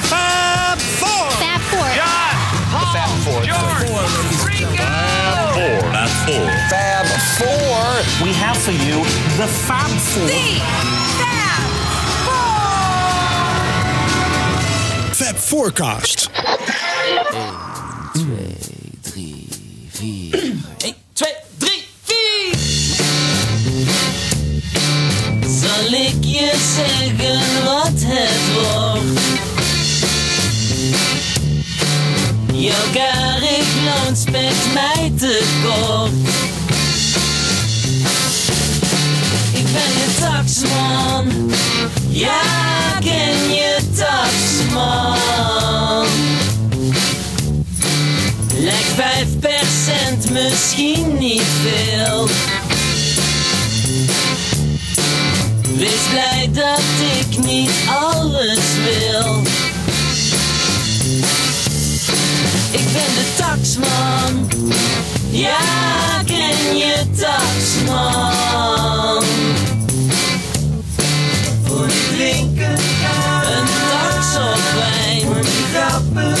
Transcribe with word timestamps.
The 0.00 0.06
Fab 0.06 0.78
Four. 0.78 1.30
Fab 1.32 1.60
Four. 1.60 1.88
John, 1.92 2.34
Paul, 2.72 2.88
Fab 2.94 3.10
Four. 3.24 3.40
George, 3.44 3.90
Ringo. 4.46 4.88
Fab 5.92 6.08
Four. 6.24 6.48
Fab 6.70 7.06
Four. 7.36 7.80
We 8.24 8.32
have 8.32 8.56
for 8.56 8.72
you 8.72 9.04
the 9.36 9.46
Fab 9.46 9.90
Four. 9.90 10.28
Fab 15.14 15.36
Forecast. 15.36 16.30
2, 18.14 18.24
3, 19.02 19.48
4. 19.90 20.32
1, 20.82 20.94
2, 21.12 21.34
3, 21.58 21.84
4. 22.04 22.56
Zal 25.46 25.92
ik 25.92 26.24
je 26.24 26.52
zeggen 26.76 27.64
wat 27.64 27.92
het 27.94 28.54
wordt? 28.54 28.89
Karig 32.68 33.74
loon 33.84 34.16
spekt 34.16 34.72
mij 34.74 35.12
te 35.18 35.42
kort. 35.62 36.12
Ik 39.52 39.64
ben 39.72 39.92
je 39.98 40.16
taxman. 40.20 41.50
Ja, 42.08 42.40
ken 43.00 43.50
je 43.54 43.76
taxman? 43.96 45.18
Lijkt 48.56 48.94
5% 50.26 50.32
misschien 50.32 51.18
niet 51.18 51.42
veel. 51.62 52.28
Wees 55.76 56.08
blij 56.10 56.50
dat 56.52 56.82
ik 57.20 57.44
niet 57.44 57.70
alles 57.86 58.58
wil. 58.84 59.42
Taxman. 63.60 64.48
Ja, 65.30 66.22
ken 66.26 66.76
je 66.76 66.94
taxman? 67.16 68.42
Voor 71.64 71.88
drinken 72.14 72.70
Een 72.70 73.66
tax 73.90 74.36
op 74.36 74.60
wijn. 74.74 75.20
Voor 75.20 75.44
grappen 75.72 76.34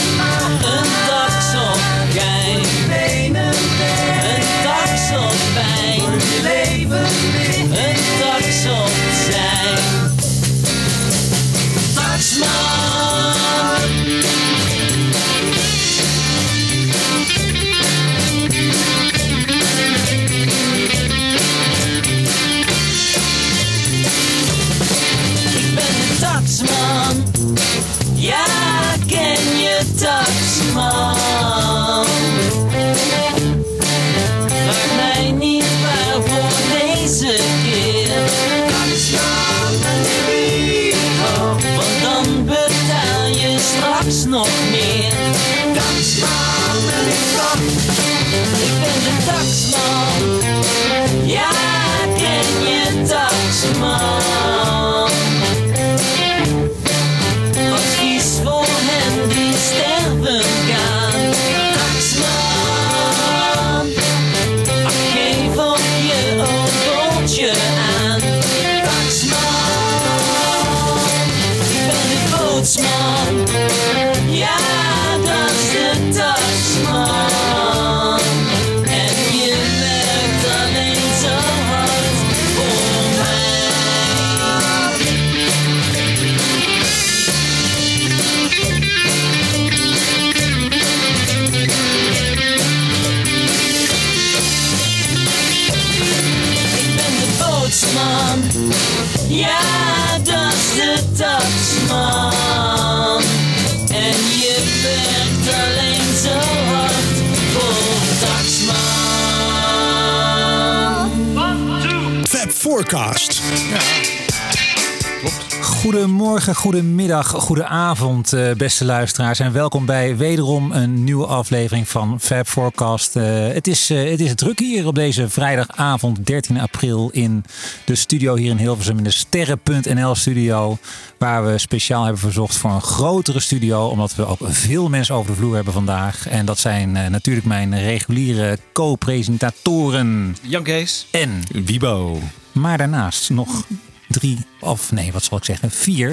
Goedemorgen, 115.90 116.54
goedemiddag, 116.54 117.28
goedenavond, 117.28 118.32
eh, 118.32 118.52
beste 118.52 118.84
luisteraars. 118.84 119.38
En 119.38 119.52
welkom 119.52 119.86
bij 119.86 120.16
wederom 120.16 120.72
een 120.72 121.04
nieuwe 121.04 121.26
aflevering 121.26 121.88
van 121.88 122.20
Fab 122.20 122.46
Forecast. 122.46 123.16
Eh, 123.16 123.24
het, 123.46 123.66
is, 123.66 123.90
eh, 123.90 124.10
het 124.10 124.20
is 124.20 124.34
druk 124.34 124.58
hier 124.58 124.86
op 124.86 124.94
deze 124.94 125.28
vrijdagavond 125.28 126.26
13 126.26 126.60
april 126.60 127.10
in 127.12 127.44
de 127.84 127.94
studio 127.94 128.36
hier 128.36 128.50
in 128.50 128.56
Hilversum. 128.56 128.98
In 128.98 129.04
de 129.04 129.10
Sterren.nl 129.10 130.14
studio. 130.14 130.78
Waar 131.18 131.46
we 131.46 131.58
speciaal 131.58 132.02
hebben 132.02 132.20
verzocht 132.20 132.56
voor 132.56 132.70
een 132.70 132.82
grotere 132.82 133.40
studio. 133.40 133.86
Omdat 133.86 134.14
we 134.14 134.26
ook 134.26 134.38
veel 134.42 134.88
mensen 134.88 135.14
over 135.14 135.30
de 135.30 135.36
vloer 135.36 135.54
hebben 135.54 135.72
vandaag. 135.72 136.28
En 136.28 136.46
dat 136.46 136.58
zijn 136.58 136.96
eh, 136.96 137.06
natuurlijk 137.06 137.46
mijn 137.46 137.80
reguliere 137.80 138.58
co-presentatoren. 138.72 140.36
Jan 140.42 140.62
Kees. 140.62 141.06
En 141.10 141.42
Wibo. 141.64 142.18
maar 142.52 142.78
daarnaast 142.78 143.30
nog 143.30 143.64
drie, 144.10 144.38
of 144.60 144.92
nee, 144.92 145.12
wat 145.12 145.22
zal 145.24 145.38
ik 145.38 145.44
zeggen, 145.44 145.70
vier. 145.70 146.08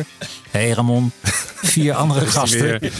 Hé 0.51 0.59
hey 0.59 0.69
Ramon, 0.69 1.11
vier 1.61 1.93
andere 2.03 2.25
gasten. 2.27 2.79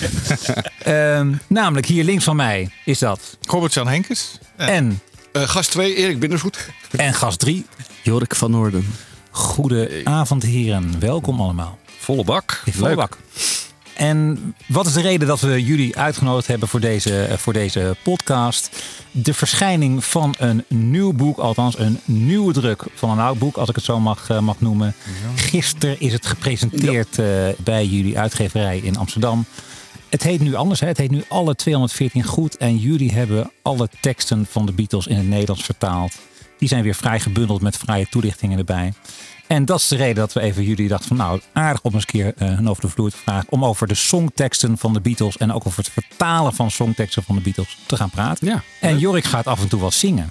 Ehm, 0.84 1.34
namelijk 1.48 1.86
hier 1.88 2.04
links 2.04 2.24
van 2.24 2.36
mij 2.36 2.70
is 2.86 3.00
dat. 3.00 3.38
Robert-Jan 3.42 3.88
Henkes. 3.88 4.38
En, 4.56 5.00
Eh, 5.32 5.42
gast 5.50 5.72
2, 5.72 5.96
Erik 5.96 6.20
Binnenvoet. 6.20 6.70
en 6.96 7.14
gast 7.14 7.40
drie. 7.40 7.66
Jorik 8.04 8.36
van 8.36 8.52
Noorden. 8.52 8.94
Goedenavond 9.32 10.44
heren, 10.44 11.00
welkom 11.00 11.42
allemaal. 11.42 11.78
Volle 12.00 12.24
bak. 12.24 12.64
Volle 12.72 12.96
bak. 12.96 13.18
En 13.98 14.54
wat 14.68 14.86
is 14.86 14.94
de 14.94 15.02
reden 15.02 15.28
dat 15.28 15.40
we 15.40 15.64
jullie 15.64 15.98
uitgenodigd 15.98 16.48
hebben 16.48 16.68
voor 16.68 16.80
deze, 16.80 17.24
eh, 17.24 17.38
voor 17.38 17.54
deze 17.54 17.96
podcast? 18.04 18.84
De 19.12 19.34
verschijning 19.34 20.06
van 20.06 20.36
een 20.38 20.64
nieuw 20.68 21.14
boek, 21.14 21.38
althans 21.38 21.80
een 21.80 22.00
nieuwe 22.06 22.54
druk 22.54 22.84
van 22.94 23.10
een 23.10 23.20
oud 23.20 23.40
boek, 23.40 23.58
als 23.58 23.70
ik 23.70 23.76
het 23.76 23.84
zo 23.84 24.00
mag, 24.00 24.30
eh, 24.30 24.40
mag 24.40 24.60
noemen. 24.60 24.96
Gisteren 25.36 26.00
is 26.00 26.14
het 26.14 26.26
gepresenteerd 26.26 27.20
eh, 27.20 27.26
bij 27.58 27.86
jullie 27.86 28.20
uitgeverij 28.20 28.78
in 28.78 28.98
Amsterdam. 28.98 29.46
Het 30.10 30.24
heet 30.24 30.40
nu 30.40 30.56
anders, 30.56 30.80
hè? 30.80 30.88
het 30.88 30.98
heet 30.98 31.12
nu 31.12 31.24
Alle 31.28 31.56
214 31.56 32.24
Goed. 32.24 32.58
En 32.58 32.78
jullie 32.78 33.14
hebben 33.14 33.52
alle 33.62 33.90
teksten 34.02 34.46
van 34.50 34.66
de 34.66 34.72
Beatles 34.72 35.08
in 35.08 35.18
het 35.18 35.28
Nederlands 35.28 35.64
vertaald. 35.64 36.14
Die 36.58 36.68
zijn 36.68 36.84
weer 36.84 36.96
vrij 36.96 37.20
gebundeld 37.20 37.62
met 37.62 37.78
vrije 37.78 38.08
toelichtingen 38.10 38.58
erbij. 38.58 38.94
En 39.48 39.66
dat 39.66 39.80
is 39.80 39.88
de 39.88 39.96
reden 39.96 40.16
dat 40.16 40.34
we 40.34 40.40
even 40.42 40.64
jullie 40.64 40.88
dachten 40.88 41.08
van 41.08 41.18
nou 41.18 41.42
aardig 41.54 41.82
om 41.82 41.94
eens 41.94 42.04
een 42.04 42.10
keer 42.10 42.34
eh, 42.38 42.48
hun 42.48 42.70
over 42.70 42.82
de 42.82 42.90
vloer 42.90 43.10
te 43.12 43.18
vragen. 43.18 43.46
Om 43.50 43.66
over 43.66 43.88
de 43.88 43.96
songteksten 43.96 44.78
van 44.78 44.94
de 44.94 45.02
Beatles 45.02 45.38
en 45.38 45.54
ook 45.54 45.66
over 45.68 45.84
het 45.84 45.90
vertalen 45.94 46.54
van 46.54 46.72
songteksten 46.72 47.24
van 47.24 47.36
de 47.36 47.42
Beatles 47.42 47.78
te 47.86 47.96
gaan 47.96 48.10
praten. 48.10 48.48
Ja. 48.48 48.64
En 48.80 48.98
Jorik 49.00 49.26
gaat 49.26 49.48
af 49.48 49.62
en 49.62 49.68
toe 49.68 49.80
wat 49.80 49.94
zingen. 49.94 50.30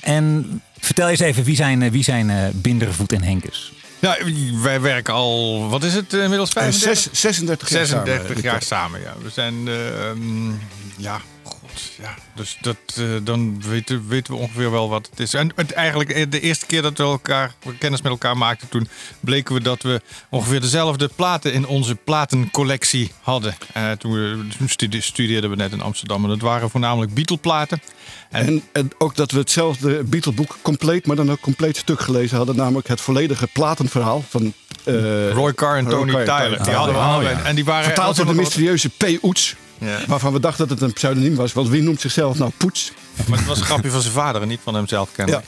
En 0.00 0.62
vertel 0.78 1.08
eens 1.08 1.20
even, 1.20 1.44
wie 1.44 1.56
zijn, 1.56 1.82
eh, 1.82 1.90
wie 1.90 2.04
zijn 2.04 2.30
eh, 2.30 2.36
Bindervoet 2.52 3.12
en 3.12 3.22
Henkes? 3.22 3.72
Ja, 3.98 4.16
wij 4.62 4.80
werken 4.80 5.14
al, 5.14 5.68
wat 5.68 5.84
is 5.84 5.94
het 5.94 6.12
inmiddels? 6.12 6.48
Eh, 6.48 6.62
35? 6.62 6.98
zes- 7.02 7.20
36 7.20 7.68
jaar 7.68 7.86
36 7.86 8.26
samen. 8.26 8.42
jaar 8.42 8.62
samen, 8.62 9.00
ja. 9.00 9.14
We 9.22 9.30
zijn, 9.30 9.68
eh, 9.68 10.08
ehm, 10.08 10.50
ja, 10.96 11.20
Ja. 12.02 12.14
Dus 12.34 12.56
dat, 12.60 12.76
eh, 12.96 13.04
dan 13.22 13.62
weten, 13.62 14.08
weten 14.08 14.32
we 14.32 14.38
ongeveer 14.38 14.70
wel 14.70 14.88
wat 14.88 15.08
het 15.10 15.20
is. 15.20 15.34
En 15.34 15.52
het, 15.54 15.72
eigenlijk 15.72 16.10
eh, 16.10 16.24
de 16.28 16.40
eerste 16.40 16.66
keer 16.66 16.82
dat 16.82 16.98
we 16.98 17.04
elkaar 17.04 17.54
kennis 17.78 18.02
met 18.02 18.12
elkaar 18.12 18.36
maakten, 18.36 18.68
toen 18.68 18.88
bleken 19.20 19.54
we 19.54 19.60
dat 19.60 19.82
we 19.82 20.00
ongeveer 20.28 20.60
dezelfde 20.60 21.10
platen 21.16 21.52
in 21.52 21.66
onze 21.66 21.94
platencollectie 21.94 23.12
hadden. 23.22 23.54
Eh, 23.72 23.90
toen, 23.90 24.12
we, 24.12 24.46
toen 24.58 24.68
stude- 24.68 25.00
studeerden 25.00 25.50
we 25.50 25.56
net 25.56 25.72
in 25.72 25.80
Amsterdam 25.80 26.22
en 26.22 26.28
dat 26.28 26.40
waren 26.40 26.70
voornamelijk 26.70 27.14
Beatle-platen. 27.14 27.82
En, 28.30 28.46
En, 28.46 28.62
en 28.72 28.90
ook 28.98 29.16
dat 29.16 29.30
we 29.30 29.38
hetzelfde 29.38 30.02
Beatle-boek 30.04 30.58
compleet, 30.62 31.06
maar 31.06 31.16
dan 31.16 31.30
ook 31.30 31.40
compleet 31.40 31.76
stuk 31.76 32.00
gelezen 32.00 32.36
hadden. 32.36 32.56
Namelijk 32.56 32.88
het 32.88 33.00
volledige 33.00 33.46
platenverhaal 33.52 34.24
van... 34.28 34.52
Roy 35.32 35.54
Carr 35.54 35.76
en 35.76 35.90
Roy 35.90 35.92
Tony 35.92 36.12
Carr 36.12 36.20
en 36.20 36.26
Tyler. 36.48 36.62
Die 36.64 36.72
hadden 36.74 36.94
we 36.94 37.00
Oh, 37.00 37.22
ja. 37.22 37.42
En 37.42 37.54
die 37.54 37.64
waren 37.64 37.84
vertaald 37.84 38.16
door 38.16 38.26
de 38.26 38.34
mysterieuze 38.34 38.88
P. 38.88 39.04
Oets. 39.22 39.56
Ja. 39.78 39.98
Waarvan 40.06 40.32
we 40.32 40.40
dachten 40.40 40.68
dat 40.68 40.78
het 40.78 40.88
een 40.88 40.94
pseudoniem 40.94 41.34
was. 41.34 41.52
Want 41.52 41.68
wie 41.68 41.82
noemt 41.82 42.00
zichzelf 42.00 42.38
nou 42.38 42.50
Poets? 42.56 42.92
Maar 43.28 43.38
het 43.38 43.46
was 43.46 43.58
een 43.58 43.64
grapje 43.64 43.90
van 43.90 44.00
zijn 44.00 44.12
vader 44.12 44.42
en 44.42 44.48
niet 44.48 44.60
van 44.62 44.74
hemzelf 44.74 45.12
kennelijk. 45.12 45.44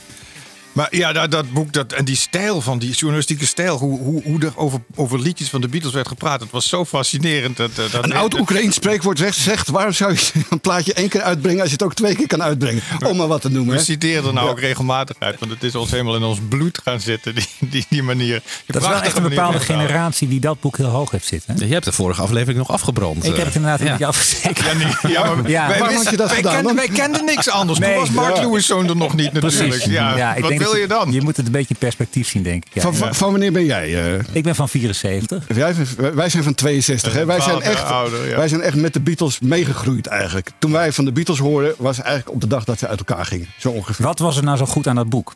Maar 0.79 0.95
ja, 0.95 1.11
dat, 1.13 1.31
dat 1.31 1.51
boek 1.51 1.73
dat, 1.73 1.91
en 1.93 2.05
die 2.05 2.15
stijl 2.15 2.61
van 2.61 2.79
die 2.79 2.91
journalistieke 2.91 3.45
stijl, 3.45 3.77
hoe, 3.77 3.99
hoe, 3.99 4.21
hoe 4.23 4.41
er 4.41 4.51
over, 4.55 4.79
over 4.95 5.19
liedjes 5.19 5.49
van 5.49 5.61
de 5.61 5.67
Beatles 5.67 5.93
werd 5.93 6.07
gepraat, 6.07 6.39
het 6.39 6.51
was 6.51 6.69
zo 6.69 6.85
fascinerend. 6.85 7.57
Dat, 7.57 7.69
eh, 7.69 7.91
dat 7.91 8.03
Een 8.03 8.13
oud 8.13 8.39
Oekraïens 8.39 8.75
spreekwoord 8.75 9.17
zegt, 9.17 9.37
zegt... 9.37 9.69
waarom 9.69 9.93
zou 9.93 10.13
je 10.13 10.19
een 10.49 10.59
plaatje 10.59 10.93
één 10.93 11.09
keer 11.09 11.21
uitbrengen... 11.21 11.59
als 11.59 11.67
je 11.69 11.73
het 11.73 11.83
ook 11.83 11.93
twee 11.93 12.15
keer 12.15 12.27
kan 12.27 12.43
uitbrengen? 12.43 12.81
Om 13.05 13.17
maar 13.17 13.27
wat 13.27 13.41
te 13.41 13.49
noemen. 13.49 13.75
We 13.75 13.81
citeren 13.83 14.25
er 14.27 14.33
nou 14.33 14.45
Ja. 14.45 14.51
ook 14.51 14.59
regelmatig 14.59 15.15
uit, 15.19 15.39
want 15.39 15.51
het 15.51 15.63
is 15.63 15.75
ons 15.75 15.91
helemaal 15.91 16.15
in 16.15 16.23
ons 16.23 16.39
bloed 16.49 16.79
gaan 16.83 16.99
zitten, 16.99 17.35
die, 17.35 17.47
die, 17.59 17.85
die 17.89 18.03
manier. 18.03 18.41
Die 18.45 18.63
Dat 18.65 18.81
is 18.81 18.87
wel 18.87 19.01
echt 19.01 19.17
een 19.17 19.23
bepaalde 19.23 19.59
generatie 19.59 20.27
die 20.27 20.39
dat 20.39 20.59
boek 20.59 20.77
heel 20.77 20.85
hoog 20.87 21.11
heeft 21.11 21.27
zitten. 21.27 21.55
hè? 21.57 21.65
Je 21.65 21.73
hebt 21.73 21.85
de 21.85 21.91
vorige 21.91 22.21
aflevering 22.21 22.57
nog 22.57 22.71
afgebrand. 22.71 23.25
Ik 23.25 23.35
heb 23.35 23.45
het 23.45 23.55
inderdaad 23.55 23.79
een 23.79 23.85
Ja. 23.85 23.91
beetje 23.91 24.05
afgezekerd. 24.05 24.57
Ja, 24.65 24.73
nee, 24.73 25.13
ja, 25.13 25.35
maar 25.35 25.49
Ja. 25.59 25.67
wij, 25.67 25.79
Waarom 25.79 25.87
wisten- 25.87 25.95
had 26.03 26.09
je 26.11 26.17
dat 26.17 26.27
wij, 26.27 26.35
gedaan 26.35 26.53
kenden, 26.53 26.75
dan? 26.75 26.85
wij 26.85 26.95
kenden 26.95 27.25
niks 27.25 27.49
anders. 27.49 27.79
Nee. 27.79 27.89
Toen 27.93 27.99
was 27.99 28.09
Mark 28.09 28.35
Ja. 28.35 28.41
Lewis 28.41 28.65
zoon 28.65 28.89
er 28.89 28.95
nog 28.95 29.15
niet 29.15 29.33
natuurlijk. 29.33 29.69
Precies. 29.69 29.85
Ja, 29.85 30.33
ik 30.35 30.41
wat 30.41 30.49
denk 30.49 30.61
wil 30.71 30.81
je 30.81 30.87
dan? 30.87 31.11
Je 31.11 31.21
moet 31.21 31.37
het 31.37 31.45
een 31.45 31.51
beetje 31.51 31.73
in 31.73 31.79
perspectief 31.79 32.27
zien, 32.27 32.43
denk 32.43 32.65
ik. 32.65 32.73
Ja. 32.73 32.81
Van, 32.81 32.95
van, 32.95 33.15
van 33.15 33.31
wanneer 33.31 33.51
ben 33.51 33.65
jij? 33.65 34.13
eh? 34.17 34.19
Ik 34.31 34.43
ben 34.43 34.55
van 34.55 34.69
74. 34.69 35.43
Wij, 35.47 35.75
wij 36.13 36.29
zijn 36.29 36.43
van 36.43 36.53
62. 36.55 37.13
Hè? 37.13 37.25
Wij, 37.25 37.41
zijn 37.41 37.61
echt, 37.61 37.83
ouder, 37.83 38.29
ja. 38.29 38.35
wij 38.37 38.47
zijn 38.47 38.61
echt 38.61 38.75
met 38.75 38.93
de 38.93 38.99
Beatles 38.99 39.39
meegegroeid 39.39 40.07
eigenlijk. 40.07 40.49
Toen 40.59 40.71
wij 40.71 40.91
van 40.93 41.05
de 41.05 41.11
Beatles 41.11 41.39
hoorden, 41.39 41.73
was 41.77 41.97
eigenlijk 42.01 42.31
op 42.35 42.41
de 42.41 42.47
dag 42.47 42.63
dat 42.63 42.79
ze 42.79 42.87
uit 42.87 42.99
elkaar 42.99 43.25
gingen. 43.25 43.47
Zo 43.57 43.69
ongeveer. 43.69 44.05
Wat 44.05 44.19
was 44.19 44.37
er 44.37 44.43
nou 44.43 44.57
zo 44.57 44.65
goed 44.65 44.87
aan 44.87 44.95
dat 44.95 45.09
boek? 45.09 45.35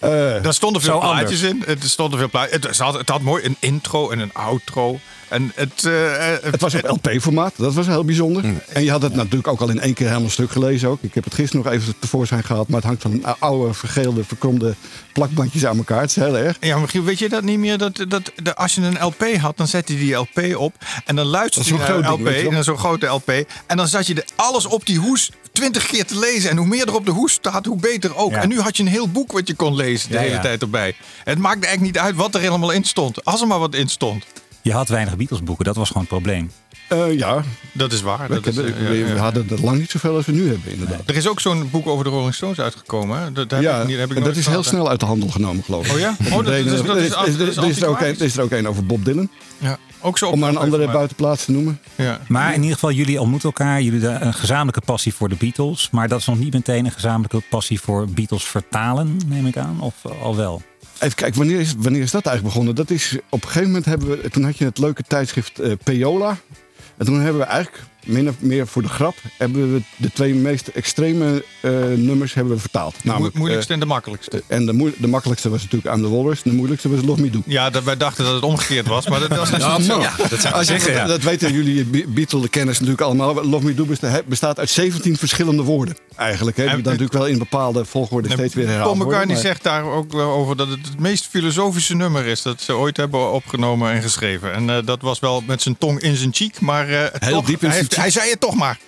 Eh, 0.00 0.10
Daar 0.42 0.54
stonden 0.54 0.82
veel 0.82 0.92
Zo 0.92 1.00
plaatjes 1.00 1.40
in. 1.42 1.62
Het 1.66 1.84
stonden 1.84 2.18
veel 2.18 2.28
plaatjes. 2.30 2.62
Het, 2.66 2.78
had, 2.78 2.94
het 2.94 3.08
had 3.08 3.20
mooi 3.20 3.44
een 3.44 3.56
intro 3.58 4.10
en 4.10 4.18
een 4.18 4.30
outro. 4.32 4.98
En 5.32 5.52
het, 5.54 5.84
eh, 5.84 6.34
eh, 6.34 6.42
het 6.42 6.60
was 6.60 6.74
op 6.74 6.88
LP-formaat, 7.02 7.52
dat 7.56 7.74
was 7.74 7.86
heel 7.86 8.04
bijzonder. 8.04 8.44
En 8.68 8.84
je 8.84 8.90
had 8.90 9.02
het 9.02 9.14
natuurlijk 9.14 9.48
ook 9.48 9.60
al 9.60 9.68
in 9.68 9.80
één 9.80 9.94
keer 9.94 10.08
helemaal 10.08 10.30
stuk 10.30 10.50
gelezen. 10.50 10.88
Ook. 10.88 11.02
Ik 11.02 11.14
heb 11.14 11.24
het 11.24 11.34
gisteren 11.34 11.64
nog 11.64 11.74
even 11.74 11.94
tevoorschijn 11.98 12.44
gehaald. 12.44 12.68
Maar 12.68 12.76
het 12.76 12.86
hangt 12.86 13.02
van 13.02 13.38
oude, 13.38 13.74
vergeelde, 13.74 14.24
verkromde 14.24 14.74
plakbandjes 15.12 15.66
aan 15.66 15.76
elkaar. 15.76 16.00
Het 16.00 16.10
is 16.10 16.16
heel 16.16 16.36
erg. 16.36 16.56
Ja, 16.60 16.78
maar 16.78 16.88
weet 17.04 17.18
je 17.18 17.28
dat 17.28 17.42
niet 17.42 17.58
meer? 17.58 17.78
Dat, 17.78 18.04
dat, 18.08 18.56
als 18.56 18.74
je 18.74 18.80
een 18.80 19.04
LP 19.04 19.36
had, 19.36 19.56
dan 19.56 19.66
zette 19.66 19.92
je 19.92 19.98
die 19.98 20.14
LP 20.14 20.56
op. 20.56 20.74
En 21.04 21.16
dan 21.16 21.26
luisterde 21.26 21.68
je 21.68 21.78
naar 21.78 21.90
een 21.90 22.10
LP, 22.10 22.24
ding, 22.24 22.50
naar 22.50 22.64
zo'n 22.64 22.78
grote 22.78 23.06
LP. 23.06 23.30
En 23.66 23.76
dan 23.76 23.88
zat 23.88 24.06
je 24.06 24.24
alles 24.36 24.66
op 24.66 24.86
die 24.86 24.98
hoes 24.98 25.30
twintig 25.52 25.86
keer 25.86 26.04
te 26.06 26.18
lezen. 26.18 26.50
En 26.50 26.56
hoe 26.56 26.66
meer 26.66 26.86
er 26.86 26.94
op 26.94 27.06
de 27.06 27.10
hoes 27.10 27.32
staat, 27.32 27.66
hoe 27.66 27.80
beter 27.80 28.16
ook. 28.16 28.30
Ja. 28.30 28.42
En 28.42 28.48
nu 28.48 28.60
had 28.60 28.76
je 28.76 28.82
een 28.82 28.88
heel 28.88 29.08
boek 29.08 29.32
wat 29.32 29.48
je 29.48 29.54
kon 29.54 29.74
lezen 29.74 30.08
de 30.08 30.14
Ja, 30.14 30.20
hele 30.20 30.34
ja. 30.34 30.40
tijd 30.40 30.62
erbij. 30.62 30.94
Het 31.24 31.38
maakte 31.38 31.66
eigenlijk 31.66 31.94
niet 31.94 32.04
uit 32.04 32.16
wat 32.16 32.34
er 32.34 32.40
helemaal 32.40 32.70
in 32.70 32.84
stond. 32.84 33.24
Als 33.24 33.40
er 33.40 33.46
maar 33.46 33.58
wat 33.58 33.74
in 33.74 33.88
stond. 33.88 34.24
Je 34.62 34.72
had 34.72 34.88
weinig 34.88 35.16
Beatles 35.16 35.42
boeken, 35.42 35.64
dat 35.64 35.76
was 35.76 35.86
gewoon 35.88 36.02
het 36.02 36.12
probleem. 36.12 36.50
Eh, 36.88 37.18
ja, 37.18 37.42
Dat 37.72 37.92
is 37.92 38.00
waar. 38.02 38.28
we, 38.28 38.34
Dat 38.34 38.46
is, 38.46 38.56
eh, 38.56 38.64
we- 38.64 38.82
ja, 38.82 38.88
we 38.88 38.96
ja. 39.14 39.16
hadden 39.16 39.46
er 39.50 39.60
lang 39.60 39.78
niet 39.78 39.90
zoveel 39.90 40.14
als 40.16 40.26
we 40.26 40.32
nu 40.32 40.48
hebben, 40.48 40.72
inderdaad. 40.72 41.00
Er 41.06 41.16
is 41.16 41.28
ook 41.28 41.40
zo'n 41.40 41.68
boek 41.70 41.86
over 41.86 42.04
de 42.04 42.10
Rolling 42.10 42.34
Stones 42.34 42.58
uitgekomen. 42.60 43.18
Hè? 43.20 43.32
Dat 43.32 43.50
heb 43.50 43.60
Ja, 43.62 43.80
ik 43.80 43.86
niet, 43.86 43.98
heb 43.98 44.12
ik 44.12 44.24
dat 44.24 44.36
is 44.36 44.46
heel 44.46 44.62
snel 44.62 44.88
uit 44.88 45.00
de 45.00 45.06
handel 45.06 45.28
genomen, 45.28 45.64
geloof 45.64 45.86
ik. 45.86 45.92
Oh 45.92 45.98
ja? 45.98 46.16
Oh, 46.32 46.44
dat 46.44 46.54
is- 46.54 46.64
dat 46.64 46.74
is- 46.74 46.82
dat 46.86 46.96
is- 46.96 46.96
Er 46.96 46.98
is- 46.98 47.08
dat 47.10 47.26
is 47.28 47.36
er 47.38 47.48
is 47.48 47.56
er 47.56 47.62
ook 47.62 47.68
antiquarisch. 47.68 48.18
een- 48.20 48.26
is 48.26 48.36
er 48.36 48.42
ook 48.42 48.50
een 48.50 48.68
over 48.68 48.86
Bob 48.86 49.04
Dylan. 49.04 49.28
Ja, 49.58 49.78
ook 50.00 50.18
zo 50.18 50.28
Om 50.28 50.38
maar 50.38 50.48
een 50.48 50.56
andere 50.56 50.86
buitenplaats 50.90 51.44
te 51.44 51.52
noemen. 51.52 51.80
Ja. 51.94 52.20
Maar 52.28 52.48
in 52.54 52.60
ieder 52.60 52.74
geval, 52.74 52.92
jullie 52.92 53.20
ontmoeten 53.20 53.48
elkaar. 53.48 53.82
Jullie 53.82 54.00
hebben 54.00 54.26
een 54.26 54.34
gezamenlijke 54.34 54.80
passie 54.80 55.14
voor 55.14 55.28
de 55.28 55.34
Beatles. 55.38 55.88
Maar 55.90 56.08
dat 56.08 56.20
is 56.20 56.26
nog 56.26 56.38
niet 56.38 56.52
meteen 56.52 56.84
een 56.84 56.90
gezamenlijke 56.90 57.42
passie 57.50 57.80
voor 57.80 58.06
Beatles 58.08 58.44
vertalen, 58.44 59.20
neem 59.26 59.46
ik 59.46 59.56
aan. 59.56 59.80
Of 59.80 59.94
eh, 60.04 60.22
al 60.22 60.36
wel? 60.36 60.62
Even 61.02 61.16
kijken, 61.16 61.38
wanneer 61.38 61.60
is, 61.60 61.74
wanneer 61.78 62.02
is 62.02 62.10
dat 62.10 62.26
eigenlijk 62.26 62.54
begonnen? 62.54 62.74
Dat 62.74 62.90
is, 62.90 63.18
op 63.28 63.42
een 63.42 63.48
gegeven 63.48 63.66
moment 63.66 63.84
hebben 63.84 64.08
we, 64.08 64.30
toen 64.30 64.44
had 64.44 64.58
je 64.58 64.64
het 64.64 64.78
leuke 64.78 65.02
tijdschrift 65.02 65.58
eh 65.58 65.72
Peola. 65.84 66.36
En 66.96 67.06
toen 67.06 67.20
hebben 67.20 67.40
we 67.40 67.46
eigenlijk, 67.46 67.82
min 68.06 68.28
of 68.28 68.34
meer 68.38 68.66
voor 68.66 68.82
de 68.82 68.88
grap, 68.88 69.14
hebben 69.38 69.72
we 69.74 69.80
de 69.96 70.10
twee 70.12 70.34
meest 70.34 70.68
extreme 70.68 71.44
eh, 71.60 71.70
nummers 71.96 72.34
hebben 72.34 72.54
we 72.54 72.60
vertaald. 72.60 72.94
De 72.94 73.08
Namelijk, 73.08 73.34
moeilijkste 73.34 73.72
en 73.72 73.80
de 73.80 73.86
makkelijkste. 73.86 74.42
eh, 74.46 74.56
en 74.56 74.66
de, 74.66 74.72
moe- 74.72 74.92
de 74.96 75.08
makkelijkste 75.08 75.50
was 75.50 75.62
natuurlijk 75.62 75.94
I'm 75.96 76.02
the 76.02 76.10
Walrus. 76.10 76.42
De 76.42 76.52
moeilijkste 76.52 76.88
was 76.88 77.04
Love 77.04 77.20
Me 77.20 77.30
Do. 77.30 77.42
Ja, 77.46 77.70
dat 77.70 77.84
wij 77.84 77.96
dachten 77.96 78.24
dat 78.24 78.34
het 78.34 78.42
omgekeerd 78.44 78.86
was, 78.86 79.08
maar 79.08 79.20
dat 79.20 79.36
was 79.36 79.50
niet 79.50 79.60
zo. 79.86 80.00
dat 80.30 80.40
zou 80.40 80.54
Als 80.54 80.66
je- 80.66 80.72
zeggen, 80.72 80.92
ja. 80.92 81.06
Dat 81.06 81.22
weten 81.22 81.52
jullie 81.52 81.84
Be- 81.84 82.04
Beatle-kenners 82.08 82.78
natuurlijk 82.78 83.06
allemaal. 83.06 83.44
Love 83.44 83.64
Me 83.64 83.74
Do 83.74 83.84
besta- 83.84 84.20
bestaat 84.26 84.58
uit 84.58 84.70
17 84.70 85.16
verschillende 85.16 85.62
woorden 85.62 85.96
eigenlijk. 86.16 86.56
Hè, 86.56 86.62
die 86.62 86.72
En- 86.72 86.82
dan 86.82 86.92
natuurlijk 86.92 87.18
wel 87.18 87.26
in 87.28 87.38
bepaalde 87.38 87.84
volgorde 87.84 88.30
steeds 88.30 88.54
weer 88.54 88.66
herhaald 88.66 88.84
Paul 88.84 88.96
worden. 88.96 89.12
McCartney 89.12 89.34
maar- 89.36 89.44
zegt 89.46 89.62
daar 89.62 89.84
ook 89.84 90.12
wel 90.12 90.30
over 90.30 90.56
dat 90.56 90.68
het 90.68 90.86
het 90.86 91.00
meest 91.00 91.26
filosofische 91.26 91.94
nummer 91.94 92.24
is 92.26 92.42
dat 92.42 92.60
ze 92.60 92.72
ooit 92.76 92.96
hebben 92.96 93.32
opgenomen 93.32 93.90
en 93.92 94.02
geschreven. 94.02 94.52
En 94.52 94.70
eh, 94.70 94.76
dat 94.84 95.00
was 95.02 95.18
wel 95.20 95.42
met 95.46 95.62
zijn 95.62 95.78
tong 95.78 96.00
in 96.00 96.16
zijn 96.16 96.34
cheek, 96.34 96.60
maar 96.60 96.88
eh, 96.88 97.06
Heel 97.18 97.32
toch, 97.32 97.44
diep 97.46 97.62
in 97.62 97.72
zijn 97.72 97.88
hij 97.96 98.10
zei 98.10 98.30
het 98.30 98.40
toch 98.40 98.54
maar. 98.54 98.78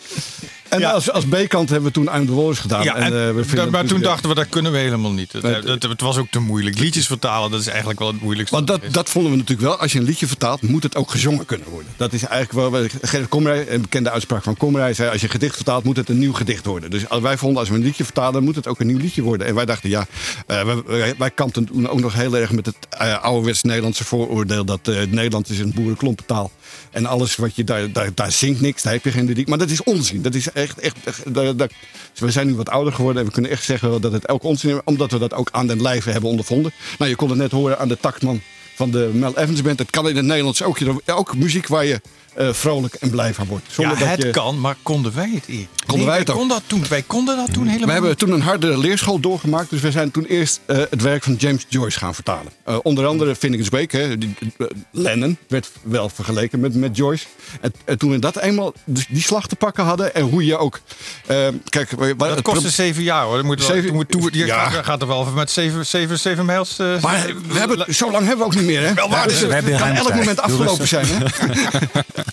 En 0.68 0.80
Ja. 0.80 0.90
als, 0.90 1.10
als 1.10 1.24
B-kant 1.24 1.68
hebben 1.68 1.88
we 1.88 1.94
toen 1.94 2.16
I'm 2.16 2.26
the 2.26 2.34
Walrus 2.34 2.58
gedaan. 2.58 2.84
Ja, 2.84 2.94
en, 2.94 3.02
en, 3.02 3.28
eh, 3.28 3.34
we 3.34 3.56
dat- 3.56 3.70
maar 3.70 3.84
toen 3.84 4.00
dachten 4.00 4.28
we, 4.28 4.34
dat 4.34 4.48
kunnen 4.48 4.72
we 4.72 4.78
helemaal 4.78 5.10
niet. 5.10 5.32
Het, 5.32 5.42
Nee, 5.42 5.54
het, 5.54 5.82
het 5.82 6.00
was 6.00 6.16
ook 6.16 6.26
te 6.30 6.38
moeilijk. 6.38 6.78
Liedjes 6.78 7.06
vertalen, 7.06 7.50
dat 7.50 7.60
is 7.60 7.66
eigenlijk 7.66 7.98
wel 7.98 8.08
het 8.08 8.20
moeilijkste. 8.20 8.56
Want 8.56 8.66
dat, 8.66 8.80
dat 8.90 9.08
vonden 9.08 9.30
we 9.30 9.36
natuurlijk 9.36 9.68
wel. 9.68 9.78
Als 9.78 9.92
je 9.92 9.98
een 9.98 10.04
liedje 10.04 10.26
vertaalt, 10.26 10.62
moet 10.62 10.82
het 10.82 10.96
ook 10.96 11.10
gezongen 11.10 11.46
kunnen 11.46 11.68
worden. 11.68 11.92
Dat 11.96 12.12
is 12.12 12.24
eigenlijk 12.24 12.70
wel... 12.70 12.86
Gerrit 13.02 13.28
Komrij, 13.28 13.70
een 13.70 13.80
bekende 13.80 14.10
uitspraak 14.10 14.42
van 14.42 14.56
Komrij, 14.56 14.94
zei... 14.94 15.10
als 15.10 15.20
je 15.20 15.28
gedicht 15.28 15.54
vertaalt, 15.54 15.84
moet 15.84 15.96
het 15.96 16.08
een 16.08 16.18
nieuw 16.18 16.32
gedicht 16.32 16.66
worden. 16.66 16.90
Dus 16.90 17.08
als 17.08 17.20
wij 17.20 17.36
vonden, 17.38 17.58
als 17.58 17.68
we 17.68 17.74
een 17.74 17.82
liedje 17.82 18.04
vertalen, 18.04 18.44
moet 18.44 18.56
het 18.56 18.66
ook 18.66 18.80
een 18.80 18.86
nieuw 18.86 18.98
liedje 18.98 19.22
worden. 19.22 19.46
En 19.46 19.54
wij 19.54 19.64
dachten, 19.64 19.90
ja, 19.90 20.06
eh, 20.46 20.62
wij, 20.86 21.14
wij, 21.18 21.30
toen 21.46 21.88
ook 21.88 22.00
nog 22.00 22.14
heel 22.14 22.36
erg 22.36 22.52
met 22.52 22.66
het 22.66 22.76
uh, 23.02 23.22
ouderwets 23.22 23.62
Nederlandse 23.62 24.04
vooroordeel... 24.04 24.64
dat 24.64 24.88
eh, 24.88 25.02
Nederland 25.08 25.48
is 25.48 25.58
een 25.58 25.72
boerenklompentaal. 25.74 26.50
En 26.90 27.06
alles 27.06 27.36
wat 27.36 27.56
je 27.56 27.64
daar, 27.64 27.92
daar, 27.92 28.10
daar 28.14 28.32
zingt 28.32 28.60
niks, 28.60 28.82
daar 28.82 28.92
heb 28.92 29.04
je 29.04 29.10
geen 29.10 29.26
lyriek. 29.26 29.48
Maar 29.48 29.58
dat 29.58 29.70
is 29.70 29.82
onzin. 29.82 30.22
Dat 30.22 30.34
is 30.34 30.50
echt... 30.50 30.78
echt, 30.78 30.94
we 32.14 32.30
zijn 32.30 32.46
nu 32.46 32.54
wat 32.54 32.68
ouder 32.68 32.92
geworden 32.92 33.20
en 33.20 33.26
we 33.26 33.32
kunnen 33.32 33.50
echt 33.50 33.64
zeggen 33.64 34.00
dat 34.00 34.12
het 34.12 34.26
elk 34.26 34.42
onzin 34.42 34.70
is. 34.70 34.80
Omdat 34.84 35.10
we 35.10 35.18
dat 35.18 35.34
ook 35.34 35.48
aan 35.52 35.66
den 35.66 35.82
lijve 35.82 36.10
hebben 36.10 36.30
ondervonden. 36.30 36.72
Nou, 36.98 37.10
je 37.10 37.16
kon 37.16 37.28
het 37.28 37.38
net 37.38 37.50
horen 37.50 37.78
aan 37.78 37.88
de 37.88 37.98
taktman 38.00 38.40
van 38.74 38.90
de 38.90 39.10
Mel 39.12 39.38
Evans 39.38 39.62
Band. 39.62 39.78
Het 39.78 39.90
kan 39.90 40.08
in 40.08 40.16
het 40.16 40.24
Nederlands 40.24 40.62
ook, 40.62 40.78
ook 41.06 41.36
muziek 41.36 41.66
waar 41.66 41.84
je 41.84 42.00
eh, 42.34 42.52
vrolijk 42.52 42.94
en 42.94 43.10
blij 43.10 43.34
van 43.34 43.46
wordt. 43.46 43.64
ja, 43.68 43.72
Zonder 43.72 43.98
dat 43.98 44.08
het 44.08 44.22
je... 44.22 44.30
kan, 44.30 44.60
maar 44.60 44.76
konden 44.82 45.14
wij 45.14 45.30
het 45.34 45.48
eer? 45.48 45.66
Konden 45.86 46.06
wij 46.06 46.18
het 46.18 46.30
ook? 46.30 46.36
Kon 46.36 46.48
dat 46.48 46.62
toen, 46.66 46.84
wij 46.88 47.02
konden 47.02 47.36
dat 47.36 47.52
toen 47.52 47.66
helemaal 47.66 47.86
We 47.86 47.92
hebben 47.92 48.16
toen 48.16 48.32
een 48.32 48.40
harde 48.42 48.78
leerschool 48.78 49.20
doorgemaakt. 49.20 49.70
Dus 49.70 49.80
we 49.80 49.90
zijn 49.90 50.10
toen 50.10 50.24
eerst 50.24 50.60
eh, 50.66 50.76
het 50.90 51.02
werk 51.02 51.22
van 51.22 51.34
James 51.34 51.66
Joyce 51.68 51.98
gaan 51.98 52.14
vertalen. 52.14 52.52
Eh, 52.64 52.76
onder 52.82 53.06
andere 53.06 53.36
Finnegan's 53.36 53.68
Wake. 53.70 53.96
Hè, 53.96 54.18
die, 54.18 54.34
Lennon 54.90 55.36
werd 55.48 55.70
wel 55.82 56.08
vergeleken 56.08 56.60
met, 56.60 56.74
met 56.74 56.96
Joyce. 56.96 57.24
En, 57.60 57.72
en 57.84 57.98
toen 57.98 58.10
we 58.10 58.18
dat 58.18 58.36
eenmaal 58.38 58.72
die, 58.84 59.06
die 59.08 59.22
slag 59.22 59.46
te 59.46 59.56
pakken 59.56 59.84
hadden. 59.84 60.14
En 60.14 60.22
hoe 60.22 60.44
je 60.44 60.56
ook... 60.56 60.80
kijk, 61.68 61.90
Dat 62.18 62.30
het 62.30 62.42
kostte 62.42 62.70
zeven 62.70 63.02
jaar 63.02 63.24
hoor. 63.24 63.36
Dat 63.36 63.44
moet 63.44 63.58
wel, 63.58 63.68
Zeven- 63.76 63.94
moet, 63.94 64.08
toe- 64.08 64.30
die 64.30 64.46
Ja. 64.46 64.68
gaat, 64.68 64.84
gaat 64.84 65.00
er 65.00 65.06
wel 65.08 65.24
met 65.24 65.50
zeven, 65.50 65.86
zeven, 65.86 66.18
zeven 66.18 66.44
mijls. 66.44 66.76
Maar 66.76 67.26
we 67.48 67.58
hebben, 67.58 67.94
zo 67.94 68.10
lang 68.10 68.26
hebben 68.26 68.38
we 68.38 68.44
ook 68.52 68.54
niet 68.54 68.64
meer, 68.64 68.86
hè? 68.86 68.94
Wel 68.94 69.08
waar, 69.08 69.28
Dus 69.28 69.38
we 69.38 69.44
het 69.44 69.54
hebben 69.54 69.76
kan 69.78 69.88
elk 69.88 70.06
tijd. 70.06 70.18
moment 70.18 70.40
afgelopen 70.40 70.88
zijn, 70.88 71.06
hè? 71.06 71.24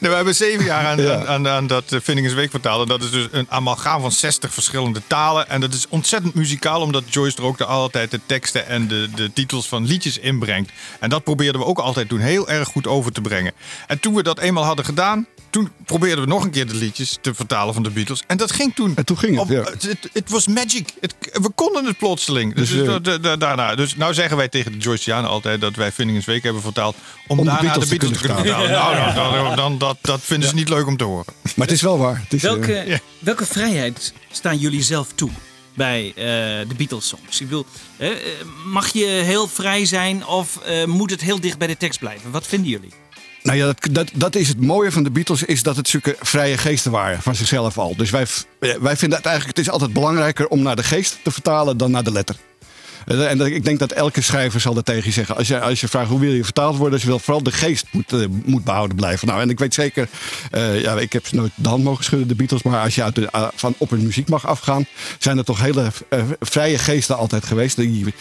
We 0.00 0.08
hebben 0.08 0.34
zeven 0.34 0.64
jaar 0.64 0.86
aan, 0.86 1.02
Ja. 1.02 1.14
aan, 1.14 1.26
aan, 1.26 1.48
aan 1.48 1.66
dat 1.66 1.90
Week 2.34 2.50
vertaald. 2.50 2.82
En 2.82 2.88
dat 2.88 3.02
is 3.02 3.10
dus 3.10 3.26
een 3.30 3.46
amalgaam 3.48 4.00
van 4.00 4.12
60 4.12 4.54
verschillende 4.54 5.02
talen. 5.06 5.48
En 5.48 5.60
dat 5.60 5.74
is 5.74 5.88
ontzettend 5.88 6.34
muzikaal, 6.34 6.80
omdat 6.80 7.12
Joyce 7.12 7.36
er 7.36 7.42
ook 7.42 7.58
de, 7.58 7.64
altijd 7.64 8.10
de 8.10 8.20
teksten 8.26 8.66
en 8.66 8.88
de, 8.88 9.08
de 9.14 9.32
titels 9.32 9.68
van 9.68 9.86
liedjes 9.86 10.18
inbrengt. 10.18 10.72
En 11.00 11.10
dat 11.10 11.24
probeerden 11.24 11.60
we 11.60 11.66
ook 11.66 11.78
altijd 11.78 12.08
toen 12.08 12.18
heel 12.18 12.48
erg 12.48 12.68
goed 12.68 12.86
over 12.86 13.12
te 13.12 13.20
brengen. 13.20 13.52
En 13.86 14.00
toen 14.00 14.14
we 14.14 14.22
dat 14.22 14.38
eenmaal 14.38 14.64
hadden 14.64 14.84
gedaan, 14.84 15.26
toen 15.50 15.70
probeerden 15.84 16.24
we 16.24 16.30
nog 16.30 16.44
een 16.44 16.50
keer 16.50 16.66
de 16.66 16.74
liedjes 16.74 17.18
te 17.20 17.34
vertalen 17.34 17.74
van 17.74 17.82
de 17.82 17.90
Beatles. 17.90 18.22
En 18.26 18.36
dat 18.36 18.52
ging 18.52 18.74
toen. 18.74 18.96
En 18.96 19.04
toen 19.04 19.18
ging 19.18 19.38
het, 19.38 19.48
ja. 19.48 19.62
Het 19.88 20.08
het 20.12 20.30
was 20.30 20.46
magic. 20.46 20.88
Het, 21.00 21.14
we 21.32 21.50
konden 21.54 21.84
het 21.84 21.98
plotseling. 21.98 22.54
Dus, 22.54 22.70
Dus, 22.70 22.78
dus, 22.78 22.88
eh, 22.96 23.02
da- 23.02 23.18
da- 23.18 23.36
daarna. 23.36 23.74
dus 23.74 23.96
nou 23.96 24.14
zeggen 24.14 24.36
wij 24.36 24.48
tegen 24.48 24.72
de 24.72 24.78
Joyceanen 24.78 25.30
altijd 25.30 25.60
dat 25.60 25.76
wij 25.76 25.92
Finningens 25.92 26.26
Week 26.26 26.42
hebben 26.42 26.62
vertaald. 26.62 26.96
Om, 27.26 27.38
Om 27.38 27.44
de 27.44 27.50
daarna 27.50 27.60
Beatles 27.62 27.88
de 27.88 27.94
te 27.94 27.98
Beatles 28.00 28.20
te 28.20 28.26
kunnen 28.26 28.42
kunnen 28.44 28.64
vertalen. 28.66 28.98
Nou, 29.14 29.32
dan, 29.34 29.44
dan, 29.46 29.56
dan, 29.56 29.78
dat, 29.78 29.96
dat 30.00 30.20
vinden 30.22 30.48
ze 30.48 30.54
niet 30.54 30.68
leuk 30.68 30.86
om 30.86 30.96
te 30.96 31.04
horen. 31.04 31.32
Maar 31.56 31.66
het 31.66 31.76
is 31.76 31.82
wel 31.82 31.98
waar. 31.98 32.20
Het 32.22 32.32
is, 32.32 32.44
eh, 32.44 32.50
Welke, 32.50 33.00
welke 33.18 33.46
vrijheid 33.46 34.12
staan 34.30 34.56
jullie 34.58 34.82
zelf 34.82 35.08
toe 35.14 35.30
bij 35.74 36.08
eh, 36.08 36.14
de 36.68 36.74
Beatles 36.76 37.08
songs? 37.08 37.40
Ik 37.40 37.48
wil, 37.48 37.66
eh, 37.96 38.08
mag 38.66 38.88
je 38.92 39.04
heel 39.06 39.48
vrij 39.48 39.84
zijn 39.84 40.26
of 40.26 40.56
eh, 40.56 40.84
moet 40.84 41.10
het 41.10 41.20
heel 41.20 41.40
dicht 41.40 41.58
bij 41.58 41.66
de 41.66 41.76
tekst 41.76 41.98
blijven? 41.98 42.30
Wat 42.30 42.46
vinden 42.46 42.70
jullie? 42.70 42.90
Nou 43.42 43.58
ja, 43.58 43.66
dat, 43.66 43.88
dat, 43.90 44.10
dat 44.14 44.34
is 44.34 44.48
het 44.48 44.60
mooie 44.60 44.92
van 44.92 45.02
de 45.02 45.10
Beatles, 45.10 45.42
is 45.42 45.62
dat 45.62 45.76
het 45.76 45.88
zulke 45.88 46.16
vrije 46.20 46.58
geesten 46.58 46.90
waren 46.90 47.22
van 47.22 47.34
zichzelf 47.34 47.78
al. 47.78 47.96
Dus 47.96 48.10
wij, 48.10 48.26
wij 48.58 48.96
vinden 48.96 49.18
het 49.18 49.26
eigenlijk, 49.26 49.56
het 49.56 49.66
is 49.66 49.72
altijd 49.72 49.92
belangrijker 49.92 50.48
om 50.48 50.62
naar 50.62 50.76
de 50.76 50.82
geest 50.82 51.18
te 51.22 51.30
vertalen 51.30 51.76
dan 51.76 51.90
naar 51.90 52.04
de 52.04 52.12
letter. 52.12 52.36
Eh, 53.06 53.30
En 53.30 53.40
ik 53.40 53.64
denk 53.64 53.78
dat 53.78 53.92
elke 53.92 54.20
schrijver 54.20 54.60
zal 54.60 54.74
dat 54.74 54.84
tegen 54.84 55.04
je 55.04 55.10
zeggen. 55.12 55.36
Als 55.36 55.48
je, 55.48 55.60
als 55.60 55.80
je 55.80 55.88
vraagt 55.88 56.08
hoe 56.08 56.20
wil 56.20 56.32
je 56.32 56.44
vertaald 56.44 56.74
worden, 56.76 56.92
dus 56.92 57.02
je 57.02 57.06
wil 57.08 57.18
vooral 57.18 57.42
de 57.42 57.52
geest 57.52 57.86
moet, 57.90 58.12
eh, 58.12 58.18
moet 58.44 58.64
behouden 58.64 58.96
blijven. 58.96 59.28
Nou, 59.28 59.40
en 59.40 59.50
ik 59.50 59.58
weet 59.58 59.74
zeker, 59.74 60.08
eh, 60.50 60.80
ja, 60.80 60.98
ik 60.98 61.12
heb 61.12 61.26
ze 61.26 61.34
nooit 61.34 61.50
de 61.54 61.68
hand 61.68 61.84
mogen 61.84 62.04
schudden, 62.04 62.28
de 62.28 62.34
Beatles, 62.34 62.62
maar 62.62 62.80
als 62.82 62.94
je 62.94 63.02
uit 63.02 63.14
de, 63.14 63.28
uh, 63.34 63.48
van 63.54 63.74
op 63.78 63.90
hun 63.90 64.02
muziek 64.02 64.28
mag 64.28 64.46
afgaan, 64.46 64.86
zijn 65.18 65.38
er 65.38 65.44
toch 65.44 65.60
hele 65.60 65.90
vrije 66.40 66.78
geesten 66.78 67.16
altijd 67.16 67.44
geweest, 67.44 67.76
die, 67.76 68.14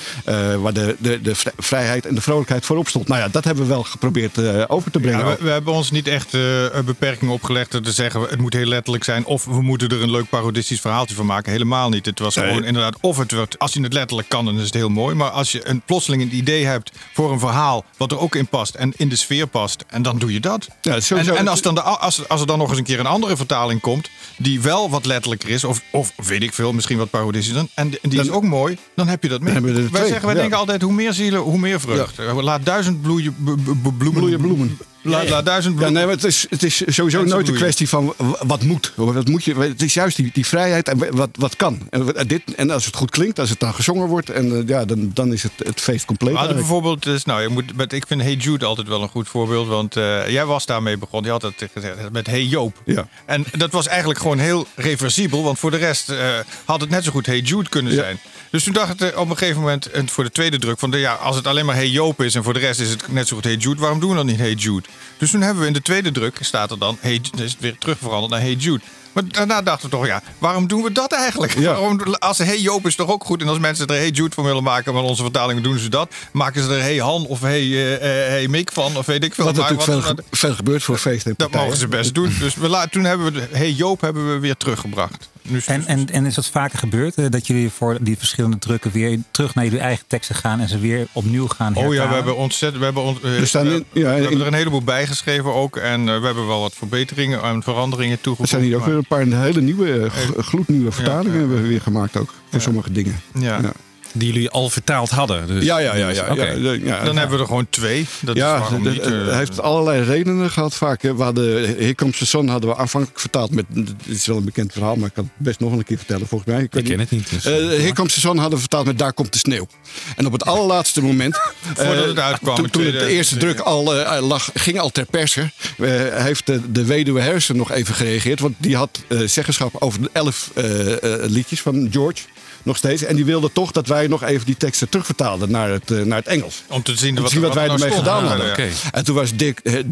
waar 0.59 0.73
de, 0.73 0.95
de, 0.99 1.21
de 1.21 1.35
vri- 1.35 1.51
vrijheid 1.57 2.05
en 2.05 2.15
de 2.15 2.21
vrolijkheid 2.21 2.65
voorop 2.65 2.87
stond. 2.87 3.07
Nou 3.07 3.21
ja, 3.21 3.27
dat 3.27 3.43
hebben 3.43 3.63
we 3.63 3.69
wel 3.69 3.83
geprobeerd 3.83 4.67
over 4.69 4.91
te 4.91 4.99
brengen. 4.99 5.19
Ja, 5.25 5.35
we, 5.37 5.43
we 5.43 5.49
hebben 5.49 5.73
ons 5.73 5.91
niet 5.91 6.07
echt 6.07 6.33
een 6.33 6.85
beperking 6.85 7.31
opgelegd 7.31 7.71
te 7.71 7.91
zeggen 7.91 8.21
het 8.21 8.39
moet 8.39 8.53
heel 8.53 8.65
letterlijk 8.65 9.03
zijn. 9.03 9.25
Of 9.25 9.45
we 9.45 9.61
moeten 9.61 9.89
er 9.89 10.01
een 10.01 10.11
leuk 10.11 10.29
parodistisch 10.29 10.81
verhaaltje 10.81 11.15
van 11.15 11.25
maken. 11.25 11.51
Helemaal 11.51 11.89
niet. 11.89 12.05
Het 12.05 12.19
was 12.19 12.35
Nee. 12.35 12.47
gewoon 12.47 12.63
inderdaad, 12.63 12.97
of 13.01 13.17
het 13.17 13.31
wordt, 13.31 13.59
als 13.59 13.73
je 13.73 13.81
het 13.81 13.93
letterlijk 13.93 14.29
kan, 14.29 14.45
dan 14.45 14.59
het 14.73 14.81
heel 14.81 14.89
mooi. 14.89 15.15
Maar 15.15 15.29
als 15.29 15.51
je 15.51 15.67
een 15.67 15.81
plotseling 15.81 16.21
een 16.21 16.35
idee 16.35 16.65
hebt 16.65 16.91
voor 17.13 17.31
een 17.31 17.39
verhaal 17.39 17.85
wat 17.97 18.11
er 18.11 18.19
ook 18.19 18.35
in 18.35 18.47
past 18.47 18.75
en 18.75 18.93
in 18.97 19.09
de 19.09 19.15
sfeer 19.15 19.47
past, 19.47 19.83
en 19.87 20.01
dan 20.01 20.17
doe 20.19 20.33
je 20.33 20.39
dat. 20.39 20.67
Ja, 20.81 20.99
sowieso- 20.99 21.31
en 21.31 21.37
en 21.37 21.47
als, 21.47 21.61
dan 21.61 21.75
de, 21.75 21.81
als, 21.81 22.27
als 22.27 22.41
er 22.41 22.47
dan 22.47 22.57
nog 22.57 22.69
eens 22.69 22.77
een 22.77 22.83
keer 22.83 22.99
een 22.99 23.05
andere 23.05 23.37
vertaling 23.37 23.81
komt, 23.81 24.09
die 24.37 24.61
wel 24.61 24.89
wat 24.89 25.05
letterlijker 25.05 25.49
is, 25.49 25.63
of, 25.63 25.81
of 25.91 26.13
weet 26.15 26.43
ik 26.43 26.53
veel, 26.53 26.73
misschien 26.73 26.97
wat 26.97 27.09
parodistisch, 27.09 27.53
dan, 27.53 27.69
en 27.73 27.93
die 28.01 28.19
is 28.19 28.29
ook 28.29 28.43
mooi, 28.43 28.77
dan 28.95 29.07
heb 29.07 29.23
je 29.23 29.29
dat 29.29 29.41
mee. 29.41 29.61
Wij 29.61 30.05
zeggen, 30.07 30.25
wij 30.25 30.35
ja. 30.35 30.39
denken 30.41 30.57
altijd, 30.57 30.81
hoe 30.81 30.93
meer 30.93 31.13
zielen, 31.13 31.39
hoe 31.39 31.57
meer 31.57 31.79
vreugd. 31.79 32.17
Laat 32.41 32.65
duizend 32.65 33.01
bloeien, 33.01 33.35
bloemen. 33.81 34.13
Bloeien 34.13 34.41
bloemen. 34.41 34.77
Laat, 35.01 35.29
laat 35.29 35.45
duizend 35.45 35.79
Ja, 35.79 35.89
nee, 35.89 36.05
maar 36.05 36.13
het 36.13 36.23
is, 36.23 36.45
het 36.49 36.63
is 36.63 36.83
sowieso 36.85 37.23
nooit 37.23 37.47
een 37.47 37.55
kwestie 37.55 37.89
van 37.89 38.13
wat 38.39 38.63
moet. 38.63 38.91
Wat 38.95 39.27
moet 39.27 39.43
je, 39.43 39.55
het 39.55 39.81
is 39.81 39.93
juist 39.93 40.15
die, 40.15 40.29
die 40.33 40.45
vrijheid 40.45 40.87
en 40.87 41.15
wat, 41.15 41.29
wat 41.31 41.55
kan. 41.55 41.87
En, 41.89 42.27
dit, 42.27 42.55
en 42.55 42.69
als 42.69 42.85
het 42.85 42.95
goed 42.95 43.09
klinkt, 43.09 43.39
als 43.39 43.49
het 43.49 43.59
dan 43.59 43.73
gezongen 43.73 44.07
wordt, 44.07 44.29
en, 44.29 44.55
eh, 44.55 44.67
ja, 44.67 44.85
dan, 44.85 45.11
dan 45.13 45.33
is 45.33 45.43
het, 45.43 45.51
het 45.57 45.81
feest 45.81 46.05
compleet. 46.05 46.33
Bijvoorbeeld, 46.33 47.03
dus, 47.03 47.25
nou, 47.25 47.41
je 47.41 47.49
moet, 47.49 47.75
met, 47.75 47.93
ik 47.93 48.07
vind 48.07 48.21
Hey 48.21 48.33
Jude 48.33 48.65
altijd 48.65 48.87
wel 48.87 49.01
een 49.01 49.09
goed 49.09 49.27
voorbeeld. 49.27 49.67
Want 49.67 49.95
eh, 49.95 50.29
jij 50.29 50.45
was 50.45 50.65
daarmee 50.65 50.97
begonnen. 50.97 51.33
Je 51.33 51.39
had 51.39 51.41
het 51.41 51.69
gezegd 51.73 52.11
met 52.11 52.27
Hey 52.27 52.43
Joop. 52.43 52.81
Ja. 52.85 53.07
En 53.25 53.45
dat 53.57 53.71
was 53.71 53.87
eigenlijk 53.87 54.19
gewoon 54.19 54.39
heel 54.39 54.67
reversibel. 54.75 55.43
Want 55.43 55.59
voor 55.59 55.71
de 55.71 55.77
rest 55.77 56.09
eh, 56.09 56.39
had 56.65 56.81
het 56.81 56.89
net 56.89 57.03
zo 57.03 57.11
goed 57.11 57.25
Hey 57.25 57.39
Jude 57.39 57.69
kunnen 57.69 57.93
Ja. 57.93 58.05
Dus 58.49 58.63
toen 58.63 58.73
dacht 58.73 59.01
ik 59.01 59.17
op 59.17 59.29
een 59.29 59.37
gegeven 59.37 59.59
moment, 59.61 59.91
en 59.91 60.09
voor 60.09 60.23
de 60.23 60.31
tweede 60.31 60.59
druk, 60.59 60.79
van 60.79 60.91
de, 60.91 60.97
ja, 60.97 61.13
als 61.13 61.35
het 61.35 61.47
alleen 61.47 61.65
maar 61.65 61.75
Hey 61.75 61.87
Joop 61.87 62.21
is 62.21 62.35
en 62.35 62.43
voor 62.43 62.53
de 62.53 62.59
rest 62.59 62.79
is 62.79 62.89
het 62.89 63.11
net 63.11 63.27
zo 63.27 63.35
goed 63.35 63.43
Hey 63.43 63.55
Jude, 63.55 63.81
waarom 63.81 63.99
doen 63.99 64.09
we 64.09 64.15
dan 64.15 64.25
niet 64.25 64.37
Hey 64.37 64.53
Jude? 64.53 64.87
Dus 65.17 65.31
toen 65.31 65.41
hebben 65.41 65.61
we 65.61 65.67
in 65.67 65.73
de 65.73 65.81
tweede 65.81 66.11
druk, 66.11 66.37
staat 66.41 66.71
er 66.71 66.79
dan, 66.79 66.97
hey, 66.99 67.21
is 67.37 67.51
het 67.51 67.59
weer 67.59 67.77
terug 67.77 67.97
veranderd 67.97 68.31
naar 68.31 68.41
Hey 68.41 68.53
Jude. 68.53 68.83
Maar 69.21 69.31
daarna 69.31 69.61
dachten 69.61 69.89
we 69.89 69.95
toch, 69.95 70.05
ja, 70.05 70.21
waarom 70.37 70.67
doen 70.67 70.83
we 70.83 70.91
dat 70.91 71.13
eigenlijk? 71.13 71.53
Ja. 71.57 71.71
Waarom, 71.73 72.01
als 72.19 72.37
Hey 72.37 72.59
Joop 72.59 72.85
is 72.87 72.95
toch 72.95 73.09
ook 73.09 73.23
goed. 73.23 73.41
En 73.41 73.47
als 73.47 73.59
mensen 73.59 73.87
er 73.87 73.95
Hey 73.95 74.09
Jude 74.09 74.35
van 74.35 74.43
willen 74.43 74.63
maken, 74.63 74.93
van 74.93 75.03
onze 75.03 75.21
vertalingen 75.21 75.63
doen 75.63 75.77
ze 75.79 75.89
dat. 75.89 76.13
Maken 76.31 76.63
ze 76.63 76.73
er 76.73 76.81
Hey 76.81 76.97
Han 76.97 77.25
of 77.25 77.41
Hey, 77.41 77.61
eh, 77.61 77.93
eh, 77.95 78.01
hey 78.29 78.47
Mick 78.47 78.71
van, 78.71 78.97
of 78.97 79.05
weet 79.05 79.23
ik 79.23 79.33
veel. 79.33 79.45
Wat 79.45 79.55
Maar 79.55 79.71
natuurlijk 79.71 80.03
veel, 80.05 80.13
wat- 80.15 80.23
ge- 80.29 80.37
veel 80.37 80.55
gebeurt 80.55 80.83
voor 80.83 80.97
feesten 80.97 81.29
en 81.31 81.35
dat 81.37 81.51
mogen 81.61 81.77
ze 81.77 81.87
best 81.87 82.13
doen. 82.13 82.35
Dus 82.39 82.55
we 82.55 82.87
toen 82.91 83.03
hebben 83.03 83.25
we 83.25 83.31
de 83.31 83.47
Hey 83.57 83.71
Joop 83.71 84.01
hebben 84.01 84.33
we 84.33 84.39
weer 84.39 84.57
teruggebracht. 84.57 85.29
Nu 85.41 85.61
En, 85.65 85.85
en, 85.87 86.09
en 86.11 86.25
is 86.25 86.35
dat 86.35 86.47
vaker 86.47 86.77
gebeurd? 86.79 87.15
eh, 87.15 87.25
Dat 87.29 87.47
jullie 87.47 87.69
voor 87.69 87.97
die 88.01 88.17
verschillende 88.17 88.57
drukken 88.57 88.91
weer 88.91 89.19
terug 89.31 89.55
naar 89.55 89.63
jullie 89.63 89.79
eigen 89.79 90.05
teksten 90.07 90.35
gaan 90.35 90.59
en 90.59 90.69
ze 90.69 90.79
weer 90.79 91.07
opnieuw 91.11 91.47
gaan 91.47 91.75
Oh 91.75 91.93
ja, 91.93 92.07
we 92.07 92.13
hebben 92.13 92.35
ontzettend. 92.35 92.79
We 92.79 92.83
hebben, 92.85 93.03
ont- 93.03 93.23
Er 93.23 93.47
staan 93.47 93.67
in- 93.67 93.85
we 93.91 93.99
ja, 93.99 94.09
hebben 94.09 94.39
er 94.41 94.47
een 94.47 94.53
heleboel 94.53 94.81
bij 94.83 95.07
geschreven 95.07 95.53
ook. 95.53 95.77
En 95.77 96.05
we 96.05 96.25
hebben 96.25 96.47
wel 96.47 96.61
wat 96.61 96.73
verbeteringen 96.75 97.41
en 97.43 97.63
veranderingen 97.63 98.15
Er 98.15 98.21
toegevoegd. 98.21 98.49
zijn 98.49 98.61
hier 98.63 98.75
ook 98.75 98.81
maar- 98.85 98.89
weer 98.89 99.03
paar 99.09 99.25
hele 99.41 99.61
nieuwe, 99.61 100.09
gloednieuwe 100.37 100.91
vertalingen 100.91 101.39
hebben 101.39 101.61
we 101.61 101.67
weer 101.67 101.81
gemaakt 101.81 102.17
ook. 102.17 102.33
Voor 102.49 102.61
sommige 102.61 102.91
dingen. 102.91 103.15
ja. 103.33 103.73
Die 104.13 104.33
jullie 104.33 104.49
al 104.49 104.69
vertaald 104.69 105.09
hadden. 105.09 105.47
Dus. 105.47 105.63
Ja, 105.63 105.77
ja, 105.79 105.95
ja. 105.95 106.09
ja, 106.09 106.27
Oké. 106.31 106.43
ja, 106.45 106.71
ja, 106.71 106.71
ja. 106.83 107.03
Dan 107.03 107.17
hebben 107.17 107.35
we 107.35 107.41
er 107.41 107.47
gewoon 107.47 107.67
twee. 107.69 108.05
Dat 108.21 108.35
is 108.35 108.41
Ja, 108.41 108.63
niet. 108.77 108.83
dat- 108.83 108.95
eh, 109.13 109.25
hij 109.27 109.37
heeft 109.37 109.61
allerlei 109.61 110.03
redenen 110.03 110.49
gehad 110.51 110.75
vaak. 110.75 111.01
hè. 111.01 111.15
We 111.15 111.23
hadden 111.23 111.65
Here 111.65 111.95
Comes 111.95 112.17
the 112.17 112.25
Sun 112.25 112.47
hadden 112.47 112.69
we 112.69 112.75
aanvankelijk 112.75 113.19
vertaald 113.19 113.51
met... 113.51 113.65
Dit 113.69 113.93
is 114.05 114.25
wel 114.25 114.37
een 114.37 114.43
bekend 114.45 114.71
verhaal, 114.73 114.95
maar 114.95 115.07
ik 115.07 115.13
kan 115.13 115.23
het 115.23 115.33
best 115.45 115.59
nog 115.59 115.71
een 115.71 115.83
keer 115.83 115.97
vertellen 115.97 116.27
volgens 116.27 116.51
mij. 116.51 116.61
Ik 116.63 116.73
weet 116.73 116.83
ken 116.87 116.99
het 116.99 117.11
niet. 117.11 117.29
Dus. 117.29 117.45
Eh 117.45 117.53
Here 117.53 117.93
Comes 117.93 118.13
the 118.13 118.19
Sun 118.19 118.35
hadden 118.37 118.53
we 118.53 118.59
vertaald 118.59 118.85
met 118.85 118.97
Daar 118.97 119.13
komt 119.13 119.33
de 119.33 119.39
sneeuw. 119.39 119.67
En 120.15 120.25
op 120.25 120.31
het 120.31 120.45
allerlaatste 120.45 121.01
moment... 121.01 121.39
Voordat 121.75 121.95
eh, 122.03 122.07
het 122.09 122.19
uitkwam 122.19 122.55
Toen, 122.55 122.65
in 122.65 122.71
toen 122.71 122.83
het 122.83 122.91
de 122.91 122.97
2007. 122.99 123.15
eerste 123.17 123.37
druk 123.37 123.59
al 123.59 123.95
eh, 123.95 124.27
lag, 124.27 124.49
ging 124.53 124.79
al 124.79 124.89
ter 124.89 125.05
perse... 125.05 125.41
eh, 125.41 125.89
heeft 126.23 126.45
de, 126.45 126.71
de 126.71 126.85
weduwe 126.85 127.21
Harrison 127.21 127.57
nog 127.57 127.71
even 127.71 127.95
gereageerd. 127.95 128.39
Want 128.39 128.55
die 128.57 128.75
had 128.75 128.99
zeggenschap 129.25 129.75
over 129.79 130.01
de 130.01 130.09
elf 130.13 130.51
eh, 130.55 130.91
eh, 131.03 131.29
liedjes 131.29 131.61
van 131.61 131.87
George. 131.91 132.21
Nog 132.63 132.77
steeds. 132.77 133.03
En 133.03 133.15
die 133.15 133.25
wilde 133.25 133.51
toch 133.53 133.71
dat 133.71 133.87
wij 133.87 134.07
nog 134.07 134.23
even 134.23 134.45
die 134.45 134.57
teksten 134.57 134.89
terugvertaalden 134.89 135.51
naar 135.51 135.69
het, 135.69 135.91
eh, 135.91 136.01
naar 136.01 136.17
het 136.17 136.27
Engels. 136.27 136.63
om 136.67 136.83
te 136.83 136.95
zien 136.95 137.09
Om 137.09 137.15
wat, 137.15 137.25
te 137.25 137.31
zien 137.31 137.41
wat 137.41 137.53
wij 137.53 137.67
nou 137.67 137.81
ermee 137.81 137.97
gedaan 137.97 138.25
hadden. 138.25 138.47
ja. 138.47 138.67
En 138.91 139.03
toen 139.05 139.15
was 139.15 139.31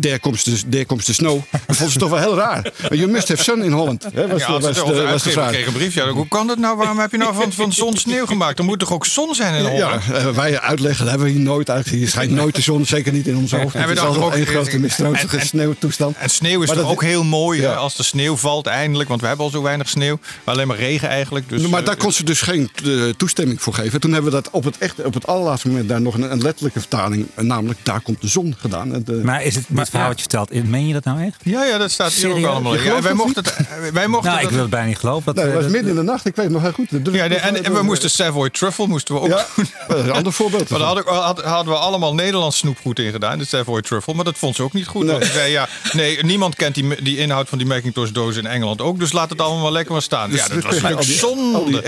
There 0.02 0.20
comes 0.20 0.44
the, 0.44 0.70
there 0.70 0.86
comes 0.86 1.06
the 1.06 1.14
snow. 1.14 1.42
Dat 1.68 1.76
vonden 1.76 1.92
ze 1.94 2.00
toch 2.00 2.10
wel 2.10 2.20
heel 2.20 2.36
raar. 2.36 2.72
You 2.90 3.08
must 3.08 3.28
have 3.28 3.44
sun 3.44 3.62
in 3.64 3.72
Holland. 3.72 4.06
Hè, 4.14 4.28
was, 4.28 4.40
Ja, 4.42 4.48
de- 4.48 4.54
als 4.54 4.64
was, 4.80 4.88
de, 4.96 5.02
was 5.02 5.24
de 5.24 5.30
vraag. 5.30 5.52
kreeg 5.52 5.68
een 5.68 5.74
brief. 5.74 5.94
Ja, 5.94 6.10
hoe 6.10 6.28
kan 6.28 6.48
dat 6.48 6.58
nou? 6.58 6.78
Waarom 6.78 7.00
heb 7.00 7.12
je 7.12 7.18
nou 7.18 7.34
van, 7.36 7.52
van 7.54 7.74
zon 7.74 7.98
sneeuw 7.98 8.26
gemaakt? 8.26 8.60
Er 8.60 8.66
moet 8.66 8.80
toch 8.80 8.94
ook 8.94 9.06
zon 9.06 9.36
zijn 9.36 9.54
in 9.56 9.66
Holland? 9.66 10.04
Ja, 10.08 10.14
eh, 10.14 10.28
wij 10.30 10.60
uitleggen, 10.60 11.00
dat 11.04 11.10
hebben 11.10 11.28
we 11.28 11.34
hier 11.34 11.44
nooit 11.46 11.70
uit. 11.70 11.88
Hier 11.90 12.08
schijnt 12.10 12.32
nooit 12.32 12.56
de 12.56 12.62
zon, 12.62 12.86
zeker 12.86 13.14
niet 13.14 13.28
in 13.28 13.38
ons 13.38 13.52
hoofd. 13.52 13.74
We 13.74 13.80
Het 13.80 13.90
is 13.90 14.00
altijd 14.00 14.24
ook- 14.24 14.34
één 14.34 14.46
grote 14.46 14.80
mistroostige 14.80 15.40
sneeuwtoestand. 15.46 16.16
En 16.18 16.30
sneeuw 16.30 16.62
is 16.62 16.70
toch 16.70 16.90
ook 16.92 17.04
heel 17.04 17.24
mooi 17.24 17.66
als 17.66 17.96
de 17.96 18.04
sneeuw 18.04 18.36
valt 18.36 18.66
eindelijk. 18.66 19.10
Want 19.10 19.22
we 19.22 19.28
hebben 19.28 19.46
al 19.46 19.52
zo 19.52 19.62
weinig 19.62 19.90
sneeuw. 19.90 20.20
Maar 20.44 20.54
alleen 20.56 20.68
maar 20.68 20.78
regen 20.78 21.08
eigenlijk. 21.10 21.50
Dus, 21.50 21.62
maar 21.68 21.80
eh, 21.80 21.86
daar 21.86 21.96
kon 21.98 22.12
ze 22.12 22.24
dus 22.24 22.42
geen 22.42 22.57
eh, 22.66 22.92
toestemming 23.18 23.62
voor 23.62 23.74
geven. 23.74 24.00
Toen 24.00 24.14
hebben 24.14 24.32
we 24.32 24.42
dat 24.42 24.50
op 24.52 24.64
het, 24.64 24.78
echt, 24.78 25.04
op 25.04 25.14
het 25.14 25.28
allerlaatste 25.28 25.68
moment 25.68 25.90
daar 25.90 26.02
nog 26.02 26.14
een, 26.14 26.32
een 26.32 26.42
letterlijke 26.42 26.80
vertaling, 26.80 27.28
eh, 27.34 27.44
namelijk 27.44 27.80
Daar 27.84 28.02
komt 28.02 28.22
de 28.22 28.28
zon 28.28 28.56
gedaan. 28.60 28.94
En 28.94 29.04
de- 29.04 29.12
Maar 29.24 29.44
is 29.44 29.56
het 29.56 29.66
dit 29.70 29.90
verhaal 29.90 30.08
wat 30.08 30.16
je 30.22 30.22
vertelt, 30.30 30.64
meen 30.70 30.88
je 30.88 30.94
dat 30.94 31.04
nou 31.04 31.22
echt? 31.24 31.36
Ja, 31.44 31.64
ja, 31.66 31.78
dat 31.78 31.92
staat 31.92 32.12
hier 32.14 32.30
ook 32.30 32.46
allemaal. 32.46 32.74
In. 32.76 32.84
Ja, 32.84 33.02
wij 33.02 33.14
mochten 33.14 33.44
het. 33.44 33.94
Wij 33.94 34.08
mochten 34.08 34.32
Nou, 34.32 34.44
ik 34.44 34.50
wil 34.50 34.62
het 34.62 34.70
bijna 34.70 34.88
niet 34.88 34.98
geloven. 34.98 35.26
Dat, 35.26 35.36
Nee, 35.36 35.46
dat 35.46 35.54
eh, 35.54 35.62
was 35.62 35.72
midden 35.72 35.90
in 35.92 35.96
de 35.98 36.04
nacht, 36.04 36.26
ik 36.26 36.36
weet 36.36 36.46
het 36.46 36.54
nog 36.54 36.64
heel 36.64 36.72
goed. 36.72 36.90
Ja, 37.14 37.28
de- 37.28 37.36
en, 37.36 37.64
en 37.64 37.74
we 37.74 37.82
moesten 37.84 38.10
Savoy 38.10 38.50
Truffle 38.50 38.88
moesten 38.88 39.16
we 39.16 39.22
ook 39.22 39.28
Ja, 39.28 39.46
doen. 39.56 39.66
een 39.98 40.12
ander 40.12 40.34
voorbeeld. 40.34 40.70
Maar 40.70 40.80
daar 40.80 40.88
hadden, 40.88 41.14
had- 41.14 41.42
hadden 41.42 41.74
we 41.74 41.80
allemaal 41.80 42.14
Nederlands 42.16 42.58
snoepgoed 42.58 43.00
in 43.00 43.12
gedaan, 43.12 43.38
de 43.38 43.46
Savoy 43.46 43.82
Truffle. 43.82 44.14
Maar 44.14 44.26
dat 44.26 44.38
vond 44.38 44.56
ze 44.56 44.64
ook 44.64 44.74
niet 44.74 44.88
goed. 44.88 45.06
Nee. 45.06 45.26
Zei, 45.26 45.52
ja, 45.52 45.68
nee, 45.94 46.24
niemand 46.24 46.56
kent 46.56 46.76
die, 46.76 47.02
die 47.04 47.18
inhoud 47.18 47.50
van 47.50 47.58
die 47.58 47.68
Macintosh 47.68 48.10
dozen 48.10 48.44
in 48.44 48.50
Engeland 48.50 48.82
ook. 48.82 49.00
Dus 49.00 49.12
laat 49.12 49.30
het 49.30 49.42
allemaal 49.42 49.64
maar 49.64 49.72
lekker 49.72 49.92
maar 49.94 50.02
staan. 50.02 50.30
Dus 50.30 50.40
ja, 50.40 50.48
dat 50.48 50.64
was 50.64 50.64
natuurlijk 50.64 50.94
al 50.96 51.00
die- 51.00 51.10
die 51.10 51.18
zonde. 51.18 51.82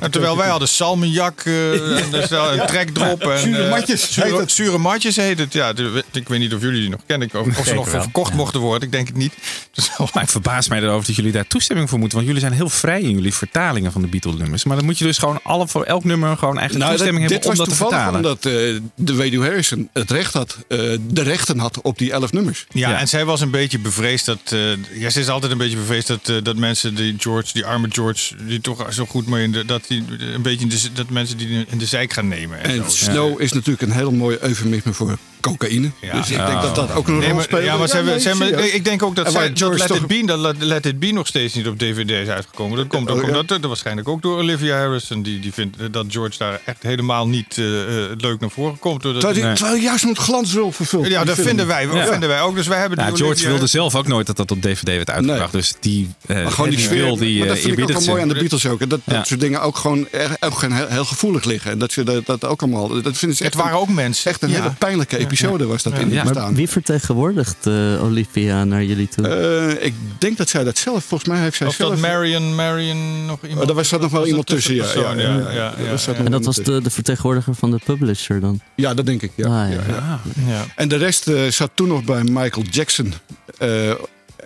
En 0.00 0.10
terwijl 0.10 0.36
wij 0.36 0.48
hadden 0.48 0.68
salmiak, 0.68 1.40
eh, 1.40 1.72
en 2.04 2.10
dus, 2.10 2.30
een 2.30 2.66
trekdrop. 2.66 3.22
En, 3.22 3.38
Zure 3.38 3.62
eh, 3.64 3.70
matjes 3.70 4.02
heet 4.16 4.24
Zure, 4.26 4.40
het. 4.40 4.52
zure 4.52 4.78
matjes 4.78 5.16
heet 5.16 5.38
het. 5.38 5.52
Ja, 5.52 5.72
de- 5.72 6.04
ik 6.12 6.28
weet 6.28 6.38
niet 6.38 6.54
of 6.54 6.60
jullie 6.60 6.80
die 6.80 6.90
nog 6.90 7.00
kennen. 7.06 7.28
Of, 7.34 7.58
of 7.58 7.66
ze 7.66 7.74
nog 7.74 7.90
wel. 7.90 8.02
verkocht 8.02 8.32
mochten 8.34 8.60
worden. 8.60 8.82
Ik 8.82 8.92
denk 8.92 9.06
het 9.06 9.16
niet. 9.16 9.32
Dus, 9.72 9.90
Maar 10.14 10.22
ik 10.22 10.28
verbaas 10.28 10.68
mij 10.68 10.82
erover 10.82 11.06
dat 11.06 11.16
jullie 11.16 11.32
daar 11.32 11.46
toestemming 11.46 11.88
voor 11.88 11.98
moeten. 11.98 12.16
Want 12.16 12.28
jullie 12.30 12.42
zijn 12.46 12.56
heel 12.56 12.68
vrij 12.68 13.00
in 13.00 13.10
jullie 13.10 13.34
vertalingen 13.34 13.92
van 13.92 14.00
de 14.02 14.08
Beatles-nummers. 14.08 14.64
Maar 14.64 14.76
dan 14.76 14.84
moet 14.84 14.98
je 14.98 15.04
dus 15.04 15.18
gewoon 15.18 15.40
alle, 15.42 15.68
voor 15.68 15.84
elk 15.84 16.04
nummer 16.04 16.36
gewoon 16.36 16.58
eigenlijk 16.58 16.84
Nou, 16.88 16.96
toestemming 16.96 17.30
hebben 17.30 17.50
om 17.50 17.56
was 17.56 17.66
dat 17.66 17.76
te 17.78 17.82
toevallig 17.84 18.04
vertalen. 18.04 18.30
omdat 18.30 18.46
eh, 18.46 18.80
de 19.04 19.14
weduwe 19.14 19.44
Harrison 19.46 19.88
het 19.92 20.10
recht 20.10 20.32
had, 20.32 20.56
eh, 20.68 20.78
de 21.00 21.22
rechten 21.22 21.58
had 21.58 21.80
op 21.80 21.98
die 21.98 22.12
elf 22.12 22.32
nummers. 22.32 22.66
Ja, 22.72 22.90
Ja. 22.90 22.98
en 22.98 23.08
zij 23.08 23.24
was 23.24 23.40
een 23.40 23.50
beetje 23.50 23.78
bevreesd 23.78 24.26
dat. 24.26 24.38
eh, 24.44 24.60
ja, 25.00 25.10
ze 25.10 25.20
is 25.20 25.28
altijd 25.28 25.52
een 25.52 25.58
beetje 25.58 25.76
bevreesd 25.76 26.06
dat, 26.06 26.44
dat 26.44 26.56
mensen 26.56 26.94
die 26.94 27.14
George, 27.18 27.52
die 27.52 27.64
arme 27.66 27.86
George, 27.90 28.34
die 28.46 28.60
toch 28.60 28.86
zo 28.92 29.06
goed 29.06 29.26
mee 29.26 29.42
in 29.44 29.52
de. 29.52 29.64
Dat 29.72 29.84
die 29.88 30.04
een 30.34 30.42
beetje 30.42 30.66
de, 30.66 30.92
dat 30.92 31.08
mensen 31.10 31.36
die 31.36 31.64
in 31.68 31.78
de 31.78 31.86
zijk 31.86 32.12
gaan 32.12 32.28
nemen. 32.28 32.62
En 32.62 32.70
En 32.70 32.90
snow 32.90 33.40
is 33.40 33.52
natuurlijk 33.52 33.82
een 33.82 33.92
heel 33.92 34.12
mooi 34.12 34.36
eufemisme 34.40 34.92
voor 34.92 35.18
cocaïne. 35.42 35.90
Ja. 36.00 36.12
dus 36.12 36.30
ik 36.30 36.36
denk 36.46 36.62
dat 36.62 36.74
dat 36.74 36.94
ook 36.94 37.08
een 37.08 37.16
Nee, 37.18 37.26
rol 37.26 37.34
maar, 37.34 37.44
speelt. 37.44 37.64
ja, 37.64 37.76
maar 37.76 37.88
ze 37.88 37.94
hebben, 37.96 38.20
ze 38.20 38.28
hebben- 38.28 38.48
serieus. 38.48 38.70
ik 38.72 38.84
denk 38.84 39.02
ook 39.02 39.16
dat, 39.16 39.32
zij, 39.32 39.50
George 39.54 39.78
Let, 39.78 39.86
toch- 39.86 39.96
It 39.96 40.06
Be, 40.06 40.22
dat 40.26 40.56
Let, 40.58 40.86
It 40.86 40.98
Be 40.98 41.06
nog 41.12 41.26
steeds 41.26 41.54
niet 41.54 41.66
op 41.66 41.78
DVD 41.78 42.10
is 42.10 42.28
uitgekomen. 42.28 42.76
Dat 42.76 42.86
komt 42.86 43.10
ook 43.10 43.16
Oh, 43.16 43.22
ja. 43.22 43.28
omdat, 43.28 43.48
dat 43.48 43.60
waarschijnlijk 43.64 44.08
ook 44.08 44.22
door 44.22 44.36
Olivia 44.38 44.76
Harrison. 44.78 45.22
Die, 45.22 45.40
die 45.40 45.52
vindt 45.52 45.76
dat 45.90 46.06
George 46.08 46.38
daar 46.38 46.60
echt 46.64 46.82
helemaal 46.82 47.28
niet 47.28 47.58
eh, 47.58 47.82
eh, 48.04 48.10
leuk 48.18 48.40
naar 48.40 48.50
voren 48.50 48.78
komt. 48.78 49.02
Doordat 49.02 49.20
Terwijl, 49.34 49.72
Nee. 49.72 49.82
juist 49.82 50.04
een 50.04 50.16
glansrol 50.16 50.72
vervult. 50.72 51.06
ja, 51.06 51.24
dat 51.24 51.34
film. 51.34 51.46
vinden 51.46 51.66
wij, 51.66 51.86
Ja. 51.86 52.06
vinden 52.06 52.28
wij 52.28 52.40
ook. 52.40 52.54
Dus 52.54 52.66
wij 52.66 52.78
hebben 52.80 52.98
Ja, 52.98 53.06
die 53.06 53.16
George 53.16 53.34
Olivia- 53.34 53.50
wilde 53.50 53.66
zelf 53.66 53.94
ook 53.94 54.06
nooit 54.06 54.26
dat 54.26 54.36
dat 54.36 54.50
op 54.50 54.62
DVD 54.62 54.86
werd 54.86 55.10
uitgebracht. 55.10 55.52
Dus 55.52 55.74
die, 55.80 56.08
eh 56.26 56.42
Maar 56.42 56.52
gewoon 56.52 56.70
die 56.70 56.88
wil, 56.88 57.16
die 57.16 57.38
maar 57.38 57.48
dat 57.48 57.58
vind 57.58 57.78
ik 57.78 57.82
ook 57.84 57.90
wel 57.90 58.02
mooi 58.06 58.22
aan 58.22 58.28
de 58.28 58.34
Beatles 58.34 58.66
ook. 58.66 58.90
Dat, 58.90 59.00
soort 59.22 59.40
dingen 59.40 59.60
ook 59.62 59.76
gewoon, 59.76 60.08
erg- 60.10 60.36
ook 60.40 60.58
gewoon 60.58 60.86
heel, 60.88 61.04
gevoelig 61.04 61.44
liggen. 61.44 61.70
En 61.70 61.78
dat 61.78 61.92
ze 61.92 62.02
dat, 62.04 62.26
dat 62.26 62.44
ook 62.44 62.62
allemaal, 62.62 62.88
dat 62.88 63.02
vinden 63.18 63.36
ze 63.36 63.44
Het 63.44 63.54
echt, 63.54 63.62
waren 63.64 63.78
ook 63.78 63.88
mensen. 63.88 64.30
echt 64.30 64.42
een 64.42 64.50
hele 64.50 64.70
pijnlijke. 64.78 65.16
Episode 65.32 65.66
was 65.66 65.82
dat 65.82 65.98
in 65.98 66.08
bestaan. 66.08 66.54
Wie 66.54 66.68
vertegenwoordigt 66.68 67.66
eh, 67.66 68.04
Olivia 68.04 68.64
naar 68.64 68.84
jullie 68.84 69.08
toe? 69.08 69.28
Eh, 69.28 69.86
ik 69.86 69.94
denk 70.18 70.36
dat 70.36 70.48
zij 70.48 70.64
dat 70.64 70.78
zelf, 70.78 71.04
volgens 71.04 71.30
mij 71.30 71.40
heeft 71.40 71.56
zij 71.56 71.66
Of 71.66 71.74
zelf... 71.74 71.90
dat 71.90 72.00
Marion, 72.00 72.54
Marion 72.54 73.26
nog 73.26 73.42
iemand... 73.42 73.60
Oh, 73.60 73.66
daar 73.66 73.76
was 73.76 73.88
zat 73.88 74.00
nog 74.00 74.10
wel 74.10 74.26
iemand 74.26 74.46
tussen, 74.46 74.74
ja. 74.74 75.74
en 76.14 76.30
dat 76.30 76.44
was 76.44 76.56
de, 76.56 76.82
de 76.82 76.90
vertegenwoordiger 76.90 77.54
van 77.54 77.70
de 77.70 77.80
publisher 77.84 78.40
dan? 78.40 78.60
Ja, 78.74 78.94
dat 78.94 79.06
denk 79.06 79.22
ik. 79.22 79.32
Ja. 79.34 79.46
Ah, 79.46 79.72
ja. 79.72 79.80
ja, 79.88 79.96
ja. 79.96 80.20
ja. 80.46 80.64
En 80.76 80.88
de 80.88 80.96
rest 80.96 81.28
eh, 81.28 81.46
zat 81.46 81.70
toen 81.74 81.88
nog 81.88 82.04
bij 82.04 82.22
Michael 82.22 82.66
Jackson. 82.70 83.14
Eh, 83.58 83.90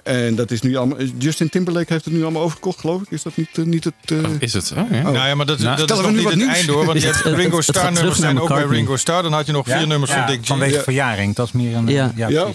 en 0.07 0.35
dat 0.35 0.51
is 0.51 0.61
nu 0.61 0.77
allemaal. 0.77 0.99
Justin 1.19 1.49
Timberlake 1.49 1.93
heeft 1.93 2.05
het 2.05 2.15
nu 2.15 2.23
allemaal 2.23 2.43
overgekocht, 2.43 2.81
geloof 2.81 3.03
ik. 3.03 3.11
Is 3.11 3.23
dat 3.23 3.37
niet, 3.37 3.49
eh, 3.59 3.65
niet 3.65 3.85
het. 3.85 3.95
eh, 4.05 4.19
Is 4.39 4.53
het? 4.53 4.73
Oh, 4.77 4.91
ja. 4.91 4.97
Oh. 4.99 5.03
Nou 5.05 5.15
ja, 5.29 5.35
maar 5.35 5.47
dat, 5.47 5.59
Nou, 5.59 5.77
dat 5.77 5.91
is 5.91 5.97
nog 5.97 6.05
we 6.07 6.11
nu 6.13 6.19
niet 6.19 6.29
het 6.29 6.37
nieuws? 6.37 6.53
einde 6.53 6.73
hoor. 6.73 6.85
Want 6.85 7.01
je 7.03 7.07
hebt 7.07 7.19
Ringo 7.25 7.61
Starr 7.61 7.85
nummers 7.93 8.05
naar 8.05 8.15
zijn 8.15 8.41
ook 8.41 8.49
bij. 8.49 8.65
Ringo 8.65 8.97
Starr. 8.97 9.23
Dan 9.23 9.33
had 9.33 9.47
je 9.47 9.53
nog 9.53 9.67
vier 9.69 9.87
nummers 9.87 10.11
van 10.13 10.27
Dick 10.27 10.41
G. 10.43 10.47
Vanwege 10.47 10.75
Ja. 10.75 10.83
verjaring. 10.83 11.35
Dat 11.35 11.47
is 11.47 11.53
meer 11.53 11.75
een... 11.77 11.87
Ja. 11.89 12.13
ja, 12.17 12.29
ja, 12.29 12.47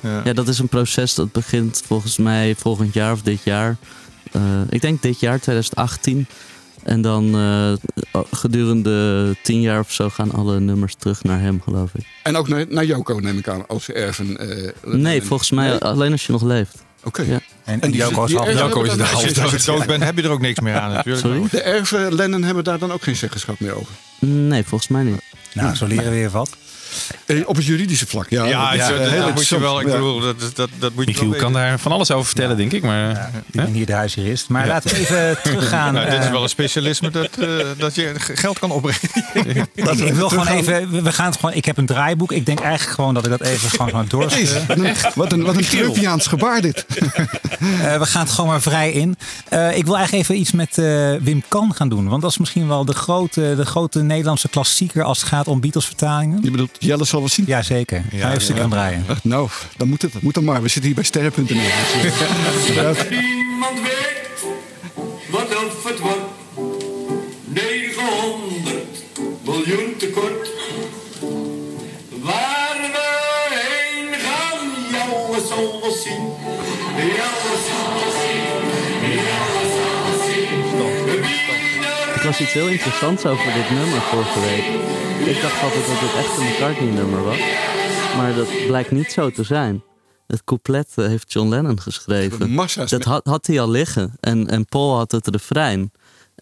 ja. 0.00 0.22
Ja, 0.24 0.32
dat 0.32 0.48
is 0.48 0.58
een 0.58 0.68
proces 0.68 1.14
dat 1.14 1.32
begint 1.32 1.82
volgens 1.86 2.16
mij 2.18 2.54
volgend 2.58 2.94
jaar 2.94 3.12
of 3.12 3.22
dit 3.22 3.40
jaar. 3.44 3.76
Eh, 4.32 4.42
ik 4.68 4.80
denk 4.80 5.02
dit 5.02 5.20
jaar, 5.20 5.40
2018. 5.40 6.26
En 6.90 7.00
dan 7.02 7.34
eh, 7.34 7.72
gedurende 8.32 9.36
tien 9.42 9.60
jaar 9.60 9.80
of 9.80 9.92
zo 9.92 10.08
gaan 10.08 10.30
alle 10.32 10.60
nummers 10.60 10.94
terug 10.94 11.22
naar 11.22 11.40
hem, 11.40 11.60
geloof 11.62 11.90
ik. 11.94 12.06
En 12.22 12.36
ook 12.36 12.48
naar, 12.48 12.64
naar 12.68 12.84
Joko, 12.84 13.18
neem 13.18 13.38
ik 13.38 13.48
aan, 13.48 13.66
als 13.66 13.88
erven. 13.90 14.36
eh, 14.36 14.70
Nee, 14.84 15.22
volgens 15.22 15.50
mij 15.50 15.68
Nee? 15.68 15.78
alleen 15.78 16.12
als 16.12 16.26
je 16.26 16.32
nog 16.32 16.42
leeft. 16.42 16.76
Oké. 17.04 17.22
Ja. 17.22 17.40
En, 17.64 17.80
En 17.80 17.90
die- 17.90 18.00
Joko 18.00 18.22
is 18.24 18.28
die- 18.28 18.38
half. 18.38 18.52
Joko 18.58 18.82
is 18.82 18.92
de 18.94 19.00
Als 19.02 19.10
je, 19.10 19.16
half 19.40 19.52
als 19.52 19.64
je 19.64 19.72
dood 19.72 19.86
bent, 19.86 20.02
heb 20.04 20.16
je 20.16 20.22
er 20.22 20.30
ook 20.30 20.40
niks 20.40 20.60
meer 20.60 20.74
aan 20.78 20.92
natuurlijk. 20.92 21.26
Sorry? 21.26 21.42
De 21.50 21.60
erven 21.62 22.14
Lennon 22.14 22.42
hebben 22.42 22.64
daar 22.64 22.78
dan 22.78 22.92
ook 22.92 23.02
geen 23.02 23.16
zeggenschap 23.16 23.60
meer 23.60 23.74
over. 23.74 23.92
Nee, 24.18 24.62
volgens 24.64 24.90
mij 24.90 25.02
niet. 25.02 25.20
Nou, 25.54 25.74
zo 25.76 25.86
leren 25.86 26.04
we 26.04 26.10
weer 26.10 26.30
wat. 26.30 26.50
Eh, 27.26 27.48
op 27.48 27.56
het 27.56 27.64
juridische 27.64 28.06
vlak, 28.06 28.30
ja. 28.30 28.42
Dat 28.42 28.78
dat, 28.88 28.98
eh, 29.08 29.20
dat 29.24 29.34
moet 29.34 29.48
je 29.48 29.58
wel. 29.60 29.80
Ik 29.80 29.86
Ja. 29.86 29.92
bedoel, 29.92 30.20
dat, 30.20 30.36
dat, 30.54 30.68
dat 30.78 30.94
moet 30.94 31.04
je 31.04 31.10
Michiel 31.10 31.30
kan 31.30 31.52
weten. 31.52 31.68
daar 31.68 31.78
van 31.78 31.92
alles 31.92 32.10
over 32.10 32.26
vertellen, 32.26 32.56
denk 32.56 32.72
ik. 32.72 32.82
Maar, 32.82 33.30
Ik 33.46 33.52
ben 33.52 33.72
hier 33.72 33.86
de 33.86 33.92
huisjurist. 33.92 34.48
Maar 34.48 34.66
laten 34.66 34.90
we 34.90 34.96
even 34.96 35.36
teruggaan. 35.42 35.94
Nou, 35.94 36.10
dit 36.10 36.18
is 36.18 36.24
eh, 36.24 36.30
wel 36.30 36.42
een 36.42 36.48
specialisme 36.48 37.10
dat, 37.10 37.28
eh, 37.38 37.48
dat 37.78 37.94
je 37.94 38.12
geld 38.18 38.58
kan 38.58 38.70
opbrengen. 38.70 39.00
ik, 39.34 39.56
ik 40.08 40.14
wil 40.14 40.28
gewoon 40.28 40.46
even. 40.46 41.02
we- 41.02 41.12
gaan 41.12 41.26
het 41.26 41.38
gewoon. 41.38 41.54
Ik 41.54 41.64
heb 41.64 41.76
een 41.76 41.86
draaiboek. 41.86 42.32
Ik 42.32 42.46
denk 42.46 42.60
eigenlijk 42.60 42.94
gewoon 42.94 43.14
dat 43.14 43.24
ik 43.24 43.30
dat 43.30 43.40
even 43.40 43.70
gewoon 43.70 43.88
gewoon 43.88 44.06
doorstuur. 44.08 44.60
Wat 45.14 45.32
een, 45.32 45.42
wat 45.42 45.56
een, 45.56 45.64
Trumpiaans 45.64 46.26
gebaar 46.26 46.60
dit. 46.60 46.86
Eh, 47.60 47.98
we 47.98 48.06
gaan 48.06 48.22
het 48.22 48.30
gewoon 48.32 48.50
maar 48.50 48.60
vrij 48.60 48.92
in. 48.92 49.16
Eh, 49.48 49.76
ik 49.76 49.84
wil 49.84 49.96
eigenlijk 49.96 50.24
even 50.24 50.40
iets 50.40 50.52
met 50.52 50.78
eh, 50.78 51.14
Wim 51.20 51.42
Kan 51.48 51.74
gaan 51.74 51.88
doen. 51.88 52.08
Want 52.08 52.22
dat 52.22 52.30
is 52.30 52.38
misschien 52.38 52.68
wel 52.68 52.84
de 52.84 52.92
grote, 52.94 53.54
de 53.56 53.64
grote 53.64 54.02
Nederlandse 54.02 54.48
klassieker 54.48 55.02
als 55.02 55.18
het 55.20 55.28
gaat 55.28 55.48
om 55.48 55.60
Beatles 55.60 55.86
vertalingen. 55.86 56.38
Je 56.42 56.50
bedoelt, 56.50 56.76
Jelle 56.80 57.04
zal 57.04 57.18
wel 57.20 57.28
zien. 57.28 57.44
Jazeker. 57.46 58.02
Ga 58.10 58.16
even 58.16 58.34
een 58.34 58.40
stuk 58.40 58.58
aan 58.58 58.70
draaien. 58.70 59.04
Ach, 59.08 59.24
nou, 59.24 59.48
dan 59.76 59.88
moet 59.88 60.02
het. 60.02 60.22
Moet 60.22 60.34
dan 60.34 60.44
maar. 60.44 60.62
We 60.62 60.68
zitten 60.68 60.84
hier 60.84 60.94
bij 60.94 61.04
sterren.nl. 61.04 61.54
Ja, 62.74 62.92
Niemand 63.10 63.80
weet 63.88 64.44
wat 65.30 65.56
of 65.66 65.84
het 65.84 65.98
wordt. 65.98 66.20
900 67.44 68.86
miljoen 69.44 69.94
tekort. 69.98 70.48
Waar 72.22 72.76
we 72.80 73.08
heen 73.50 74.14
gaan, 74.20 74.68
Jelle 74.90 75.46
zal 75.48 75.80
wel 75.80 75.90
zien. 75.92 76.32
Jelle 76.96 77.59
Ik 82.20 82.26
las 82.26 82.40
iets 82.40 82.52
heel 82.52 82.68
interessants 82.68 83.26
over 83.26 83.52
dit 83.52 83.70
nummer 83.70 84.00
vorige 84.00 84.40
week. 84.40 84.64
Ik 85.34 85.42
dacht 85.42 85.62
altijd 85.62 85.86
dat 85.86 86.00
dit 86.00 86.14
echt 86.14 86.38
een 86.38 86.44
McCartney-nummer 86.44 87.22
was. 87.22 87.38
Maar 88.16 88.34
dat 88.34 88.48
blijkt 88.66 88.90
niet 88.90 89.12
zo 89.12 89.30
te 89.30 89.42
zijn. 89.42 89.82
Het 90.26 90.44
couplet 90.44 90.92
eh, 90.94 91.06
heeft 91.06 91.32
John 91.32 91.48
Lennon 91.48 91.80
geschreven. 91.80 92.54
Dat 92.88 93.04
had, 93.04 93.26
had 93.26 93.46
hij 93.46 93.60
al 93.60 93.70
liggen. 93.70 94.12
En, 94.20 94.48
en 94.48 94.66
Paul 94.66 94.96
had 94.96 95.12
het 95.12 95.28
refrein. 95.28 95.92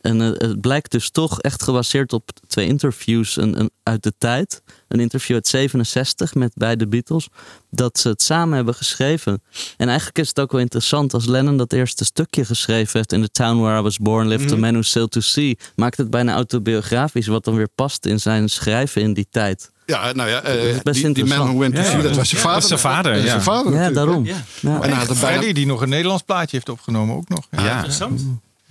En 0.08 0.20
eh, 0.20 0.48
het 0.48 0.60
blijkt 0.60 0.90
dus 0.90 1.10
toch 1.10 1.40
echt 1.40 1.62
gebaseerd 1.62 2.12
op 2.12 2.30
twee 2.46 2.66
interviews 2.66 3.36
een, 3.36 3.60
een- 3.60 3.70
uit 3.82 4.02
de 4.02 4.12
tijd. 4.18 4.62
Een 4.88 5.00
interview 5.00 5.34
uit 5.36 5.46
67 5.48 6.34
met 6.34 6.52
beide 6.54 6.86
Beatles. 6.88 7.28
Dat 7.70 7.98
ze 7.98 8.08
het 8.08 8.22
samen 8.22 8.56
hebben 8.56 8.74
geschreven. 8.74 9.42
En 9.76 9.86
eigenlijk 9.88 10.18
is 10.18 10.28
het 10.28 10.40
ook 10.40 10.52
wel 10.52 10.60
interessant 10.60 11.14
als 11.14 11.26
Lennon 11.26 11.56
dat 11.56 11.72
eerste 11.72 12.04
stukje 12.04 12.44
geschreven 12.44 12.90
heeft. 12.98 13.12
In 13.12 13.22
the 13.22 13.30
town 13.30 13.60
where 13.60 13.78
I 13.78 13.82
was 13.82 13.98
born, 13.98 14.26
lived 14.28 14.52
a 14.52 14.56
man 14.56 14.70
who 14.72 14.82
sailed 14.82 15.10
to 15.10 15.20
sea. 15.20 15.54
Maakt 15.76 15.96
het 15.96 16.10
bijna 16.10 16.34
autobiografisch, 16.34 17.26
wat 17.26 17.44
dan 17.44 17.56
weer 17.56 17.68
past 17.74 18.06
in 18.06 18.20
zijn 18.20 18.48
schrijven 18.48 19.02
in 19.02 19.12
die 19.14 19.26
tijd. 19.30 19.70
Ja, 19.86 20.12
nou 20.12 20.28
ja, 20.28 20.42
best 20.82 21.02
die, 21.02 21.14
die 21.14 21.24
man 21.24 21.38
who 21.48 21.58
went 21.58 21.74
to 21.74 21.80
Ja, 21.80 21.86
sea, 21.86 21.96
ja. 21.96 22.02
dat 22.02 22.16
was 22.16 22.28
zijn 22.28 22.40
vader. 22.40 22.60
dat 22.60 22.68
zijn 22.68 22.78
vader, 22.80 23.16
ja. 23.16 23.24
zijn 23.26 23.42
vader 23.42 23.72
Ja, 23.72 23.78
natuurlijk, 23.78 23.94
daarom. 23.94 24.24
Ja. 24.24 24.44
En 24.60 24.80
hij 24.90 24.98
had 24.98 25.08
er 25.08 25.14
Freddy, 25.16 25.52
die 25.52 25.66
nog 25.66 25.80
een 25.82 25.88
Nederlands 25.88 26.23
plaatje 26.23 26.56
heeft 26.56 26.68
opgenomen, 26.68 27.16
ook 27.16 27.28
nog. 27.28 27.47
Ja. 27.50 27.75
Interessant. 27.75 28.23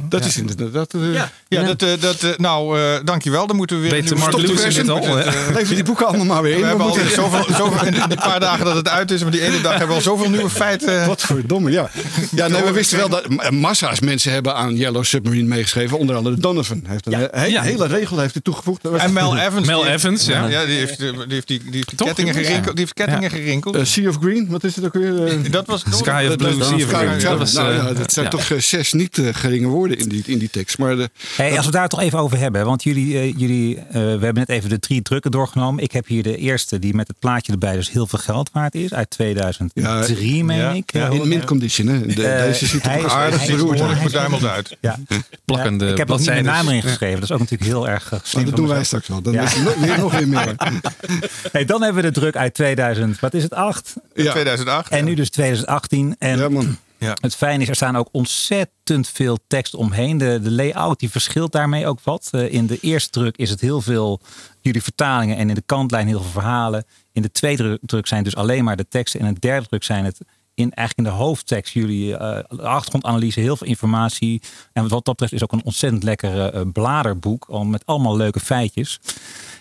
Dat 0.03 0.25
is 0.25 0.37
inderdaad... 0.37 0.93
eh, 0.93 1.13
Ja. 1.13 1.31
Ja, 1.47 1.61
Ja. 1.61 1.65
dat, 1.67 1.81
eh, 1.81 1.89
dat, 1.99 2.23
eh, 2.23 2.29
nou, 2.37 2.79
eh, 2.79 2.99
dankjewel. 3.03 3.47
Dan 3.47 3.55
moeten 3.55 3.81
we 3.81 3.89
weer... 3.89 4.01
Nieuwe 4.01 4.15
Mark 4.17 4.31
stop 4.31 4.41
Lewis 4.45 4.89
al, 4.89 5.15
Lever 5.53 5.75
die 5.75 5.83
boeken 5.83 6.07
allemaal 6.07 6.25
maar 6.25 6.41
weer 6.41 6.51
in. 6.51 6.57
We 6.57 6.61
We 6.63 6.67
hebben 6.67 6.85
al 6.87 6.93
zoveel, 6.93 7.45
zoveel, 7.55 7.85
in 7.87 7.93
die 8.07 8.17
paar 8.17 8.39
dagen 8.39 8.65
dat 8.65 8.75
het 8.75 8.87
uit 8.89 9.11
is, 9.11 9.21
maar 9.21 9.31
die 9.31 9.41
ene 9.41 9.61
dag 9.61 9.69
hebben 9.71 9.87
we 9.87 9.93
al 9.93 10.01
zoveel 10.01 10.29
nieuwe 10.29 10.49
feiten. 10.49 11.05
Wat 11.07 11.21
verdomme, 11.21 11.71
ja. 11.71 11.89
Ja, 12.35 12.47
nee, 12.47 12.63
we 12.63 12.71
wisten 12.71 12.97
wel 12.97 13.09
dat 13.09 13.51
massa's 13.51 13.99
mensen 13.99 14.31
hebben 14.31 14.55
aan 14.55 14.75
Yellow 14.75 15.03
Submarine 15.03 15.47
meegeschreven. 15.47 15.97
Onder 15.97 16.15
andere 16.15 16.35
Donovan. 16.37 16.83
Heeft 16.87 17.05
een 17.05 17.13
he- 17.31 17.45
Ja. 17.45 17.61
hele 17.61 17.87
regel 17.87 18.19
heeft 18.19 18.33
hij 18.33 18.41
toegevoegd. 18.41 18.85
En 18.87 19.13
Mel 19.13 19.37
Evans. 19.47 19.67
Mel 19.67 19.85
Evans, 19.87 20.25
ja. 20.25 20.47
ja. 20.47 20.65
die 20.65 20.77
heeft, 20.77 20.97
die 20.99 21.13
heeft 21.27 21.47
die, 21.47 21.59
die, 21.63 21.71
heeft 21.71 21.87
die 21.89 21.97
Toch? 21.97 22.07
kettingen 22.07 22.33
gerinkeld. 22.33 22.75
Die 22.75 22.79
heeft 22.79 22.93
kettingen 22.93 23.21
Ja. 23.21 23.29
gerinkeld. 23.29 23.87
Sea 23.87 24.09
of 24.09 24.17
Green, 24.21 24.47
wat 24.49 24.63
is 24.63 24.75
het 24.75 24.85
ook 24.85 24.93
weer? 24.93 25.51
Dat 25.51 25.67
was 25.67 25.83
Sky 25.91 26.25
of 26.29 26.35
Blue, 26.35 26.57
dat- 26.57 26.67
Sea 26.67 26.75
of 26.75 26.91
Green. 26.91 27.95
Dat 27.97 28.13
zijn 28.13 28.29
toch 28.29 28.47
zes 28.57 28.93
niet 28.93 29.21
geringe 29.31 29.67
woorden 29.67 29.86
in 29.95 30.09
die, 30.09 30.23
in 30.25 30.37
die 30.37 30.49
tekst. 30.49 30.77
Maar 30.77 30.95
de, 30.95 31.09
Hey, 31.35 31.57
als 31.57 31.65
we 31.65 31.71
daar 31.71 31.87
toch 31.87 31.99
even 32.01 32.19
over 32.19 32.37
hebben. 32.37 32.65
Want 32.65 32.83
jullie, 32.83 33.19
eh, 33.19 33.33
jullie 33.37 33.77
eh, 33.77 33.83
we 33.93 33.99
hebben 33.99 34.33
net 34.33 34.49
even 34.49 34.69
de 34.69 34.79
drie 34.79 35.01
drukken 35.01 35.31
doorgenomen. 35.31 35.83
Ik 35.83 35.91
heb 35.91 36.07
hier 36.07 36.23
de 36.23 36.37
eerste 36.37 36.79
die 36.79 36.93
met 36.93 37.07
het 37.07 37.19
plaatje 37.19 37.51
erbij 37.51 37.75
dus 37.75 37.91
heel 37.91 38.07
veel 38.07 38.19
geld 38.19 38.49
waard 38.53 38.75
is. 38.75 38.93
Uit 38.93 39.09
2003, 39.09 40.43
meen 40.43 40.57
ja, 40.57 40.71
ik. 40.71 40.91
ja, 40.93 41.07
Eh, 41.09 41.13
in 41.19 41.27
mint 41.27 41.43
condition, 41.45 41.87
hè. 41.87 42.05
De, 42.05 42.13
deze 42.13 42.65
ziet 42.65 42.85
er 42.85 43.01
toch 43.01 43.11
aardig 43.13 43.45
beroerd 43.47 43.81
uit. 43.81 44.43
uit. 44.45 44.77
Ja. 44.81 44.99
Plakkende 45.45 45.85
Ja, 45.85 45.91
ik 45.91 45.97
heb 45.97 46.07
mijn 46.07 46.19
bladzijden. 46.19 46.43
naam 46.51 46.67
erin 46.67 46.81
geschreven. 46.81 47.15
Dat 47.19 47.23
is 47.29 47.31
ook 47.31 47.39
natuurlijk 47.39 47.69
heel 47.69 47.87
erg 47.89 48.19
slim 48.23 48.45
dat 48.45 48.55
doen 48.55 48.67
wij 48.67 48.83
straks 48.83 49.07
wel. 49.07 49.21
Dan 49.21 49.33
Ja. 49.33 49.43
is 49.43 49.55
nog, 49.55 49.75
weer, 49.75 49.97
nog 49.99 50.17
weer 50.17 50.27
meer. 50.27 50.55
Hey, 51.51 51.65
dan 51.65 51.81
hebben 51.83 52.03
we 52.03 52.11
de 52.11 52.19
druk 52.19 52.35
uit 52.35 52.53
2000. 52.53 53.19
Wat 53.19 53.33
is 53.33 53.43
het? 53.43 53.53
8. 53.53 53.93
Ja, 54.15 54.31
2008. 54.31 54.91
En 54.91 55.05
nu 55.05 55.13
dus 55.13 55.29
2018. 55.29 56.15
En 56.19 56.77
ja. 56.97 57.17
Het 57.21 57.35
fijne 57.35 57.61
is, 57.61 57.69
er 57.69 57.75
staan 57.75 57.97
ook 57.97 58.09
ontzettend 58.11 59.07
veel 59.07 59.37
tekst 59.47 59.73
omheen. 59.73 60.17
De, 60.17 60.39
de 60.41 60.51
layout 60.51 60.99
die 60.99 61.09
verschilt 61.09 61.51
daarmee 61.51 61.87
ook 61.87 61.99
wat. 62.03 62.27
Eh, 62.31 62.53
in 62.53 62.65
de 62.65 62.79
eerste 62.79 63.09
druk 63.09 63.37
is 63.37 63.49
het 63.49 63.61
heel 63.61 63.81
veel 63.81 64.19
jullie 64.61 64.83
vertalingen 64.83 65.37
en 65.37 65.49
in 65.49 65.55
de 65.55 65.63
kantlijn 65.65 66.07
heel 66.07 66.21
veel 66.21 66.31
verhalen. 66.31 66.85
In 67.11 67.21
de 67.21 67.31
tweede 67.31 67.63
druk- 67.63 67.79
druk 67.81 68.07
zijn 68.07 68.23
dus 68.23 68.35
alleen 68.35 68.63
maar 68.63 68.75
de 68.75 68.87
teksten. 68.87 69.19
En 69.19 69.27
in 69.27 69.33
de 69.33 69.39
derde 69.39 69.67
druk 69.67 69.83
zijn 69.83 70.05
het 70.05 70.19
in, 70.57 70.71
eigenlijk 70.71 71.07
in 71.07 71.15
de 71.15 71.23
hoofdtekst 71.23 71.73
jullie 71.73 72.17
eh, 72.17 72.59
achtergrondanalyse, 72.59 73.39
heel 73.39 73.57
veel 73.57 73.67
informatie. 73.67 74.41
En 74.73 74.87
wat 74.87 75.05
dat 75.05 75.15
betreft 75.15 75.33
is 75.33 75.43
ook 75.43 75.51
een 75.51 75.65
ontzettend 75.65 76.03
lekker 76.03 76.53
eh, 76.53 76.61
bladerboek 76.73 77.45
al 77.49 77.65
met 77.65 77.85
allemaal 77.85 78.17
leuke 78.17 78.39
feitjes. 78.39 78.99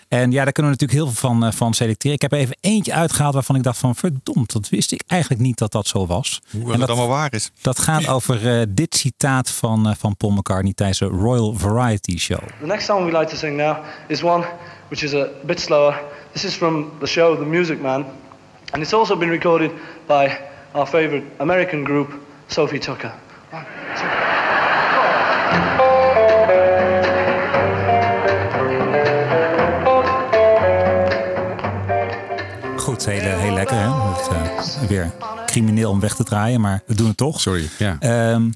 En 0.07 0.31
ja, 0.31 0.43
daar 0.43 0.51
kunnen 0.53 0.71
we 0.73 0.77
natuurlijk 0.79 0.91
heel 0.91 1.05
veel 1.19 1.29
van, 1.29 1.45
eh, 1.45 1.51
van 1.51 1.73
selecteren. 1.73 2.15
Ik 2.15 2.21
heb 2.21 2.31
er 2.31 2.37
even 2.37 2.57
eentje 2.61 2.93
uitgehaald 2.93 3.33
waarvan 3.33 3.55
ik 3.55 3.63
dacht 3.63 3.77
van 3.77 3.95
verdomd, 3.95 4.53
dat 4.53 4.69
wist 4.69 4.91
ik 4.91 5.01
eigenlijk 5.07 5.41
niet 5.41 5.57
dat 5.57 5.71
dat 5.71 5.87
zo 5.87 6.05
was. 6.07 6.41
Hoe 6.51 6.73
En 6.73 6.79
dat- 6.79 6.87
allemaal 6.89 7.07
waar 7.07 7.33
is. 7.33 7.51
dat 7.61 7.79
gaat 7.79 8.07
over 8.17 8.59
eh, 8.59 8.65
dit 8.69 8.95
citaat 8.95 9.51
van, 9.51 9.87
eh, 9.89 9.95
van 9.97 10.15
Paul 10.17 10.31
McCartney 10.31 10.73
tijdens 10.73 10.99
de 10.99 11.05
Royal 11.05 11.53
Variety 11.57 12.17
Show. 12.17 12.39
The 12.59 12.65
next 12.65 12.85
song 12.85 13.05
we 13.05 13.17
like 13.17 13.29
to 13.31 13.35
sing 13.37 13.57
now 13.57 13.77
is 14.07 14.23
one 14.23 14.45
which 14.87 15.03
is 15.03 15.13
a 15.13 15.27
bit 15.45 15.59
slower. 15.61 16.01
This 16.31 16.43
is 16.43 16.53
from 16.53 16.91
the 16.99 17.05
show 17.05 17.37
The 17.37 17.45
Music 17.45 17.81
Man, 17.81 18.05
and 18.71 18.81
it's 18.83 18.93
also 18.93 19.17
been 19.17 19.29
recorded 19.29 19.71
by 20.05 20.37
our 20.71 20.87
favorite 20.87 21.23
American 21.37 21.83
group, 21.83 22.13
Sophie 22.47 22.79
Tucker. 22.79 23.13
One, 23.51 23.65
two. 23.95 24.36
Goed, 32.97 33.05
heel, 33.05 33.37
heel 33.37 33.53
lekker 33.53 33.77
hè. 33.77 33.89
Het, 33.89 34.27
eh, 34.27 34.87
weer 34.87 35.13
crimineel 35.45 35.91
om 35.91 35.99
weg 35.99 36.15
te 36.15 36.23
draaien, 36.23 36.61
maar 36.61 36.81
we 36.85 36.95
doen 36.95 37.07
het 37.07 37.17
toch. 37.17 37.41
Sorry, 37.41 37.69
ja. 37.77 37.97
Ehm, 37.99 38.49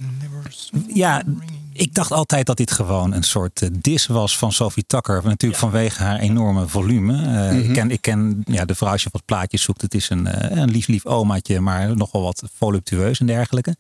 ja, 0.88 1.24
ik 1.74 1.94
dacht 1.94 2.12
altijd 2.12 2.46
dat 2.46 2.58
dit 2.58 2.72
gewoon 2.72 3.14
een 3.14 3.24
soort 3.24 3.62
eh, 3.62 3.70
dis 3.72 4.08
was 4.08 4.38
van 4.38 4.52
Sophie 4.52 4.84
Tucker. 4.88 5.22
Natuurlijk 5.24 5.62
vanwege 5.62 6.04
haar 6.04 6.20
enorme 6.20 6.68
volume. 6.68 7.48
Eh, 7.50 7.70
ik 7.70 7.74
ken, 7.74 7.92
ik 7.92 8.02
ken 8.02 8.44
ja, 8.46 8.66
de 8.66 8.76
vrouw 8.76 8.92
als 8.92 9.04
je 9.04 9.10
wat 9.12 9.26
plaatjes 9.26 9.62
zoekt. 9.62 9.82
Het 9.82 9.94
is 9.94 10.10
een, 10.10 10.28
eh, 10.28 10.58
een 10.58 10.72
lief 10.72 10.88
lief 10.88 11.06
omaatje, 11.06 11.60
maar 11.60 11.96
nogal 11.96 12.22
wat 12.22 12.44
voluptueus 12.54 13.20
en 13.20 13.26
dergelijke. 13.26 13.76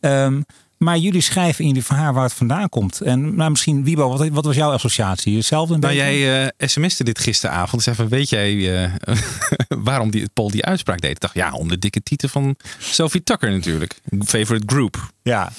Ehm, 0.00 0.40
Maar 0.80 0.98
jullie 0.98 1.20
schrijven 1.20 1.60
in 1.60 1.66
jullie 1.68 1.84
verhaal 1.84 2.12
waar 2.12 2.22
het 2.24 2.32
vandaan 2.32 2.68
komt. 2.68 3.00
En 3.00 3.34
nou, 3.36 3.50
misschien, 3.50 3.84
Wiebo, 3.84 4.08
wat, 4.16 4.28
wat 4.28 4.44
was 4.44 4.56
jouw 4.56 4.70
associatie? 4.72 5.36
Hetzelfde 5.36 5.74
een 5.74 5.80
Nou, 5.80 5.94
beetje? 5.94 6.08
jij 6.18 6.44
eh 6.58 6.68
sms'te 6.68 7.04
dit 7.04 7.18
gisteravond. 7.18 7.84
Dus 7.84 7.94
even, 7.94 8.08
weet 8.08 8.28
jij 8.28 8.82
eh, 8.84 8.92
waarom 9.88 10.10
die, 10.10 10.28
Paul 10.34 10.50
die 10.50 10.64
uitspraak 10.64 11.00
deed? 11.00 11.10
Ik 11.10 11.20
dacht, 11.20 11.34
ja, 11.34 11.52
om 11.52 11.68
de 11.68 11.78
dikke 11.78 12.02
titel 12.02 12.28
van 12.28 12.56
Sophie 12.78 13.22
Tucker 13.22 13.50
natuurlijk. 13.50 14.00
Favorite 14.26 14.66
group. 14.66 15.10
Ja. 15.22 15.52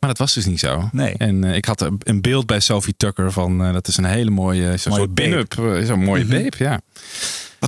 Maar 0.00 0.08
dat 0.10 0.18
was 0.18 0.34
dus 0.34 0.46
niet 0.46 0.60
zo. 0.60 0.88
Nee. 0.92 1.14
En 1.16 1.44
eh, 1.44 1.54
ik 1.56 1.64
had 1.64 1.80
een- 1.98 2.20
beeld 2.20 2.46
bij 2.46 2.60
Sophie 2.60 2.94
Tucker 2.96 3.32
van, 3.32 3.64
eh, 3.64 3.72
dat 3.72 3.88
is 3.88 3.96
een 3.96 4.04
hele 4.04 4.30
mooie, 4.30 4.76
zo'n 4.76 4.92
soort 4.92 5.14
pin-up. 5.14 5.58
eh, 5.58 5.84
Zo'n 5.86 6.04
mooie 6.04 6.24
Mhm. 6.24 6.32
babe, 6.42 6.56
ja. 6.58 6.80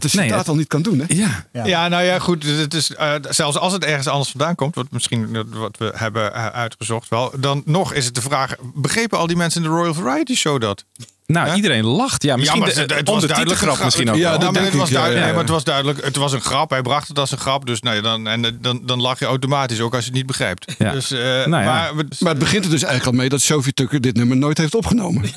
Wat 0.02 0.10
de 0.10 0.16
Nee, 0.18 0.32
het- 0.32 0.48
al 0.48 0.54
niet 0.54 0.66
kan 0.68 0.82
doen, 0.82 0.98
hè? 0.98 1.04
Ja. 1.08 1.46
Ja. 1.66 1.88
nou 1.88 2.02
ja, 2.04 2.18
goed. 2.18 2.42
Het 2.42 2.74
is, 2.74 2.94
eh, 2.94 3.14
zelfs 3.28 3.56
als 3.56 3.72
het 3.72 3.84
ergens 3.84 4.06
anders 4.06 4.30
vandaan 4.30 4.54
komt, 4.54 4.74
wat 4.74 4.86
misschien 4.90 5.46
wat 5.50 5.76
we 5.78 5.92
hebben 5.94 6.34
eh, 6.34 6.46
uitgezocht 6.46 7.08
wel, 7.08 7.32
dan 7.38 7.62
nog 7.64 7.92
is 7.92 8.04
het 8.04 8.14
de 8.14 8.20
vraag: 8.20 8.54
begrepen 8.74 9.18
al 9.18 9.26
die 9.26 9.36
mensen 9.36 9.62
in 9.62 9.68
de 9.68 9.74
Royal 9.74 9.94
Variety 9.94 10.34
Show 10.34 10.60
dat? 10.60 10.84
Nou, 11.32 11.54
iedereen 11.54 11.84
lacht. 11.84 12.22
Ja, 12.22 12.36
misschien 12.36 12.60
maar 12.60 12.68
de, 12.74 12.80
het- 12.80 12.94
het 12.94 13.08
om 13.08 13.14
was 13.14 13.22
de 13.22 13.28
duidelijk 13.28 13.58
titelgrap 13.60 13.68
een 13.70 13.74
grap. 13.76 13.84
misschien 13.84 14.10
ook 14.10 14.16
Ja, 14.16 14.30
wel. 14.30 14.38
dat 14.38 14.52
denk 14.54 14.64
het 14.64 14.74
ik, 14.74 14.80
was 14.80 14.88
ja, 14.88 14.94
duidelijk. 14.94 15.20
ja, 15.20 15.24
nee, 15.26 15.34
maar 15.34 15.44
het 15.44 15.52
was 15.52 15.64
duidelijk. 15.64 16.04
Het 16.04 16.16
was 16.16 16.32
een 16.32 16.40
grap. 16.40 16.70
Hij 16.70 16.82
bracht 16.82 17.08
het 17.08 17.18
als 17.18 17.30
een 17.30 17.38
grap. 17.38 17.66
Dus 17.66 17.80
nee, 17.80 18.00
dan, 18.00 18.26
en 18.26 18.44
eh, 18.44 18.50
dan, 18.60 18.80
dan 18.84 19.00
lach 19.00 19.18
je 19.18 19.24
automatisch 19.24 19.80
ook 19.80 19.94
als 19.94 20.00
je 20.04 20.08
het 20.10 20.18
niet 20.18 20.26
begrijpt. 20.26 20.74
Ja. 20.78 20.92
Dus, 20.92 21.10
eh, 21.10 21.18
Nou 21.20 21.48
ja. 21.50 21.64
maar, 21.64 21.96
we- 21.96 22.06
Maar 22.18 22.30
het 22.30 22.38
begint 22.38 22.64
er 22.64 22.70
dus 22.70 22.82
eigenlijk 22.82 23.12
al 23.12 23.18
mee 23.20 23.28
dat 23.28 23.40
Sophie 23.40 23.72
Tucker 23.72 24.00
dit 24.00 24.16
nummer 24.16 24.36
nooit 24.36 24.58
heeft 24.58 24.74
opgenomen. 24.74 25.30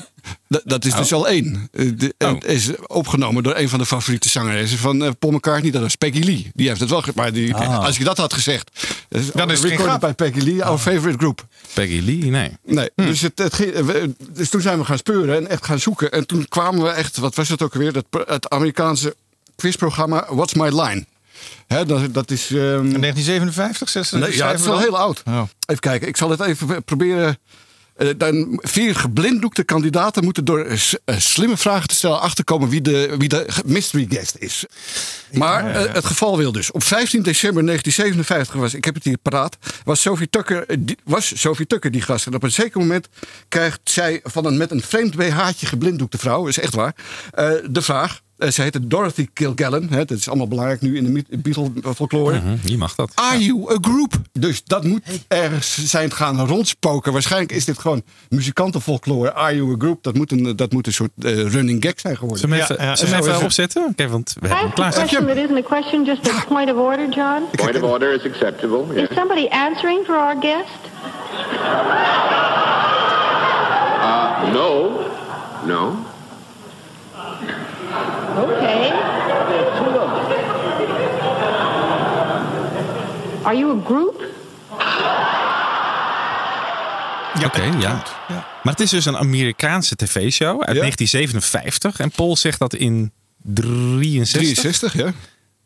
Dat, 0.48 0.62
dat 0.64 0.84
is 0.84 0.94
dus 0.94 1.12
al 1.12 1.28
één. 1.28 1.68
Eh, 1.72 1.90
de- 1.96 2.14
en 2.18 2.28
Oh. 2.28 2.34
Het 2.34 2.44
is 2.44 2.70
opgenomen 2.86 3.42
door 3.42 3.56
een 3.56 3.68
van 3.68 3.78
de 3.78 3.86
favoriete 3.86 4.28
zangeressen 4.28 4.78
van 4.78 5.04
eh, 5.04 5.10
Paul 5.18 5.32
McCartney. 5.32 5.70
Dat 5.70 5.82
is 5.84 5.96
Peggy 5.96 6.22
Lee. 6.24 6.50
Die 6.54 6.68
heeft 6.68 6.80
het 6.80 6.90
wel 6.90 7.02
ge- 7.02 7.12
Maar 7.14 7.32
die, 7.32 7.54
Ah. 7.54 7.84
als 7.84 7.96
je 7.96 8.04
dat 8.04 8.16
had 8.16 8.32
gezegd. 8.34 8.70
Dan 9.08 9.20
is 9.20 9.26
het 9.32 9.34
geen 9.40 9.50
recorded 9.70 9.86
grap. 9.86 10.00
bij 10.00 10.14
Peggy 10.14 10.44
Lee, 10.50 10.64
our 10.64 10.78
favorite 10.78 11.18
group. 11.18 11.46
Peggy 11.74 12.00
Lee, 12.04 12.30
nee. 12.30 12.50
Nee, 12.64 12.90
dus, 12.94 13.20
het, 13.20 13.38
het 13.38 13.54
ging, 13.54 13.70
eh, 13.70 13.82
we- 13.84 14.14
dus 14.30 14.48
toen 14.48 14.60
zijn 14.60 14.78
we 14.78 14.84
gaan 14.84 14.98
speuren 14.98 15.36
en 15.36 15.48
echt 15.50 15.64
gaan 15.64 15.80
zoeken. 15.82 16.12
En 16.12 16.26
toen 16.26 16.48
kwamen 16.48 16.82
we 16.82 16.88
echt, 16.88 17.16
wat 17.16 17.34
was 17.34 17.48
het 17.48 17.62
ook 17.62 17.74
weer? 17.74 17.92
Dat, 17.92 18.04
het 18.26 18.50
Amerikaanse 18.50 19.16
quizprogramma 19.56 20.26
What's 20.30 20.54
My 20.54 20.68
Line. 20.68 21.04
Hè, 21.66 21.86
dat, 21.86 22.14
dat 22.14 22.30
is. 22.30 22.50
ehm, 22.50 22.58
1957, 22.60 23.88
60, 23.88 24.18
Nee, 24.20 24.36
ja, 24.36 24.48
het 24.50 24.60
is 24.60 24.66
wel 24.66 24.78
heel 24.78 24.98
oud. 24.98 25.22
Oh. 25.26 25.42
Even 25.66 25.80
kijken, 25.80 26.08
ik 26.08 26.16
zal 26.16 26.30
het 26.30 26.40
even 26.40 26.84
proberen. 26.84 27.38
Eh, 28.02 28.08
dan 28.16 28.58
vier 28.62 28.94
geblinddoekte 28.94 29.62
kandidaten 29.62 30.24
moeten 30.24 30.44
door 30.44 30.64
eh, 30.64 30.78
eh, 31.04 31.18
slimme 31.18 31.56
vragen 31.56 31.88
te 31.88 31.94
stellen 31.94 32.20
achterkomen 32.20 32.68
wie 32.68 32.80
de, 32.80 33.14
wie 33.18 33.28
de 33.28 33.48
mystery 33.64 34.06
guest 34.08 34.36
is. 34.38 34.64
Maar 35.32 35.74
het 35.74 36.04
geval 36.04 36.36
wil 36.36 36.52
dus. 36.52 36.70
Op 36.70 36.82
15 36.82 37.22
december 37.22 37.64
1957 37.66 38.54
was, 38.60 38.74
ik 38.74 38.84
heb 38.84 38.94
het 38.94 39.04
hier 39.04 39.18
paraat, 39.18 39.56
was 39.84 40.00
Sophie 40.00 40.30
Tucker, 40.30 40.66
die, 40.78 40.98
was 41.04 41.40
Sophie 41.40 41.66
Tucker 41.66 41.90
die 41.90 42.02
gast. 42.02 42.26
En 42.26 42.34
op 42.34 42.42
een 42.42 42.52
zeker 42.52 42.80
moment 42.80 43.08
krijgt 43.48 43.80
zij 43.84 44.20
van 44.24 44.46
een 44.46 44.56
met 44.56 44.70
een 44.70 44.82
vreemd 44.82 45.16
BH'tje 45.16 45.66
geblinddoekte 45.66 46.18
vrouw, 46.18 46.46
is 46.46 46.58
echt 46.58 46.74
waar, 46.74 46.94
de 47.70 47.82
vraag. 47.82 48.20
Eh, 48.42 48.50
ze 48.50 48.62
heette 48.62 48.86
Dorothy 48.86 49.28
Kilgallen. 49.32 49.88
Hè, 49.90 50.04
dat 50.04 50.18
is 50.18 50.28
allemaal 50.28 50.48
belangrijk 50.48 50.80
nu 50.80 50.96
in 50.96 51.24
de 51.28 51.38
Beatle-folklore. 51.38 52.38
Hm, 52.40 52.56
Wie 52.62 52.78
mag 52.78 52.94
dat? 52.94 53.10
Are 53.14 53.38
you 53.44 53.72
a 53.72 53.76
group? 53.80 54.12
Dus 54.32 54.64
dat 54.64 54.84
moet 54.84 55.02
ergens 55.28 55.84
zijn 55.90 56.12
gaan 56.12 56.46
rondspoken. 56.46 57.12
Waarschijnlijk 57.12 57.52
is 57.52 57.64
dit 57.64 57.78
gewoon 57.78 58.02
muzikantenfolklore. 58.28 59.32
Are 59.34 59.56
you 59.56 59.72
a 59.72 59.76
group? 59.78 60.02
Dat 60.02 60.14
moet 60.14 60.32
een, 60.32 60.56
dat 60.56 60.72
moet 60.72 60.86
een 60.86 60.92
soort 60.92 61.10
eh, 61.22 61.46
running 61.52 61.84
gag 61.84 61.92
zijn 62.00 62.16
geworden. 62.16 62.38
Zullen 62.40 62.56
we 62.56 62.62
even, 62.62 62.84
Ja, 62.84 62.92
even 62.92 63.32
het. 63.34 63.42
opzetten? 63.42 63.84
Oké, 63.84 64.08
want 64.08 64.34
we 64.40 64.46
I 64.48 64.50
hebben 64.52 64.72
klaar. 64.72 64.92
question 64.92 65.26
that 65.26 65.36
isn't 65.36 65.56
a 65.58 65.62
question, 65.68 66.04
just 66.04 66.28
a 66.28 66.44
point 66.48 66.70
of 66.70 66.76
order, 66.76 67.08
John. 67.08 67.42
Point 67.56 67.76
of 67.76 67.82
order 67.82 68.14
is 68.14 68.24
acceptable. 68.24 68.94
Yes. 68.94 69.08
Is 69.08 69.16
somebody 69.16 69.46
answering 69.48 70.04
for 70.04 70.16
our 70.16 70.36
guest? 70.40 70.90
Uh, 74.02 74.52
no. 74.52 75.00
No. 75.66 76.01
Okay. 78.38 78.90
Are 83.42 83.56
you 83.56 83.78
a 83.78 83.84
group? 83.84 84.24
Oké, 87.44 87.62
ja. 87.62 88.02
Maar 88.62 88.72
het 88.72 88.80
is 88.80 88.90
dus 88.90 89.04
een 89.04 89.16
Amerikaanse 89.16 89.96
tv-show 89.96 90.62
uit 90.62 90.76
1957. 90.78 92.00
En 92.00 92.10
Paul 92.10 92.36
zegt 92.36 92.58
dat 92.58 92.74
in 92.74 93.12
63. 93.42 94.40
63, 94.40 94.94
ja. 94.96 95.12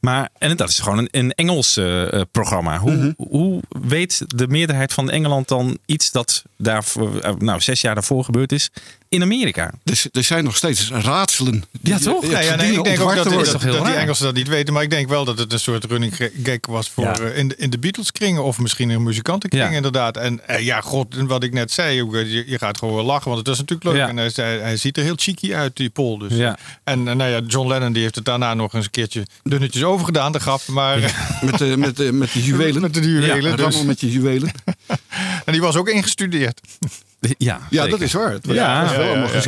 Maar, 0.00 0.28
en 0.38 0.56
dat 0.56 0.68
is 0.68 0.78
gewoon 0.78 0.98
een, 0.98 1.08
een 1.10 1.30
Engels 1.32 1.76
eh, 1.76 2.12
eh, 2.12 2.20
programma. 2.32 2.78
Hoe, 2.78 2.92
Mhm. 2.92 3.12
hoe 3.16 3.60
weet 3.68 4.22
de 4.26 4.48
meerderheid 4.48 4.92
van 4.92 5.10
Engeland 5.10 5.48
dan 5.48 5.78
iets 5.86 6.10
dat 6.12 6.42
daar, 6.58 6.84
eh, 7.22 7.32
nou, 7.38 7.60
zes 7.60 7.80
jaar 7.80 7.94
daarvoor 7.94 8.24
gebeurd 8.24 8.52
is 8.52 8.70
in 9.16 9.22
Amerika? 9.22 9.70
Dus 9.84 10.08
er 10.12 10.22
zijn 10.24 10.44
nog 10.44 10.56
steeds 10.56 10.90
raadselen. 10.90 11.64
Ja, 11.82 11.98
toch? 11.98 12.26
Ja, 12.30 12.40
ja, 12.40 12.54
nee, 12.54 12.72
ik 12.72 12.84
denk 12.84 13.00
ook 13.00 13.14
dat, 13.14 13.24
dat, 13.30 13.60
die? 13.60 13.94
Engelsen 13.94 14.24
dat 14.24 14.34
niet 14.34 14.48
weten. 14.48 14.74
Maar 14.74 14.82
ik 14.82 14.90
denk 14.90 15.08
wel 15.08 15.24
dat 15.24 15.38
het 15.38 15.52
een 15.52 15.60
soort 15.60 15.84
running 15.84 16.16
gag 16.42 16.58
was 16.68 16.90
voor, 16.90 17.04
Ja. 17.04 17.18
eh, 17.18 17.38
in, 17.38 17.48
de, 17.48 17.54
in 17.56 17.70
de 17.70 17.78
Beatles 17.78 18.12
kringen. 18.12 18.44
Of 18.44 18.58
misschien 18.58 18.90
in 18.90 19.02
muzikantenkring 19.02 19.64
Ja. 19.70 19.70
inderdaad. 19.76 20.16
En 20.16 20.48
eh, 20.48 20.64
ja, 20.64 20.80
god, 20.80 21.14
wat 21.16 21.42
ik 21.42 21.52
net 21.52 21.72
zei. 21.72 22.00
eh, 22.00 22.32
Je, 22.32 22.44
je 22.46 22.58
gaat 22.58 22.78
gewoon 22.78 23.04
lachen, 23.04 23.30
want 23.30 23.46
het 23.46 23.54
is 23.54 23.58
natuurlijk 23.64 23.96
leuk. 23.96 24.08
En 24.08 24.16
hij, 24.62 24.76
ziet 24.76 24.96
er 24.96 25.02
heel 25.02 25.16
cheeky 25.16 25.54
uit, 25.54 25.76
die 25.76 25.90
Paul. 25.90 26.18
Dus. 26.18 26.32
Ja. 26.32 26.58
En 26.84 27.08
eh, 27.08 27.14
nou 27.14 27.30
ja, 27.30 27.40
John 27.46 27.68
Lennon 27.68 27.92
die 27.92 28.02
heeft 28.02 28.14
het 28.14 28.24
daarna 28.24 28.54
nog 28.54 28.74
eens 28.74 28.84
een 28.84 28.90
keertje 28.90 29.26
dunnetjes 29.42 29.82
overgedaan, 29.82 30.32
de 30.32 30.40
grap. 30.40 30.66
Maar, 30.66 31.14
Met 31.42 31.58
de, 31.58 31.76
met, 31.76 31.96
de, 31.96 32.12
met 32.12 32.32
de 32.32 32.42
juwelen. 32.48 32.80
Met 32.82 32.94
de 32.94 33.00
juwelen, 33.00 33.56
dus. 33.56 33.82
met 33.82 34.00
je 34.00 34.10
juwelen. 34.10 34.50
en 35.44 35.52
die 35.52 35.60
was 35.60 35.76
ook 35.76 35.88
ingestudeerd. 35.88 36.60
Ja, 37.38 37.60
Ja, 37.70 37.82
zeker. 37.82 37.90
dat 37.90 38.00
is 38.00 38.12
waar. 38.12 38.36
Ja, 38.42 38.90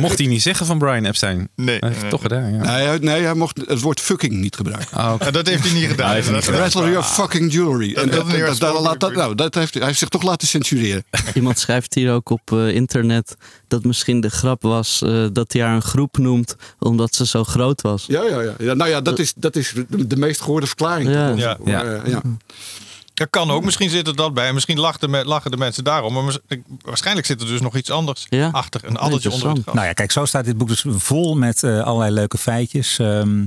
mocht 0.01 0.17
hij 0.17 0.27
niet 0.27 0.41
zeggen 0.41 0.65
van 0.65 0.77
Brian 0.77 1.05
Epstein. 1.05 1.49
Nee. 1.55 1.77
Hij 1.79 1.89
heeft 1.89 1.93
het 1.93 2.01
Nee. 2.01 2.09
toch 2.11 2.21
gedaan, 2.21 2.53
ja. 2.53 2.61
Nee, 2.75 2.85
hij- 2.87 2.97
nee, 2.97 3.23
hij 3.23 3.33
mocht 3.33 3.61
het 3.67 3.79
woord 3.81 3.99
fucking 3.99 4.33
niet 4.33 4.55
gebruiken. 4.55 4.97
Ah, 4.97 5.19
dat 5.31 5.47
heeft 5.47 5.63
hij 5.63 5.73
niet 5.79 5.87
gedaan. 5.89 6.09
hij 6.11 6.31
niet 6.31 6.45
Rattle 6.45 6.89
your 6.89 7.03
fucking 7.03 7.53
jewelry. 7.53 7.93
En 7.95 8.09
dat, 8.09 8.29
dat, 8.59 8.59
dat- 8.59 8.99
dat, 8.99 9.13
nou, 9.13 9.35
dat 9.35 9.55
heeft, 9.55 9.73
hij 9.73 9.85
heeft 9.85 9.99
zich 9.99 10.09
toch 10.09 10.23
laten 10.23 10.47
censureren. 10.47 11.03
Iemand 11.33 11.59
schrijft 11.59 11.93
hier 11.93 12.13
ook 12.13 12.29
op 12.29 12.51
eh, 12.51 12.67
internet 12.75 13.35
dat 13.67 13.83
misschien 13.83 14.21
de 14.21 14.29
grap 14.29 14.61
was 14.61 15.01
eh, 15.01 15.25
dat 15.33 15.53
hij 15.53 15.61
haar 15.61 15.75
een 15.75 15.81
groep 15.81 16.17
noemt 16.17 16.55
omdat 16.79 17.15
ze 17.15 17.25
zo 17.25 17.43
groot 17.43 17.81
was. 17.81 18.05
Ja, 18.07 18.23
ja, 18.23 18.41
ja. 18.41 18.53
ja 18.59 18.73
nou 18.73 18.89
ja, 18.89 19.01
dat 19.01 19.19
is, 19.19 19.33
dat 19.35 19.55
is 19.55 19.73
de, 20.07 20.17
meest 20.17 20.41
gehoorde 20.41 20.67
verklaring. 20.67 21.09
Ja. 21.09 21.27
tot 21.29 21.39
Ja. 21.65 22.21
Dat 23.19 23.29
kan 23.29 23.51
ook. 23.51 23.63
Misschien 23.63 23.89
zit 23.89 24.07
er 24.07 24.15
dat 24.15 24.33
bij. 24.33 24.53
Misschien 24.53 24.79
lachen 24.79 24.99
de, 24.99 25.07
me- 25.07 25.25
lachen 25.25 25.51
de 25.51 25.57
mensen 25.57 25.83
daarom. 25.83 26.13
Maar 26.13 26.37
waarschijnlijk 26.81 27.27
zit 27.27 27.41
er 27.41 27.47
dus 27.47 27.61
nog 27.61 27.75
iets 27.77 27.89
anders 27.91 28.25
Ja. 28.29 28.49
achter. 28.51 28.81
Een 28.85 28.97
addertje 28.97 29.31
onder 29.31 29.49
het 29.49 29.61
gras. 29.61 29.75
Nou 29.75 29.87
ja, 29.87 29.93
kijk, 29.93 30.11
zo 30.11 30.25
staat 30.25 30.45
dit 30.45 30.57
boek 30.57 30.67
dus 30.67 30.85
vol 30.87 31.35
met 31.35 31.63
eh, 31.63 31.81
allerlei 31.83 32.11
leuke 32.13 32.37
feitjes. 32.37 32.99
Ehm, 32.99 33.45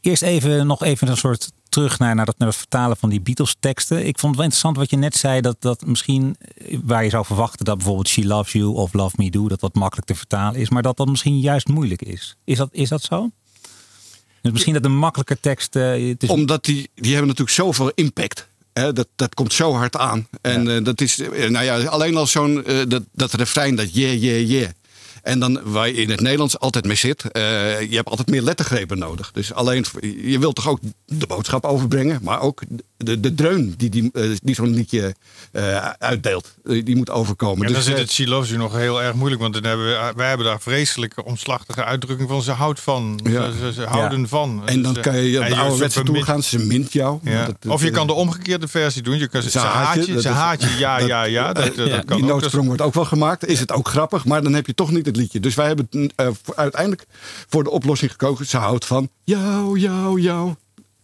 eerst 0.00 0.22
even 0.22 0.66
nog 0.66 0.82
even 0.82 1.08
een 1.08 1.16
soort 1.16 1.50
terug 1.68 1.98
naar, 1.98 2.14
naar, 2.14 2.24
dat, 2.26 2.38
naar 2.38 2.48
het 2.48 2.56
vertalen 2.56 2.96
van 2.96 3.08
die 3.08 3.20
Beatles 3.20 3.56
teksten. 3.60 3.98
Ik 4.06 4.18
vond 4.18 4.22
het 4.22 4.34
wel 4.34 4.44
interessant 4.44 4.76
wat 4.76 4.90
je 4.90 4.96
net 4.96 5.16
zei. 5.16 5.40
Dat, 5.40 5.56
dat 5.58 5.86
misschien 5.86 6.36
eh, 6.56 6.78
waar 6.84 7.04
je 7.04 7.10
zou 7.10 7.24
verwachten 7.24 7.64
dat 7.64 7.76
bijvoorbeeld 7.76 8.08
She 8.08 8.26
Loves 8.26 8.52
You 8.52 8.74
of 8.74 8.92
Love 8.92 9.14
Me 9.18 9.30
Do. 9.30 9.48
Dat 9.48 9.60
dat 9.60 9.74
makkelijk 9.74 10.06
te 10.06 10.14
vertalen 10.14 10.60
is. 10.60 10.68
Maar 10.70 10.82
dat 10.82 10.96
dat 10.96 11.08
misschien 11.08 11.40
juist 11.40 11.68
moeilijk 11.68 12.02
is. 12.02 12.36
Is 12.44 12.56
dat, 12.58 12.68
is 12.72 12.88
dat 12.88 13.02
zo? 13.02 13.30
Dus 14.42 14.52
misschien 14.52 14.74
dat 14.74 14.84
een 14.84 14.96
makkelijker 14.98 15.40
tekst... 15.40 15.76
eh, 15.76 16.08
het 16.08 16.22
is, 16.22 16.28
Omdat 16.28 16.64
die, 16.64 16.90
die 16.94 17.10
hebben 17.10 17.26
natuurlijk 17.28 17.56
zoveel 17.56 17.90
impact. 17.94 18.48
Dat, 18.82 19.08
dat 19.16 19.34
komt 19.34 19.52
zo 19.52 19.72
hard 19.72 19.96
aan. 19.96 20.28
En 20.40 20.76
eh, 20.76 20.84
dat 20.84 21.00
is, 21.00 21.20
eh, 21.20 21.48
nou 21.48 21.64
ja, 21.64 21.84
alleen 21.84 22.16
al 22.16 22.26
zo'n, 22.26 22.64
eh, 22.64 22.76
dat, 22.88 23.02
dat 23.12 23.32
refrein, 23.32 23.76
dat 23.76 23.94
yeah, 23.94 24.22
yeah, 24.22 24.48
yeah. 24.48 24.68
En 25.22 25.38
dan 25.38 25.60
waar 25.64 25.88
je 25.88 25.94
in 25.94 26.10
het 26.10 26.20
Nederlands 26.20 26.58
altijd 26.58 26.84
mee 26.84 26.96
zit, 26.96 27.22
je 27.32 27.88
hebt 27.90 28.08
altijd 28.08 28.28
meer 28.28 28.42
lettergrepen 28.42 28.98
nodig. 28.98 29.30
Dus 29.32 29.52
alleen, 29.52 29.84
je 30.22 30.38
wilt 30.38 30.54
toch 30.54 30.68
ook 30.68 30.78
de 31.04 31.26
boodschap 31.26 31.64
overbrengen, 31.64 32.20
maar 32.22 32.40
ook 32.40 32.62
de, 32.96 33.20
de 33.20 33.34
dreun 33.34 33.74
die, 33.76 33.90
die, 33.90 34.10
eh, 34.12 34.30
die 34.42 34.54
zo'n 34.54 34.74
liedje 34.74 35.14
eh, 35.52 35.88
uitdeelt, 35.98 36.54
die 36.64 36.96
moet 36.96 37.10
overkomen. 37.10 37.58
Ja, 37.60 37.64
dan 37.66 37.74
dus, 37.74 37.84
zit 37.84 37.94
eh, 37.94 38.00
het 38.00 38.10
She 38.12 38.26
Loves 38.28 38.48
You 38.48 38.60
nog 38.60 38.76
heel 38.76 39.02
erg 39.02 39.14
moeilijk. 39.14 39.40
Want 39.42 39.54
dan 39.54 39.64
hebben 39.64 39.86
we, 39.86 40.12
wij 40.16 40.28
hebben 40.28 40.46
daar 40.46 40.60
vreselijke 40.60 41.24
omslachtige 41.24 41.84
uitdrukking 41.84 42.28
van. 42.28 42.42
Ze 42.42 42.50
houdt 42.52 42.80
van. 42.80 43.20
Ja. 43.24 43.50
Ze, 43.50 43.58
ze, 43.58 43.72
ze 43.72 43.82
houden 43.82 44.28
van. 44.28 44.62
en 44.64 44.82
dan 44.82 44.94
Dus, 44.94 45.02
kan 45.02 45.16
je 45.16 45.38
op 45.38 45.44
en 45.44 45.50
de 45.50 45.56
ouderwetse 45.56 46.02
toer 46.02 46.24
gaan, 46.24 46.42
ze 46.42 46.58
mint 46.58 46.92
jou. 46.92 47.18
Ja. 47.22 47.44
Dat- 47.46 47.56
dat, 47.60 47.72
of 47.72 47.82
je 47.82 47.90
kan 47.90 48.06
de 48.06 48.12
omgekeerde 48.12 48.68
versie 48.68 49.02
doen. 49.02 49.18
Je 49.18 49.28
kan 49.28 49.42
ze, 49.42 49.58
haat 49.58 50.06
je, 50.06 50.20
ze 50.20 50.28
haat 50.28 50.62
je, 50.62 50.76
ja, 50.78 50.98
ja, 50.98 51.22
ja. 51.24 51.52
Dat, 51.52 51.74
kan 52.04 52.16
die 52.16 52.24
noodsprong 52.26 52.66
wordt 52.66 52.82
ook 52.82 52.94
wel 52.94 53.04
gemaakt. 53.04 53.46
Is 53.46 53.60
het 53.60 53.72
ook 53.72 53.88
grappig, 53.88 54.24
maar 54.24 54.42
dan 54.42 54.52
heb 54.54 54.66
je 54.66 54.74
toch 54.74 54.90
niet 54.90 55.06
het 55.06 55.16
liedje. 55.16 55.40
Dus 55.40 55.54
wij 55.54 55.66
hebben 55.66 55.88
voor- 56.42 56.56
uiteindelijk 56.56 57.06
voor 57.48 57.64
de 57.64 57.70
oplossing 57.70 58.10
gekozen. 58.10 58.46
Ze 58.46 58.56
houdt 58.56 58.84
van 58.84 59.08
jou, 59.24 59.78
jou, 59.78 60.20
jou. 60.20 60.54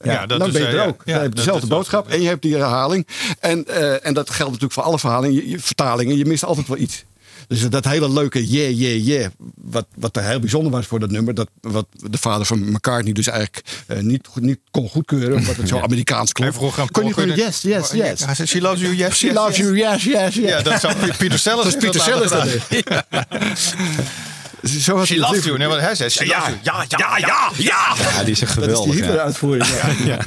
Ja, 0.03 0.13
Ja, 0.13 0.27
dat 0.27 0.39
dan 0.39 0.49
is, 0.49 0.53
ben 0.55 0.63
je 0.63 0.69
er 0.69 0.87
ook. 0.87 1.03
Je 1.05 1.13
hebt 1.13 1.37
dezelfde 1.37 1.67
boodschap 1.67 2.09
en 2.09 2.23
je 2.23 2.29
hebt 2.29 2.43
die 2.43 2.55
herhaling. 2.55 3.07
En, 3.41 3.67
eh, 3.67 4.07
en 4.07 4.15
dat 4.15 4.31
geldt 4.31 4.53
natuurlijk 4.53 4.73
voor 4.73 4.83
alle 4.83 4.99
verhalingen, 4.99 5.49
je, 5.49 5.59
vertalingen. 5.59 6.17
Je 6.17 6.25
mist 6.25 6.45
altijd 6.45 6.69
wel 6.69 6.79
iets. 6.79 7.05
Dus 7.49 7.69
dat 7.69 7.85
hele 7.85 8.11
leuke 8.11 8.49
yeah, 8.49 8.79
yeah, 8.79 9.07
yeah. 9.07 9.27
Wat, 9.55 9.87
wat 9.95 10.17
er 10.17 10.25
heel 10.25 10.41
bijzonder 10.41 10.73
was 10.73 10.87
voor 10.87 11.01
dat 11.01 11.11
nummer. 11.11 11.35
Dat, 11.35 11.49
wat 11.61 11.87
de 12.11 12.19
vader 12.19 12.47
van 12.47 12.71
McCartney 12.71 13.13
dus 13.13 13.27
eigenlijk 13.27 13.67
eh, 13.87 13.99
niet, 13.99 14.29
niet 14.35 14.59
kon 14.71 14.89
goedkeuren. 14.89 15.37
Omdat 15.37 15.57
het 15.57 15.69
zo 15.69 15.81
Amerikaans 15.89 16.33
klonk. 16.33 16.55
Kon 16.93 17.07
je 17.07 17.15
gewoon 17.15 17.35
yes, 17.35 17.63
yes, 17.63 17.91
yes. 17.91 18.25
Hij 18.25 18.35
zei, 18.35 18.49
she 18.49 18.61
loves 18.61 18.81
you, 18.81 18.95
yes, 18.95 19.17
She 19.17 19.27
yes, 19.27 19.35
loves 19.35 19.57
yes. 19.57 19.67
you, 19.67 19.77
yes, 19.77 20.05
yes, 20.05 20.35
yes. 20.35 20.51
Ja, 20.51 20.63
dat 20.63 20.81
zou 20.81 20.95
Pieter 21.19 21.39
Sellers 21.39 21.73
Dat 21.73 21.83
is 21.83 21.91
Pieter 21.91 22.21
laten 22.29 22.63
Sellers 22.71 23.75
Zo 24.63 24.97
had 24.97 25.07
She 25.07 25.19
loves 25.19 25.45
you. 25.45 25.59
Nee, 25.59 25.69
want 25.69 25.81
hij 25.81 25.95
zei, 25.95 26.11
she 26.11 26.25
Ja. 26.25 26.39
loves 26.39 26.49
you. 26.49 26.59
Ja, 26.63 26.85
ja, 26.89 27.17
ja, 27.19 27.51
ja. 27.57 27.95
Ja, 27.99 28.23
die 28.23 28.33
is 28.33 28.41
echt 28.43 28.55
Dat 28.55 28.65
is 28.69 28.71
geweldig. 28.75 28.93
die 28.93 29.03
ja. 29.03 29.05
Hitler-uitvoering. 29.09 29.67
Ja. 30.05 30.19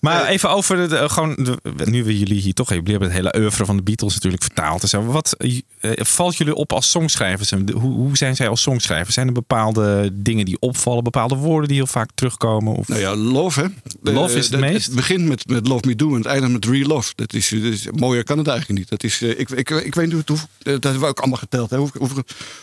Maar 0.00 0.26
even 0.26 0.50
over 0.50 0.88
de, 0.88 1.08
gewoon 1.08 1.34
de- 1.36 1.58
nu 1.84 2.04
we 2.04 2.18
jullie 2.18 2.40
hier 2.40 2.54
toch 2.54 2.68
hebben, 2.68 2.86
jullie 2.92 3.00
hebben 3.06 3.22
het 3.24 3.32
hele 3.34 3.44
oeuvre 3.44 3.64
van 3.64 3.76
de 3.76 3.82
Beatles 3.82 4.14
natuurlijk 4.14 4.42
vertaald. 4.42 4.82
en 4.82 4.88
zo. 4.88 5.02
Wat 5.04 5.36
eh, 5.38 5.92
valt 5.96 6.36
jullie 6.36 6.54
op 6.54 6.72
als 6.72 6.90
songschrijvers? 6.90 7.52
En 7.52 7.64
de- 7.66 7.72
Hoe, 7.72 7.92
hoe 7.92 8.16
zijn 8.16 8.36
zij 8.36 8.48
als 8.48 8.62
songschrijvers? 8.62 9.14
Zijn 9.14 9.26
er 9.26 9.32
bepaalde 9.32 10.10
dingen 10.12 10.44
die 10.44 10.56
opvallen, 10.60 11.04
bepaalde 11.04 11.34
woorden 11.34 11.68
die 11.68 11.76
heel 11.76 11.86
vaak 11.86 12.10
terugkomen? 12.14 12.74
Of... 12.74 12.88
Nou 12.88 13.00
ja, 13.00 13.16
Love, 13.16 13.60
hè? 13.60 13.66
Love 14.12 14.36
is 14.38 14.44
het 14.44 14.54
Eh, 14.54 14.60
meest? 14.60 14.86
Het 14.86 14.94
begint 14.94 15.24
met, 15.28 15.48
met 15.48 15.68
Love 15.68 15.86
Me 15.86 15.96
Do 15.96 16.08
en 16.08 16.14
het 16.16 16.26
eindigt 16.26 16.52
met 16.52 16.64
Real 16.64 16.86
Love. 16.88 17.12
Dat 17.14 17.32
is, 17.32 17.48
dat 17.48 17.62
is, 17.62 17.86
mooier 17.94 18.24
kan 18.24 18.38
het 18.38 18.46
eigenlijk 18.46 18.78
niet. 18.78 18.88
Dat 18.88 19.02
is, 19.04 19.22
eh, 19.22 19.28
ik, 19.38 19.50
ik, 19.50 19.70
ik 19.70 19.94
weet 19.94 20.12
niet 20.12 20.12
hoe, 20.14 20.22
hoe- 20.26 20.38
dat 20.62 20.82
hebben 20.82 21.00
we 21.00 21.06
ook 21.06 21.18
allemaal 21.18 21.38
geteld. 21.38 21.70
Hè? 21.70 21.76
Hoe, 21.76 21.90
hoe, 21.98 22.08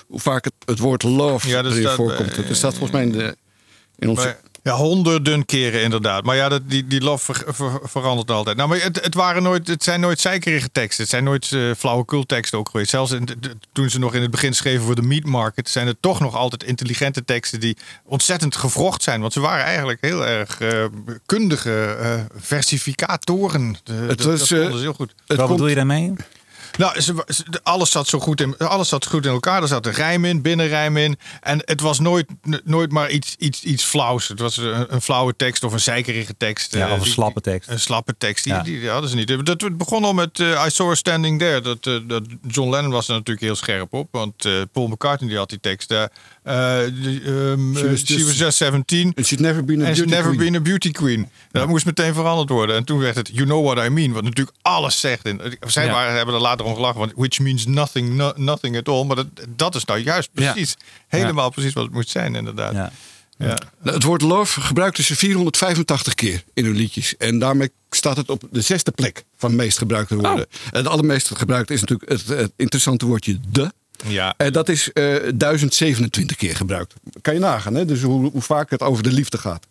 hoe 0.07 0.19
vaak 0.19 0.43
het, 0.43 0.53
het 0.65 0.79
woord 0.79 1.03
love 1.03 1.16
Ja, 1.45 1.61
dat 1.61 1.71
erin 1.71 1.83
staat, 1.83 1.95
voorkomt. 1.95 2.37
eh, 2.37 2.47
Dat 2.47 2.55
staat 2.55 2.71
volgens 2.73 2.91
mij 2.91 3.01
in, 3.03 3.11
de, 3.11 3.35
in 3.99 4.09
onze... 4.09 4.23
Maar- 4.23 4.37
ja, 4.63 4.73
honderden 4.73 5.45
keren 5.45 5.81
inderdaad. 5.81 6.23
Maar 6.23 6.35
ja, 6.35 6.49
dat, 6.49 6.61
die, 6.69 6.87
die 6.87 7.01
love 7.01 7.33
ver- 7.33 7.53
ver- 7.55 7.79
verandert 7.83 8.31
altijd. 8.31 8.57
Nou, 8.57 8.69
maar 8.69 8.81
het, 8.81 9.03
het, 9.03 9.13
waren 9.13 9.43
nooit, 9.43 9.67
het 9.67 9.83
zijn 9.83 9.99
nooit 9.99 10.19
zeikerige 10.19 10.69
teksten. 10.71 11.01
Het 11.01 11.11
zijn 11.11 11.23
nooit 11.23 11.51
uh, 11.51 11.73
flauwekul 11.77 12.25
teksten 12.25 12.57
ook 12.59 12.69
geweest. 12.69 12.89
Zelfs 12.89 13.11
in 13.11 13.25
de- 13.25 13.57
toen 13.73 13.89
ze 13.89 13.99
nog 13.99 14.13
in 14.13 14.21
het 14.21 14.31
begin 14.31 14.53
schreven 14.53 14.85
voor 14.85 14.95
de 14.95 15.01
meat 15.01 15.23
market... 15.23 15.69
zijn 15.69 15.87
het 15.87 15.97
toch 15.99 16.19
nog 16.19 16.35
altijd 16.35 16.63
intelligente 16.63 17.25
teksten 17.25 17.59
die 17.59 17.77
ontzettend 18.03 18.55
gevrocht 18.55 19.03
zijn. 19.03 19.21
Want 19.21 19.33
ze 19.33 19.39
waren 19.39 19.65
eigenlijk 19.65 19.97
heel 20.01 20.25
erg 20.25 20.59
eh, 20.59 20.85
kundige 21.25 21.85
eh, 21.99 22.19
versificatoren. 22.35 23.75
De, 23.83 23.93
Het 23.93 24.07
dat, 24.17 24.21
was, 24.39 24.49
dat 24.49 24.59
eh, 24.59 24.71
ze 24.71 24.77
heel 24.79 24.93
goed. 24.93 25.09
het 25.09 25.27
Wat 25.27 25.37
komt- 25.37 25.49
bedoel 25.49 25.67
je 25.67 25.75
daarmee? 25.75 26.13
Nou, 26.77 27.01
ze, 27.01 27.23
ze- 27.27 27.45
alles 27.63 27.91
zat 27.91 28.07
zo 28.07 28.19
goed 28.19 28.41
in, 28.41 28.57
alles 28.57 28.89
zat 28.89 29.05
goed 29.05 29.25
in 29.25 29.31
elkaar. 29.31 29.61
Er 29.61 29.67
zat 29.67 29.85
een 29.85 29.91
rijm 29.93 30.25
in, 30.25 30.41
binnenrijm 30.41 30.97
in. 30.97 31.17
En 31.41 31.61
het 31.65 31.81
was 31.81 31.99
nooit, 31.99 32.25
nooit 32.63 32.91
maar 32.91 33.09
iets, 33.09 33.35
iets, 33.39 33.63
iets 33.63 33.83
flauws. 33.83 34.27
Het 34.27 34.39
was 34.39 34.57
een, 34.57 34.93
een 34.93 35.01
flauwe 35.01 35.35
tekst 35.35 35.63
of 35.63 35.73
een 35.73 35.79
zeikerige 35.79 36.37
tekst. 36.37 36.73
Ja, 36.73 36.87
eh, 36.87 36.93
of 36.93 36.99
een 36.99 37.05
slappe 37.07 37.41
tekst. 37.41 37.69
Een 37.69 37.79
slappe 37.79 38.15
tekst, 38.17 38.43
die, 38.43 38.53
Ja. 38.53 38.61
die, 38.61 38.79
die 38.79 38.89
hadden 38.89 39.09
ze 39.09 39.15
niet. 39.15 39.45
Dat 39.45 39.61
het 39.61 39.77
begon 39.77 40.03
al 40.03 40.13
met 40.13 40.39
eh, 40.39 40.63
I 40.67 40.69
Saw 40.69 40.87
Her 40.87 40.97
Standing 40.97 41.39
There. 41.39 41.61
Dat, 41.61 41.85
eh, 41.87 41.95
dat 42.07 42.23
John 42.47 42.69
Lennon 42.69 42.91
was 42.91 43.07
er 43.07 43.13
natuurlijk 43.13 43.45
heel 43.45 43.55
scherp 43.55 43.93
op. 43.93 44.07
Want 44.11 44.35
Paul 44.71 44.87
McCartney 44.87 45.29
die 45.29 45.37
had 45.37 45.49
die 45.49 45.59
tekst. 45.59 45.91
eh, 45.91 46.03
ehm, 46.47 47.75
She 47.75 47.83
eh, 47.83 47.89
was 47.89 47.99
she 47.99 48.13
just- 48.13 48.25
was 48.25 48.37
just 48.37 48.57
17. 48.57 49.11
And 49.15 49.25
she'd 49.25 49.39
never 49.39 49.65
been 49.65 49.81
a 49.81 49.83
beauty 49.85 50.01
never 50.09 50.23
queen. 50.35 50.37
been 50.51 50.55
a 50.55 50.63
beauty 50.63 50.91
queen. 50.91 51.29
Dat 51.51 51.67
moest 51.67 51.85
meteen 51.85 52.13
veranderd 52.13 52.49
worden. 52.49 52.75
En 52.75 52.83
toen 52.83 52.99
werd 52.99 53.15
het 53.15 53.29
You 53.33 53.45
Know 53.45 53.65
What 53.65 53.85
I 53.85 53.89
Mean. 53.89 54.11
Wat 54.11 54.23
natuurlijk 54.23 54.57
alles 54.61 54.99
zegt. 54.99 55.25
In, 55.25 55.41
zij 55.67 55.85
Ja. 55.85 55.91
waren, 55.91 56.15
hebben 56.15 56.35
er 56.35 56.41
later 56.41 56.65
om 56.65 56.75
gelachen. 56.75 56.99
Want 56.99 57.11
which 57.15 57.39
means 57.39 57.65
nothing, 57.65 58.09
no- 58.15 58.33
nothing 58.35 58.77
at 58.77 58.89
all. 58.89 59.03
Maar 59.05 59.15
dat, 59.15 59.27
dat 59.55 59.75
is 59.75 59.85
nou 59.85 59.99
juist 59.99 60.29
Ja. 60.33 60.51
precies. 60.51 60.75
Helemaal 61.07 61.49
precies 61.49 61.73
wat 61.73 61.83
het 61.83 61.93
moet 61.93 62.09
zijn 62.09 62.35
inderdaad. 62.35 62.73
Ja. 62.73 62.91
Ja. 63.39 63.45
Nou, 63.81 63.93
Het 63.95 64.03
woord 64.03 64.21
love 64.21 64.61
gebruikten 64.61 65.03
ze 65.03 65.15
485 65.15 66.13
keer 66.15 66.43
in 66.53 66.65
hun 66.65 66.75
liedjes. 66.75 67.17
En 67.17 67.39
daarmee 67.39 67.71
staat 67.89 68.17
het 68.17 68.29
op 68.29 68.43
de 68.51 68.61
zesde 68.61 68.91
plek 68.91 69.23
van 69.37 69.55
meest 69.55 69.77
gebruikte 69.77 70.15
woorden. 70.15 70.45
En 70.71 70.77
het 70.77 70.87
allermeest 70.87 71.31
gebruikte 71.37 71.73
is 71.73 71.79
natuurlijk 71.81 72.09
het, 72.09 72.27
het 72.27 72.51
interessante 72.55 73.05
woordje 73.05 73.39
de. 73.51 73.71
Ja. 74.07 74.33
En 74.37 74.53
dat 74.53 74.69
is 74.69 74.91
eh 74.93 75.15
1027 75.35 76.37
keer 76.37 76.55
gebruikt. 76.55 76.93
Kan 77.21 77.33
je 77.33 77.39
nagaan, 77.39 77.75
hè? 77.75 77.85
Dus 77.85 78.01
hoe, 78.01 78.31
hoe 78.31 78.41
vaak 78.41 78.69
het 78.69 78.81
over 78.81 79.03
de 79.03 79.11
liefde 79.11 79.37
gaat. 79.37 79.67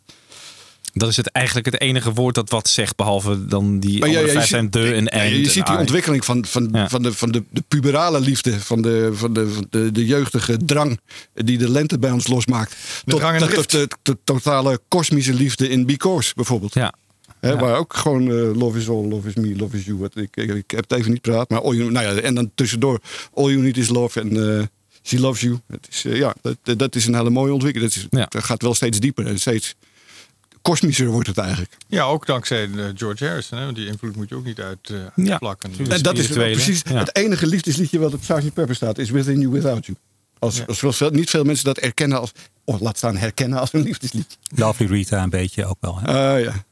Dat 0.92 1.08
is 1.08 1.16
het 1.16 1.26
eigenlijk 1.26 1.66
het 1.66 1.80
enige 1.80 2.12
woord 2.12 2.34
dat 2.34 2.50
wat 2.50 2.68
zegt, 2.68 2.96
behalve 2.96 3.46
dan 3.46 3.80
die 3.80 3.98
Maar 3.98 4.08
ja, 4.08 4.14
andere 4.14 4.32
ja, 4.32 4.38
vijf 4.38 4.50
zijn 4.50 4.70
de 4.70 4.94
en 5.10 5.38
je 5.38 5.50
ziet 5.50 5.66
die 5.66 5.78
ontwikkeling 5.78 6.24
van, 6.24 6.44
van, 6.44 6.68
Ja. 6.72 6.88
van, 6.88 7.02
de, 7.02 7.12
van 7.12 7.30
de, 7.32 7.42
de 7.50 7.62
puberale 7.68 8.20
liefde, 8.20 8.60
van, 8.60 8.82
de, 8.82 9.10
van, 9.12 9.32
de, 9.32 9.50
van 9.50 9.66
de, 9.70 9.92
de 9.92 10.06
jeugdige 10.06 10.56
drang 10.56 11.00
die 11.34 11.58
de 11.58 11.70
lente 11.70 11.98
bij 11.98 12.10
ons 12.10 12.26
losmaakt. 12.26 12.76
tot, 13.04 13.20
en 13.20 13.38
tot, 13.38 13.54
tot 13.54 13.70
de, 13.70 13.88
de 14.02 14.18
totale 14.24 14.80
kosmische 14.88 15.34
liefde 15.34 15.68
in 15.68 15.86
Because 15.86 16.32
bijvoorbeeld. 16.34 16.74
Ja. 16.74 16.94
Hè, 17.46 17.52
Ja. 17.52 17.58
Waar 17.58 17.76
ook 17.78 17.94
gewoon 17.96 18.22
eh, 18.30 18.54
love 18.56 18.78
is 18.78 18.88
all, 18.88 19.04
love 19.08 19.28
is 19.28 19.34
me, 19.34 19.56
love 19.56 19.76
is 19.76 19.84
you. 19.84 19.98
Wat, 19.98 20.16
ik, 20.16 20.36
ik, 20.36 20.50
ik 20.54 20.70
heb 20.70 20.90
het 20.90 20.98
even 20.98 21.12
niet 21.12 21.20
praat, 21.20 21.48
maar 21.50 21.60
all 21.62 21.74
you, 21.74 21.90
nou 21.90 22.06
ja, 22.06 22.20
en 22.22 22.34
dan 22.34 22.50
tussendoor 22.54 23.00
all 23.34 23.50
you 23.50 23.62
need 23.62 23.76
is 23.76 23.88
love 23.88 24.20
en 24.20 24.58
eh, 24.58 24.64
she 25.02 25.20
loves 25.20 25.40
you. 25.40 25.58
Het 25.66 25.86
is, 25.90 26.04
eh, 26.04 26.16
ja, 26.16 26.34
dat, 26.62 26.78
dat 26.78 26.94
is 26.94 27.06
een 27.06 27.14
hele 27.14 27.30
mooie 27.30 27.52
ontwikkeling. 27.52 27.92
Dat, 27.92 28.02
is, 28.02 28.18
Ja. 28.18 28.26
dat 28.28 28.44
gaat 28.44 28.62
wel 28.62 28.74
steeds 28.74 29.00
dieper 29.00 29.26
en 29.26 29.40
steeds 29.40 29.74
kosmischer 30.62 31.06
wordt 31.06 31.26
het 31.28 31.38
eigenlijk. 31.38 31.76
ja, 31.88 32.04
ook 32.04 32.26
dankzij 32.26 32.68
George 32.94 33.24
Harrison. 33.26 33.58
Hè? 33.58 33.64
Want 33.64 33.76
die 33.76 33.86
invloed 33.86 34.16
moet 34.16 34.28
je 34.28 34.34
ook 34.34 34.44
niet 34.44 34.56
Ja. 34.56 35.12
uitplakken. 35.16 35.70
Dus 35.76 35.88
En 35.88 36.02
dat 36.02 36.18
is 36.18 36.26
precies 36.28 36.82
ja. 36.88 36.98
het 36.98 37.16
enige 37.16 37.46
liefdesliedje 37.46 37.98
wat 37.98 38.14
op 38.14 38.22
Sgt. 38.22 38.54
Pepper 38.54 38.74
staat, 38.74 38.98
is 38.98 39.10
Within 39.10 39.40
You 39.40 39.52
Without 39.52 39.86
You. 39.86 39.98
Als, 40.38 40.66
als 40.66 41.00
niet 41.10 41.30
veel 41.30 41.44
mensen 41.44 41.64
dat 41.64 41.78
erkennen 41.78 42.20
als, 42.20 42.32
of 42.64 42.80
laat 42.80 42.96
staan 42.96 43.16
herkennen 43.16 43.58
als 43.58 43.72
een 43.72 43.82
liefdesliedje. 43.82 44.36
Lovely 44.54 44.88
Rita 44.88 45.22
een 45.22 45.30
beetje 45.30 45.66
ook 45.66 45.76
wel. 45.80 45.98
Hè? 46.00 46.06
Ah, 46.34 46.40
ja. 46.42 46.64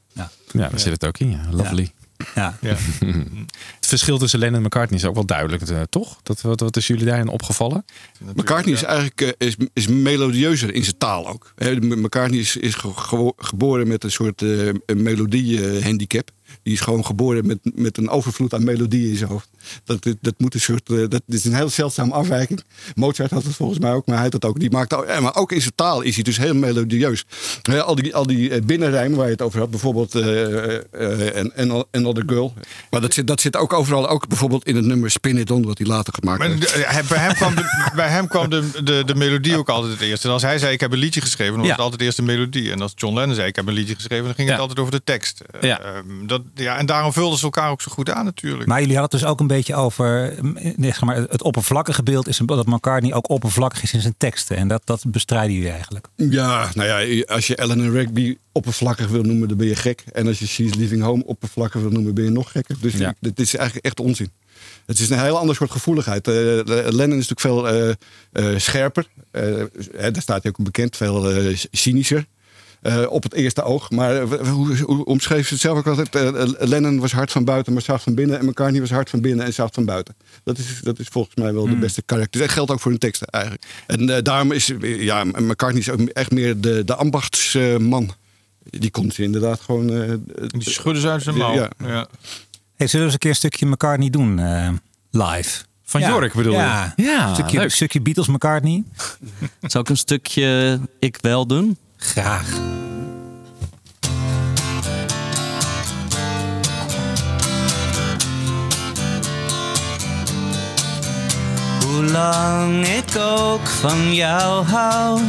Ja. 0.55 0.61
Ja, 0.65 0.69
daar 0.69 0.81
zit 0.81 0.93
het 0.93 1.05
ook 1.07 1.19
in. 1.19 1.31
Ja. 1.31 1.41
Lovely. 1.51 1.93
Ja. 2.35 2.59
Ja. 2.61 2.77
Het 3.81 3.87
verschil 3.87 4.19
tussen 4.19 4.39
Lennon 4.39 4.59
en 4.61 4.65
McCartney 4.67 4.99
is 4.99 5.05
ook 5.05 5.15
wel 5.15 5.27
duidelijk, 5.27 5.63
eh, 5.63 5.81
toch? 5.91 6.19
Dat, 6.23 6.41
wat, 6.41 6.61
wat 6.61 6.77
is 6.77 6.87
jullie 6.87 7.05
daarin 7.05 7.29
opgevallen? 7.29 7.85
McCartney 8.35 8.75
is 8.75 8.83
eigenlijk 8.83 9.21
eh, 9.21 9.29
is, 9.49 9.57
is 9.73 9.87
melodieuzer 9.87 10.75
in 10.75 10.83
zijn 10.85 10.99
taal 10.99 11.29
ook. 11.29 11.55
McCartney 11.81 12.39
is, 12.41 12.57
is 12.57 12.75
ge- 12.75 12.93
ge- 12.95 13.33
geboren 13.37 13.89
met 13.89 14.05
een 14.05 14.11
soort 14.11 14.43
eh, 14.43 14.67
een 14.87 15.03
melodie-handicap. 15.03 16.31
Die 16.63 16.73
is 16.73 16.81
gewoon 16.81 17.05
geboren 17.05 17.47
met, 17.47 17.59
met 17.75 17.99
een 17.99 18.09
overvloed 18.09 18.55
aan 18.55 18.65
melodieën 18.65 19.11
in 19.11 19.17
zijn 19.17 19.31
hoofd. 19.31 19.49
Dat, 19.85 20.07
dat, 20.21 20.35
moet 20.39 20.55
een 20.55 20.61
soort, 20.61 20.91
eh, 20.91 20.97
dat 21.09 21.23
is 21.27 21.45
een 21.45 21.55
heel 21.55 21.69
zeldzame 21.69 22.13
afwijking. 22.13 22.63
Mozart 22.95 23.31
had 23.31 23.43
het 23.45 23.55
volgens 23.55 23.79
mij 23.79 23.93
ook, 23.93 24.07
maar 24.07 24.15
hij 24.15 24.25
had 24.25 24.33
het 24.33 24.45
ook. 24.45 24.61
Die 24.61 24.71
maakte, 24.71 24.97
ook- 24.97 25.05
eh, 25.05 25.19
maar 25.21 25.37
ook 25.37 25.53
in 25.53 25.61
zijn 25.61 25.73
taal 25.75 26.01
is 26.01 26.15
hij 26.15 26.25
dus 26.25 26.37
heel 26.37 26.55
melodieus. 26.55 27.25
Al 27.85 27.95
die, 27.95 28.15
al 28.15 28.27
die 28.27 28.51
eh, 28.51 28.63
binnenrijmen 28.63 29.17
waar 29.17 29.27
je 29.27 29.33
het 29.33 29.43
over 29.43 29.61
had, 29.61 29.71
bijvoorbeeld 29.71 30.15
eh, 30.15 30.75
eh, 30.75 31.37
en 31.37 31.57
en 31.57 31.85
Another 31.93 32.23
Girl. 32.27 32.55
Maar 32.91 33.01
dat 33.01 33.15
zit, 33.15 33.27
dat 33.27 33.41
zit 33.41 33.57
ook 33.57 33.73
overal, 33.73 34.09
ook 34.09 34.29
bijvoorbeeld 34.29 34.65
in 34.67 34.77
het 34.77 34.85
nummer 34.85 35.11
Spin 35.11 35.37
It 35.39 35.51
On, 35.51 35.65
wat 35.65 35.79
hij 35.79 35.87
later 35.87 36.13
gemaakt 36.15 36.39
Maar 36.39 36.49
heeft. 36.49 37.09
bij 37.09 37.19
hem 37.19 37.35
kwam, 37.35 37.55
de, 37.55 37.65
bij 37.97 38.09
hem 38.09 38.29
kwam 38.29 38.51
de, 38.51 38.69
de, 38.85 39.03
de 39.07 39.15
melodie 39.15 39.57
ook 39.57 39.69
altijd 39.69 39.93
het 39.93 40.01
eerst. 40.03 40.25
En 40.25 40.31
als 40.31 40.43
hij 40.43 40.59
zei 40.59 40.73
ik 40.73 40.81
heb 40.81 40.93
een 40.93 40.99
liedje 40.99 41.21
geschreven, 41.21 41.53
dan 41.53 41.61
was 41.61 41.69
Ja. 41.69 41.75
het 41.75 41.83
altijd 41.85 42.03
eerst 42.03 42.17
de 42.17 42.23
melodie. 42.23 42.71
En 42.73 42.81
als 42.81 42.93
John 42.95 43.15
Lennon 43.15 43.35
zei 43.35 43.49
ik 43.49 43.57
heb 43.57 43.67
een 43.67 43.73
liedje 43.75 43.95
geschreven, 43.95 44.25
dan 44.25 44.35
ging 44.35 44.49
het 44.51 44.59
altijd 44.59 44.79
over 44.79 44.93
de 44.93 45.05
tekst. 45.05 45.43
Ja. 45.61 45.81
ehm, 45.81 46.27
dat, 46.27 46.43
ja, 46.55 46.77
en 46.79 46.87
daarom 46.87 47.13
vulden 47.13 47.39
ze 47.39 47.45
elkaar 47.45 47.71
ook 47.71 47.83
zo 47.83 47.91
goed 47.93 48.11
aan 48.11 48.25
natuurlijk. 48.25 48.67
Maar 48.69 48.81
jullie 48.81 48.97
hadden 48.97 49.19
het 49.19 49.21
dus 49.27 49.31
ook 49.31 49.41
een 49.41 49.47
beetje 49.47 49.54
over 49.75 50.35
mm, 50.43 50.53
nee, 50.77 50.91
zeg 50.91 51.01
maar, 51.01 51.17
het 51.17 51.43
oppervlakkige 51.43 52.03
beeld 52.03 52.29
is 52.29 52.41
dat 52.47 52.67
McCartney 52.67 53.15
ook 53.15 53.31
oppervlakkig 53.31 53.83
is 53.83 53.93
in 53.93 54.01
zijn 54.01 54.15
teksten. 54.19 54.57
En 54.57 54.69
dat, 54.69 54.83
dat 54.85 55.05
bestrijden 55.07 55.55
jullie 55.55 55.71
eigenlijk. 55.71 56.07
Ja, 56.17 56.71
nou 56.75 56.89
ja, 57.05 57.23
als 57.25 57.47
je 57.47 57.57
Ellen 57.57 57.91
Rigby 57.91 58.37
oppervlakkig 58.53 59.09
wil 59.09 59.23
noemen, 59.23 59.49
dan 59.49 59.57
ben 59.57 59.67
je 59.67 59.77
gek. 59.77 60.05
En 60.13 60.27
als 60.27 60.39
je 60.39 60.47
She's 60.47 60.75
Leaving 60.75 61.03
Home 61.03 61.25
oppervlakkig 61.27 61.81
wil 61.81 61.91
noemen, 61.91 62.15
ben 62.15 62.25
je 62.25 62.31
nog 62.31 62.51
gekker. 62.51 62.77
Dus 62.81 62.93
Ja. 62.93 63.15
dit 63.21 63.41
is 63.41 63.55
eigenlijk 63.57 63.87
echt 63.87 64.01
onzin. 64.01 64.31
Het 64.87 64.99
is 64.99 65.11
een 65.11 65.21
heel 65.21 65.39
ander 65.39 65.55
soort 65.55 65.71
gevoeligheid. 65.71 66.29
Eh, 66.29 66.35
Lennon 66.67 67.19
is 67.19 67.29
natuurlijk 67.29 67.41
veel 67.41 67.69
eh, 67.69 67.91
eh, 68.33 68.59
scherper. 68.59 69.07
Eh, 69.31 69.43
daar 69.95 70.23
staat 70.23 70.43
hij 70.43 70.53
ook 70.59 70.65
bekend, 70.65 70.97
veel 70.97 71.31
eh, 71.31 71.57
cynischer. 71.71 72.27
Eh, 72.85 73.03
op 73.09 73.23
het 73.23 73.35
eerste 73.35 73.63
oog. 73.63 73.91
Maar 73.91 74.23
eh, 74.23 74.49
hoe, 74.49 74.77
hoe 74.77 75.05
omschreef 75.05 75.47
ze 75.47 75.53
het 75.53 75.63
zelf 75.63 75.79
ook 75.79 75.87
altijd? 75.87 76.15
Eh, 76.15 76.43
Lennon 76.69 76.99
was 77.01 77.13
hard 77.13 77.33
van 77.33 77.45
buiten, 77.45 77.73
maar 77.73 77.83
zacht 77.83 78.03
van 78.03 78.15
binnen. 78.15 78.39
En 78.39 78.45
McCartney 78.45 78.81
was 78.81 78.91
hard 78.91 79.11
van 79.11 79.21
binnen 79.21 79.45
en 79.47 79.53
zacht 79.53 79.75
van 79.75 79.85
buiten. 79.85 80.15
Dat 80.45 80.59
is, 80.59 80.81
dat 80.83 80.99
is 80.99 81.09
volgens 81.09 81.35
mij 81.37 81.53
wel 81.55 81.69
de 81.69 81.77
beste 81.77 82.03
karakter. 82.03 82.41
Dat 82.41 82.51
geldt 82.51 82.71
ook 82.71 82.81
voor 82.81 82.91
hun 82.91 83.01
teksten 83.01 83.27
eigenlijk. 83.27 83.65
En 83.87 84.17
eh, 84.17 84.23
daarom 84.23 84.53
is 84.53 84.73
ja, 84.81 85.25
McCartney 85.25 85.81
is 85.81 85.91
ook 85.91 86.01
echt 86.01 86.31
meer 86.31 86.61
de, 86.61 86.85
de 86.85 86.95
ambachtsman. 86.95 88.11
Die 88.71 88.91
komt 88.91 89.15
ze 89.15 89.23
inderdaad 89.23 89.61
gewoon... 89.61 89.91
eh, 89.91 90.13
Die 90.47 90.71
schudden 90.71 91.03
ze 91.03 91.09
uit 91.09 91.23
zijn 91.23 91.37
mouw. 91.37 91.55
Ja. 91.55 91.71
Ja. 91.79 92.07
Hey, 92.75 92.87
zullen 92.87 92.99
we 92.99 93.03
eens 93.05 93.13
een 93.13 93.19
keer 93.19 93.31
een 93.31 93.37
stukje 93.37 93.67
McCartney 93.67 94.11
doen 94.11 94.39
eh, 94.39 94.69
live? 95.11 95.65
Van 95.87 96.01
Jork 96.01 96.35
bedoel 96.35 96.53
je? 96.53 96.59
ja. 96.59 96.93
Ja, 96.97 97.29
een 97.29 97.35
stukje, 97.35 97.59
leuk. 97.59 97.71
stukje 97.71 98.01
Beatles 98.01 98.27
McCartney. 98.27 98.83
Zou 99.61 99.85
ik 99.85 99.91
een 99.91 99.97
stukje 99.97 100.81
ik 100.99 101.19
wel 101.21 101.47
doen? 101.47 101.77
Graag. 102.05 102.47
Hoe 111.87 112.05
lang 112.05 112.87
ik 112.87 113.17
ook 113.17 113.67
van 113.67 114.15
jou 114.15 114.65
hou, 114.67 115.21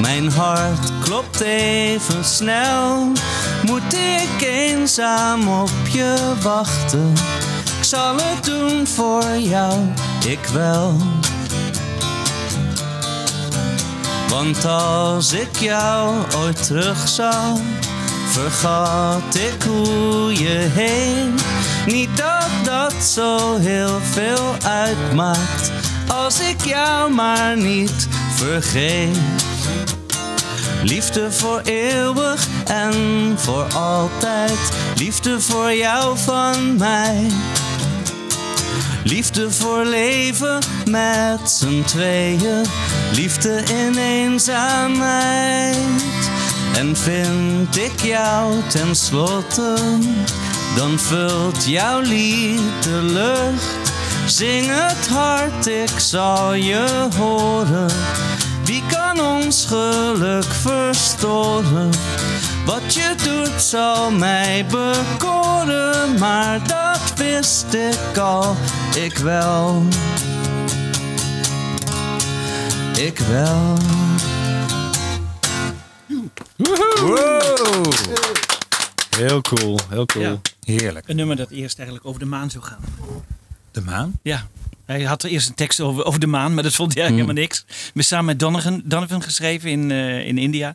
mijn 0.00 0.32
hart 0.32 0.90
klopt 1.02 1.40
even 1.40 2.24
snel. 2.24 3.12
Moet 3.62 3.94
ik 3.94 4.46
eenzaam 4.46 5.48
op 5.48 5.88
je 5.88 6.34
wachten? 6.42 7.12
Ik 7.78 7.84
zal 7.84 8.16
het 8.16 8.44
doen 8.44 8.86
voor 8.86 9.36
jou, 9.38 9.80
ik 10.26 10.46
wel. 10.52 10.96
Want 14.28 14.64
als 14.64 15.32
ik 15.32 15.56
jou 15.56 16.14
ooit 16.36 16.66
terugzag, 16.66 17.58
vergat 18.30 19.34
ik 19.34 19.62
hoe 19.62 20.32
je 20.32 20.68
heen. 20.74 21.34
Niet 21.86 22.16
dat 22.16 22.48
dat 22.64 23.04
zo 23.04 23.56
heel 23.56 24.00
veel 24.00 24.54
uitmaakt, 24.62 25.72
als 26.08 26.40
ik 26.40 26.64
jou 26.64 27.10
maar 27.12 27.56
niet 27.56 28.08
vergeet. 28.34 29.18
Liefde 30.82 31.32
voor 31.32 31.60
eeuwig 31.64 32.46
en 32.64 32.92
voor 33.36 33.66
altijd. 33.74 34.58
Liefde 34.96 35.40
voor 35.40 35.72
jou 35.72 36.18
van 36.18 36.76
mij. 36.76 37.26
Liefde 39.04 39.50
voor 39.50 39.84
leven 39.84 40.58
met 40.90 41.50
z'n 41.50 41.82
tweeën. 41.82 42.64
Liefde 43.12 43.62
in 43.62 43.94
eenzaamheid. 43.98 45.76
En 46.76 46.96
vind 46.96 47.76
ik 47.76 48.00
jou 48.00 48.54
tenslotte, 48.68 49.74
dan 50.76 50.98
vult 50.98 51.64
jouw 51.66 52.00
lied 52.00 52.82
de 52.82 53.02
lucht. 53.02 53.92
Zing 54.26 54.66
het 54.68 55.08
hard, 55.08 55.66
ik 55.66 55.98
zal 55.98 56.54
je 56.54 57.08
horen. 57.16 57.90
Wie 58.64 58.82
kan 58.86 59.20
ons 59.20 59.66
geluk 59.66 60.54
verstoren? 60.62 61.90
Wat 62.64 62.94
je 62.94 63.14
doet 63.24 63.62
zal 63.62 64.10
mij 64.10 64.66
bekoren, 64.66 66.18
maar 66.18 66.66
dat 66.68 67.12
wist 67.16 67.74
ik 67.74 68.16
al, 68.18 68.56
ik 68.96 69.16
wel. 69.16 69.82
Ik 72.96 73.18
wel. 73.18 73.76
Wow. 77.00 77.92
Heel 79.16 79.40
cool, 79.40 79.78
heel 79.88 80.06
cool. 80.06 80.24
Ja. 80.24 80.40
Heerlijk. 80.64 81.08
Een 81.08 81.16
nummer 81.16 81.36
dat 81.36 81.50
eerst 81.50 81.76
eigenlijk 81.78 82.08
over 82.08 82.20
de 82.20 82.26
maan 82.26 82.50
zou 82.50 82.64
gaan. 82.64 82.80
De 83.70 83.80
maan? 83.80 84.12
Ja. 84.22 84.46
Hij 84.84 85.02
had 85.02 85.24
eerst 85.24 85.48
een 85.48 85.54
tekst 85.54 85.80
over, 85.80 86.04
over 86.04 86.20
de 86.20 86.26
maan, 86.26 86.54
maar 86.54 86.62
dat 86.62 86.74
vond 86.74 86.94
hij 86.94 87.02
Hmm. 87.04 87.12
helemaal 87.12 87.34
niks. 87.34 87.64
We 87.94 88.02
samen 88.02 88.24
met 88.24 88.38
Donovan, 88.38 88.82
Donovan 88.84 89.22
geschreven 89.22 89.70
in, 89.70 89.90
eh, 89.90 90.26
in 90.26 90.38
India. 90.38 90.74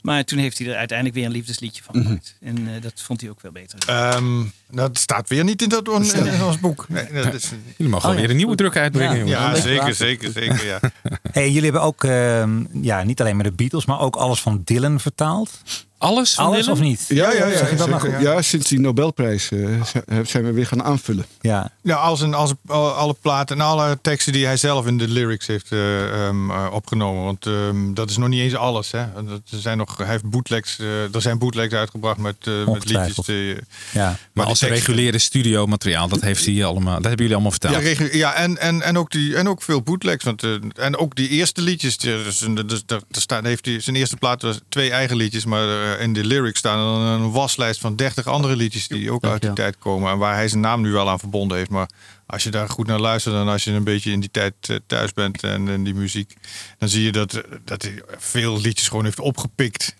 Maar 0.00 0.24
toen 0.24 0.38
heeft 0.38 0.58
hij 0.58 0.66
er 0.68 0.76
uiteindelijk 0.76 1.16
weer 1.18 1.26
een 1.26 1.32
liefdesliedje 1.32 1.82
van 1.82 1.96
Mhm. 1.96 2.04
gemaakt. 2.06 2.34
En 2.40 2.74
eh, 2.74 2.82
dat 2.82 2.92
vond 3.02 3.20
hij 3.20 3.30
ook 3.30 3.40
veel 3.40 3.52
beter. 3.52 3.78
Ehm, 3.86 4.44
dat 4.70 4.98
staat 4.98 5.28
weer 5.28 5.44
niet 5.44 5.62
in, 5.62 5.68
dat, 5.68 5.88
in, 5.88 6.26
in 6.26 6.42
ons 6.44 6.58
boek. 6.60 6.84
Nee, 6.88 7.06
dat 7.12 7.34
is, 7.34 7.50
Jullie 7.76 7.92
mogen 7.92 8.14
weer 8.14 8.30
een 8.30 8.36
nieuwe 8.36 8.54
druk 8.56 8.76
uitbrengen. 8.76 9.26
Ja, 9.26 9.40
jongens. 9.42 9.62
zeker, 9.62 9.94
zeker, 9.94 10.30
zeker. 10.32 10.66
Ja. 10.66 10.80
Hey, 11.32 11.46
jullie 11.46 11.62
hebben 11.62 11.82
ook 11.82 12.04
ehm, 12.04 12.64
ja, 12.82 13.02
niet 13.02 13.20
alleen 13.20 13.34
maar 13.34 13.44
de 13.44 13.52
Beatles, 13.52 13.86
maar 13.86 14.00
ook 14.00 14.16
alles 14.16 14.40
van 14.40 14.62
Dylan 14.64 15.00
vertaald. 15.00 15.50
Alles 15.98 16.34
van 16.34 16.44
Alles 16.44 16.58
Dylan? 16.60 16.72
of 16.72 16.80
niet? 16.80 17.04
Ja, 17.08 17.32
ja, 17.32 17.46
ja. 17.46 17.62
Dat 17.76 17.88
nou 17.88 18.00
goed? 18.00 18.20
ja, 18.20 18.42
sinds 18.42 18.68
die 18.68 18.80
Nobelprijs 18.80 19.50
eh, 19.50 19.82
z- 19.82 20.28
zijn 20.30 20.44
we 20.44 20.52
weer 20.52 20.66
gaan 20.66 20.82
aanvullen. 20.82 21.26
Ja. 21.40 21.70
Ja, 21.82 21.96
als, 21.96 22.20
een, 22.20 22.34
als 22.34 22.52
al- 22.66 22.90
alle 22.92 23.14
platen 23.22 23.56
en 23.56 23.64
alle 23.64 23.98
teksten 24.02 24.32
die 24.32 24.46
hij 24.46 24.56
zelf 24.56 24.86
in 24.86 24.98
de 24.98 25.08
lyrics 25.08 25.46
heeft 25.46 25.72
eh, 25.72 26.26
ehm, 26.26 26.50
eh, 26.50 26.66
opgenomen. 26.72 27.24
Want 27.24 27.46
ehm, 27.46 27.94
dat 27.94 28.10
is 28.10 28.16
nog 28.16 28.28
niet 28.28 28.40
eens 28.40 28.54
alles. 28.54 28.90
Hè. 28.90 29.04
Dat 29.14 29.40
er 29.50 29.58
zijn 29.60 29.78
nog, 29.78 29.96
hij 29.96 30.06
heeft 30.06 30.24
bootlegs, 30.24 30.78
eh, 30.78 31.14
er 31.14 31.22
zijn 31.22 31.38
bootlegs 31.38 31.74
uitgebracht 31.74 32.18
met, 32.18 32.36
eh, 32.40 32.66
met 32.66 32.84
liedjes. 32.84 33.16
Die, 33.26 33.56
Ja. 33.92 34.16
Maar 34.32 34.46
als 34.46 34.57
teksten- 34.66 34.92
reguliere 34.92 35.18
studiomateriaal, 35.18 36.08
dat 36.08 36.20
heeft 36.20 36.46
hij 36.46 36.64
allemaal, 36.64 36.94
dat 36.94 37.04
hebben 37.04 37.26
jullie 37.26 37.34
allemaal 37.34 37.50
verteld. 37.50 37.98
Ja, 37.98 38.08
ja 38.12 38.34
en, 38.34 38.58
en, 38.58 38.82
en, 38.82 38.98
ook 38.98 39.10
die, 39.10 39.36
en 39.36 39.48
ook 39.48 39.62
veel 39.62 39.82
bootlegs. 39.82 40.24
Want, 40.24 40.42
eh, 40.42 40.54
en 40.74 40.96
ook 40.96 41.14
die 41.14 41.28
eerste 41.28 41.62
liedjes. 41.62 41.96
Dus, 41.96 42.38
dus, 42.66 42.86
daar 42.86 43.00
staat, 43.10 43.44
heeft 43.44 43.64
hij, 43.64 43.80
zijn 43.80 43.96
eerste 43.96 44.16
plaat 44.16 44.42
was 44.42 44.60
twee 44.68 44.90
eigen 44.90 45.16
liedjes. 45.16 45.44
Maar 45.44 45.96
eh, 45.96 46.02
in 46.02 46.12
de 46.12 46.24
lyrics 46.24 46.58
staan 46.58 46.78
dan 46.78 47.00
een 47.00 47.30
waslijst 47.30 47.80
van 47.80 47.96
30 47.96 48.26
andere 48.26 48.56
liedjes. 48.56 48.88
die 48.88 49.12
ook 49.12 49.24
uit 49.24 49.40
die 49.40 49.50
ja. 49.50 49.56
tijd 49.56 49.78
komen. 49.78 50.10
En 50.12 50.18
waar 50.18 50.34
hij 50.34 50.48
zijn 50.48 50.60
naam 50.60 50.80
nu 50.80 50.92
wel 50.92 51.08
aan 51.08 51.18
verbonden 51.18 51.56
heeft. 51.56 51.70
Maar 51.70 51.88
als 52.26 52.42
je 52.42 52.50
daar 52.50 52.68
goed 52.68 52.86
naar 52.86 53.00
luistert. 53.00 53.34
en 53.34 53.48
als 53.48 53.64
je 53.64 53.70
een 53.70 53.84
beetje 53.84 54.10
in 54.10 54.20
die 54.20 54.30
tijd 54.30 54.54
eh, 54.60 54.76
thuis 54.86 55.12
bent. 55.12 55.42
en 55.42 55.68
in 55.68 55.84
die 55.84 55.94
muziek. 55.94 56.34
dan 56.78 56.88
zie 56.88 57.02
je 57.02 57.12
dat, 57.12 57.42
dat 57.64 57.82
hij 57.82 58.02
veel 58.16 58.60
liedjes 58.60 58.88
gewoon 58.88 59.04
heeft 59.04 59.20
opgepikt. 59.20 59.94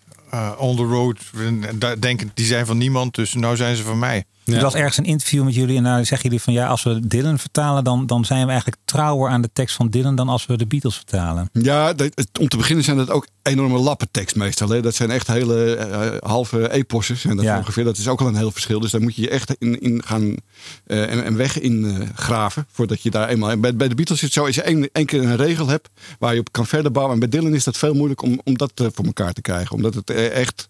on 0.57 0.77
the 0.77 0.83
road. 0.83 1.19
En 1.37 1.79
daar 1.79 2.01
denken 2.01 2.31
die 2.35 2.47
zijn 2.47 2.67
van 2.67 2.79
niemand. 2.79 3.15
Dus 3.15 3.35
nou 3.35 3.57
zijn 3.57 3.77
ze 3.77 3.83
van 3.83 3.99
mij. 3.99 4.25
Er 4.57 4.63
was 4.63 4.75
ergens 4.75 4.97
een 4.97 5.05
interview 5.05 5.45
met 5.45 5.55
jullie 5.55 5.77
en 5.77 5.83
daar 5.83 6.07
zeggen 6.07 6.29
jullie 6.29 6.45
van 6.45 6.53
ja, 6.53 6.67
als 6.67 6.83
we 6.83 7.07
Dylan 7.09 7.39
vertalen, 7.39 7.85
dan, 7.85 8.07
dan 8.07 8.25
zijn 8.25 8.43
we 8.45 8.51
eigenlijk 8.51 8.81
trouwer 8.85 9.31
aan 9.31 9.43
de 9.43 9.51
tekst 9.53 9.77
van 9.77 9.89
Dylan 9.89 10.15
dan 10.15 10.29
als 10.29 10.47
we 10.47 10.57
de 10.57 10.67
Beatles 10.67 10.95
vertalen. 10.95 11.49
Ja, 11.53 11.93
dat- 11.93 12.27
om 12.41 12.49
te 12.49 12.57
beginnen 12.57 12.85
zijn 12.85 12.97
dat 12.97 13.11
ook 13.11 13.27
enorme 13.43 13.79
lappentekst 13.79 14.37
meestal. 14.37 14.69
Hè. 14.69 14.81
Dat 14.81 14.95
zijn 14.95 15.11
echt 15.11 15.27
hele 15.27 15.75
eh, 15.75 16.29
halve 16.31 16.71
epossen. 16.73 17.17
En 17.31 17.37
dat, 17.37 17.45
Ja. 17.45 17.59
ongeveer, 17.59 17.85
dat 17.85 17.97
is 17.99 18.09
ook 18.09 18.21
al 18.21 18.27
een 18.27 18.37
heel 18.37 18.51
verschil. 18.51 18.81
Dus 18.81 18.91
daar 18.91 19.01
moet 19.01 19.15
je 19.17 19.23
je 19.23 19.31
echt 19.31 19.55
in, 19.59 19.81
in 19.81 20.03
gaan 20.05 20.35
eh, 20.87 21.13
en, 21.13 21.25
en 21.25 21.37
weg 21.37 21.59
in 21.61 21.85
eh, 21.85 22.09
graven. 22.15 22.67
Voordat 22.73 23.03
je 23.03 23.11
daar 23.11 23.29
eenmaal. 23.29 23.51
En 23.51 23.61
bij, 23.61 23.77
bij 23.77 23.89
de 23.89 23.95
Beatles 23.95 24.19
is 24.19 24.25
het 24.25 24.33
zo: 24.33 24.47
als 24.47 24.55
je 24.55 24.63
één, 24.63 24.89
één 24.93 25.07
keer 25.07 25.23
een 25.23 25.37
regel 25.37 25.67
hebt 25.69 25.89
waar 26.19 26.35
je 26.35 26.41
op 26.41 26.53
kan 26.53 26.67
verder 26.67 26.93
bouwen. 26.93 27.15
En 27.15 27.21
bij 27.21 27.29
Dylan 27.41 27.55
is 27.55 27.65
dat 27.65 27.77
veel 27.79 27.95
moeilijk 27.95 28.23
om, 28.23 28.41
om 28.45 28.57
dat 28.59 28.73
voor 28.95 29.05
elkaar 29.05 29.33
te 29.33 29.41
krijgen. 29.41 29.77
Omdat 29.77 29.95
het 29.95 30.11
echt. 30.11 30.69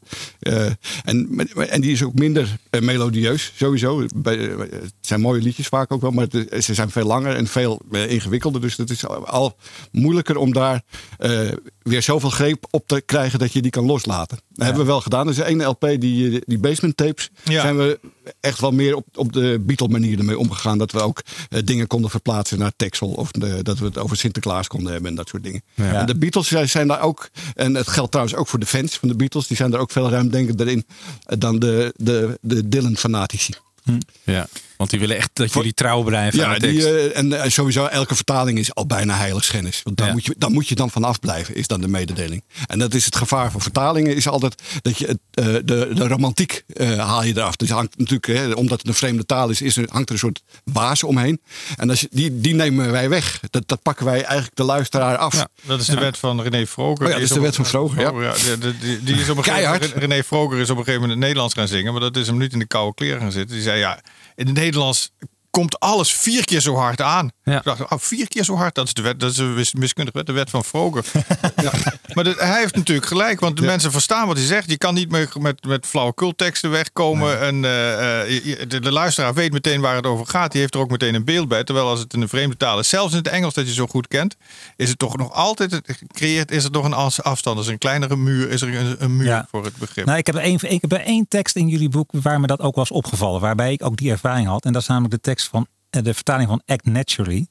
en, 1.05 1.49
en 1.69 1.81
die 1.81 1.93
is 1.93 2.03
ook 2.03 2.14
minder 2.14 2.57
melodieus, 2.81 3.53
sowieso. 3.76 4.07
Bij, 4.14 4.50
eh, 4.50 4.59
het 4.59 4.94
zijn 5.00 5.20
mooie 5.20 5.42
liedjes 5.42 5.66
vaak 5.66 5.92
ook 5.92 6.00
wel, 6.00 6.11
maar 6.11 6.26
ze 6.61 6.74
zijn 6.74 6.90
veel 6.90 7.07
langer 7.07 7.37
en 7.37 7.46
veel 7.46 7.81
eh, 7.90 8.11
ingewikkelder. 8.11 8.61
Dus 8.61 8.76
het 8.76 8.90
is 8.90 9.07
al, 9.07 9.57
moeilijker 9.92 10.37
om 10.37 10.52
daar 10.52 10.83
eh, 11.18 11.52
weer 11.88 12.03
zoveel 12.03 12.31
greep 12.31 12.66
op 12.70 12.87
te 12.87 13.01
krijgen 13.07 13.38
dat 13.38 13.53
je 13.53 13.62
die 13.62 13.70
kan 13.70 13.85
loslaten. 13.87 14.38
Dat 14.48 14.64
hebben 14.66 14.83
we 14.85 14.88
wel 14.90 15.01
gedaan. 15.01 15.29
Is 15.29 15.38
één 15.38 15.64
LP, 15.66 15.81
die, 15.81 16.42
die 16.46 16.59
basement 16.59 16.96
tapes, 16.96 17.31
Ja. 17.44 17.61
zijn 17.61 17.77
we 17.77 18.01
echt 18.40 18.61
wel 18.61 18.70
meer 18.72 18.94
op, 18.96 19.07
op 19.14 19.33
de 19.33 19.62
Beatle 19.66 19.88
manier 19.88 20.18
ermee 20.18 20.38
omgegaan. 20.38 20.79
Dat 20.79 20.92
we 20.92 21.01
ook 21.01 21.22
eh, 21.48 21.61
dingen 21.64 21.87
konden 21.87 22.11
verplaatsen 22.11 22.59
naar 22.59 22.72
Texel. 22.77 23.09
Of 23.09 23.31
de- 23.31 23.62
dat 23.62 23.79
we 23.79 23.85
het 23.85 23.98
over 23.98 24.16
Sinterklaas 24.16 24.66
konden 24.66 24.92
hebben 24.92 25.11
en 25.11 25.16
dat 25.16 25.29
soort 25.29 25.42
dingen. 25.42 25.62
En 25.74 26.07
de 26.07 26.16
Beatles 26.18 26.48
zijn- 26.48 26.68
zijn 26.68 26.88
daar 26.88 27.01
ook, 27.01 27.29
en 27.55 27.74
het 27.74 27.88
geldt 27.88 28.11
trouwens 28.11 28.37
ook 28.38 28.48
voor 28.48 28.59
de 28.59 28.66
fans 28.66 28.96
van 28.96 29.09
de 29.09 29.16
Beatles, 29.16 29.46
die 29.46 29.57
zijn 29.57 29.70
daar 29.70 29.81
ook 29.81 29.90
veel 29.90 30.11
ruimdenkender 30.11 30.68
in 30.68 30.85
eh, 31.24 31.38
dan 31.38 31.59
de, 31.59 31.92
de, 31.96 32.38
de 32.40 32.68
Dylan-fanatici. 32.68 33.55
Ja, 34.24 34.46
want 34.79 34.91
die 34.91 34.99
willen 35.01 35.17
echt 35.17 35.31
dat 35.33 35.53
jullie 35.53 35.73
trouw 35.75 36.03
blijven 36.03 36.45
aan 36.45 36.53
Ja, 36.53 36.59
de 36.59 36.67
tekst. 36.67 36.87
die, 36.87 36.97
eh, 37.12 37.19
en 37.19 37.43
eh, 37.43 37.51
sowieso 37.51 37.87
elke 37.87 38.14
vertaling 38.14 38.59
is 38.59 38.75
al 38.75 38.87
bijna 38.87 39.17
heiligschennis. 39.17 39.81
Want 39.85 39.97
daar, 39.97 40.07
Ja. 40.07 40.12
moet 40.12 40.25
je, 40.25 40.35
daar 40.38 40.51
moet 40.51 40.69
je 40.69 40.75
dan 40.75 40.91
van 40.91 41.05
afblijven, 41.05 41.55
is 41.55 41.67
dan 41.67 41.81
de 41.81 41.88
mededeling. 41.88 42.43
En 42.67 42.79
dat 42.79 42.95
is 42.95 43.05
het 43.05 43.17
gevaar 43.17 43.51
van 43.51 43.61
vertalingen, 43.61 44.17
is 44.17 44.29
altijd 44.29 44.62
dat 44.83 44.99
je 44.99 45.07
het, 45.07 45.19
eh, 45.31 45.45
de, 45.45 45.91
de 45.95 46.09
romantiek 46.09 46.62
eh, 46.67 46.99
haal 46.99 47.25
je 47.25 47.37
eraf. 47.37 47.57
Dus 47.57 47.71
hangt 47.71 47.99
natuurlijk, 47.99 48.27
hè, 48.27 48.53
omdat 48.53 48.79
het 48.79 48.88
een 48.88 48.95
vreemde 48.95 49.27
taal 49.27 49.49
is, 49.49 49.62
is 49.62 49.77
er, 49.77 49.87
hangt 49.91 50.09
er 50.09 50.14
een 50.14 50.21
soort 50.21 50.43
waas 50.64 51.03
omheen. 51.03 51.41
En 51.77 51.91
als 51.91 52.01
je, 52.01 52.09
die, 52.11 52.41
die 52.41 52.55
nemen 52.55 52.91
wij 52.91 53.09
weg. 53.09 53.41
Dat, 53.51 53.62
dat 53.69 53.83
pakken 53.83 54.05
wij 54.07 54.23
eigenlijk 54.23 54.57
de 54.57 54.62
luisteraar 54.62 55.17
af. 55.17 55.35
Ja, 55.35 55.49
dat 55.62 55.81
is 55.81 55.87
de 55.87 55.99
wet 55.99 56.19
van 56.19 56.43
René 56.43 56.67
Vroger. 56.67 57.05
Oh 57.05 57.11
ja, 57.12 57.19
Die 57.19 57.21
dat 57.21 57.23
is 57.23 57.29
de 57.29 57.35
op- 57.35 57.41
wet 57.45 57.55
van 57.55 57.67
Vroger, 57.67 58.01
ja. 58.01 58.33
die, 58.33 58.59
die- 58.59 58.79
die- 58.79 59.03
die 59.03 59.14
is 59.21 59.29
op 59.31 59.37
een 59.37 59.45
gegeven 59.45 59.45
Keihard. 59.45 59.81
moment, 59.95 59.99
René 60.11 60.23
Vroger 60.25 60.59
is 60.59 60.71
op 60.71 60.77
een 60.79 60.85
gegeven 60.85 60.93
moment 61.01 61.03
in 61.03 61.17
het 61.19 61.19
Nederlands 61.27 61.55
gaan 61.55 61.69
zingen. 61.69 61.93
Maar 61.93 62.01
dat 62.01 62.17
is 62.17 62.27
hem 62.27 62.37
niet 62.38 62.53
in 62.53 62.59
de 62.59 62.67
koude 62.67 62.95
kleren 62.95 63.21
gaan 63.21 63.33
zitten. 63.33 63.55
Die 63.55 63.64
zei 63.64 63.79
ja, 63.79 64.01
in 64.38 64.46
het 64.46 64.57
Nederlands 64.57 65.11
komt 65.51 65.81
alles 65.81 66.12
vier 66.12 66.44
keer 66.44 66.61
zo 66.61 66.74
hard 66.74 67.01
aan. 67.01 67.31
Ja. 67.51 67.59
Ik 67.59 67.65
dacht, 67.65 67.81
oh, 67.81 67.99
vier 67.99 68.29
keer 68.29 68.45
zo 68.45 68.57
hard, 68.57 68.75
dat 68.75 68.87
is 68.87 68.93
de 68.95 69.03
wet, 69.03 69.21
dat 69.21 69.31
is 69.31 69.39
een 69.39 69.55
wis- 69.55 69.75
wiskundige 69.79 70.17
wet, 70.17 70.27
de 70.27 70.33
wet 70.33 70.51
van 70.51 70.65
Vroger. 70.65 71.05
ja. 71.63 71.73
Maar 72.15 72.25
dat- 72.25 72.39
hij 72.41 72.61
heeft 72.61 72.75
natuurlijk 72.77 73.07
gelijk, 73.07 73.41
want 73.41 73.57
de 73.57 73.63
mensen 73.67 73.91
verstaan 73.93 74.27
wat 74.27 74.37
hij 74.37 74.47
zegt. 74.47 74.71
Je 74.71 74.79
kan 74.79 74.95
niet 74.95 75.11
meer 75.11 75.29
met, 75.39 75.65
met 75.67 75.87
flauwekulteksten 75.87 76.71
wegkomen. 76.71 77.41
En 77.41 77.65
eh, 77.65 78.21
eh, 78.37 78.69
de, 78.69 78.81
de 78.81 78.93
luisteraar 78.93 79.35
weet 79.35 79.53
meteen 79.53 79.81
waar 79.81 79.97
het 79.97 80.07
over 80.07 80.27
gaat. 80.27 80.53
Die 80.53 80.61
heeft 80.61 80.75
er 80.75 80.81
ook 80.81 80.91
meteen 80.91 81.15
een 81.15 81.25
beeld 81.25 81.49
bij. 81.49 81.65
Terwijl 81.65 81.89
als 81.89 82.01
het 82.01 82.13
in 82.15 82.21
een 82.23 82.29
vreemde 82.29 82.57
taal 82.57 82.79
is, 82.79 82.89
zelfs 82.89 83.13
in 83.13 83.19
het 83.19 83.29
Engels 83.29 83.55
dat 83.55 83.67
je 83.67 83.73
zo 83.75 83.87
goed 83.87 84.09
kent, 84.09 84.37
is 84.77 84.89
het 84.89 84.99
toch 84.99 85.17
nog 85.17 85.33
altijd, 85.33 85.71
het 85.71 85.99
creëert, 86.13 86.51
is 86.51 86.65
er 86.65 86.71
toch 86.71 86.85
een 86.85 87.23
afstand. 87.23 87.57
Dus 87.57 87.67
een 87.67 87.79
kleinere 87.79 88.17
muur, 88.17 88.51
is 88.51 88.61
er 88.63 88.75
een, 88.77 88.97
een 88.99 89.17
muur 89.17 89.27
Ja. 89.27 89.47
voor 89.51 89.65
het 89.65 89.77
begrip. 89.77 90.07
Nou, 90.07 90.19
ik 90.19 90.27
heb, 90.27 90.35
er 90.35 90.41
één, 90.41 90.59
ik 90.71 90.81
heb 90.81 90.93
één 90.93 91.27
tekst 91.29 91.57
in 91.57 91.69
jullie 91.69 91.89
boek 91.89 92.11
waar 92.13 92.41
me 92.41 92.47
dat 92.47 92.61
ook 92.61 92.75
was 92.75 92.91
opgevallen. 92.91 93.41
Waarbij 93.41 93.73
ik 93.73 93.85
ook 93.85 93.97
die 93.97 94.11
ervaring 94.11 94.47
had. 94.49 94.65
En 94.65 94.73
dat 94.73 94.83
is 94.83 94.89
namelijk 94.89 95.15
de 95.15 95.21
tekst 95.21 95.49
van 95.49 95.67
de 95.90 96.14
vertaling 96.14 96.48
van 96.48 96.62
Act 96.66 96.87
Naturally. 96.87 97.46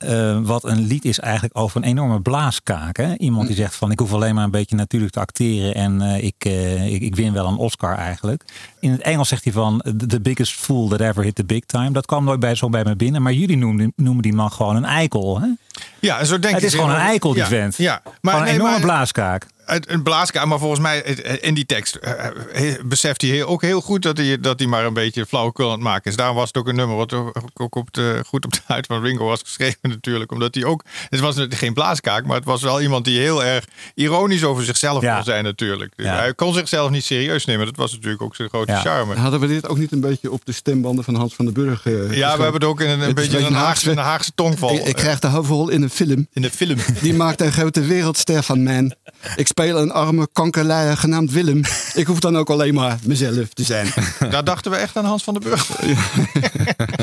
Eh, 0.00 0.38
wat 0.42 0.64
een 0.64 0.80
lied 0.86 1.04
is 1.04 1.18
eigenlijk 1.18 1.58
over 1.58 1.76
een 1.76 1.88
enorme 1.88 2.20
blaaskaak. 2.20 2.96
Hè? 2.96 3.16
Iemand 3.16 3.46
die 3.46 3.56
zegt 3.56 3.76
van 3.76 3.90
ik 3.90 3.98
hoef 3.98 4.12
alleen 4.12 4.34
maar 4.34 4.44
een 4.44 4.50
beetje 4.50 4.76
natuurlijk 4.76 5.12
te 5.12 5.20
acteren 5.20 5.74
en 5.74 6.02
eh, 6.02 6.24
ik, 6.24 6.34
eh, 6.38 6.92
ik, 6.92 7.02
ik 7.02 7.16
win 7.16 7.32
wel 7.32 7.46
een 7.46 7.56
Oscar 7.56 7.96
eigenlijk. 7.96 8.44
In 8.80 8.90
het 8.90 9.00
Engels 9.00 9.28
zegt 9.28 9.44
hij 9.44 9.52
van 9.52 9.82
the 10.06 10.20
biggest 10.20 10.52
fool 10.52 10.88
that 10.88 11.00
ever 11.00 11.22
hit 11.22 11.34
the 11.34 11.44
big 11.44 11.64
time. 11.64 11.90
Dat 11.90 12.06
kwam 12.06 12.24
nooit 12.24 12.40
bij, 12.40 12.54
zo 12.54 12.68
bij 12.68 12.84
me 12.84 12.96
binnen. 12.96 13.22
Maar 13.22 13.32
jullie 13.32 13.56
noemen, 13.56 13.92
noemen 13.96 14.22
die 14.22 14.32
man 14.32 14.52
gewoon 14.52 14.76
een 14.76 14.84
eikel. 14.84 15.40
Hè? 15.40 15.48
Ja, 16.00 16.24
zo 16.24 16.38
denk 16.38 16.54
Het 16.54 16.62
is 16.64 16.74
gewoon 16.74 16.90
een 16.90 16.96
eikel 16.96 17.32
die 17.32 17.42
ja, 17.42 17.48
vent. 17.48 17.76
Ja, 17.76 18.02
Maar 18.20 18.34
een 18.36 18.42
nee, 18.42 18.52
enorme 18.52 18.70
maar- 18.72 18.80
blaaskaak. 18.80 19.46
een 19.86 20.02
blaaskamer, 20.02 20.48
maar 20.48 20.58
volgens 20.58 20.80
mij 20.80 20.98
in 21.40 21.54
die 21.54 21.66
tekst 21.66 21.94
eh, 21.94 22.26
eh, 22.52 22.74
beseft 22.84 23.20
hij 23.22 23.30
heel- 23.30 23.46
ook 23.46 23.62
heel 23.62 23.80
goed 23.80 24.02
dat 24.02 24.16
hij, 24.16 24.40
dat 24.40 24.58
hij 24.58 24.68
maar 24.68 24.84
een 24.84 24.92
beetje 24.94 25.26
flauwekul 25.26 25.64
aan 25.66 25.72
het 25.72 25.80
maken 25.80 26.10
is. 26.10 26.16
Daarom 26.16 26.36
was 26.36 26.46
het 26.46 26.56
ook 26.56 26.68
een 26.68 26.74
nummer 26.74 26.96
wat 26.96 27.14
ook 27.54 27.74
op 27.74 27.92
de, 27.92 28.22
goed 28.26 28.44
op 28.44 28.52
de 28.52 28.58
huid 28.66 28.86
van 28.86 29.02
Ringo 29.02 29.24
was 29.24 29.40
geschreven 29.40 29.78
natuurlijk. 29.90 30.32
Omdat 30.32 30.54
hij 30.54 30.64
ook, 30.64 30.84
het 31.08 31.20
was 31.20 31.36
geen 31.48 31.74
blaaskaak, 31.74 32.24
maar 32.26 32.36
het 32.36 32.44
was 32.44 32.62
wel 32.62 32.80
iemand 32.80 33.04
die 33.04 33.18
heel 33.20 33.44
erg 33.44 33.64
ironisch 33.94 34.44
over 34.44 34.64
zichzelf 34.64 35.02
Ja. 35.02 35.14
kon 35.14 35.24
zijn 35.24 35.44
natuurlijk. 35.44 35.92
Ja. 35.96 36.14
Hij 36.16 36.34
kon 36.34 36.54
zichzelf 36.54 36.90
niet 36.90 37.04
serieus 37.04 37.44
nemen. 37.44 37.66
Dat 37.66 37.76
was 37.76 37.92
natuurlijk 37.92 38.22
ook 38.22 38.36
zijn 38.36 38.48
grote 38.48 38.72
Ja. 38.72 38.80
charme. 38.80 39.14
Hadden 39.14 39.40
we 39.40 39.46
dit 39.46 39.68
ook 39.68 39.78
niet 39.78 39.92
een 39.92 40.00
beetje 40.00 40.30
op 40.30 40.44
de 40.44 40.52
stembanden 40.52 41.04
van 41.04 41.14
Hans 41.14 41.34
van 41.34 41.44
den 41.44 41.54
Burg? 41.54 41.86
eh, 41.86 41.92
Ja, 42.16 42.36
we 42.36 42.42
hebben 42.42 42.60
het 42.60 42.64
ook 42.70 42.80
in 42.80 42.88
een, 42.88 43.00
een 43.00 43.14
beetje 43.14 43.38
een 43.38 43.52
Haagse, 43.52 43.90
een 43.90 43.96
Haagse- 43.96 44.10
Haagse 44.10 44.32
tongval. 44.34 44.74
Ik, 44.74 44.84
ik 44.84 44.94
krijg 44.94 45.18
de 45.18 45.26
hoofdrol 45.26 45.59
in 45.68 45.82
een 45.82 45.90
film. 45.90 46.26
In 46.32 46.42
de 46.42 46.50
film. 46.50 46.76
Die 47.02 47.14
maakt 47.14 47.40
een 47.40 47.52
grote 47.52 47.80
wereldster 47.80 48.42
van 48.42 48.62
man. 48.62 48.94
Ik 49.36 49.46
speel 49.46 49.78
een 49.78 49.92
arme 49.92 50.28
kankerleier 50.32 50.96
genaamd 50.96 51.32
Willem. 51.32 51.62
Ik 51.94 52.06
hoef 52.06 52.20
dan 52.20 52.36
ook 52.36 52.50
alleen 52.50 52.74
maar 52.74 52.98
mezelf 53.04 53.48
te 53.48 53.62
zijn. 53.64 53.92
Daar 54.30 54.44
dachten 54.44 54.70
we 54.70 54.76
echt 54.76 54.96
aan 54.96 55.04
Hans 55.04 55.22
van 55.22 55.34
den 55.34 55.42
Burg. 55.42 55.66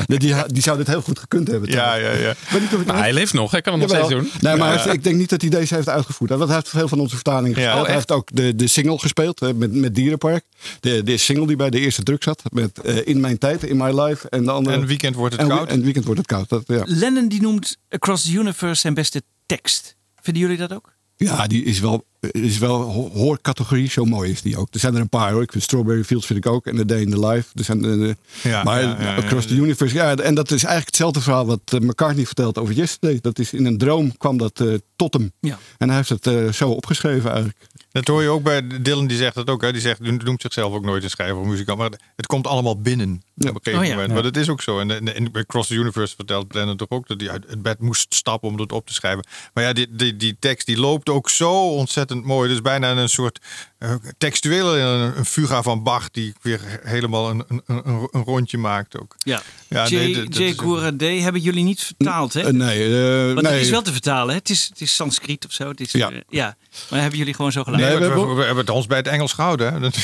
Die, 0.06 0.18
die, 0.18 0.34
die 0.46 0.62
zou 0.62 0.76
dit 0.76 0.86
heel 0.86 1.02
goed 1.02 1.18
gekund 1.18 1.48
hebben. 1.48 1.70
Ja, 1.70 1.94
ja, 1.94 2.10
ja. 2.12 2.34
Weet 2.50 2.60
niet 2.60 2.72
of 2.72 2.78
het 2.78 2.86
Nou, 2.86 2.98
hij 2.98 3.12
leeft 3.12 3.32
nog, 3.32 3.50
hij 3.50 3.60
kan 3.60 3.80
het 3.80 3.82
nog 3.82 3.90
steeds 3.90 4.12
doen. 4.12 4.30
Nee, 4.40 4.56
maar 4.56 4.86
Ja. 4.86 4.92
ik 4.92 5.04
denk 5.04 5.16
niet 5.16 5.28
dat 5.30 5.40
hij 5.40 5.50
deze 5.50 5.74
heeft 5.74 5.88
uitgevoerd. 5.88 6.30
Hij 6.30 6.38
heeft 6.48 6.68
veel 6.68 6.88
van 6.88 7.00
onze 7.00 7.14
vertalingen 7.14 7.54
gespeeld. 7.54 7.86
Hij 7.86 7.94
heeft 7.94 8.12
ook 8.12 8.28
de, 8.32 8.54
de 8.54 8.66
single 8.66 8.98
gespeeld 8.98 9.40
hè, 9.40 9.54
met, 9.54 9.72
met 9.74 9.94
Dierenpark. 9.94 10.44
De, 10.80 11.02
de 11.02 11.16
single 11.16 11.46
die 11.46 11.56
bij 11.56 11.70
de 11.70 11.78
eerste 11.80 12.02
druk 12.02 12.22
zat. 12.22 12.42
Met 12.52 12.80
eh, 12.80 12.96
In 13.06 13.20
Mijn 13.20 13.38
Tijd, 13.38 13.64
In 13.64 13.76
My 13.76 14.00
Life. 14.00 14.28
En 14.28 14.44
de 14.44 14.50
andere. 14.50 14.76
En 14.76 14.86
Weekend 14.86 15.14
wordt 15.14 15.32
het 15.34 15.42
en, 15.42 15.48
koud. 15.48 15.68
En 15.68 15.82
Weekend 15.82 16.04
wordt 16.04 16.20
het 16.20 16.28
koud. 16.28 16.48
Dat, 16.48 16.62
ja. 16.66 16.82
Lennon 16.84 17.28
die 17.28 17.40
noemt 17.42 17.76
Across 17.90 18.24
the 18.24 18.32
Universe 18.32 18.47
zijn 18.72 18.94
beste 18.94 19.22
tekst. 19.46 19.96
Vinden 20.16 20.42
jullie 20.42 20.58
dat 20.58 20.72
ook? 20.72 20.96
ja, 21.16 21.46
die 21.46 21.64
is 21.64 21.80
wel, 21.80 22.06
is 22.20 22.58
wel 22.58 22.80
ho- 22.80 23.10
hoorcategorie. 23.12 23.90
Zo 23.90 24.04
mooi 24.04 24.30
is 24.30 24.42
die 24.42 24.56
ook. 24.56 24.68
Er 24.70 24.80
zijn 24.80 24.94
er 24.94 25.00
een 25.00 25.08
paar 25.08 25.32
hoor. 25.32 25.42
Ik 25.42 25.50
vind 25.52 25.64
Strawberry 25.64 26.04
Fields 26.04 26.26
vind 26.26 26.38
ik 26.44 26.52
ook. 26.52 26.66
En 26.66 26.76
The 26.76 26.84
Day 26.84 27.00
in 27.00 27.10
the 27.10 27.26
Life. 27.26 27.48
Er 27.54 27.64
zijn, 27.64 27.84
eh, 28.02 28.14
Ja, 28.52 28.62
maar 28.62 28.82
ja, 28.82 28.96
ja, 29.00 29.16
Across 29.16 29.48
ja. 29.48 29.54
the 29.54 29.60
Universe. 29.62 29.94
Ja, 29.94 30.16
en 30.16 30.34
dat 30.34 30.46
is 30.46 30.56
eigenlijk 30.64 30.86
hetzelfde 30.86 31.20
verhaal 31.20 31.46
wat 31.46 31.60
eh, 31.64 31.80
McCartney 31.80 32.26
vertelt 32.26 32.58
over 32.58 32.74
Yesterday. 32.74 33.18
Dat 33.20 33.38
is 33.38 33.52
in 33.52 33.66
een 33.66 33.78
droom 33.78 34.16
kwam 34.16 34.36
dat 34.38 34.60
eh, 34.60 34.74
tot 34.96 35.12
hem. 35.14 35.32
Ja. 35.40 35.58
En 35.78 35.86
hij 35.88 35.96
heeft 35.96 36.08
het 36.08 36.26
eh, 36.26 36.52
zo 36.52 36.68
opgeschreven 36.70 37.30
eigenlijk. 37.30 37.58
Dat 37.90 38.06
hoor 38.06 38.22
je 38.22 38.28
ook 38.28 38.42
bij 38.42 38.66
Dylan, 38.82 39.06
die 39.06 39.16
zegt 39.16 39.34
dat 39.34 39.50
ook. 39.50 39.62
Hè. 39.62 39.72
Die 39.72 39.80
zegt, 39.80 40.00
noemt 40.24 40.40
zichzelf 40.40 40.72
ook 40.74 40.84
nooit 40.84 41.02
een 41.02 41.10
schrijver 41.10 41.36
of 41.36 41.46
muzikant. 41.46 41.78
Maar 41.78 41.90
het 42.16 42.26
komt 42.26 42.46
allemaal 42.46 42.80
binnen 42.80 43.22
Ja. 43.34 43.48
op 43.48 43.54
een 43.54 43.60
gegeven 43.62 43.78
Oh 43.80 43.86
ja. 43.88 43.92
moment. 43.94 44.12
Maar 44.12 44.22
dat 44.22 44.36
is 44.36 44.48
ook 44.48 44.62
zo. 44.62 44.78
En, 44.80 44.90
en, 44.90 45.14
en 45.14 45.32
bij 45.32 45.44
Cross 45.44 45.68
the 45.68 45.74
Universe 45.74 46.14
vertelt 46.16 46.54
Lennon 46.54 46.76
toch 46.76 46.90
ook 46.90 47.08
dat 47.08 47.20
hij 47.20 47.30
uit 47.30 47.44
het 47.48 47.62
bed 47.62 47.80
moest 47.80 48.14
stappen 48.14 48.48
om 48.48 48.56
dat 48.56 48.72
op 48.72 48.86
te 48.86 48.94
schrijven. 48.94 49.26
Maar 49.54 49.64
ja, 49.64 49.72
die, 49.72 49.86
die, 49.90 50.16
die 50.16 50.36
tekst 50.38 50.66
die 50.66 50.78
loopt 50.78 51.08
ook 51.08 51.28
zo 51.30 51.68
ontzettend 51.68 52.06
mooi. 52.14 52.48
Dus 52.48 52.62
bijna 52.62 52.90
een 52.96 53.08
soort 53.08 53.38
eh, 53.78 53.94
textuele 54.18 54.78
een, 54.78 55.24
fuga 55.24 55.62
van 55.62 55.82
Bach 55.82 56.10
die 56.10 56.34
weer 56.42 56.60
helemaal 56.82 57.30
een, 57.30 57.44
een, 57.48 57.62
een, 57.66 58.08
een 58.10 58.22
rondje 58.24 58.58
maakt 58.58 58.98
ook. 58.98 59.14
Ja. 59.18 59.42
Ja, 59.68 59.86
J. 59.88 59.94
nee, 59.94 60.28
J. 60.28 60.52
Gourade 60.56 61.06
hebben 61.06 61.42
jullie 61.42 61.64
niet 61.64 61.82
vertaald, 61.82 62.32
hè? 62.32 62.40
Eh, 62.40 62.52
nee, 62.52 62.84
eh, 62.84 63.26
Want 63.26 63.42
nee. 63.42 63.52
het 63.52 63.62
is 63.62 63.70
wel 63.70 63.82
te 63.82 63.92
vertalen, 63.92 64.28
hè? 64.28 64.38
Het 64.38 64.50
is, 64.50 64.66
het 64.68 64.80
is 64.80 64.94
Sanskriet 64.94 65.44
of 65.46 65.52
zo. 65.52 65.68
Het 65.68 65.80
is, 65.80 65.92
Ja. 65.92 66.10
eh, 66.10 66.18
ja. 66.28 66.56
Maar 66.90 67.00
hebben 67.00 67.18
jullie 67.18 67.34
gewoon 67.34 67.52
zo? 67.52 67.62
Nee, 67.66 67.74
Nee, 67.76 67.96
we, 67.96 68.04
hebben- 68.04 68.36
we 68.36 68.44
hebben 68.44 68.64
het 68.64 68.70
ons 68.74 68.86
bij 68.86 68.96
het 68.98 69.06
Engels 69.06 69.32
gehouden. 69.32 69.72
Hè. 69.82 69.88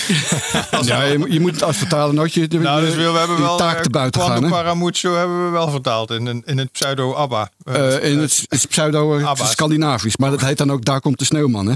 Ja, 0.85 1.03
je, 1.03 1.19
moet- 1.19 1.33
je 1.33 1.41
moet 1.41 1.51
het 1.53 1.63
als 1.63 1.77
vertalen 1.77 2.15
nooit 2.15 2.35
je, 2.35 2.49
de, 2.49 2.59
Nou, 2.59 2.81
dus 2.85 2.95
we, 2.95 3.11
we 3.11 3.19
hebben 3.19 3.41
wel 3.41 3.57
taak 3.57 3.77
eh, 3.77 3.83
te 3.83 3.91
buiten 3.91 4.21
gaan. 4.23 4.49
Paramucho 4.49 5.17
hebben 5.17 5.45
we 5.45 5.51
wel 5.51 5.71
vertaald 5.71 6.11
in, 6.11 6.27
een- 6.27 6.43
in 6.47 6.59
het 6.59 6.73
pseudo-ABBA. 6.73 7.51
Eh, 7.65 8.11
in 8.11 8.19
het, 8.19 8.45
het 8.49 8.69
pseudo-Scandinavisch. 8.69 10.17
Maar 10.17 10.31
dat 10.31 10.41
heet 10.41 10.59
dan 10.59 10.73
ook 10.73 10.85
Daar 10.85 11.01
komt 11.01 11.19
de 11.19 11.25
sneeuwman. 11.25 11.67
Hè? 11.67 11.75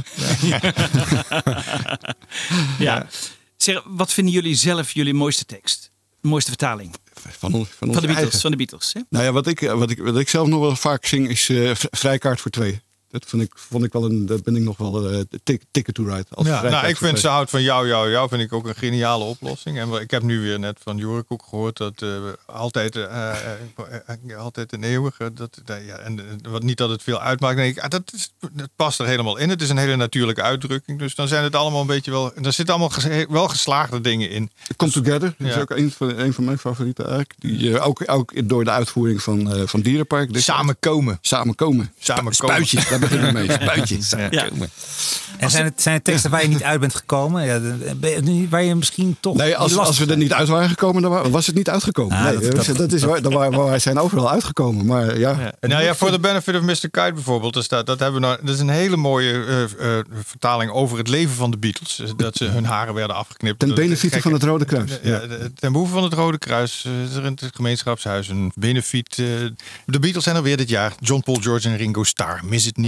Ja. 2.79 3.07
Zeg, 3.57 3.83
wat 3.87 4.13
vinden 4.13 4.33
jullie 4.35 4.55
zelf 4.55 4.91
jullie 4.93 5.15
mooiste 5.15 5.45
tekst? 5.45 5.91
De 6.21 6.29
mooiste 6.29 6.51
vertaling? 6.51 6.95
Van, 7.39 7.53
on- 7.55 7.67
van, 7.79 7.89
de 7.89 7.95
Beatles. 8.01 8.17
eigen. 8.17 8.41
Van 8.41 8.51
de 8.51 8.57
Beatles 8.57 8.93
hè? 8.93 9.01
Nou 9.11 9.25
ja, 9.25 9.33
wat 9.33 9.47
ik, 9.47 9.61
wat, 9.61 9.91
ik, 9.91 9.99
wat 9.99 10.19
ik 10.19 10.29
zelf 10.29 10.49
nog 10.49 10.61
wel 10.61 10.77
vaak 10.77 11.07
zing 11.07 11.29
is 11.29 11.49
eh, 11.49 11.71
v- 11.75 11.85
Vrijkaart 11.91 12.41
voor 12.41 12.51
twee. 12.51 12.81
Dat 13.11 13.25
vond 13.27 13.43
ik, 13.43 13.53
vond 13.55 13.85
ik 13.85 13.93
wel 13.93 14.05
een, 14.05 14.27
daar 14.27 14.39
ben 14.45 14.57
ik 14.57 14.63
nog 14.63 14.77
wel 14.77 15.25
tik, 15.43 15.63
ticket 15.71 15.95
to 15.95 16.05
ride. 16.05 16.27
Als 16.31 16.47
Ja, 16.47 16.63
nou, 16.63 16.87
ik 16.87 16.97
vind 16.97 17.19
ze 17.19 17.29
houdt 17.29 17.51
van 17.51 17.63
jou, 17.63 17.87
jou, 17.89 18.11
jou 18.11 18.29
vind 18.29 18.43
ik 18.43 18.53
ook 18.53 18.67
een 18.67 18.75
geniale 18.75 19.25
oplossing. 19.25 19.79
En 19.79 19.93
ik 19.93 20.11
heb 20.11 20.23
nu 20.23 20.41
weer 20.41 20.59
net 20.59 20.79
van 20.83 20.97
Jorik 20.97 21.25
ook 21.29 21.43
gehoord 21.49 21.77
dat 21.77 22.03
eh, 22.03 22.09
altijd, 22.47 22.97
eh, 22.97 23.33
altijd 24.39 24.73
een 24.73 24.85
eeuwige. 24.85 25.33
Dat, 25.33 25.61
ja, 25.67 25.97
en 25.97 26.21
wat 26.49 26.63
niet 26.63 26.77
dat 26.77 26.91
het 26.91 27.03
veel 27.03 27.21
uitmaakt. 27.21 27.57
Nee, 27.57 27.69
ik, 27.71 27.79
ah, 27.79 27.91
dat, 27.91 28.03
is, 28.15 28.33
dat 28.53 28.69
past 28.77 28.99
er 28.99 29.07
helemaal 29.07 29.37
in. 29.37 29.49
Het 29.49 29.63
is 29.63 29.69
een 29.69 29.77
hele 29.79 29.97
natuurlijke 29.97 30.43
uitdrukking. 30.43 30.99
Dus 30.99 31.15
dan 31.15 31.29
zijn 31.29 31.45
het 31.45 31.55
allemaal 31.57 31.81
een 31.81 31.87
beetje 31.87 32.11
wel. 32.11 32.35
Er 32.35 32.53
zitten 32.53 32.75
allemaal 32.75 32.89
ges- 32.99 33.27
wel 33.29 33.49
geslaagde 33.49 34.01
dingen 34.01 34.31
in. 34.31 34.51
Come 34.77 34.93
Together 34.93 35.35
dat 35.39 35.49
is 35.49 35.55
Ja. 35.55 35.61
ook 35.61 35.71
een 35.71 35.91
van, 35.91 36.19
een 36.19 36.33
van 36.33 36.45
mijn 36.45 36.59
favorieten 36.59 37.05
eigenlijk. 37.05 37.35
Die, 37.39 37.81
ook, 37.81 38.03
ook 38.07 38.49
door 38.49 38.65
de 38.65 38.71
uitvoering 38.71 39.23
van, 39.23 39.69
van 39.69 39.81
Dierenpark. 39.81 40.33
Dus 40.33 40.45
Samenkomen. 40.45 41.19
Samenkomen. 41.21 41.93
Samenkomen. 41.99 42.35
Spuitje, 42.35 42.81
daar 43.01 43.33
mee. 43.33 43.51
Spuitje. 43.53 43.99
Ja. 44.31 44.47
En 45.39 45.51
zijn 45.51 45.65
het, 45.65 45.83
zijn 45.83 45.95
het 45.95 46.05
teksten 46.05 46.31
waar 46.31 46.43
je 46.43 46.49
niet 46.49 46.63
uit 46.63 46.81
bent 46.81 46.95
gekomen? 46.95 47.45
Ja, 47.45 47.59
de- 47.59 47.95
ben 47.97 48.35
je- 48.35 48.49
waar 48.49 48.63
je 48.63 48.75
misschien 48.75 49.17
toch. 49.21 49.37
Nee, 49.37 49.57
als, 49.57 49.99
we 49.99 50.07
er 50.07 50.17
niet 50.17 50.33
uit 50.33 50.49
waren 50.49 50.69
gekomen, 50.69 51.03
dan 51.03 51.11
wa- 51.11 51.31
was 51.31 51.47
het 51.47 51.55
niet 51.55 51.69
uitgekomen. 51.69 52.17
Ah, 52.17 52.25
nee, 52.25 52.33
dat- 52.39 52.43
dat, 52.57 52.67
dat- 52.67 52.77
dat 52.77 52.93
is 52.93 53.03
waar, 53.03 53.51
wij 53.67 53.79
zijn 53.79 53.99
overal 53.99 54.31
uitgekomen. 54.31 54.87
Maar 54.87 55.19
ja, 55.19 55.31
Ja. 55.61 55.69
Nou 55.69 55.83
ja, 55.83 55.95
voor 55.95 56.11
de 56.11 56.19
benefit 56.19 56.55
of 56.57 56.63
Mr. 56.63 56.73
Kite 56.91 57.11
bijvoorbeeld. 57.15 57.55
Dat, 57.55 57.65
staat, 57.65 57.87
dat, 57.87 57.99
hebben 57.99 58.21
we 58.21 58.27
nou, 58.27 58.39
dat 58.45 58.55
is 58.55 58.61
een 58.61 58.69
hele 58.69 58.97
mooie 58.97 59.33
eh, 59.45 59.63
eh, 59.99 60.05
vertaling 60.25 60.71
over 60.71 60.99
het 60.99 61.09
leven 61.09 61.35
van 61.35 61.51
de 61.51 61.59
Beatles. 61.59 61.97
Dus 61.97 62.11
Dat 62.17 62.37
ze 62.37 62.45
hun 62.45 62.65
haren 62.65 62.95
werden 62.95 63.17
afgeknipt. 63.17 63.59
ten 63.59 63.69
Dat 63.69 63.77
benefiete 63.77 64.15
gek. 64.15 64.23
van 64.23 64.33
het 64.33 64.43
Rode 64.43 64.65
Kruis. 64.65 64.91
Ja, 65.03 65.21
ten 65.55 65.73
behoeve 65.73 65.93
van 65.93 66.03
het 66.03 66.13
Rode 66.13 66.39
Kruis 66.39 66.85
eh, 66.87 67.03
is 67.11 67.15
er 67.15 67.25
in 67.25 67.37
het 67.41 67.51
gemeenschapshuis 67.55 68.29
een 68.29 68.53
benefiet. 68.55 69.19
eh, 69.19 69.25
de 69.87 69.99
Beatles 69.99 70.25
zijn 70.25 70.37
er 70.37 70.43
weer 70.43 70.57
dit 70.57 70.69
jaar. 70.69 70.93
John, 71.01 71.23
Paul, 71.23 71.39
George 71.41 71.69
en 71.69 71.77
Ringo 71.77 72.03
Starr. 72.05 72.41
Mis 72.45 72.65
het 72.65 72.77
niet. 72.77 72.88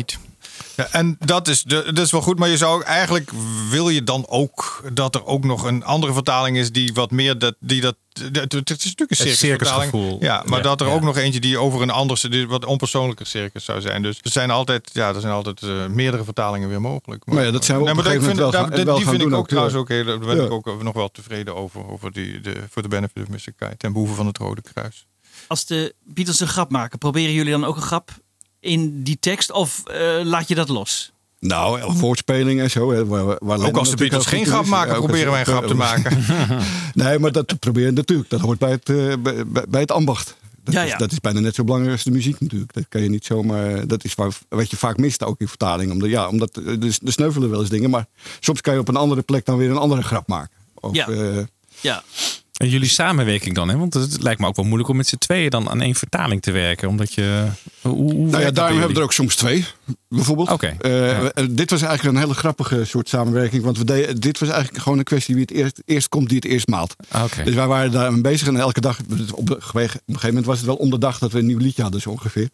Ja, 0.77 0.89
en 0.91 1.17
dat 1.19 1.49
is, 1.49 1.63
de, 1.63 1.83
dat 1.93 2.05
is 2.05 2.11
wel 2.11 2.21
goed, 2.23 2.39
maar 2.39 2.49
je 2.49 2.57
zou 2.57 2.83
eigenlijk 2.85 3.31
wil 3.71 3.89
je 3.89 4.05
dan 4.05 4.27
ook 4.29 4.83
dat 4.93 5.15
er 5.15 5.25
ook 5.27 5.45
nog 5.45 5.63
een 5.65 5.85
andere 5.85 6.13
vertaling 6.13 6.57
is 6.57 6.73
die 6.73 6.93
wat 6.95 7.11
meer 7.11 7.39
dat 7.39 7.55
die 7.61 7.81
dat. 7.81 7.97
dat- 8.33 8.53
Het 8.53 8.71
is 8.71 8.85
natuurlijk 8.85 9.11
een 9.21 9.27
Het 9.27 9.37
circusvertaling. 9.37 10.17
Ja, 10.21 10.43
maar 10.47 10.59
Ja, 10.59 10.65
dat 10.65 10.81
er 10.81 10.87
ja. 10.87 10.93
ook 10.93 11.03
nog 11.03 11.17
eentje 11.17 11.41
die 11.41 11.59
over 11.59 11.83
een 11.83 11.91
ander, 11.91 12.47
wat 12.49 12.65
onpersoonlijker 12.65 13.27
circus 13.27 13.65
zou 13.65 13.81
zijn. 13.81 14.03
Dus 14.03 14.19
er 14.23 14.31
zijn 14.31 14.51
altijd, 14.51 14.91
ja, 14.93 15.15
er 15.15 15.21
zijn 15.21 15.33
altijd 15.33 15.63
eh, 15.63 15.87
meerdere 15.87 16.25
vertalingen 16.25 16.69
weer 16.69 16.81
mogelijk. 16.81 17.27
Maar 17.27 17.45
ja, 17.45 17.51
dat 17.51 17.65
zijn 17.65 17.77
we 17.79 17.83
op 17.83 17.95
Nee, 17.95 18.03
maar 18.03 18.13
vind, 18.13 18.21
moment 18.21 18.39
wel 18.39 18.51
daar- 18.51 18.61
gaan- 18.77 18.85
wel 18.85 18.95
die 18.97 19.05
gaan 19.05 19.13
vind 19.15 19.27
ik 19.27 19.33
ook 19.33 19.39
ook, 19.41 19.49
trouwens 19.49 19.77
ook 19.77 19.89
heel, 19.89 20.05
daar 20.05 20.19
ben 20.19 20.37
Ja. 20.37 20.45
ik 20.45 20.51
ook 20.53 20.83
nog 20.83 20.95
wel 20.95 21.11
tevreden 21.11 21.55
over, 21.57 21.89
over 21.91 22.13
die, 22.13 22.41
de, 22.41 22.55
voor 22.71 22.83
de 22.83 22.89
benefit 22.89 23.23
of 23.23 23.29
Mr. 23.29 23.39
Kite, 23.57 23.77
ten 23.77 23.93
behoeve 23.93 24.15
van 24.15 24.27
het 24.27 24.39
Rode 24.39 24.63
Kruis. 24.63 25.07
Als 25.47 25.67
de 25.67 25.95
Beatles 26.05 26.41
een 26.41 26.49
grap 26.49 26.71
maken, 26.71 26.99
proberen 26.99 27.33
jullie 27.33 27.53
dan 27.53 27.65
ook 27.65 27.77
een 27.77 27.83
grap 27.83 28.11
in 28.61 29.03
die 29.03 29.17
tekst? 29.21 29.53
Of 29.53 29.83
eh, 29.87 30.21
laat 30.25 30.49
je 30.49 30.55
dat 30.55 30.69
los? 30.69 31.13
Nou, 31.41 31.93
woordspeling 31.93 32.61
en 32.61 32.71
zo. 32.71 32.91
Hè, 32.93 33.07
waar, 33.07 33.39
Ook 33.67 33.77
als 33.77 33.91
de 33.91 33.97
Beatles 33.97 34.27
geen 34.27 34.47
grap 34.47 34.67
maken, 34.67 34.95
proberen 34.97 35.31
wij 35.31 35.41
een 35.41 35.47
grap 35.47 35.67
te 35.67 35.75
maken. 35.75 36.25
nee, 36.95 37.19
maar 37.19 37.33
dat 37.33 37.59
proberen 37.59 37.95
natuurlijk. 37.95 38.31
Dat 38.31 38.41
hoort 38.41 38.59
bij 38.59 38.71
het, 38.71 38.89
eh, 38.89 39.13
bij, 39.69 39.81
het 39.81 39.93
ambacht. 39.93 40.37
Dat, 40.65 40.75
Ja, 40.75 40.83
is, 40.83 40.95
dat 40.99 41.13
is 41.13 41.21
bijna 41.21 41.41
net 41.41 41.55
zo 41.55 41.65
belangrijk 41.65 41.95
als 41.95 42.05
de 42.05 42.11
muziek 42.11 42.41
natuurlijk. 42.41 42.73
Dat 42.75 42.85
kan 42.89 43.03
je 43.03 43.09
niet 43.09 43.25
zomaar. 43.25 43.87
Dat 43.87 44.05
is 44.05 44.15
waar, 44.15 44.33
wat 44.49 44.71
je 44.71 44.77
vaak 44.77 44.97
mist 44.97 45.25
ook 45.25 45.41
in 45.41 45.49
vertaling. 45.49 45.93
Omdat, 45.93 46.09
ja, 46.09 46.29
omdat 46.29 46.57
eh, 46.57 46.65
de, 46.65 46.93
de 47.03 47.11
sneuvelen 47.11 47.51
wel 47.51 47.61
eens 47.61 47.69
dingen. 47.69 47.91
Maar 47.91 48.07
soms 48.41 48.61
kan 48.61 48.75
je 48.75 48.81
op 48.81 48.89
een 48.89 48.97
andere 48.97 49.23
plek 49.23 49.45
dan 49.45 49.57
weer 49.57 49.71
een 49.71 49.77
andere 49.77 50.03
grap 50.03 50.29
maken. 50.29 50.57
Of, 50.75 50.95
Ja. 50.95 51.09
eh, 51.09 51.39
Ja. 51.81 52.03
En 52.61 52.69
jullie 52.69 52.89
samenwerking 52.89 53.55
dan, 53.55 53.69
hè? 53.69 53.77
Want 53.77 53.95
het 53.95 54.23
lijkt 54.23 54.41
me 54.41 54.47
ook 54.47 54.57
wel 54.57 54.65
moeilijk 54.65 54.91
om 54.91 54.97
met 54.97 55.07
z'n 55.07 55.17
tweeën 55.17 55.51
dan 55.51 55.69
aan 55.69 55.81
één 55.81 55.95
vertaling 55.95 56.43
te 56.43 56.51
werken. 56.51 56.89
Omdat 56.89 57.15
je. 57.15 57.47
Hoe, 57.81 57.93
hoe 58.13 58.13
Nou 58.13 58.43
ja, 58.43 58.51
daarom 58.51 58.77
hebben 58.77 58.95
we 58.95 58.99
er 58.99 59.07
ook 59.07 59.13
soms 59.13 59.37
twee, 59.37 59.65
bijvoorbeeld. 60.15 60.51
Eh, 60.81 61.27
eh, 61.27 61.31
Dit 61.51 61.71
was 61.71 61.83
eigenlijk 61.83 62.15
een 62.17 62.23
hele 62.23 62.35
grappige 62.35 62.85
soort 62.85 63.09
samenwerking. 63.09 63.63
Want 63.65 63.79
we 63.79 63.85
deden, 63.85 64.21
dit 64.21 64.39
was 64.39 64.49
eigenlijk 64.49 64.83
gewoon 64.83 64.99
een 64.99 65.05
kwestie 65.05 65.35
wie 65.35 65.45
het 65.45 65.53
eerst, 65.53 65.83
eerst 65.85 66.09
komt, 66.09 66.29
die 66.29 66.37
het 66.37 66.47
eerst 66.47 66.69
maalt. 66.69 66.95
Dus 67.45 67.55
wij 67.55 67.67
waren 67.67 67.91
daar 67.91 68.13
mee 68.13 68.21
bezig 68.21 68.49
en 68.49 68.57
elke 68.57 68.81
dag, 68.81 68.99
op, 69.01 69.17
de, 69.17 69.37
op 69.37 69.51
een 69.51 69.63
gegeven 69.63 70.01
moment 70.27 70.47
was 70.47 70.57
het 70.57 70.67
wel 70.67 70.75
om 70.77 70.91
de 70.91 70.99
dag 70.99 71.19
dat 71.19 71.33
we 71.33 71.39
een 71.39 71.47
nieuw 71.47 71.59
liedje 71.59 71.83
hadden, 71.83 72.01
zo 72.01 72.11
ongeveer. 72.11 72.49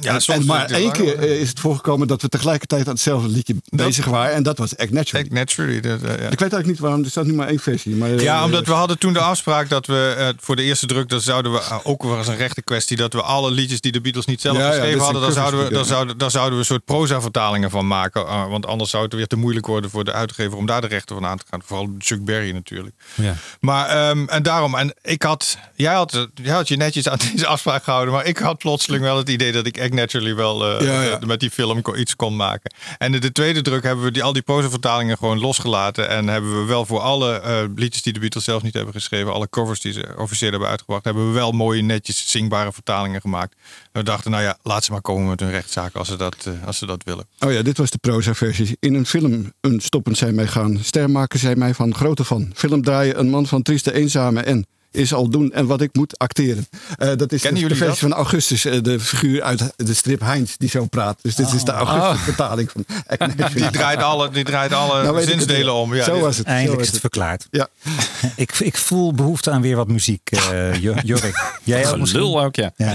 Ja, 0.00 0.18
En- 0.26 0.46
maar 0.46 0.70
één 0.70 0.92
keer 0.92 1.18
eh, 1.18 1.40
is 1.40 1.48
het 1.48 1.60
voorgekomen 1.60 2.06
dat 2.06 2.22
we 2.22 2.28
tegelijkertijd 2.28 2.86
aan 2.86 2.92
hetzelfde 2.92 3.28
liedje 3.28 3.54
bezig 3.68 4.04
waren. 4.04 4.34
En 4.34 4.42
dat 4.42 4.58
was 4.58 4.76
Act 4.76 4.90
Naturally. 4.90 5.24
Act 5.26 5.34
Naturally. 5.34 5.80
dat, 5.80 6.00
ja. 6.00 6.08
Ik 6.08 6.18
weet 6.20 6.40
eigenlijk 6.40 6.66
niet 6.66 6.78
waarom, 6.78 7.04
er 7.04 7.10
staat 7.10 7.24
nu 7.26 7.32
maar 7.32 7.48
één 7.48 7.58
versie. 7.58 7.94
Maar, 7.96 8.20
Ja, 8.20 8.44
omdat 8.44 8.66
we 8.66 8.72
hadden 8.72 8.98
toen 8.98 9.12
de 9.12 9.18
afspraak 9.20 9.68
dat 9.68 9.86
we 9.86 10.34
voor 10.40 10.56
de 10.56 10.62
eerste 10.62 10.86
druk, 10.86 11.08
dat 11.08 11.22
zouden 11.22 11.52
we 11.52 11.60
ook 11.82 12.02
wel 12.02 12.18
eens 12.18 12.26
een 12.28 12.36
rechte 12.36 12.62
kwestie, 12.62 12.96
dat 12.96 13.12
we 13.12 13.22
alle 13.22 13.50
liedjes 13.50 13.80
die 13.80 13.92
de 13.92 14.00
Beatles 14.00 14.24
niet 14.26 14.40
zelf 14.40 14.56
geschreven 14.56 15.00
hadden, 15.00 15.22
dan 15.22 15.32
zouden, 15.32 15.64
we, 15.64 15.72
dan, 15.72 15.84
zouden, 15.84 16.18
dan 16.18 16.30
zouden 16.30 16.52
we 16.52 16.58
een 16.58 16.64
soort 16.64 16.84
proza-vertalingen 17.00 17.70
van 17.70 17.86
maken. 17.86 18.26
eh, 18.26 18.48
want 18.48 18.66
anders 18.66 18.90
zou 18.90 19.04
het 19.04 19.14
weer 19.14 19.26
te 19.26 19.36
moeilijk 19.36 19.66
worden 19.66 19.90
voor 19.90 20.04
de 20.04 20.12
uitgever 20.12 20.56
om 20.56 20.66
daar 20.66 20.80
de 20.80 20.86
rechten 20.86 21.16
van 21.16 21.26
aan 21.26 21.38
te 21.38 21.44
gaan. 21.50 21.62
Vooral 21.64 21.94
Chuck 21.98 22.24
Berry 22.24 22.50
natuurlijk. 22.50 22.94
Ja. 23.14 23.34
Maar 23.60 23.88
ehm, 23.88 24.24
en 24.28 24.42
daarom, 24.42 24.74
en 24.74 24.94
ik 25.02 25.22
had, 25.22 25.58
jij 25.74 25.94
had, 25.94 26.28
jij 26.34 26.54
had 26.54 26.68
je 26.68 26.76
netjes 26.76 27.08
aan 27.08 27.18
deze 27.32 27.46
afspraak 27.46 27.84
gehouden, 27.84 28.14
maar 28.14 28.26
ik 28.26 28.38
had 28.38 28.58
plotseling 28.58 29.02
wel 29.02 29.16
het 29.16 29.28
idee 29.28 29.52
dat 29.52 29.66
ik 29.66 29.80
Act 29.80 29.94
Naturally 29.94 30.34
wel 30.34 30.78
eh, 30.78 30.86
Ja, 30.86 31.02
ja. 31.02 31.18
met 31.26 31.40
die 31.40 31.50
film 31.50 31.82
iets 31.96 32.16
kon 32.16 32.36
maken. 32.36 32.74
En 32.98 33.14
in 33.14 33.20
de 33.20 33.32
tweede 33.32 33.62
druk 33.62 33.82
hebben 33.82 34.04
we 34.04 34.10
die, 34.10 34.22
al 34.22 34.32
die 34.32 34.42
proza-vertalingen 34.42 35.18
gewoon 35.18 35.38
losgelaten 35.38 36.08
en 36.08 36.28
hebben 36.28 36.60
we 36.60 36.66
wel 36.66 36.86
voor 36.86 37.00
alle 37.00 37.40
eh, 37.40 37.56
liedjes 37.74 38.02
die 38.02 38.12
de 38.12 38.20
Beatles 38.20 38.44
zelf 38.44 38.62
niet 38.62 38.74
hebben 38.74 38.94
geschreven, 38.94 39.32
alle 39.32 39.48
covers 39.48 39.80
die 39.80 39.92
ze 39.92 40.14
officieel 40.16 40.50
hebben 40.50 40.68
uitgebracht, 40.68 41.04
hebben 41.04 41.26
we 41.26 41.32
wel 41.32 41.52
mooie, 41.52 41.82
netjes 41.82 42.30
zingbare 42.30 42.72
vertalingen 42.72 43.20
gemaakt. 43.20 43.54
We 43.92 44.02
dachten, 44.02 44.30
nou 44.30 44.42
ja, 44.42 44.58
laat 44.62 44.84
ze 44.84 44.92
maar 44.92 45.00
komen 45.00 45.28
met 45.28 45.40
hun 45.40 45.50
rechtszaak 45.50 45.94
als 45.94 46.08
ze 46.08 46.16
dat, 46.16 46.36
eh, 46.44 46.66
als 46.66 46.78
ze 46.78 46.86
dat 46.86 47.04
willen. 47.04 47.26
Oh 47.38 47.52
ja, 47.52 47.62
dit 47.62 47.78
was 47.78 47.90
de 47.90 47.98
proza-versie. 47.98 48.76
In 48.80 48.94
een 48.94 49.06
film, 49.06 49.52
een 49.60 49.80
stoppend 49.80 50.16
zij 50.16 50.32
mij 50.32 50.46
gaan. 50.46 50.78
Ster 50.82 51.10
maken 51.10 51.38
zij 51.38 51.56
mij 51.56 51.74
van 51.74 51.94
grote 51.94 52.24
van. 52.24 52.50
Film 52.54 52.82
draaien, 52.82 53.18
een 53.18 53.30
man 53.30 53.46
van 53.46 53.62
trieste 53.62 53.92
eenzame 53.92 54.40
en 54.40 54.66
is 54.92 55.12
al 55.14 55.28
doen 55.28 55.52
en 55.52 55.66
wat 55.66 55.80
ik 55.80 55.94
moet 55.94 56.18
acteren. 56.18 56.66
Eh, 56.98 57.08
dat 57.16 57.32
is 57.32 57.40
de, 57.42 57.48
Kennen 57.48 57.54
de 57.54 57.60
jullie 57.60 57.76
versie 57.76 58.08
van 58.08 58.12
Augustus, 58.12 58.64
eh, 58.64 58.82
de 58.82 59.00
figuur 59.00 59.42
uit 59.42 59.72
de 59.76 59.94
strip 59.94 60.20
Heinz 60.20 60.54
die 60.56 60.68
zo 60.68 60.86
praat. 60.86 61.18
Dus 61.22 61.34
dit 61.34 61.52
is 61.52 61.64
de 61.64 61.72
Augustus-vertaling 61.72 62.70
van 62.70 62.84
Die 63.54 63.70
draait 63.70 64.02
alle, 64.02 64.30
die 64.30 64.44
draait 64.44 64.72
alle 64.72 65.02
Nou 65.02 65.22
zinsdelen 65.22 65.74
om. 65.74 65.94
Ja, 65.94 66.04
Zo 66.04 66.20
was 66.20 66.36
het. 66.36 66.46
Eindelijk 66.46 66.78
was 66.78 66.86
is 66.88 66.92
het 66.92 67.02
het. 67.02 67.12
verklaard. 67.12 67.46
Ja. 67.50 67.68
Ik, 68.36 68.58
ik 68.58 68.76
voel 68.76 69.12
behoefte 69.12 69.50
aan 69.50 69.60
weer 69.62 69.76
wat 69.76 69.88
muziek, 69.88 70.30
eh, 70.30 70.74
Jo- 70.84 70.94
Jorik. 71.04 71.58
Jij 71.64 71.88
ook 71.88 71.98
misschien? 71.98 72.20
Lul 72.20 72.42
ook, 72.42 72.54
ja. 72.54 72.72
Ja. 72.76 72.94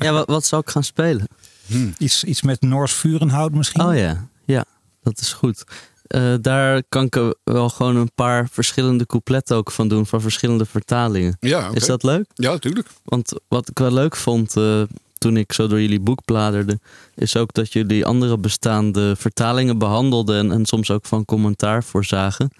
Ja, 0.00 0.12
wat, 0.12 0.26
wat 0.26 0.44
zou 0.46 0.62
ik 0.66 0.70
gaan 0.70 0.84
spelen? 0.84 1.28
Iets, 1.98 2.24
iets 2.24 2.42
met 2.42 2.60
Noors 2.60 2.92
Vurenhout 2.92 3.52
misschien? 3.52 3.82
Oh 3.84 3.96
ja, 3.96 4.26
ja, 4.44 4.64
dat 5.02 5.20
is 5.20 5.32
goed. 5.32 5.64
Eh, 6.10 6.34
daar 6.40 6.82
kan 6.88 7.04
ik 7.04 7.34
wel 7.44 7.68
gewoon 7.68 7.96
een 7.96 8.10
paar 8.14 8.48
verschillende 8.50 9.06
coupletten 9.06 9.56
ook 9.56 9.70
van 9.70 9.88
doen, 9.88 10.06
van 10.06 10.20
verschillende 10.20 10.64
vertalingen. 10.64 11.36
Ja. 11.40 11.70
Is 11.74 11.86
dat 11.86 12.02
leuk? 12.02 12.24
Ja, 12.34 12.50
natuurlijk. 12.50 12.88
Want 13.04 13.32
wat 13.48 13.68
ik 13.68 13.78
wel 13.78 13.92
leuk 13.92 14.16
vond 14.16 14.56
eh, 14.56 14.82
toen 15.18 15.36
ik 15.36 15.52
zo 15.52 15.66
door 15.66 15.80
jullie 15.80 16.00
boek 16.00 16.24
bladerde, 16.24 16.78
is 17.14 17.36
ook 17.36 17.54
dat 17.54 17.72
jullie 17.72 18.06
andere 18.06 18.38
bestaande 18.38 19.16
vertalingen 19.16 19.78
behandelden 19.78 20.38
en, 20.38 20.52
en 20.52 20.66
soms 20.66 20.90
ook 20.90 21.06
van 21.06 21.24
commentaar 21.24 21.84
voorzagen. 21.84 22.50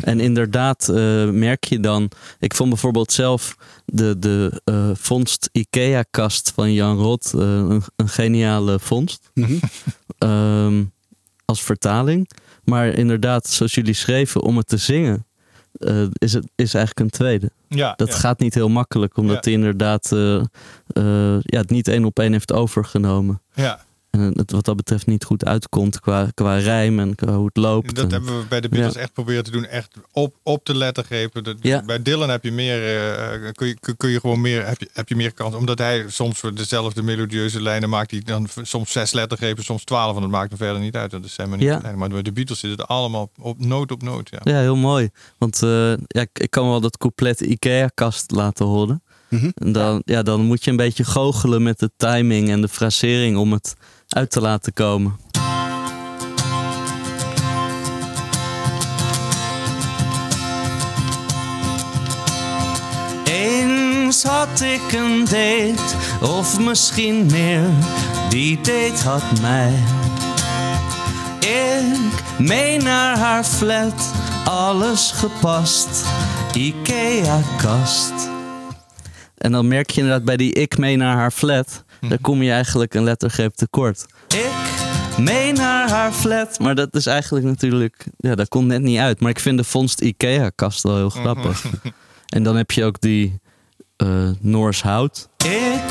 En 0.00 0.20
inderdaad 0.20 0.88
eh, 0.88 1.28
merk 1.30 1.64
je 1.64 1.80
dan, 1.80 2.10
ik 2.38 2.54
vond 2.54 2.68
bijvoorbeeld 2.68 3.12
zelf 3.12 3.56
de, 3.84 4.18
de 4.18 4.60
vondst 4.98 5.48
IKEA-kast 5.52 6.52
van 6.54 6.72
Jan 6.72 6.98
Rot 6.98 7.32
een, 7.32 7.82
een 7.96 8.08
geniale 8.08 8.78
vondst. 8.78 9.30
Ehm, 10.18 10.82
als 11.44 11.62
vertaling. 11.62 12.28
Maar 12.70 12.88
inderdaad, 12.88 13.46
zoals 13.48 13.74
jullie 13.74 13.94
schreven, 13.94 14.42
om 14.42 14.56
het 14.56 14.66
te 14.66 14.76
zingen, 14.76 15.26
eh, 15.72 16.02
is 16.12 16.32
het 16.32 16.46
is 16.56 16.74
eigenlijk 16.74 17.00
een 17.00 17.10
tweede. 17.18 17.50
Ja, 17.68 17.92
dat 17.96 18.08
ja. 18.08 18.14
gaat 18.14 18.38
niet 18.38 18.54
heel 18.54 18.68
makkelijk, 18.68 19.16
omdat 19.16 19.34
Ja. 19.34 19.40
hij 19.42 19.52
inderdaad 19.52 20.12
eh, 20.12 20.36
eh, 20.86 21.38
ja, 21.42 21.58
het 21.58 21.70
niet 21.70 21.88
één 21.88 22.04
op 22.04 22.18
één 22.18 22.32
heeft 22.32 22.52
overgenomen. 22.52 23.42
Ja. 23.54 23.80
En 24.10 24.32
het 24.38 24.50
wat 24.50 24.64
dat 24.64 24.76
betreft 24.76 25.06
niet 25.06 25.24
goed 25.24 25.44
uitkomt 25.44 26.00
qua, 26.00 26.28
qua 26.34 26.56
rijm 26.58 26.98
en 26.98 27.14
qua 27.14 27.32
hoe 27.36 27.46
het 27.46 27.56
loopt. 27.56 27.94
Dat 27.94 28.04
En- 28.04 28.10
hebben 28.10 28.38
we 28.40 28.46
bij 28.48 28.60
de 28.60 28.68
Beatles 28.68 28.94
Ja. 28.94 29.00
echt 29.00 29.12
proberen 29.12 29.44
te 29.44 29.50
doen. 29.50 29.66
Echt 29.66 29.90
op, 30.12 30.34
op 30.42 30.66
de 30.66 30.74
lettergrepen. 30.76 31.44
De- 31.44 31.56
Ja. 31.60 31.82
Bij 31.82 32.02
Dylan 32.02 32.28
heb 32.30 32.44
je 32.44 32.52
meer, 32.52 32.96
eh, 32.96 33.52
kun, 33.52 33.66
je, 33.66 33.76
kun- 33.96 34.10
je 34.10 34.20
gewoon 34.20 34.40
meer, 34.40 34.66
heb 34.66 34.80
je, 34.80 34.88
heb 34.92 35.08
je 35.08 35.16
meer 35.16 35.32
kans. 35.34 35.54
Omdat 35.54 35.78
hij 35.78 36.04
soms 36.08 36.38
voor 36.38 36.54
dezelfde 36.54 37.02
melodieuze 37.02 37.62
lijnen 37.62 37.88
maakt. 37.88 38.10
Die 38.10 38.24
dan 38.24 38.48
soms 38.62 38.92
zes 38.92 39.12
lettergrepen, 39.12 39.64
soms 39.64 39.84
twaalf. 39.84 40.14
En 40.14 40.20
dat 40.22 40.30
maakt 40.30 40.52
er 40.52 40.58
verder 40.58 40.80
niet 40.80 40.96
uit. 40.96 41.10
Dat 41.10 41.20
zijn 41.28 41.48
maar 41.48 41.58
niet 41.58 41.66
Ja. 41.66 41.74
de 41.76 41.80
lijnen. 41.82 41.98
Maar 42.00 42.08
bij 42.08 42.22
de 42.22 42.32
Beatles 42.32 42.58
zit 42.58 42.70
het 42.70 42.86
allemaal 42.86 43.30
op 43.40 43.58
noot 43.64 43.90
op 43.92 44.02
noot. 44.02 44.30
Ja. 44.30 44.38
Ja, 44.52 44.58
heel 44.60 44.76
mooi. 44.76 45.08
Want 45.38 45.62
eh, 45.62 45.90
ja, 45.90 46.20
ik, 46.20 46.30
ik 46.38 46.50
kan 46.50 46.68
wel 46.68 46.80
dat 46.80 46.96
couplet 46.98 47.40
IKEA-kast 47.40 48.30
laten 48.30 48.66
horen. 48.66 49.02
En 49.54 49.72
dan, 49.72 50.02
ja, 50.04 50.22
dan 50.22 50.40
moet 50.40 50.64
je 50.64 50.70
een 50.70 50.76
beetje 50.76 51.04
goochelen 51.04 51.62
met 51.62 51.78
de 51.78 51.90
timing 51.96 52.48
en 52.50 52.60
de 52.60 52.68
frasering 52.68 53.36
om 53.36 53.52
het 53.52 53.74
uit 54.10 54.30
te 54.30 54.40
laten 54.40 54.72
komen. 54.72 55.16
Eens 63.24 64.22
had 64.22 64.60
ik 64.60 64.92
een 64.92 65.24
date, 65.24 65.94
of 66.20 66.60
misschien 66.60 67.26
meer, 67.26 67.68
die 68.28 68.56
date 68.56 69.08
had 69.08 69.40
mij. 69.40 69.72
Ik 71.40 72.38
mee 72.38 72.78
naar 72.78 73.18
haar 73.18 73.44
flat, 73.44 74.12
alles 74.44 75.10
gepast, 75.10 76.04
Ikea-kast. 76.54 78.12
En 79.38 79.52
dan 79.52 79.68
merk 79.68 79.90
je 79.90 80.00
inderdaad 80.00 80.24
bij 80.24 80.36
die 80.36 80.52
ik 80.52 80.78
mee 80.78 80.96
naar 80.96 81.16
haar 81.16 81.30
flat, 81.30 81.84
daar 82.00 82.18
kom 82.20 82.42
je 82.42 82.50
eigenlijk 82.50 82.94
een 82.94 83.04
lettergreep 83.04 83.54
tekort. 83.54 84.06
Ik 84.28 84.50
mee 85.18 85.52
naar 85.52 85.90
haar 85.90 86.12
flat, 86.12 86.58
maar 86.58 86.74
dat 86.74 86.94
is 86.94 87.06
eigenlijk 87.06 87.46
natuurlijk, 87.46 88.06
ja, 88.16 88.34
dat 88.34 88.48
komt 88.48 88.66
net 88.66 88.82
niet 88.82 88.98
uit. 88.98 89.20
Maar 89.20 89.30
ik 89.30 89.40
vind 89.40 89.58
de 89.58 89.64
vondst 89.64 90.00
Ikea-kast 90.00 90.82
wel 90.82 90.96
heel 90.96 91.10
grappig. 91.10 91.64
En 92.30 92.42
dan 92.42 92.56
heb 92.56 92.70
je 92.70 92.84
ook 92.84 93.00
die 93.00 93.40
eh 93.96 94.30
Noors 94.40 94.82
hout. 94.82 95.28
Ik 95.44 95.82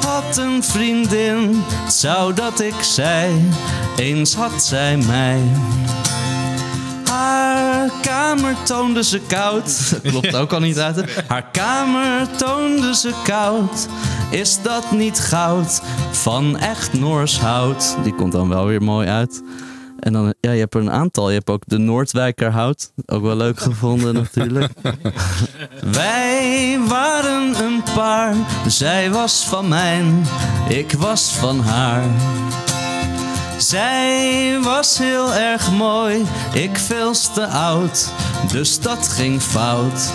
had 0.00 0.36
een 0.36 0.62
vriendin, 0.62 1.62
zou 1.88 2.34
dat 2.34 2.60
ik 2.60 2.82
zei, 2.82 3.50
eens 3.96 4.34
had 4.34 4.62
zij 4.62 4.96
mij. 4.96 5.40
Haar 7.24 7.90
kamer 8.02 8.54
toonde 8.62 9.04
ze 9.04 9.20
koud. 9.26 9.64
Dat 9.90 10.00
klopt 10.12 10.36
ook 10.36 10.52
al 10.52 10.60
niet 10.60 10.78
uit. 10.78 10.96
hè? 10.96 11.02
Haar 11.28 11.46
kamer 11.52 12.36
toonde 12.36 12.94
ze 12.94 13.12
koud. 13.24 13.88
Is 14.30 14.62
dat 14.62 14.90
niet 14.92 15.20
goud 15.20 15.82
van 16.10 16.58
echt 16.58 16.92
Noors 16.92 17.38
hout? 17.40 17.96
Die 18.02 18.14
komt 18.14 18.32
dan 18.32 18.48
wel 18.48 18.66
weer 18.66 18.82
mooi 18.82 19.08
uit. 19.08 19.42
En 20.00 20.12
dan, 20.12 20.34
ja, 20.40 20.50
je 20.50 20.60
hebt 20.60 20.74
er 20.74 20.80
een 20.80 20.90
aantal. 20.90 21.28
Je 21.28 21.34
hebt 21.36 21.50
ook 21.50 21.62
de 21.66 21.78
Noordwijkerhout. 21.78 22.92
Ook 23.06 23.22
wel 23.22 23.36
leuk 23.36 23.60
gevonden 23.60 24.14
natuurlijk. 24.22 24.72
Wij 25.84 26.78
waren 26.88 27.64
een 27.64 27.82
paar. 27.94 28.34
Zij 28.66 29.10
was 29.10 29.44
van 29.48 29.68
mijn, 29.68 30.26
ik 30.68 30.92
was 30.92 31.32
van 31.32 31.60
haar. 31.60 32.04
Zij 33.56 34.58
was 34.62 34.98
heel 34.98 35.34
erg 35.34 35.70
mooi, 35.70 36.24
ik 36.52 36.78
veel 36.78 37.12
te 37.34 37.46
oud, 37.46 38.12
dus 38.52 38.80
dat 38.80 39.08
ging 39.08 39.42
fout. 39.42 40.12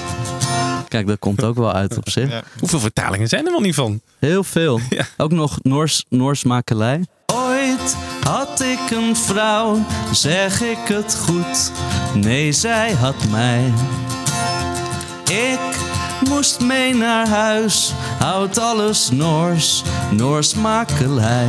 Kijk, 0.87 1.07
dat 1.07 1.19
komt 1.19 1.43
ook 1.43 1.55
wel 1.55 1.73
uit 1.73 1.97
op 1.97 2.09
zich. 2.19 2.43
Hoeveel 2.59 2.79
vertalingen 2.79 3.27
zijn 3.27 3.45
er 3.45 3.51
wel 3.51 3.61
niet 3.61 3.75
van? 3.75 4.01
Heel 4.19 4.43
veel. 4.43 4.79
Ook 5.17 5.31
nog 5.31 5.57
Noors, 5.61 6.05
Noors 6.09 6.43
makelij. 6.43 7.05
Ooit 7.33 7.95
had 8.23 8.61
ik 8.61 8.91
een 8.91 9.15
vrouw, 9.15 9.85
zeg 10.11 10.61
ik 10.61 10.77
het 10.87 11.15
goed? 11.25 11.71
Nee, 12.13 12.51
zij 12.51 12.91
had 12.91 13.15
mij. 13.31 13.73
Ik 15.29 15.77
moest 16.29 16.59
mee 16.59 16.95
naar 16.95 17.27
huis, 17.27 17.93
houdt 18.19 18.57
alles 18.57 19.09
Noors, 19.11 19.83
Noors 20.11 20.53
makelij. 20.53 21.47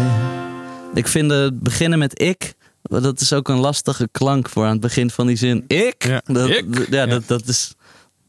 Ik 0.95 1.07
vind 1.07 1.31
het 1.31 1.61
beginnen 1.61 1.99
met 1.99 2.23
ik, 2.23 2.55
dat 2.83 3.21
is 3.21 3.33
ook 3.33 3.49
een 3.49 3.59
lastige 3.59 4.09
klank 4.13 4.49
voor 4.49 4.65
aan 4.65 4.71
het 4.71 4.81
begin 4.81 5.11
van 5.11 5.27
die 5.27 5.37
zin. 5.37 5.65
Ik? 5.67 6.21
dat, 6.25 6.49
ik. 6.49 6.87
Ja, 6.91 7.07
Dat, 7.07 7.23
dat 7.27 7.47
is... 7.49 7.75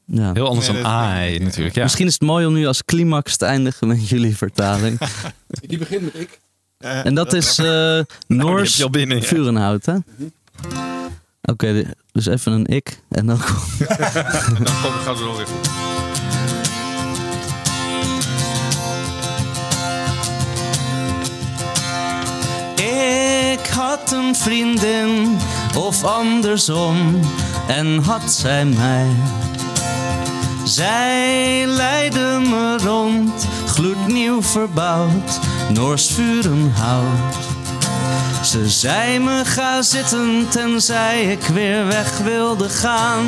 Ja. 0.06 0.34
Heel 0.34 0.48
anders 0.48 0.68
dan 0.68 0.76
I 0.76 1.40
natuurlijk. 1.40 1.76
Ja. 1.76 1.84
Misschien 1.84 2.08
is 2.08 2.14
het 2.14 2.22
mooi 2.22 2.46
om 2.46 2.54
nu 2.54 2.66
als 2.68 2.84
climax 2.86 3.38
te 3.38 3.46
eindigen 3.46 3.88
met 3.88 4.10
jullie 4.10 4.38
vertaling. 4.38 5.00
Die 5.68 5.78
begint 5.78 6.02
met 6.04 6.16
ik. 6.16 6.40
En 6.78 7.16
dat 7.16 7.34
is 7.34 7.58
eh 7.60 7.96
heb 7.98 8.08
Noors 8.28 8.84
al 8.84 8.90
binnen, 8.90 9.18
ja. 9.18 9.24
Vurenhout, 9.24 9.86
hè? 9.86 9.96
Oké, 11.42 11.74
di- 11.74 11.88
dus 12.12 12.26
even 12.26 12.52
een 12.52 12.66
ik 12.66 13.00
en 13.10 13.26
dan... 13.26 13.40
En 13.88 13.88
dan 14.64 14.82
komt, 14.82 14.96
gaat 15.04 15.16
het 15.16 15.20
wel 15.20 15.36
weer 15.38 15.48
goed. 15.48 15.70
Had 23.72 24.12
een 24.12 24.36
vriendin, 24.36 25.38
of 25.78 26.04
andersom, 26.04 27.20
en 27.68 28.04
had 28.04 28.32
zij 28.32 28.66
mij. 28.66 29.08
Zij 30.64 31.66
leidde 31.68 32.42
me 32.50 32.78
rond, 32.78 33.48
gloednieuw 33.66 34.42
verbouwd, 34.42 35.40
Noors 35.74 36.12
vurenhout. 36.12 37.50
Ze 38.44 38.70
zei 38.70 39.20
me 39.20 39.42
ga 39.46 39.82
zitten 39.82 40.46
tenzij 40.50 41.24
ik 41.24 41.42
weer 41.42 41.88
weg 41.88 42.18
wilde 42.18 42.70
gaan. 42.70 43.26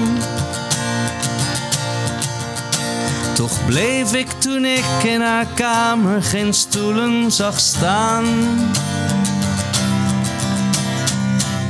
Toch 3.34 3.66
bleef 3.66 4.14
ik 4.14 4.32
toen 4.32 4.66
ik 4.66 5.04
in 5.04 5.22
haar 5.22 5.48
kamer 5.54 6.24
geen 6.24 6.54
stoelen 6.54 7.32
zag 7.32 7.60
staan. 7.60 8.26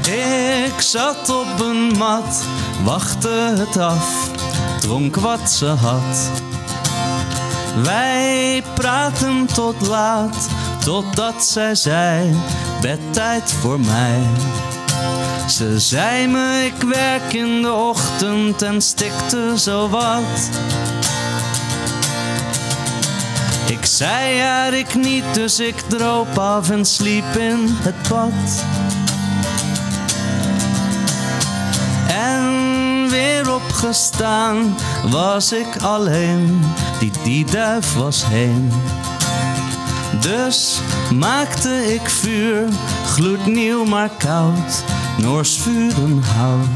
Ik 0.07 0.81
zat 0.81 1.29
op 1.29 1.59
een 1.59 1.97
mat, 1.97 2.43
wachtte 2.83 3.53
het 3.57 3.77
af, 3.77 4.29
dronk 4.79 5.15
wat 5.15 5.51
ze 5.51 5.65
had. 5.65 6.29
Wij 7.83 8.63
praten 8.73 9.45
tot 9.45 9.87
laat, 9.87 10.49
totdat 10.83 11.43
zij 11.45 11.75
zei, 11.75 12.35
bedtijd 12.81 13.51
voor 13.51 13.79
mij. 13.79 14.21
Ze 15.47 15.79
zei 15.79 16.27
me, 16.27 16.71
ik 16.75 16.87
werk 16.87 17.33
in 17.33 17.61
de 17.61 17.73
ochtend 17.73 18.61
en 18.61 18.81
stikte 18.81 19.53
zo 19.57 19.89
wat. 19.89 20.49
Ik 23.67 23.85
zei 23.85 24.35
ja, 24.35 24.65
ik 24.65 24.95
niet, 24.95 25.33
dus 25.33 25.59
ik 25.59 25.79
droop 25.87 26.37
af 26.37 26.69
en 26.69 26.85
sliep 26.85 27.35
in 27.35 27.65
het 27.67 28.09
bad. 28.09 28.63
En 32.23 33.09
weer 33.09 33.53
opgestaan 33.53 34.75
was 35.09 35.51
ik 35.51 35.75
alleen, 35.81 36.61
die, 36.99 37.11
die 37.23 37.45
duif 37.45 37.93
was 37.93 38.25
heen. 38.25 38.71
Dus 40.21 40.79
maakte 41.13 41.93
ik 41.93 42.09
vuur, 42.09 42.67
gloednieuw 43.05 43.85
maar 43.85 44.09
koud, 44.09 44.83
Noors 45.17 45.57
vurenhout. 45.57 46.67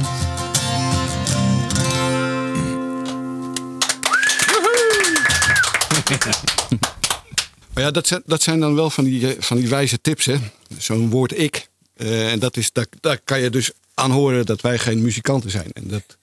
Maar 7.73 7.85
ja, 7.85 7.91
dat 7.91 8.07
zijn, 8.07 8.21
dat 8.25 8.41
zijn 8.41 8.59
dan 8.59 8.75
wel 8.75 8.89
van 8.89 9.03
die, 9.03 9.35
eh, 9.35 9.41
van 9.41 9.57
die 9.57 9.67
wijze 9.67 10.01
tips, 10.01 10.25
hè. 10.25 10.35
Zo'n 10.77 11.09
woord 11.09 11.39
ik. 11.39 11.69
Eh, 11.95 12.31
en 12.31 12.39
dat 12.39 12.57
is, 12.57 12.71
daar, 12.71 12.85
daar 13.01 13.19
kan 13.23 13.39
je 13.39 13.49
dus 13.49 13.71
aan 13.99 14.11
horen 14.11 14.45
dat 14.45 14.61
wij 14.61 14.77
geen 14.77 15.01
muzikanten 15.01 15.49
zijn. 15.49 15.71
En 15.73 15.87
dat, 15.87 16.17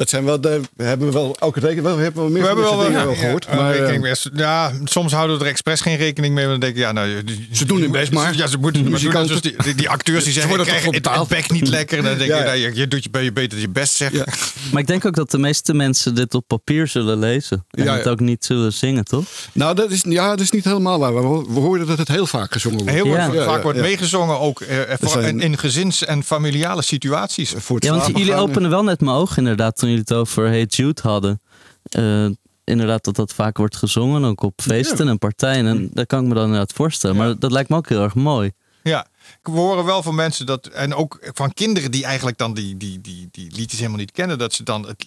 dat 0.00 0.08
zijn 0.08 0.24
wel, 0.24 0.40
daar 0.40 0.58
hebben 0.76 1.06
we 1.06 1.12
wel 1.12 1.36
elke 1.40 1.60
week 1.60 1.80
wel, 1.82 1.96
we 1.96 2.02
hebben 2.02 2.22
wel 2.22 2.30
meer 2.30 2.40
We 2.40 2.46
hebben 2.46 2.64
deze 2.64 2.76
wel, 2.76 2.84
dingen 2.84 3.00
ja, 3.00 3.06
wel 3.06 3.14
gehoord. 3.14 3.46
ja, 3.50 3.54
maar, 3.56 3.76
rekening 3.76 4.06
eh, 4.06 4.12
ja, 4.34 4.72
soms 4.84 5.12
houden 5.12 5.38
we 5.38 5.44
er 5.44 5.50
expres 5.50 5.80
geen 5.80 5.96
rekening 5.96 6.34
mee. 6.34 6.46
Want 6.46 6.60
dan 6.60 6.70
denk 6.70 6.80
ik, 6.80 6.86
ja, 6.86 6.92
nou, 6.92 7.22
Ze 7.52 7.64
doen 7.64 7.80
hun 7.80 7.90
best 7.90 8.12
maar. 8.12 8.36
Ja, 8.36 8.46
ze 8.46 8.58
moeten 8.58 8.84
De 8.84 8.90
maar 8.90 9.00
doen. 9.00 9.08
muzikanten- 9.12 9.42
Dus 9.42 9.52
die, 9.52 9.62
die, 9.62 9.74
die 9.74 9.88
acteurs 9.88 10.24
die 10.24 10.32
Ze 10.32 10.40
zeggen, 10.40 10.50
ik 10.58 10.58
toch 10.58 10.66
krijg 10.66 10.84
het, 10.84 11.18
het 11.18 11.28
bek 11.28 11.50
niet 11.50 11.68
lekker. 11.68 12.02
Dan 12.02 12.18
denk 12.18 12.30
Ja, 12.30 12.36
je, 12.36 12.42
ja. 12.42 12.46
nou, 12.48 12.58
je, 12.58 12.70
je 12.74 12.88
doet 12.88 13.04
je, 13.12 13.18
je 13.24 13.32
beter 13.32 13.58
je 13.58 13.68
best 13.68 13.94
zeggen. 13.94 14.24
Maar 14.72 14.80
ik 14.80 14.86
denk 14.86 15.04
ook 15.06 15.14
dat 15.14 15.30
de 15.30 15.38
meeste 15.38 15.74
mensen 15.74 16.14
dit 16.14 16.34
op 16.34 16.44
papier 16.46 16.86
zullen 16.88 17.18
lezen. 17.18 17.64
En 17.70 17.84
Ja, 17.84 17.96
het 17.96 18.08
ook 18.08 18.20
niet 18.20 18.44
zullen 18.44 18.72
zingen, 18.72 19.04
toch? 19.04 19.24
nou, 19.52 19.74
dat 19.74 19.90
is, 19.90 20.04
ja, 20.08 20.28
dat 20.28 20.40
is 20.40 20.50
niet 20.50 20.64
helemaal 20.64 20.98
waar. 20.98 21.14
We, 21.14 21.44
we 21.54 21.60
hoorden 21.60 21.86
dat 21.86 21.98
het 21.98 22.08
heel 22.08 22.26
vaak 22.26 22.52
gezongen 22.52 22.78
wordt. 22.78 22.92
Heel 22.92 23.06
Ja. 23.06 23.24
vaak 23.32 23.34
ja, 23.34 23.62
wordt 23.62 23.78
ja. 23.78 23.84
meegezongen 23.84 24.38
ook 24.40 24.60
eh, 24.60 24.76
voor- 25.00 25.08
zijn- 25.08 25.24
in, 25.24 25.40
in 25.40 25.58
gezins- 25.58 26.04
en 26.04 26.22
familiale 26.24 26.82
situaties. 26.82 27.54
Voor 27.56 27.76
Ja, 27.84 27.90
want 27.96 28.16
jullie 28.18 28.34
openen 28.34 28.70
wel 28.70 28.82
net 28.84 29.00
mijn 29.00 29.16
ogen 29.16 29.36
inderdaad 29.36 29.76
toen 29.76 29.89
jullie 29.90 30.04
het 30.08 30.14
over 30.14 30.46
Hey 30.46 30.64
Jude 30.64 31.02
hadden. 31.02 31.40
Eh, 31.82 32.26
inderdaad 32.64 33.04
dat 33.04 33.16
dat 33.16 33.34
vaak 33.34 33.56
wordt 33.56 33.76
gezongen, 33.76 34.24
ook 34.24 34.42
op 34.42 34.60
feesten 34.62 35.08
en 35.08 35.18
partijen. 35.18 35.66
En 35.66 35.90
dat 35.92 36.06
kan 36.06 36.22
ik 36.22 36.28
me 36.28 36.34
dan 36.34 36.44
inderdaad 36.44 36.72
voorstellen. 36.72 37.16
Maar 37.16 37.38
dat 37.38 37.52
lijkt 37.52 37.68
me 37.68 37.76
ook 37.76 37.88
heel 37.88 38.02
erg 38.02 38.14
mooi. 38.14 38.52
Ja, 38.82 39.06
we 39.42 39.50
horen 39.50 39.84
wel 39.84 40.02
van 40.02 40.14
mensen 40.14 40.46
dat, 40.46 40.66
en 40.66 40.94
ook 40.94 41.18
van 41.32 41.52
kinderen 41.52 41.90
die 41.90 42.04
eigenlijk 42.04 42.38
dan 42.38 42.54
die, 42.54 42.76
die, 42.76 43.00
die, 43.00 43.28
die 43.32 43.52
liedjes 43.52 43.78
helemaal 43.78 43.98
niet 43.98 44.12
kennen, 44.12 44.38
dat 44.38 44.52
ze 44.52 44.62
dan 44.62 44.86
het 44.86 45.06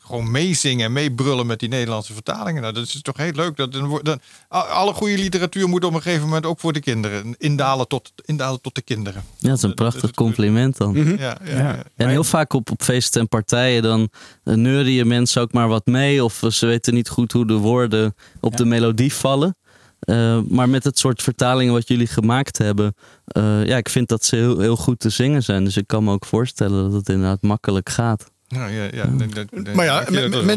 gewoon 0.00 0.30
meezingen 0.30 0.84
en 0.84 0.92
meebrullen 0.92 1.46
met 1.46 1.60
die 1.60 1.68
Nederlandse 1.68 2.12
vertalingen. 2.12 2.62
Nou, 2.62 2.74
dat 2.74 2.84
is 2.84 3.02
toch 3.02 3.16
heel 3.16 3.32
leuk. 3.32 3.56
Dat, 3.56 3.72
dan, 3.72 4.20
alle 4.48 4.92
goede 4.92 5.18
literatuur 5.18 5.68
moet 5.68 5.84
op 5.84 5.94
een 5.94 6.02
gegeven 6.02 6.26
moment 6.26 6.46
ook 6.46 6.60
voor 6.60 6.72
de 6.72 6.80
kinderen 6.80 7.34
indalen 7.38 7.88
tot, 7.88 8.12
indalen 8.24 8.60
tot 8.60 8.74
de 8.74 8.82
kinderen. 8.82 9.22
Ja, 9.38 9.48
dat 9.48 9.56
is 9.56 9.62
een 9.62 9.74
prachtig 9.74 10.10
compliment 10.10 10.76
dan. 10.76 11.16
Ja, 11.18 11.38
ja, 11.44 11.56
ja. 11.56 11.82
En 11.96 12.08
heel 12.08 12.24
vaak 12.24 12.52
op, 12.52 12.70
op 12.70 12.82
feesten 12.82 13.20
en 13.20 13.28
partijen 13.28 13.82
dan 13.82 14.08
eh, 14.44 14.54
neurien 14.54 15.06
mensen 15.06 15.42
ook 15.42 15.52
maar 15.52 15.68
wat 15.68 15.86
mee. 15.86 16.24
Of 16.24 16.42
ze 16.48 16.66
weten 16.66 16.94
niet 16.94 17.08
goed 17.08 17.32
hoe 17.32 17.46
de 17.46 17.54
woorden 17.54 18.14
op 18.40 18.56
de 18.56 18.64
melodie 18.64 19.14
vallen. 19.14 19.56
Eh, 20.04 20.40
maar 20.48 20.68
met 20.68 20.84
het 20.84 20.98
soort 20.98 21.22
vertalingen 21.22 21.72
wat 21.72 21.88
jullie 21.88 22.06
gemaakt 22.06 22.58
hebben. 22.58 22.94
eh, 23.24 23.64
ja, 23.64 23.76
ik 23.76 23.88
vind 23.88 24.08
dat 24.08 24.24
ze 24.24 24.36
heel, 24.36 24.58
heel 24.58 24.76
goed 24.76 25.00
te 25.00 25.10
zingen 25.10 25.42
zijn. 25.42 25.64
Dus 25.64 25.76
ik 25.76 25.86
kan 25.86 26.04
me 26.04 26.12
ook 26.12 26.24
voorstellen 26.26 26.84
dat 26.84 26.92
het 26.92 27.08
inderdaad 27.08 27.42
makkelijk 27.42 27.88
gaat. 27.88 28.32
Nou, 28.48 28.72
ja, 28.72 28.88
ja, 28.92 29.08
Maar 29.74 29.84
ja, 29.84 30.04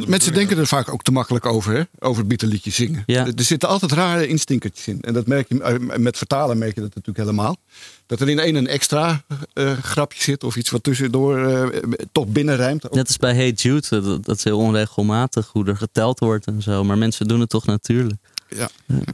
mensen 0.08 0.34
denken 0.34 0.58
er 0.58 0.68
vaak 0.68 0.93
ook 0.93 1.04
te 1.04 1.12
makkelijk 1.12 1.45
over, 1.45 1.74
hè? 1.74 1.82
over 2.00 2.20
het 2.20 2.28
Beatle-liedje 2.28 2.72
zingen. 2.72 3.04
Ja. 3.06 3.26
Er, 3.26 3.34
er 3.36 3.43
zitten 3.43 3.70
altijd 3.70 3.91
rare 3.91 4.28
instinkertjes 4.28 4.88
in. 4.88 5.02
En 5.02 5.14
dat 5.14 5.28
merk 5.28 5.50
je, 5.50 5.62
eh, 5.62 5.98
met 5.98 6.18
vertalen 6.18 6.58
merk 6.58 6.76
je 6.76 6.82
dat 6.82 6.95
natuurlijk 6.95 7.18
helemaal. 7.18 7.58
Dat 8.06 8.20
er 8.20 8.30
in 8.30 8.39
één 8.39 8.56
een 8.56 8.68
extra 8.68 9.24
eh, 9.54 9.72
grapje 9.72 10.22
zit 10.22 10.43
of 10.43 10.56
iets 10.56 10.70
wat 10.70 10.84
tussendoor 10.84 11.48
eh, 11.48 11.82
toch 12.12 12.28
binnenrijmt. 12.28 12.84
Net 12.91 13.08
als 13.08 13.18
bij 13.18 13.34
Hey 13.34 13.52
Jude, 13.52 14.02
dat, 14.02 14.26
dat 14.26 14.38
is 14.38 14.43
heel 14.43 14.58
onregelmatig 14.58 15.50
hoe 15.52 15.66
er 15.66 15.78
geteld 15.78 16.20
wordt 16.20 16.45
en 16.45 16.62
zo. 16.62 16.84
Maar 16.84 16.98
mensen 16.98 17.28
doen 17.28 17.39
het 17.39 17.50
toch 17.50 17.66
natuurlijk. 17.66 18.20
Ja. 18.50 18.70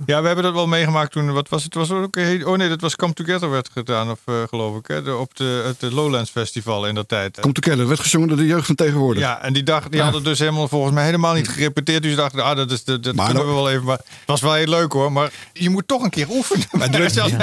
Ja, 0.06 0.20
we 0.22 0.26
hebben 0.28 0.44
dat 0.44 0.54
wel 0.54 0.68
meegemaakt 0.68 1.12
toen. 1.12 1.32
Wat 1.34 1.50
was 1.50 1.64
het? 1.64 1.74
Was 1.74 1.92
ook, 1.92 2.16
oh 2.46 2.58
nee, 2.58 2.70
dat 2.70 2.82
was 2.82 2.96
Come 2.96 3.14
Together 3.14 3.50
werd 3.50 3.70
gedaan, 3.74 4.12
of, 4.12 4.20
eh, 4.26 4.34
geloof 4.50 4.78
ik. 4.78 4.88
Hè? 4.88 5.02
De- 5.04 5.16
op 5.16 5.36
de, 5.38 5.64
het 5.66 5.80
de 5.80 5.94
Lowlands 5.94 6.30
Festival 6.30 6.88
in 6.88 6.96
dat 6.96 7.08
tijd. 7.08 7.38
Toekennen, 7.42 7.78
dat 7.80 7.88
werd 7.88 8.00
gezongen 8.00 8.28
door 8.28 8.38
de 8.38 8.46
jeugd 8.46 8.66
van 8.66 8.76
tegenwoordig. 8.76 9.24
Ja, 9.24 9.42
en 9.42 9.54
die, 9.54 9.64
dag, 9.64 9.90
die 9.90 10.02
hadden 10.02 10.24
dus 10.24 10.40
helemaal 10.40 10.68
volgens 10.68 10.94
mij 10.94 11.06
helemaal 11.06 11.34
niet 11.34 11.48
gerepeteerd. 11.50 12.02
Dus 12.02 12.12
ze 12.12 12.18
dachten, 12.18 12.44
ah, 12.44 12.56
dat, 12.56 12.72
is, 12.72 12.84
dat, 12.84 13.04
dat 13.04 13.16
Maar 13.16 13.26
kunnen 13.26 13.44
dan- 13.46 13.56
we 13.56 13.62
wel 13.62 13.72
even. 13.72 13.84
Maar 13.86 13.98
het 13.98 14.08
was 14.26 14.42
wel 14.42 14.54
heel 14.54 14.68
leuk 14.68 14.92
hoor. 14.92 15.12
Maar 15.12 15.32
je 15.54 15.70
moet 15.70 15.88
toch 15.88 16.04
een 16.04 16.10
keer 16.10 16.28
oefenen. 16.30 16.66
Maar 16.72 16.90
Maar 16.90 17.00
die, 17.12 17.38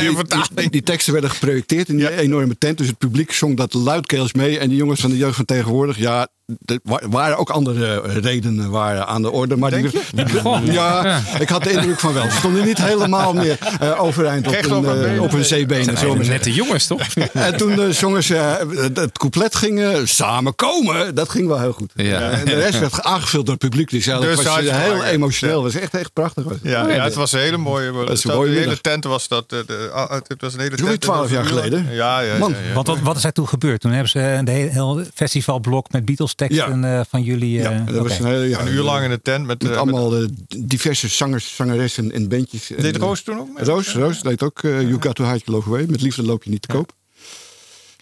die- 0.55 0.71
die- 0.71 0.83
teksten 0.83 1.13
werden 1.13 1.31
geprojecteerd 1.31 1.89
in 1.89 1.97
die 1.97 2.19
enorme 2.19 2.59
tent. 2.59 2.79
Dus 2.79 2.87
het 2.87 2.99
publiek 2.99 3.33
zong 3.33 3.57
dat 3.57 3.75
luidkeels 3.75 4.33
mee. 4.33 4.59
En 4.59 4.69
die 4.69 4.79
jongens 4.79 5.01
van 5.01 5.11
de 5.11 5.17
jeugd 5.17 5.37
van 5.37 5.45
tegenwoordig, 5.45 5.99
ja, 5.99 6.29
er 6.65 6.79
wa- 6.83 7.01
waren 7.09 7.37
ook 7.39 7.51
andere 7.51 8.01
eh, 8.01 8.17
redenen 8.17 8.71
waren 8.71 9.07
aan 9.07 9.23
de 9.23 9.31
orde. 9.31 9.57
Maar 9.57 9.71
die, 9.71 9.91
die- 10.15 10.73
ja, 10.73 11.23
ik 11.39 11.49
had 11.49 11.63
de 11.63 11.71
indruk 11.81 12.01
van 12.01 12.13
wel. 12.13 12.31
Ze 12.31 12.37
stonden 12.37 12.65
niet 12.65 12.79
helemaal 12.79 13.33
meer 13.33 13.59
eh, 13.81 14.03
overeind 14.03 14.47
op 14.47 14.55
hun, 14.61 14.81
benen. 14.83 15.21
op 15.21 15.31
hun 15.33 15.45
zeebenen. 15.45 15.85
zeggen. 15.99 16.29
Nette 16.29 16.53
jongens, 16.53 16.87
toch? 16.87 17.01
En 17.33 17.57
toen 17.57 17.77
de 17.77 17.93
zongen 17.93 18.23
ze 18.25 18.37
eh, 18.37 18.57
het- 18.83 18.97
het 18.97 19.19
couplet 19.19 19.55
gingen 19.55 20.09
samen 20.09 20.55
komen. 20.55 21.15
Dat 21.15 21.29
ging 21.29 21.47
wel 21.47 21.61
heel 21.61 21.73
goed. 21.73 21.93
Ja. 21.95 22.31
En 22.31 22.45
de 22.45 22.55
rest 22.55 22.79
werd 22.79 23.03
aangevuld 23.03 23.47
door 23.47 23.55
het 23.55 23.69
publiek. 23.69 23.91
Dus 23.91 24.07
eigenlijk 24.07 24.43
was 24.43 24.57
het 24.57 24.71
heel 24.71 25.05
emotioneel. 25.05 25.65
Het 25.65 25.73
was 25.73 25.83
echt, 25.83 25.95
echt 25.95 26.13
prachtig. 26.13 26.45
Was 26.45 26.53
het. 26.53 26.63
Ja, 26.63 26.89
ja, 26.89 27.05
het 27.05 27.15
was 27.15 27.33
een 27.33 27.39
hele 27.41 27.57
mooie. 27.57 27.93
Dat 27.93 28.11
is 28.11 28.25
een 28.25 28.41
de 28.41 28.49
hele 28.51 28.81
tent 28.81 29.05
was 29.05 29.29
dat. 29.29 29.49
de, 29.51 29.91
ah, 29.93 30.11
het 30.11 30.35
was 30.41 30.55
een 30.55 30.61
hele 30.61 30.77
tent. 30.77 31.01
12 31.01 31.31
jaar 31.31 31.45
geleden. 31.45 31.87
Ja, 31.91 32.21
ja, 32.21 32.39
Man. 32.39 32.51
ja, 32.51 32.57
ja. 32.69 32.75
Want 32.75 32.87
wat, 32.87 32.99
wat 33.01 33.17
is 33.17 33.25
er 33.25 33.33
toen 33.33 33.49
gebeurd? 33.49 33.81
Toen 33.81 33.91
hebben 33.91 34.11
ze 34.11 34.21
een 34.21 34.49
hele- 34.49 34.71
heel 34.71 35.03
festivalblok 35.15 35.93
met 35.93 36.05
Beatles 36.05 36.35
teksten 36.35 36.85
eh, 36.85 37.01
van 37.09 37.23
jullie. 37.23 37.59
eh, 37.59 37.65
Ja, 37.65 37.85
dat 37.93 38.03
was 38.09 38.19
een, 38.19 38.27
hele, 38.27 38.49
ja, 38.49 38.61
Een 38.61 38.69
uur 38.69 38.83
lang 38.83 39.05
in 39.05 39.11
de 39.11 39.21
tent 39.23 39.47
met, 39.47 39.63
Met 39.63 39.77
allemaal 39.77 40.13
diverse 40.59 41.09
zangers, 41.09 41.53
zangeressen 41.71 42.13
en 42.13 42.29
bandjes. 42.29 42.67
Deed 42.67 42.79
En, 42.85 42.95
eh, 42.95 43.01
Roos 43.01 43.23
toen 43.23 43.39
ook 43.39 43.49
mee? 43.55 43.65
Roos, 43.65 43.93
Roos 43.95 44.23
deed 44.23 44.43
ook 44.43 44.63
eh 44.63 44.81
You 44.81 44.97
Got 45.03 45.15
To 45.15 45.25
Hide 45.25 45.41
Your 45.45 45.51
Love 45.53 45.69
Away. 45.69 45.87
Met 45.89 46.01
liefde 46.01 46.23
loop 46.23 46.45
je 46.45 46.51
niet 46.51 46.63
te 46.63 46.69
koop. 46.69 46.93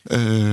Eh, 0.03 0.51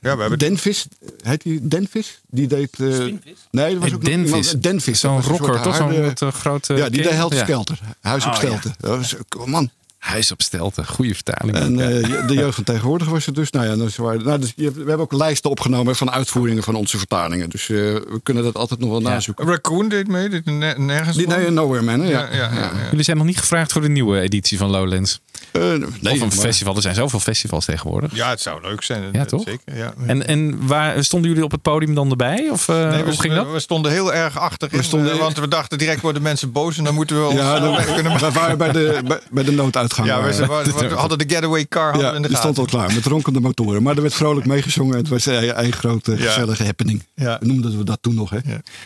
Ja, 0.00 0.14
we 0.14 0.20
hebben 0.20 0.38
Denvis, 0.38 0.86
heet 1.22 1.42
die 1.42 1.68
Denvis? 1.68 2.20
Die 2.30 2.46
deed... 2.46 2.80
eh, 2.80 2.88
nee, 2.88 3.14
dat 3.50 3.78
was 3.78 3.88
Hey, 3.88 3.94
ook 3.94 4.04
Denvis. 4.04 4.26
iemand- 4.46 4.62
Denvis. 4.62 5.00
Zo'n 5.00 5.22
rocker, 5.22 5.60
toch? 5.62 5.76
Zo'n 5.76 6.32
grote 6.32 6.74
Ja, 6.74 6.88
die 6.88 7.02
deed 7.02 7.12
Ja. 7.12 7.42
Skelter. 7.42 7.78
Huis 8.00 8.24
op 8.24 8.30
Oh, 8.30 8.36
Stelten. 8.36 8.74
Dat 8.78 8.96
was, 8.96 9.14
oh, 9.38 9.46
man. 9.46 9.70
Huis 9.98 10.32
op 10.32 10.42
stelten, 10.42 10.86
goede 10.86 11.14
vertaling. 11.14 11.56
En 11.56 11.80
eh, 11.80 12.26
de 12.26 12.34
jeugd 12.34 12.54
van 12.54 12.64
tegenwoordig 12.64 13.08
was 13.08 13.26
het 13.26 13.34
dus. 13.34 13.50
Nou 13.50 13.66
ja, 13.66 13.76
dus 13.76 13.94
ze 13.94 14.02
waren, 14.02 14.24
nou, 14.24 14.38
dus 14.40 14.52
je- 14.56 14.70
we 14.72 14.78
hebben 14.78 14.98
ook 15.00 15.12
lijsten 15.12 15.50
opgenomen 15.50 15.96
van 15.96 16.10
uitvoeringen 16.10 16.62
van 16.62 16.74
onze 16.74 16.98
vertalingen. 16.98 17.50
Dus 17.50 17.62
eh, 17.68 17.76
we 17.76 18.20
kunnen 18.22 18.42
dat 18.42 18.54
altijd 18.54 18.80
nog 18.80 18.90
wel 18.90 19.00
nazoeken. 19.00 19.46
Raccoon 19.46 19.88
deed 19.88 20.08
mee, 20.08 20.28
dit 20.28 20.44
nergens. 20.78 21.16
Die, 21.16 21.26
nee, 21.26 21.50
Nowhere 21.50 21.82
Man, 21.84 22.00
ja. 22.00 22.08
Ja, 22.08 22.28
ja, 22.36 22.52
ja, 22.54 22.54
ja. 22.54 22.70
Jullie 22.90 23.04
zijn 23.04 23.16
nog 23.16 23.26
niet 23.26 23.38
gevraagd 23.38 23.72
voor 23.72 23.82
de 23.82 23.88
nieuwe 23.88 24.20
editie 24.20 24.58
van 24.58 24.70
Lowlands. 24.70 25.20
Eh, 25.60 25.88
nee, 26.00 26.12
of 26.12 26.12
een 26.12 26.18
maar- 26.18 26.30
festival. 26.30 26.76
Er 26.76 26.82
zijn 26.82 26.94
zoveel 26.94 27.20
festivals 27.20 27.64
tegenwoordig. 27.64 28.14
Ja, 28.14 28.30
het 28.30 28.40
zou 28.40 28.62
leuk 28.62 28.82
zijn. 28.82 29.02
Ja, 29.12 29.20
eh, 29.20 29.26
toch? 29.26 29.42
Zeker, 29.44 29.76
ja. 29.76 29.92
En, 30.06 30.26
en 30.26 30.66
waar 30.66 31.04
stonden 31.04 31.28
jullie 31.28 31.44
op 31.44 31.50
het 31.50 31.62
podium 31.62 31.94
dan 31.94 32.10
erbij? 32.10 32.48
Of 32.52 32.68
eh, 32.68 32.90
Nee, 32.90 33.02
hoe 33.02 33.12
ging 33.20 33.32
we, 33.34 33.38
dat? 33.38 33.52
we 33.52 33.60
stonden 33.60 33.92
heel 33.92 34.14
erg 34.14 34.38
achterin. 34.38 34.78
We 34.78 34.84
stonden- 34.84 35.18
want 35.18 35.38
we 35.38 35.48
dachten 35.48 35.78
direct 35.78 36.00
worden 36.00 36.22
mensen 36.22 36.52
boos 36.52 36.78
en 36.78 36.84
dan 36.84 36.94
moeten 36.94 37.20
we 37.20 37.26
ons 37.26 37.34
Ja, 37.38 37.60
dan- 37.60 37.76
weg 37.76 37.94
kunnen 37.94 38.18
we 38.20 38.30
waren 38.32 38.58
bij 38.58 38.72
de, 38.72 39.00
bij, 39.06 39.20
bij 39.30 39.44
de 39.44 39.52
nooduitgang. 39.52 40.08
Ja, 40.08 40.22
we, 40.22 40.36
we. 40.36 40.46
we- 40.46 40.88
we 40.88 40.94
hadden 40.94 41.18
de 41.18 41.34
getaway 41.34 41.66
car 41.68 41.82
hadden 41.84 42.02
Ja, 42.02 42.10
we 42.10 42.16
in 42.16 42.22
de 42.22 42.28
die 42.28 42.36
gaten. 42.36 42.52
stond 42.54 42.72
al 42.72 42.78
klaar 42.78 42.94
met 42.94 43.04
ronkende 43.06 43.40
motoren. 43.40 43.82
Maar 43.82 43.96
er 43.96 44.02
werd 44.02 44.14
vrolijk 44.14 44.46
meegezongen. 44.46 44.96
Het 44.96 45.08
was 45.08 45.26
een, 45.26 45.64
een 45.64 45.72
grote 45.72 46.10
Ja. 46.16 46.26
gezellige 46.26 46.64
happening. 46.64 47.04
Ja. 47.14 47.36
Noemden 47.40 47.78
we 47.78 47.84
dat 47.84 47.98
toen 48.00 48.14
nog, 48.14 48.30
hè? 48.30 48.38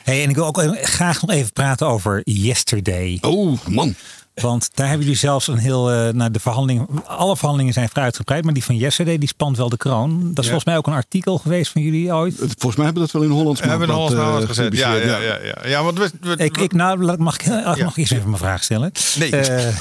Hey, 0.02 0.22
en 0.22 0.28
ik 0.28 0.34
wil 0.34 0.46
ook 0.46 0.64
graag 0.82 1.20
nog 1.20 1.30
even 1.30 1.52
praten 1.52 1.86
over 1.86 2.20
Yesterday. 2.24 3.18
Oh, 3.20 3.58
man. 3.68 3.94
Want 4.34 4.70
daar 4.74 4.86
hebben 4.86 5.04
jullie 5.04 5.20
zelfs 5.20 5.46
een 5.46 5.58
heel. 5.58 5.90
eh 5.92 6.12
nou, 6.12 6.30
de 6.30 6.40
verhandelingen. 6.40 6.86
Alle 7.06 7.36
verhandelingen 7.36 7.72
zijn 7.74 7.88
vrij 7.88 8.04
uitgebreid. 8.04 8.44
Maar 8.44 8.52
die 8.54 8.64
van 8.64 8.76
Yesterday, 8.76 9.18
die 9.18 9.28
spant 9.28 9.56
wel 9.56 9.68
de 9.68 9.76
kroon. 9.76 10.10
Dat 10.20 10.28
is 10.28 10.34
Ja. 10.34 10.42
volgens 10.42 10.64
mij 10.64 10.76
ook 10.76 10.86
een 10.86 10.92
artikel 10.92 11.38
geweest 11.38 11.72
van 11.72 11.82
jullie 11.82 12.12
ooit. 12.12 12.34
Volgens 12.36 12.76
mij 12.76 12.84
hebben 12.84 13.02
we 13.02 13.10
dat 13.12 13.20
wel 13.20 13.22
in 13.30 13.36
Hollands 13.36 13.60
We 13.60 13.68
hebben 13.68 13.88
een 13.88 13.94
Maandblad, 13.96 14.24
Hollands 14.24 14.42
eh, 14.42 14.48
gezet. 14.48 14.76
Ja, 14.76 14.94
ja, 14.94 15.18
ja, 15.18 15.38
ja. 15.42 15.68
ja 15.68 15.82
want 15.82 15.98
we, 15.98 16.10
we- 16.20 16.36
Ik, 16.44 16.56
ik, 16.58 16.72
nou, 16.72 17.04
laat- 17.04 17.18
mag 17.18 17.36
ik 17.36 17.46
mag 17.64 17.76
Ja. 17.78 17.90
eerst 17.94 18.12
even 18.12 18.26
mijn 18.26 18.38
vraag 18.38 18.62
stellen? 18.62 18.92
Nee. 19.18 19.30
Eh, 19.36 19.74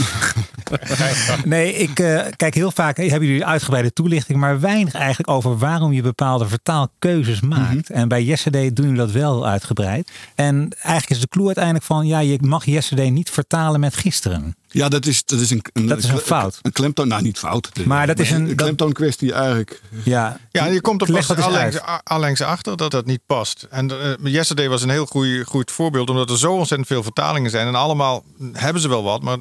nee, 1.45 1.74
ik 1.74 1.93
kijk 2.36 2.54
heel 2.54 2.72
vaak, 2.72 2.97
hebben 2.97 3.28
jullie 3.28 3.45
uitgebreide 3.45 3.93
toelichting, 3.93 4.39
maar 4.39 4.60
weinig 4.60 4.93
eigenlijk 4.93 5.30
over 5.30 5.58
waarom 5.58 5.91
je 5.93 6.02
bepaalde 6.02 6.47
vertaalkeuzes 6.47 7.41
maakt. 7.41 7.89
En 7.89 8.08
bij 8.08 8.24
Yesterday 8.24 8.74
doen 8.74 8.86
jullie 8.86 8.99
dat 8.99 9.12
wel 9.12 9.47
uitgebreid. 9.47 10.12
En 10.36 10.70
eigenlijk 10.82 11.10
is 11.10 11.20
de 11.20 11.28
clue 11.28 11.45
uiteindelijk 11.45 11.86
van, 11.86 12.08
ja, 12.08 12.20
je 12.20 12.38
mag 12.41 12.66
Yesterday 12.66 13.10
niet 13.10 13.30
vertalen 13.30 13.80
met 13.80 13.95
gisteren. 13.95 14.51
Ja, 14.72 14.89
dat 14.89 15.05
is, 15.05 15.26
dat 15.26 15.39
is 15.39 15.49
een, 15.49 15.63
een, 15.74 15.88
Dat 15.88 15.97
is 15.97 16.03
een 16.09 16.17
fout. 16.17 16.59
Een 16.61 16.72
klemtoon, 16.72 17.07
nou 17.07 17.22
niet 17.22 17.38
fout. 17.38 17.69
Maar 17.86 18.07
dat 18.07 18.19
is 18.19 18.32
een- 18.32 18.55
klemtoon 18.55 18.91
kwestie 18.93 19.34
eigenlijk. 19.34 19.82
Ja, 20.03 20.39
Ja, 20.51 20.65
en 20.67 20.74
je 20.74 20.82
komt 20.82 21.01
er 21.01 21.11
pas 21.11 21.30
allengs, 21.38 21.78
allengs 22.03 22.41
achter 22.41 22.78
dat 22.78 22.91
dat 22.91 23.05
niet 23.05 23.22
past. 23.26 23.67
En 23.69 23.91
eh, 23.91 24.32
Yesterday 24.34 24.69
was 24.69 24.82
een 24.82 24.89
heel 24.89 25.05
goeie- 25.05 25.43
goed 25.45 25.72
voorbeeld, 25.72 26.09
omdat 26.09 26.30
er 26.30 26.38
zo 26.38 26.51
ontzettend 26.53 26.88
veel 26.89 27.03
vertalingen 27.03 27.49
zijn. 27.51 27.67
En 27.67 27.76
allemaal 27.76 28.24
hebben 28.53 28.82
ze 28.82 28.88
wel 28.88 29.03
wat, 29.03 29.22
maar 29.22 29.38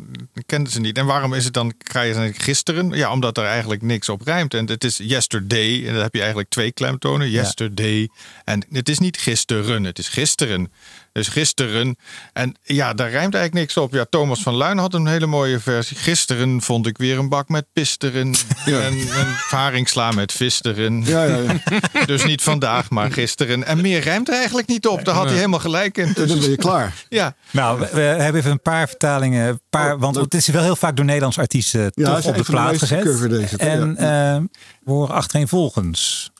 kenden 0.46 0.72
ze 0.72 0.80
niet. 0.80 0.98
En 0.98 1.06
waarom 1.06 1.34
is 1.34 1.44
het 1.44 1.52
dan, 1.54 1.72
krijg 1.78 2.08
je 2.16 2.20
dan 2.20 2.34
gisteren? 2.34 2.90
Ja, 2.90 3.12
omdat 3.12 3.38
er 3.38 3.44
eigenlijk 3.44 3.82
niks 3.82 4.08
op 4.08 4.22
rijmt. 4.22 4.54
En 4.54 4.66
het 4.70 4.84
is 4.84 4.96
yesterday, 4.96 5.86
en 5.86 5.92
dan 5.92 6.02
heb 6.02 6.14
je 6.14 6.20
eigenlijk 6.20 6.48
twee 6.50 6.72
klemtonen. 6.72 7.30
Yesterday. 7.30 8.08
En 8.44 8.64
het 8.70 8.88
is 8.88 8.98
niet 8.98 9.16
gisteren, 9.18 9.84
het 9.84 9.98
is 9.98 10.08
gisteren. 10.08 10.72
Dus 11.12 11.28
gisteren. 11.28 11.96
En 12.32 12.56
ja, 12.62 12.94
daar 12.94 13.10
rijmt 13.10 13.34
eigenlijk 13.34 13.54
niks 13.54 13.76
op. 13.76 13.92
Ja, 13.92 14.04
Thomas 14.10 14.42
van 14.42 14.54
Luin 14.54 14.78
had 14.78 14.94
een 14.94 15.06
hele 15.06 15.26
mooie 15.26 15.60
versie. 15.60 15.96
Gisteren 15.96 16.62
vond 16.62 16.86
ik 16.86 16.98
weer 16.98 17.18
een 17.18 17.28
bak 17.28 17.48
met 17.48 17.66
pisteren. 17.72 18.34
Ja. 18.64 18.80
En 18.80 18.92
een 18.92 19.26
varingsla 19.26 20.10
met 20.10 20.32
visteren. 20.32 21.04
Ja, 21.04 21.24
ja, 21.24 21.36
ja. 21.36 21.60
Dus 22.06 22.24
niet 22.24 22.42
vandaag, 22.42 22.90
maar 22.90 23.12
gisteren. 23.12 23.64
En 23.64 23.80
meer 23.80 24.00
rijmt 24.00 24.28
er 24.28 24.34
eigenlijk 24.34 24.68
niet 24.68 24.86
op. 24.86 25.04
Daar 25.04 25.14
had 25.14 25.24
hij 25.24 25.34
helemaal 25.34 25.58
gelijk 25.58 25.98
in. 25.98 26.12
Dan 26.14 26.26
ben 26.26 26.50
je 26.50 26.56
klaar. 26.56 27.04
Ja, 27.08 27.34
Nou, 27.50 27.78
we, 27.92 28.00
hebben 28.00 28.40
even 28.40 28.50
een 28.50 28.62
paar 28.62 28.88
vertalingen. 28.88 29.48
Een 29.48 29.60
Paar, 29.70 29.98
want 29.98 30.16
het 30.16 30.34
is 30.34 30.46
wel 30.46 30.62
heel 30.62 30.76
vaak 30.76 30.96
door 30.96 31.04
Nederlandse 31.04 31.40
artiesten 31.40 31.92
Ja, 31.94 32.14
toch 32.14 32.16
op 32.16 32.22
de 32.22 32.28
een 32.28 32.34
van 32.34 32.44
de 32.44 32.50
plaat 32.50 32.70
meest 32.70 32.80
gezet. 32.80 33.30
deze, 33.30 33.56
toch? 33.56 33.66
en 33.68 33.96
Ja. 33.98 34.34
eh, 34.36 34.42
we 34.82 34.90
horen 34.90 35.14
achtereenvolgens 35.14 36.30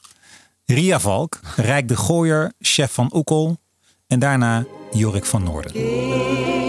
Ria 0.65 0.99
Valk, 0.99 1.39
Rijk 1.55 1.87
de 1.87 1.97
Gooier, 1.97 2.51
Chef 2.59 2.91
van 2.93 3.09
Oekel 3.13 3.59
en 4.11 4.19
daarna 4.19 4.65
Jorik 4.91 5.25
van 5.25 5.43
Noorden. 5.43 6.60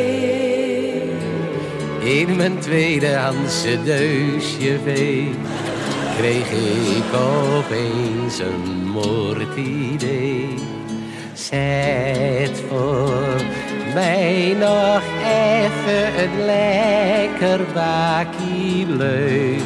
In 2.02 2.36
mijn 2.36 2.58
tweedehandse 2.58 3.82
deusje 3.82 4.78
vee 4.84 5.34
kreeg 6.16 6.50
ik 6.50 7.14
opeens 7.14 8.38
een 8.38 8.86
moordidee. 8.86 10.54
Zet 11.32 12.62
voor 12.68 13.42
mij 13.94 14.56
nog 14.58 15.02
even 15.24 16.22
een 16.22 16.44
lekker 16.44 17.60
bakkie 17.74 18.86
leut. 18.86 19.62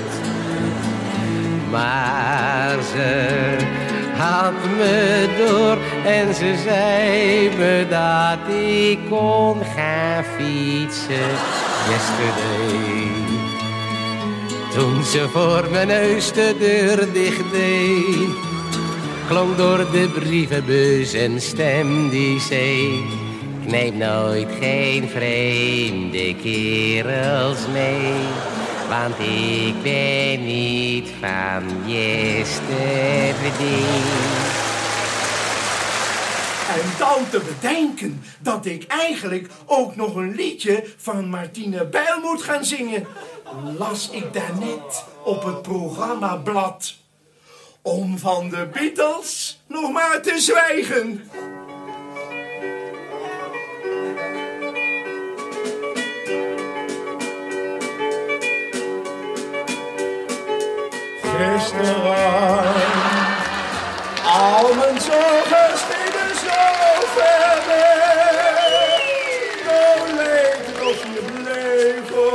Maar 1.70 2.76
ze 2.92 3.81
had 4.22 4.54
me 4.78 5.28
door 5.38 5.78
en 6.04 6.34
ze 6.34 6.54
zei 6.64 7.50
me 7.58 7.86
dat 7.88 8.54
ik 8.54 8.98
kon 9.08 9.56
gaan 9.74 10.24
fietsen 10.24 11.30
yesterday. 11.88 13.10
Toen 14.74 15.04
ze 15.04 15.28
voor 15.28 15.68
mijn 15.70 15.86
neus 15.86 16.32
de 16.32 16.54
deur 16.58 17.12
dicht 17.12 17.50
deed, 17.52 18.34
klonk 19.28 19.56
door 19.56 19.78
de 19.92 20.08
brievenbus 20.14 21.12
een 21.12 21.40
stem 21.40 22.08
die 22.08 22.40
zei: 22.40 23.00
Neem 23.66 23.96
nooit 23.96 24.48
geen 24.60 25.08
vreemde 25.08 26.34
kerels 26.42 27.58
mee, 27.72 28.12
want 28.92 29.18
ik 29.18 29.82
ben 29.82 30.44
niet 30.44 31.08
van 31.20 31.90
yesterday. 31.92 33.42
En 36.68 36.84
dan 36.98 37.30
te 37.30 37.40
bedenken 37.40 38.22
dat 38.38 38.66
ik 38.66 38.86
eigenlijk 38.86 39.48
ook 39.66 39.96
nog 39.96 40.14
een 40.14 40.34
liedje 40.34 40.84
van 40.96 41.28
Martine 41.28 41.86
Bijl 41.86 42.20
moet 42.20 42.42
gaan 42.42 42.64
zingen. 42.64 43.06
Las 43.78 44.10
ik 44.10 44.32
daarnet 44.32 45.04
op 45.24 45.44
het 45.44 45.62
programmablad. 45.62 46.94
Om 47.82 48.18
van 48.18 48.48
de 48.48 48.68
Beatles 48.72 49.60
nog 49.66 49.92
maar 49.92 50.22
te 50.22 50.40
zwijgen. 50.40 51.30
Gisteren, 61.38 62.64
al 64.24 64.74
mijn 64.74 65.00
zorgen 65.00 65.78
steden 65.78 66.36
zo 66.36 66.60
ver 67.14 67.58
weg. 67.66 68.60
Oh, 69.68 70.02
leed 70.16 70.66
of 70.88 71.00
je 71.02 71.22
bleven, 71.32 72.32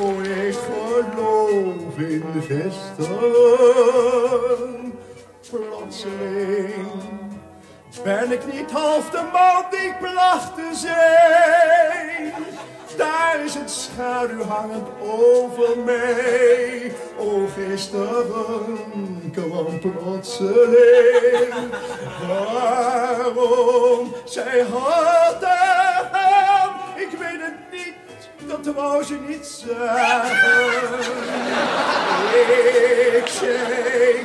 oh, 0.00 0.24
ik 0.24 0.56
geloof 0.64 1.96
in 1.96 2.24
gisteren. 2.48 3.20
Plotseling 5.50 7.02
ben 8.04 8.32
ik 8.32 8.52
niet 8.52 8.70
half 8.70 9.10
de 9.10 9.22
man 9.32 9.64
die 9.70 9.80
ik 9.80 9.98
placht 9.98 10.54
te 10.54 10.70
zijn. 10.72 12.32
Daar 12.96 13.44
is 13.44 13.54
het 13.54 13.70
schaduw 13.70 14.42
hangend 14.42 14.88
over 15.00 15.78
mij. 15.84 16.92
O 17.18 17.46
gisteren 17.56 18.78
kwam 19.32 19.78
plotseling. 19.80 21.54
Waarom 22.28 24.14
zij 24.24 24.64
had 24.72 25.44
aan? 25.44 26.70
Ik 26.96 27.10
weet 27.18 27.40
het 27.40 27.54
niet, 27.70 27.94
dat 28.48 28.74
wou 28.74 29.04
ze 29.04 29.18
niet 29.28 29.46
zeggen. 29.46 30.98
Ik 33.16 33.26
zei 33.26 34.20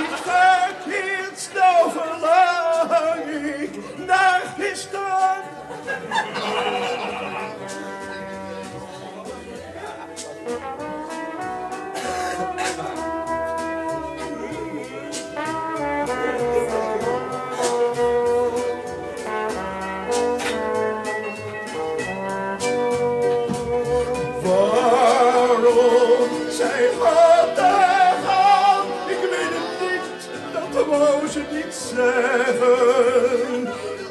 iets 0.00 0.20
verkeerds, 0.22 1.48
nou 1.54 1.90
verlang 1.90 3.24
ik 3.60 3.70
naar 4.06 4.42
gisteren. 4.58 5.08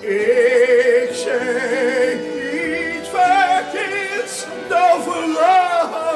Ik 0.01 1.15
zei 1.15 2.13
iets 2.97 3.09
verkeerds, 3.09 4.45
nou 4.69 5.01
verlang 5.01 6.08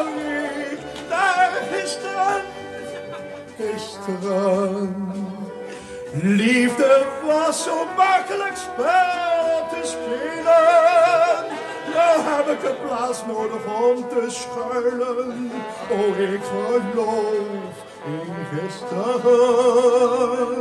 gisteren. 3.72 5.12
Liefde 6.22 7.06
was 7.26 7.64
zo 7.64 7.86
makkelijk 7.98 8.56
spel 8.56 9.68
te 9.70 9.82
spelen. 9.84 11.46
Nou 11.94 12.22
heb 12.22 12.48
ik 12.48 12.64
een 12.70 12.88
plaats 12.88 13.26
nodig 13.26 13.66
om 13.82 14.08
te 14.08 14.26
schuilen. 14.28 15.52
Oh, 15.92 16.20
ik 16.20 16.42
geloof 16.44 17.76
in 18.06 18.34
gisteren. 18.52 20.53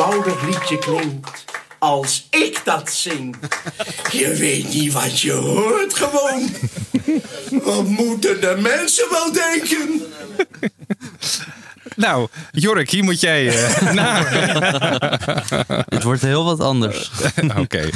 Eenvoudig 0.00 0.42
liedje 0.42 0.78
klinkt. 0.78 1.44
Als 1.78 2.26
ik 2.30 2.60
dat 2.64 2.90
zing. 2.92 3.36
Je 4.10 4.34
weet 4.34 4.74
niet 4.74 4.92
wat 4.92 5.20
je 5.20 5.32
hoort 5.32 5.94
gewoon. 5.94 6.48
Wat 7.64 7.84
moeten 7.84 8.40
de 8.40 8.56
mensen 8.60 9.06
wel 9.10 9.32
denken? 9.32 10.02
Nou, 11.96 12.28
Jorik, 12.50 12.90
hier 12.90 13.04
moet 13.04 13.20
jij 13.20 13.44
na. 13.92 14.24
Het 15.88 16.02
wordt 16.02 16.22
heel 16.22 16.44
wat 16.44 16.60
anders. 16.60 17.10
Oké. 17.56 17.88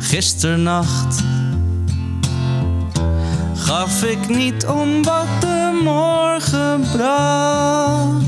Gisternacht 0.00 1.22
gaf 3.98 4.10
ik 4.10 4.28
niet 4.28 4.66
om 4.66 5.02
wat 5.02 5.26
de 5.40 5.80
morgen 5.84 6.80
bracht. 6.92 8.24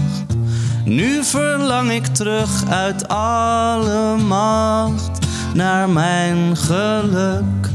Nu 0.84 1.24
verlang 1.24 1.90
ik 1.90 2.06
terug 2.06 2.68
uit 2.68 3.08
alle 3.08 4.16
macht 4.16 5.26
naar 5.54 5.88
mijn 5.88 6.56
geluk 6.56 7.68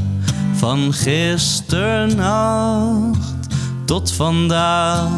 van 0.54 0.92
gisternacht 0.92 2.26
tot 3.84 4.12
vandaag. 4.12 5.10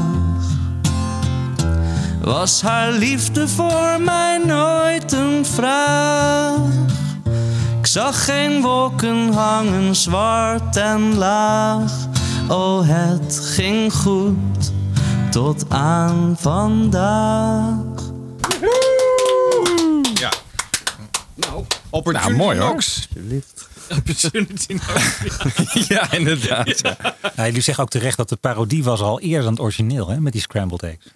Was 2.22 2.62
haar 2.62 2.92
liefde 2.92 3.48
voor 3.48 4.00
mij 4.00 4.38
nooit 4.46 5.12
een 5.12 5.46
vraag? 5.46 6.58
Ik 7.78 7.86
zag 7.86 8.24
geen 8.24 8.60
wolken 8.60 9.32
hangen, 9.32 9.94
zwart 9.94 10.76
en 10.76 11.14
laag. 11.14 12.07
Oh, 12.48 12.80
het 12.88 13.38
ging 13.42 13.92
goed 13.92 14.72
tot 15.30 15.70
aan 15.70 16.36
vandaag. 16.38 17.76
Ja. 20.14 20.32
Nou, 21.34 21.64
Nou, 21.90 22.36
mooi 22.36 22.58
hoor. 22.58 22.82
Opportunity 23.90 24.78
ja, 25.94 26.12
inderdaad. 26.12 26.80
Ja. 26.82 26.96
Ja, 27.36 27.44
jullie 27.44 27.60
zeggen 27.60 27.84
ook 27.84 27.90
terecht 27.90 28.16
dat 28.16 28.28
de 28.28 28.36
parodie 28.36 28.84
was 28.84 29.00
al 29.00 29.20
eerder 29.20 29.42
dan 29.42 29.52
het 29.52 29.60
origineel, 29.60 30.08
hè, 30.08 30.20
met 30.20 30.32
die 30.32 30.40
scrambled 30.42 30.82
eggs. 30.82 31.06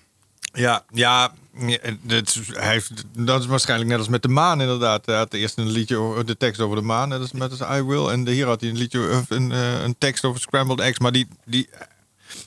Ja, 0.52 0.84
ja, 0.92 1.32
ja, 1.58 1.78
dat, 2.02 2.28
is, 2.28 2.40
hij 2.52 2.70
heeft, 2.72 2.90
dat 3.16 3.40
is 3.40 3.46
waarschijnlijk 3.46 3.90
net 3.90 3.98
als 3.98 4.08
met 4.08 4.22
de 4.22 4.28
maan 4.28 4.60
inderdaad. 4.60 5.06
Hij 5.06 5.16
had 5.16 5.32
eerst 5.34 5.58
een 5.58 5.70
liedje 5.70 5.96
over 5.96 6.26
de 6.26 6.36
tekst 6.36 6.60
over 6.60 6.76
de 6.76 6.82
maan, 6.82 7.08
net 7.08 7.20
als 7.20 7.32
met 7.32 7.50
als 7.60 7.78
I 7.78 7.82
Will. 7.82 8.06
En 8.08 8.28
hier 8.28 8.46
had 8.46 8.60
hij 8.60 8.70
een 8.70 8.76
liedje 8.76 9.10
of 9.18 9.30
een, 9.30 9.52
eh, 9.52 9.82
een 9.82 9.94
tekst 9.98 10.24
over 10.24 10.40
scrambled 10.40 10.80
eggs. 10.80 10.98
Maar 10.98 11.12
die, 11.12 11.28
die, 11.44 11.68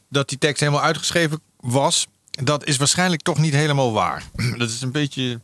dat 0.10 0.30
die 0.30 0.38
tekst 0.38 0.60
helemaal 0.60 0.82
uitgeschreven 0.82 1.40
was, 1.60 2.08
dat 2.44 2.66
is 2.66 2.78
waarschijnlijk 2.78 3.22
toch 3.22 3.38
niet 3.38 3.54
helemaal 3.54 3.94
waar. 3.94 4.24
dat 4.58 4.70
is 4.70 4.82
een 4.82 4.92
beetje. 4.92 5.40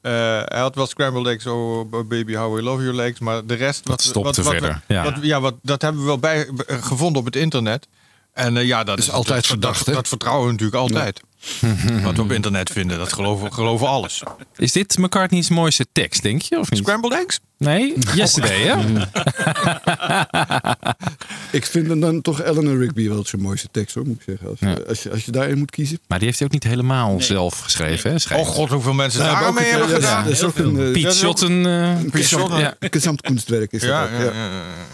eh, 0.00 0.12
hij 0.44 0.58
had 0.60 0.74
wel 0.74 0.86
scrambled 0.86 1.26
eggs, 1.26 1.46
oh 1.46 1.90
baby 2.08 2.34
how 2.34 2.58
I 2.58 2.62
love 2.62 2.80
your 2.82 2.96
legs, 2.96 3.18
maar 3.18 3.46
de 3.46 3.54
rest 3.54 3.88
wat 3.88 4.02
stopte 4.02 4.42
wat, 4.42 4.52
verder, 4.52 4.70
Wat, 4.72 4.80
ja. 4.86 5.02
wat- 5.04 5.18
ja, 5.22 5.40
wat, 5.40 5.54
dat 5.62 5.82
hebben 5.82 6.00
we 6.00 6.06
wel 6.06 6.18
bij 6.18 6.48
eh, 6.66 6.82
gevonden 6.82 7.18
op 7.20 7.24
het 7.24 7.36
internet. 7.36 7.86
En 8.32 8.54
ja, 8.66 8.84
dat 8.84 8.98
is 8.98 9.10
altijd 9.10 9.38
dat, 9.38 9.46
verdacht, 9.46 9.84
Dat, 9.84 9.94
dat 9.94 10.08
vertrouwen 10.08 10.46
we 10.46 10.52
natuurlijk 10.52 10.78
altijd. 10.82 11.20
Wat 12.04 12.16
we 12.16 12.22
op 12.22 12.32
internet 12.32 12.70
vinden, 12.70 12.98
dat 12.98 13.12
geloven, 13.12 13.52
geloven 13.52 13.88
alles. 13.88 14.22
Is 14.56 14.72
dit 14.72 14.98
McCartney's 14.98 15.48
mooiste 15.48 15.86
tekst, 15.92 16.22
denk 16.22 16.42
je? 16.42 16.58
Of 16.58 16.70
niet? 16.70 16.80
Scrambled 16.80 17.12
eggs? 17.12 17.38
Nee, 17.58 17.94
yesterday, 18.14 18.60
hè? 18.60 18.74
Ik 21.52 21.66
vind 21.66 21.88
hem 21.88 22.00
dan 22.00 22.22
toch 22.22 22.42
Eleanor 22.42 22.78
Rigby 22.78 23.08
wel 23.08 23.24
zijn 23.24 23.42
mooiste 23.42 23.68
tekst, 23.70 23.94
hoor, 23.94 24.06
moet 24.06 24.16
ik 24.16 24.22
zeggen. 24.26 24.48
Als, 24.48 24.58
Ja. 24.60 24.76
als, 24.88 25.02
je, 25.02 25.10
als 25.10 25.24
je 25.24 25.30
daarin 25.30 25.58
moet 25.58 25.70
kiezen. 25.70 25.98
Maar 26.08 26.18
die 26.18 26.26
heeft 26.26 26.38
hij 26.38 26.48
ook 26.48 26.54
niet 26.54 26.64
helemaal 26.64 27.20
zelf 27.20 27.58
geschreven, 27.60 28.10
hè? 28.10 28.18
schijnt. 28.18 28.46
Oh 28.46 28.52
god, 28.54 28.68
hoeveel 28.70 28.92
mensen 28.92 29.20
daar 29.20 29.52
mee 29.54 29.64
hebben 29.64 29.88
eh, 29.88 29.94
gedaan. 29.94 30.26
een, 30.26 30.80
eh, 30.86 30.92
Piet 30.92 31.02
dat 31.02 31.12
is 31.14 31.24
ook- 31.24 31.38
Schotten. 31.38 31.66
eh, 31.66 31.88
Een 32.02 32.10
Piet 32.10 32.24
Schotten. 32.26 32.76
een 32.78 32.90
gezamtkunstwerk 32.90 33.72
is 33.72 33.80
dat 33.80 33.90
Ja, 33.90 34.02
ook, 34.04 34.32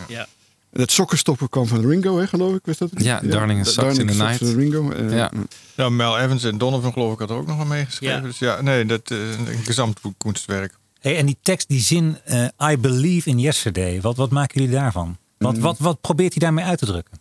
ja, 0.09 0.27
dat 0.73 0.91
sokkenstoppen 0.91 1.49
kwam 1.49 1.67
van 1.67 1.87
Ringo, 1.89 2.19
hè, 2.19 2.27
geloof 2.27 2.55
ik. 2.55 2.61
Was 2.65 2.79
dat 2.79 2.91
het? 2.91 3.03
Ja, 3.05 3.21
Darling 3.21 3.59
in 3.59 3.65
Da- 3.65 3.71
Socks 3.71 3.99
in 3.99 4.07
the 4.07 4.17
Darling 4.17 4.41
Night. 4.41 4.53
van 4.53 4.61
Ringo. 4.61 4.91
eh, 4.91 5.17
Ja. 5.17 5.31
Ja, 5.75 5.89
Mel 5.89 6.19
Evans 6.19 6.45
en 6.45 6.59
Donovan 6.59 6.93
geloof 6.93 7.13
ik 7.13 7.19
had 7.19 7.31
er 7.31 7.37
ook 7.37 7.47
nog 7.47 7.57
wel 7.57 7.67
meegeschreven. 7.67 8.17
Ja. 8.17 8.23
Dus 8.23 8.39
ja, 8.39 8.61
nee, 8.61 8.87
dat 8.87 9.11
is 9.11 9.19
een 9.37 9.47
gezamtkunstwerk. 9.65 10.75
Hey, 11.01 11.17
en 11.19 11.27
die 11.27 11.37
tekst, 11.43 11.69
die 11.69 11.81
zin, 11.81 12.19
eh, 12.25 12.45
I 12.71 12.79
believe 12.79 13.29
in 13.29 13.39
yesterday. 13.39 14.01
Wat, 14.01 14.17
wat 14.17 14.31
maken 14.31 14.61
jullie 14.61 14.77
daarvan? 14.77 15.17
Wat, 15.39 15.59
wat, 15.59 15.79
wat 15.79 16.01
probeert 16.01 16.31
hij 16.35 16.41
daarmee 16.43 16.65
uit 16.65 16.79
te 16.79 16.87
drukken? 16.87 17.21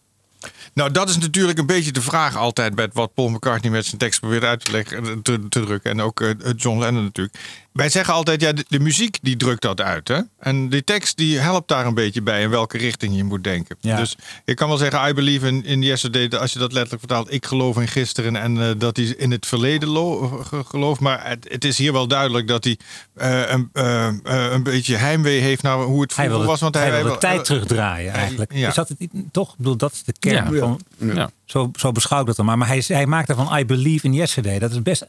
Nou, 0.74 0.91
dat 0.91 1.10
is 1.10 1.18
natuurlijk 1.18 1.58
een 1.60 1.66
beetje 1.66 1.91
de 1.91 2.02
vraag 2.02 2.36
altijd 2.36 2.76
bij 2.76 2.89
wat 2.93 3.14
Paul 3.14 3.30
McCartney 3.30 3.72
met 3.72 3.86
zijn 3.86 3.97
tekst 3.97 4.20
probeert 4.20 4.43
uit 4.43 4.66
te, 4.66 4.72
leggen, 4.72 5.04
eh, 5.06 5.12
te, 5.24 5.47
te 5.49 5.60
drukken. 5.60 5.91
En 5.91 6.02
ook 6.02 6.22
eh, 6.22 6.30
John 6.56 6.80
Lennon 6.80 7.04
natuurlijk. 7.04 7.38
Wij 7.72 7.89
zeggen 7.89 8.13
altijd, 8.13 8.41
ja, 8.41 8.51
de, 8.53 8.65
de 8.67 8.80
muziek 8.80 9.17
die 9.22 9.38
drukt 9.38 9.61
dat 9.61 9.82
uit. 9.82 10.07
Hè? 10.07 10.19
En 10.39 10.69
die 10.69 10.84
tekst 10.84 11.17
die 11.17 11.38
helpt 11.39 11.67
daar 11.67 11.86
een 11.86 11.93
beetje 11.93 12.22
bij 12.22 12.41
in 12.41 12.49
welke 12.49 12.78
richting 12.78 13.15
je 13.15 13.24
moet 13.24 13.43
denken. 13.43 13.76
Ja. 13.80 13.95
Dus 13.95 14.15
ik 14.45 14.55
kan 14.55 14.67
wel 14.67 14.78
zeggen, 14.78 15.09
I 15.09 15.13
believe 15.13 15.47
in, 15.47 15.65
in 15.65 15.82
yesterday. 15.82 16.30
Als 16.30 16.53
je 16.53 16.59
dat 16.59 16.72
letterlijk 16.72 16.99
vertaalt, 17.05 17.34
ik 17.34 17.45
geloof 17.45 17.78
in 17.78 17.88
gisteren. 17.88 18.36
En 18.36 18.61
eh, 18.61 18.69
dat 18.78 18.97
hij 18.97 19.05
in 19.05 19.32
het 19.32 19.45
verleden 19.45 19.89
lo- 19.89 20.28
ge- 20.28 20.63
gelooft. 20.67 20.99
Maar 20.99 21.28
het, 21.30 21.47
het 21.49 21.65
is 21.65 21.78
hier 21.78 21.93
wel 21.93 22.07
duidelijk 22.07 22.47
dat 22.47 22.63
hij 22.63 22.78
eh, 23.13 23.41
een, 23.51 23.69
eh, 23.74 24.07
een 24.51 24.63
beetje 24.63 24.95
heimwee 24.95 25.39
heeft 25.39 25.61
naar 25.61 25.78
hoe 25.78 26.01
het 26.01 26.13
vroeger 26.13 26.43
was. 26.45 26.59
Want 26.59 26.76
hij 26.76 27.03
wil 27.03 27.13
de 27.13 27.19
tijd 27.19 27.45
terugdraaien 27.45 28.13
eigenlijk. 28.13 28.53
ja. 28.53 28.67
Is 28.67 28.76
dat 28.76 28.89
het, 28.89 28.99
niet- 28.99 29.11
toch? 29.32 29.49
Ik 29.51 29.57
bedoel, 29.57 29.76
dat 29.78 29.91
is 29.91 30.03
de 30.03 30.13
kern 30.19 30.53
Ja. 30.53 30.59
van... 30.59 30.80
Ja. 30.97 31.32
Zo, 31.45 31.72
zo 31.76 31.91
beschouw 31.91 32.19
ik 32.22 32.26
dat 32.26 32.36
dan 32.36 32.45
maar. 32.45 32.57
Maar 32.57 32.67
hij, 32.67 32.84
hij 32.88 33.05
maakt 33.05 33.30
ervan 33.30 33.57
I 33.59 33.65
believe 33.65 34.05
in 34.05 34.13
yesterday. 34.13 34.59
Dat 34.59 34.72
is 34.72 34.82
best... 34.82 35.05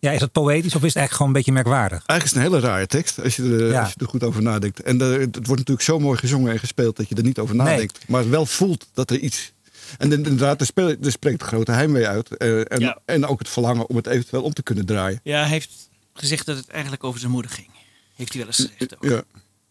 Ja, 0.00 0.10
is 0.10 0.20
dat 0.20 0.32
poëtisch 0.32 0.74
of 0.74 0.82
is 0.82 0.94
het 0.94 0.96
eigenlijk 0.96 1.12
gewoon 1.12 1.26
een 1.28 1.32
beetje 1.32 1.52
merkwaardig? 1.52 2.06
Eigenlijk 2.06 2.24
is 2.24 2.30
het 2.30 2.38
een 2.44 2.60
hele 2.60 2.72
rare 2.74 2.86
tekst, 2.86 3.22
als 3.22 3.36
je, 3.36 3.42
er, 3.42 3.66
Ja. 3.70 3.80
als 3.80 3.88
je 3.92 4.00
er 4.00 4.08
goed 4.08 4.22
over 4.22 4.42
nadenkt. 4.42 4.82
En 4.82 4.98
het 5.00 5.34
wordt 5.34 5.48
natuurlijk 5.48 5.82
zo 5.82 5.98
mooi 5.98 6.18
gezongen 6.18 6.52
en 6.52 6.58
gespeeld 6.58 6.96
dat 6.96 7.08
je 7.08 7.14
er 7.14 7.22
niet 7.22 7.38
over 7.38 7.54
Nee. 7.56 7.66
nadenkt. 7.66 8.08
Maar 8.08 8.30
wel 8.30 8.46
voelt 8.46 8.86
dat 8.94 9.10
er 9.10 9.18
iets... 9.18 9.52
En 9.98 10.12
inderdaad, 10.12 10.60
er, 10.60 10.66
speel- 10.66 10.96
er 11.02 11.10
spreekt 11.10 11.42
grote 11.42 11.72
heimwee 11.72 12.06
uit. 12.06 12.36
eh, 12.36 12.72
en, 12.72 12.80
Ja. 12.80 12.98
en 13.04 13.26
ook 13.26 13.38
het 13.38 13.48
verlangen 13.48 13.88
om 13.88 13.96
het 13.96 14.06
eventueel 14.06 14.42
om 14.42 14.52
te 14.52 14.62
kunnen 14.62 14.86
draaien. 14.86 15.20
Ja, 15.22 15.40
hij 15.40 15.48
heeft 15.48 15.70
gezegd 16.12 16.46
dat 16.46 16.56
het 16.56 16.68
eigenlijk 16.68 17.04
over 17.04 17.20
zijn 17.20 17.32
moeder 17.32 17.50
ging. 17.50 17.68
Heeft 18.16 18.32
hij 18.32 18.38
wel 18.44 18.50
eens 18.50 18.68
gezegd 18.72 18.96
ook. 18.96 19.04
Ja. 19.10 19.22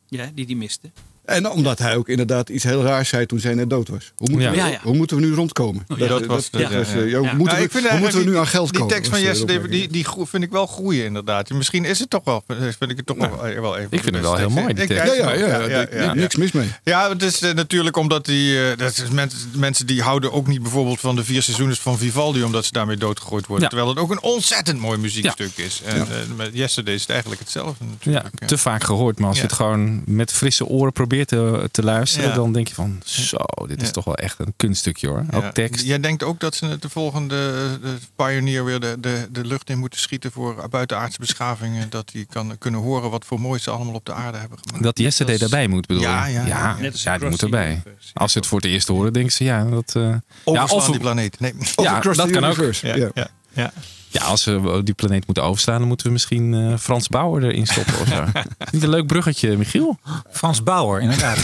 Ja, 0.08 0.32
die 0.34 0.46
die 0.46 0.58
miste. 0.58 0.92
En 1.28 1.50
omdat 1.50 1.80
hij 1.80 1.96
ook 1.96 2.10
inderdaad 2.10 2.50
iets 2.50 2.64
heel 2.64 2.84
raars 2.84 3.10
zei 3.10 3.26
toen 3.26 3.40
zij 3.40 3.54
net 3.54 3.70
dood 3.70 3.88
was. 3.88 4.12
Hoe 4.18 4.30
moeten, 4.30 4.48
Ja. 4.48 4.52
we, 4.56 4.58
Ja, 4.58 4.68
ja. 4.68 4.80
hoe 4.84 4.96
moeten 4.96 5.18
we 5.18 5.26
nu 5.26 5.34
rondkomen? 5.34 5.86
dat 5.88 6.00
dat 6.08 6.26
was, 6.26 6.50
eh, 6.50 6.60
ja, 6.60 6.68
hoe 6.68 7.10
Ja. 7.10 7.34
moeten, 7.34 7.58
Nou, 7.58 7.70
we, 7.72 7.90
hoe 7.90 8.00
moeten 8.00 8.20
we 8.20 8.26
nu 8.26 8.38
aan 8.38 8.48
geld 8.48 8.70
die, 8.72 8.80
komen? 8.80 8.88
Die 8.88 8.96
tekst 8.98 9.12
van 9.12 9.22
Yesterday, 9.22 9.56
opmerking. 9.56 9.92
die, 9.92 10.04
die 10.04 10.26
vind 10.28 10.44
ik 10.44 10.52
wel 10.52 10.68
groeien 10.68 11.06
inderdaad. 11.06 11.50
Misschien 11.50 11.86
is 11.86 12.00
het 12.00 12.10
toch 12.10 12.24
wel, 12.24 12.44
vind 12.48 12.92
ik 12.92 12.98
het 12.98 13.06
toch 13.06 13.18
wel, 13.18 13.62
wel 13.62 13.78
even. 13.78 13.88
Ik 13.92 14.02
vind 14.04 14.16
het 14.16 14.24
wel 14.24 14.36
heel 14.36 14.50
mooi, 14.50 14.74
die 14.74 14.88
tekst. 14.88 15.06
Ja, 15.06 15.14
ja, 15.14 15.34
ja, 15.34 15.48
ja, 15.60 15.68
ja, 15.68 15.88
ja. 16.04 16.14
niks 16.14 16.36
mis 16.36 16.52
mee. 16.52 16.68
Ja, 16.84 17.10
het 17.10 17.24
is 17.24 17.42
eh, 17.42 17.54
natuurlijk 17.54 17.98
omdat 17.98 18.26
die, 18.26 18.70
eh, 18.72 18.78
dat 18.78 18.92
is 18.92 19.10
mensen, 19.12 19.40
mensen 19.56 19.86
die 19.88 20.02
houden 20.02 20.32
ook 20.32 20.48
niet 20.48 20.62
bijvoorbeeld 20.62 21.00
van 21.00 21.16
de 21.16 21.24
vier 21.24 21.42
seizoenen 21.44 21.76
van 21.76 21.98
Vivaldi, 21.98 22.44
omdat 22.44 22.66
ze 22.66 22.72
daarmee 22.72 22.98
doodgegooid 22.98 23.46
worden. 23.48 23.64
Ja. 23.64 23.70
Terwijl 23.70 23.90
het 23.90 24.00
ook 24.00 24.12
een 24.12 24.22
ontzettend 24.22 24.80
mooi 24.80 24.98
muziekstuk 24.98 25.52
is. 25.58 25.82
En 25.86 25.98
eh, 26.02 26.06
met 26.38 26.50
Yesterday 26.54 26.94
is 26.94 27.02
het 27.02 27.10
eigenlijk 27.10 27.42
hetzelfde 27.42 27.86
natuurlijk. 27.86 28.26
Ja. 28.40 28.48
te 28.48 28.58
vaak 28.58 28.84
gehoord. 28.84 29.20
Maar 29.20 29.28
als 29.28 29.38
je 29.38 29.44
het 29.44 29.54
gewoon 29.54 30.02
met 30.06 30.32
frisse 30.34 30.66
oren 30.66 30.92
probeert 30.94 31.16
te, 31.26 31.70
te 31.72 31.84
luisteren, 31.84 32.30
Ja. 32.30 32.36
dan 32.36 32.54
denk 32.54 32.68
je 32.68 32.74
van, 32.74 33.02
zo, 33.06 33.38
dit 33.68 33.82
is 33.82 33.88
Ja. 33.88 33.94
toch 33.94 34.06
wel 34.06 34.16
echt 34.16 34.40
een 34.40 34.54
kunststukje 34.58 35.08
hoor. 35.08 35.26
Ook 35.34 35.42
Ja. 35.44 35.52
tekst. 35.52 35.86
Jij 35.86 36.00
denkt 36.00 36.24
ook 36.24 36.40
dat 36.40 36.56
ze 36.56 36.78
de 36.80 36.90
volgende 36.90 37.36
de 37.82 37.96
Pioneer 38.16 38.66
weer 38.66 38.80
de, 38.80 38.96
de, 39.00 39.28
de 39.32 39.46
lucht 39.46 39.70
in 39.70 39.78
moeten 39.80 40.00
schieten 40.00 40.32
voor 40.32 40.70
buitenaardse 40.70 41.20
beschavingen. 41.20 41.90
Dat 41.90 42.10
die 42.12 42.26
kan 42.30 42.56
kunnen 42.58 42.80
horen 42.82 43.10
wat 43.10 43.26
voor 43.26 43.40
moois 43.40 43.64
ze 43.64 43.70
allemaal 43.72 43.94
op 43.94 44.06
de 44.06 44.14
aarde 44.14 44.38
hebben 44.38 44.58
gemaakt. 44.64 44.84
Dat 44.84 44.98
Yesterday 45.00 45.38
daarbij 45.38 45.68
moet, 45.68 45.86
bedoel 45.88 46.02
je? 46.04 46.08
Ja, 46.08 46.26
ja, 46.26 46.42
ja, 46.42 46.48
ja. 46.48 46.78
Net 46.80 46.92
als 46.92 47.04
ja, 47.04 47.18
die 47.18 47.26
Across 47.26 47.32
moet 47.32 47.54
erbij. 47.54 47.72
Universe. 47.72 48.10
Als 48.14 48.32
ze 48.32 48.38
het 48.38 48.48
voor 48.48 48.60
het 48.62 48.68
eerst 48.70 48.88
horen, 48.88 49.14
denken 49.14 49.32
ze, 49.32 49.44
ja, 49.44 49.64
dat... 49.64 49.94
eh 49.96 50.16
ja, 50.46 50.64
of, 50.66 50.86
die 50.86 51.00
planeet. 51.00 51.40
Nee. 51.40 51.54
Of 51.60 51.84
Ja, 51.84 52.00
dat 52.00 52.30
kan 52.30 52.44
ook. 52.46 52.74
Ja, 52.74 53.12
Ja. 53.54 53.72
Ja. 54.20 54.26
Als 54.26 54.44
we 54.46 54.82
die 54.84 54.94
planeet 54.94 55.26
moeten 55.26 55.44
overslaan, 55.44 55.80
dan 55.80 55.88
moeten 55.88 56.06
we 56.06 56.12
misschien 56.12 56.54
eh, 56.54 56.78
Frans 56.78 57.08
Bauer 57.08 57.44
erin 57.44 57.68
stoppen. 57.68 58.00
Of 58.00 58.08
zo. 58.08 58.24
Niet 58.72 58.84
een 58.84 58.90
leuk 58.90 59.08
bruggetje, 59.08 59.58
Michiel? 59.58 60.00
Frans 60.32 60.64
Bauer, 60.64 61.02
inderdaad. 61.02 61.38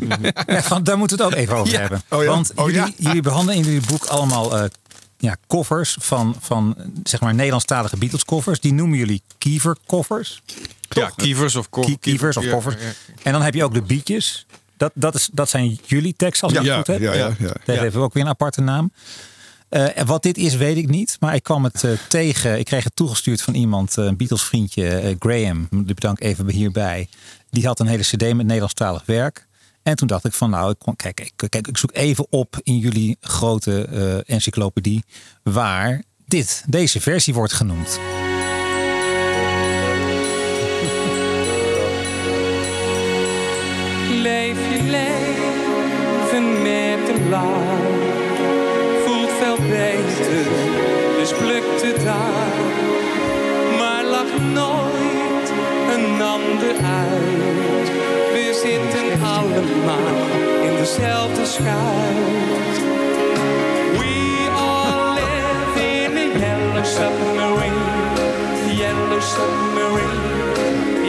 ja, 0.46 0.62
van, 0.62 0.82
daar 0.82 0.98
moeten 0.98 1.16
we 1.16 1.22
het 1.24 1.32
ook 1.32 1.38
even 1.38 1.56
over 1.56 1.72
Ja. 1.72 1.80
hebben. 1.80 2.02
Oh 2.08 2.22
ja? 2.22 2.28
Want 2.28 2.52
Oh 2.54 2.70
jullie, 2.70 2.94
ja. 2.96 3.04
jullie 3.08 3.22
behandelen 3.22 3.56
in 3.56 3.64
jullie 3.64 3.86
boek 3.86 4.04
allemaal 4.04 4.58
eh, 4.58 4.64
ja, 5.18 5.36
covers 5.48 5.96
van, 6.00 6.36
van 6.40 6.76
zeg 7.04 7.20
maar 7.20 7.34
Nederlandstalige 7.34 7.96
Beatles 7.96 8.24
covers. 8.24 8.60
Die 8.60 8.72
noemen 8.72 8.98
jullie 8.98 9.22
Kiever 9.38 9.76
covers. 9.86 10.42
Ja, 10.88 11.10
kievers 11.16 11.56
of 11.56 11.68
Kie- 11.70 11.98
Kievers 12.00 12.36
of 12.36 12.44
covers. 12.48 12.74
En 13.22 13.32
dan 13.32 13.42
heb 13.42 13.54
je 13.54 13.64
ook 13.64 13.74
de 13.74 13.82
beatjes. 13.82 14.46
Dat, 14.76 14.90
dat, 14.94 15.14
is, 15.14 15.28
dat 15.32 15.48
zijn 15.48 15.78
jullie 15.84 16.14
teksten, 16.16 16.48
als 16.48 16.56
ik 16.56 16.62
Ja, 16.64 16.76
het 16.76 16.86
goed 16.86 16.94
heb. 16.94 17.00
ja, 17.00 17.12
ja, 17.12 17.34
ja. 17.38 17.46
Dat 17.64 17.76
Ja. 17.76 17.82
heeft 17.82 17.96
ook 17.96 18.12
weer 18.14 18.22
een 18.22 18.28
aparte 18.28 18.60
naam. 18.60 18.92
Eh, 19.72 20.04
wat 20.06 20.22
dit 20.22 20.38
is, 20.38 20.54
weet 20.54 20.76
ik 20.76 20.88
niet. 20.88 21.16
Maar 21.20 21.34
ik 21.34 21.42
kwam 21.42 21.64
het 21.64 21.84
eh, 21.84 21.90
tegen. 22.08 22.58
Ik 22.58 22.64
kreeg 22.64 22.84
het 22.84 22.96
toegestuurd 22.96 23.42
van 23.42 23.54
iemand, 23.54 23.98
eh, 23.98 24.04
een 24.04 24.16
Beatles 24.16 24.42
vriendje, 24.42 25.16
Graham. 25.18 25.68
Die 25.70 25.94
bedank 25.94 26.20
even 26.20 26.50
hierbij. 26.50 27.08
Die 27.50 27.66
had 27.66 27.80
een 27.80 27.86
hele 27.86 28.02
cd 28.02 28.20
met 28.20 28.46
Nederlandstalig 28.46 29.02
werk. 29.06 29.46
En 29.82 29.96
toen 29.96 30.06
dacht 30.06 30.24
ik 30.24 30.32
van 30.32 30.50
nou, 30.50 30.70
ik, 30.70 30.92
kijk, 30.96 31.20
ik, 31.20 31.32
kijk, 31.48 31.66
ik 31.66 31.78
zoek 31.78 31.90
even 31.92 32.26
op 32.30 32.60
in 32.62 32.78
jullie 32.78 33.16
grote 33.20 33.84
encyclopedie 34.26 35.04
waar 35.42 36.02
dit, 36.26 36.64
deze 36.66 37.00
versie 37.00 37.34
wordt 37.34 37.52
genoemd. 37.52 37.98
Leef 44.22 44.58
je 44.70 44.82
leven 44.82 46.62
met 46.62 47.08
een 47.08 47.28
lach. 47.28 48.11
Dus 51.18 51.32
plukt 51.32 51.82
het 51.82 52.04
daar. 52.04 52.56
Maar 53.78 54.04
lach 54.04 54.38
nooit 54.52 55.52
een 55.94 56.22
ander 56.22 56.76
uit. 57.04 57.88
We 58.32 58.60
zitten 58.62 59.26
allemaal 59.26 60.16
in 60.62 60.76
dezelfde 60.76 61.44
schuit. 61.46 62.76
We 63.98 64.48
all 64.56 65.14
live 65.14 66.04
in 66.04 66.16
a 66.16 66.38
yellow 66.38 66.84
submarine. 66.84 67.76
Yellow 68.76 69.20
submarine. 69.20 70.20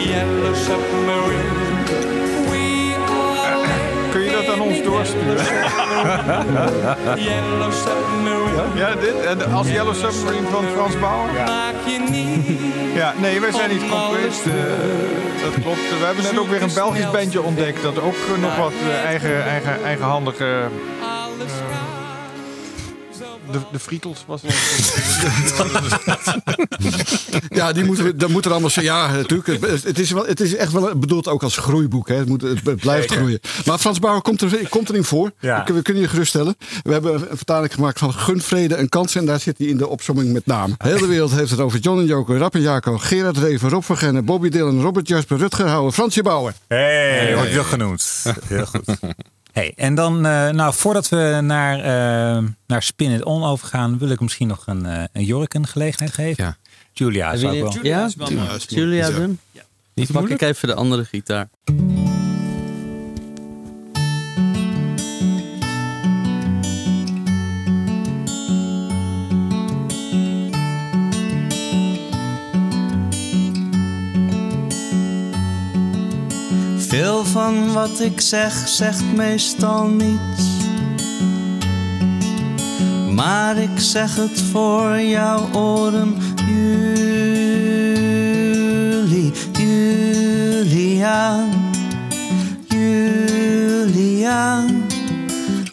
Yellow 0.07 0.55
submarine. 0.55 1.52
Aan 4.53 4.61
ons 4.61 4.83
doorsturen? 4.83 5.45
Yellow 7.15 7.71
submarine. 7.83 8.63
Ja, 8.75 8.95
dit. 8.95 9.19
En 9.25 9.51
als 9.51 9.67
Yellow 9.69 9.95
Submarine 9.95 10.47
van 10.47 10.63
Frans 10.75 10.99
Bauer? 10.99 11.29
Maak 11.33 11.75
je 11.85 11.99
niet. 12.09 12.59
Ja, 12.95 13.13
nee, 13.17 13.39
wij 13.41 13.51
zijn 13.51 13.69
niet 13.69 13.89
compleet. 13.89 14.43
eh, 14.45 14.53
dat 15.43 15.53
klopt. 15.63 15.99
We 15.99 16.05
hebben 16.05 16.23
net 16.23 16.37
ook 16.39 16.47
weer 16.47 16.61
een 16.61 16.73
Belgisch 16.73 17.11
bandje 17.11 17.41
ontdekt. 17.41 17.81
Dat 17.81 17.99
ook 18.01 18.15
eh, 18.35 18.41
nog 18.41 18.57
wat 18.57 18.73
eh, 18.89 19.05
eigen, 19.05 19.43
eigen, 19.43 19.83
eigenhandige... 19.83 20.45
de, 23.53 23.59
de 23.71 23.79
Frietels 23.79 24.23
was 24.27 24.41
wel... 24.41 24.51
Ja, 27.49 27.73
die 27.73 27.83
moeten 27.83 28.05
we, 28.05 28.15
dat 28.15 28.29
moet 28.29 28.45
er 28.45 28.51
allemaal 28.51 28.69
zijn. 28.69 28.85
Ja, 28.85 29.11
natuurlijk. 29.11 29.61
Het, 29.61 29.83
het 29.83 29.99
is 29.99 30.11
wel, 30.11 30.25
het 30.25 30.39
is 30.39 30.55
echt 30.55 30.71
wel 30.71 30.97
bedoeld 30.97 31.27
ook 31.27 31.43
als 31.43 31.57
groeiboek. 31.57 32.07
Hè. 32.07 32.15
Het, 32.15 32.27
moet, 32.27 32.41
het, 32.41 32.63
blijft 32.63 32.85
Zeker. 32.85 33.15
groeien. 33.15 33.39
Maar 33.65 33.77
Frans 33.77 33.99
Bauer 33.99 34.21
komt, 34.21 34.41
er, 34.41 34.69
komt 34.69 34.89
erin 34.89 35.03
voor. 35.03 35.31
Ja. 35.39 35.63
We, 35.65 35.73
we 35.73 35.81
kunnen 35.81 36.03
je 36.03 36.09
geruststellen. 36.09 36.55
We 36.83 36.91
hebben 36.91 37.13
een 37.13 37.37
vertaling 37.37 37.73
gemaakt 37.73 37.99
van 37.99 38.13
Gun, 38.13 38.41
Vrede 38.41 38.75
en 38.75 38.89
Kansen. 38.89 39.19
En 39.19 39.25
daar 39.25 39.39
zit 39.39 39.57
hij 39.57 39.67
in 39.67 39.77
de 39.77 39.87
opzomming 39.87 40.33
met 40.33 40.45
naam. 40.45 40.75
Heel 40.77 40.97
de 40.97 41.07
wereld 41.07 41.31
heeft 41.31 41.51
het 41.51 41.59
over 41.59 41.79
John 41.79 41.99
en 41.99 42.05
Joko, 42.05 42.37
Rapp 42.37 42.55
en 42.55 42.61
Jaco, 42.61 42.97
Gerard 42.97 43.37
Reven, 43.37 43.69
Rob 43.69 43.83
van 43.83 43.97
Genne, 43.97 44.21
Bobby 44.21 44.49
Dylan, 44.49 44.81
Robert 44.81 45.07
Jasper, 45.07 45.37
Rutger 45.37 45.67
Hauer, 45.67 45.91
Fransje 45.91 46.21
Bauer. 46.21 46.53
Hey, 46.67 47.35
wordt 47.35 47.53
wel 47.53 47.63
genoemd. 47.63 48.23
Heel 48.47 48.65
goed. 48.65 48.97
Hey, 49.53 49.73
en 49.75 49.95
dan, 49.95 50.25
eh, 50.25 50.49
nou, 50.49 50.73
voordat 50.73 51.09
we 51.09 51.39
naar, 51.41 51.77
eh, 51.77 52.43
naar 52.67 52.83
Spin 52.83 53.11
It 53.11 53.23
On 53.23 53.43
overgaan, 53.43 53.97
wil 53.97 54.09
ik 54.09 54.19
misschien 54.19 54.47
nog 54.47 54.67
een, 54.67 54.85
eh 54.85 55.03
een 55.11 55.23
Jorik 55.23 55.53
een 55.53 55.67
gelegenheid 55.67 56.13
geven. 56.13 56.43
Ja. 56.43 56.57
Julia, 56.93 57.35
zou 57.35 57.55
ik 57.55 57.61
wel. 57.61 57.77
Ja. 57.81 58.09
Julia 58.67 59.09
doen. 59.09 59.39
Niet 59.93 60.11
Pak 60.11 60.29
ik 60.29 60.41
even 60.41 60.67
de 60.67 60.73
andere 60.73 61.05
gitaar. 61.05 61.49
Veel 76.93 77.25
van 77.25 77.73
wat 77.73 77.99
ik 77.99 78.21
zeg, 78.21 78.67
zegt 78.67 79.03
meestal 79.15 79.87
niets. 79.87 80.43
Maar 83.15 83.57
ik 83.57 83.79
zeg 83.79 84.15
het 84.15 84.41
voor 84.51 85.01
jouw 85.01 85.51
oren, 85.53 86.15
Julie, 86.47 87.31
Julia, 89.53 91.45
Julia. 92.67 94.65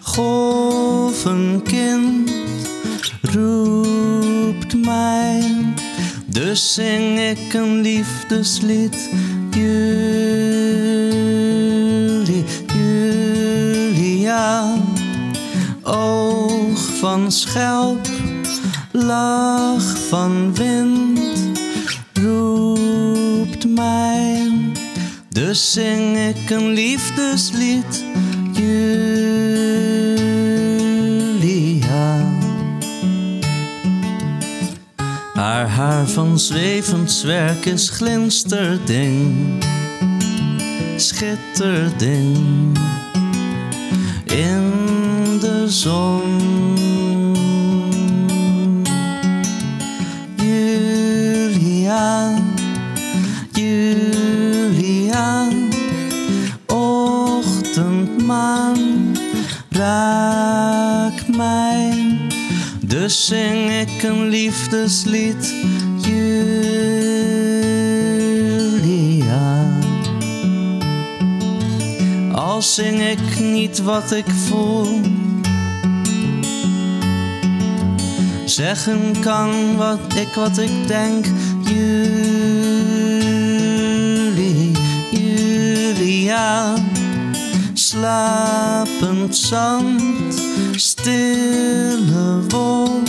Golvenkind 0.00 1.50
roept 3.22 4.84
mij, 4.84 5.42
dus 6.26 6.74
zing 6.74 7.18
ik 7.18 7.54
een 7.54 7.80
liefdeslied. 7.80 9.10
Julie, 9.50 10.59
Oog 15.82 16.78
van 16.98 17.32
schelp, 17.32 18.08
lach 18.92 19.98
van 20.08 20.54
wind, 20.54 21.20
roept 22.12 23.68
mij. 23.68 24.50
Dus 25.28 25.72
zing 25.72 26.16
ik 26.16 26.50
een 26.50 26.68
liefdeslied, 26.68 28.04
Julia. 28.52 29.08
Haar 35.34 35.68
haar 35.68 36.06
van 36.06 36.38
zwevend 36.38 37.12
zwerk 37.12 37.64
is 37.66 37.88
glinsterding, 37.88 39.34
schitterding 40.96 42.78
in 44.30 44.72
de 45.40 45.64
zon. 45.68 46.22
Julia, 50.36 52.38
Julia, 53.52 55.48
ochtendmaan, 56.66 58.76
raak 59.70 61.28
mij. 61.36 62.18
Dus 62.80 63.26
zing 63.26 63.70
ik 63.70 64.02
een 64.02 64.28
liefdeslied, 64.28 65.54
Julia. 65.96 66.58
Al 72.32 72.62
zing 72.62 73.00
ik 73.00 73.39
wat 73.68 74.12
ik 74.12 74.24
voel. 74.48 75.00
Zeggen 78.44 79.20
kan 79.20 79.76
wat 79.76 80.14
ik 80.14 80.28
wat 80.34 80.58
ik 80.58 80.86
denk, 80.86 81.26
Julie, 81.64 83.10
Julia. 85.10 86.74
Slapend 87.72 89.36
zand, 89.36 90.42
stille 90.74 92.40
wolk, 92.48 93.08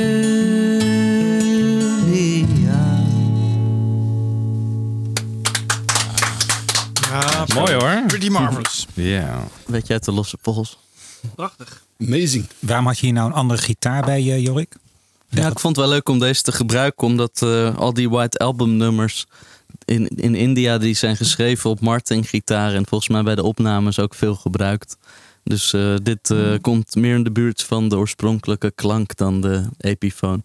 Ja, 7.11 7.45
mooi 7.55 7.73
hoor. 7.73 8.03
Pretty 8.07 8.29
marvelous. 8.29 8.87
Ja. 8.95 9.03
Yeah. 9.03 9.43
Weet 9.67 9.87
jij 9.87 9.97
het 9.97 10.05
de 10.05 10.13
losse 10.13 10.37
pols? 10.37 10.79
Prachtig. 11.35 11.83
Amazing. 12.01 12.49
Waarom 12.59 12.87
had 12.87 12.99
je 12.99 13.07
hier 13.07 13.15
nou 13.15 13.27
een 13.27 13.35
andere 13.35 13.61
gitaar 13.61 14.05
bij, 14.05 14.19
eh, 14.19 14.45
Jorik? 14.45 14.77
Ja, 15.29 15.47
ik 15.47 15.59
vond 15.59 15.77
het 15.77 15.85
wel 15.85 15.95
leuk 15.95 16.09
om 16.09 16.19
deze 16.19 16.43
te 16.43 16.53
gebruiken, 16.53 17.07
omdat 17.07 17.43
eh, 17.43 17.77
al 17.77 17.93
die 17.93 18.11
White 18.11 18.39
Album 18.39 18.77
nummers 18.77 19.27
in, 19.85 20.09
in 20.09 20.35
India 20.35 20.79
die 20.79 20.95
zijn 20.95 21.17
geschreven 21.17 21.71
op 21.71 21.81
Martin 21.81 22.25
gitaar 22.25 22.75
en 22.75 22.87
volgens 22.87 23.11
mij 23.11 23.23
bij 23.23 23.35
de 23.35 23.43
opnames 23.43 23.99
ook 23.99 24.15
veel 24.15 24.35
gebruikt. 24.35 24.97
Dus 25.45 25.73
eh, 25.73 25.95
dit 26.03 26.31
eh, 26.31 26.55
komt 26.61 26.95
meer 26.95 27.15
in 27.15 27.25
de 27.25 27.31
buurt 27.31 27.63
van 27.63 27.89
de 27.89 27.97
oorspronkelijke 27.97 28.73
klank 28.75 29.17
dan 29.17 29.41
de 29.41 29.65
Epiphone. 29.79 30.43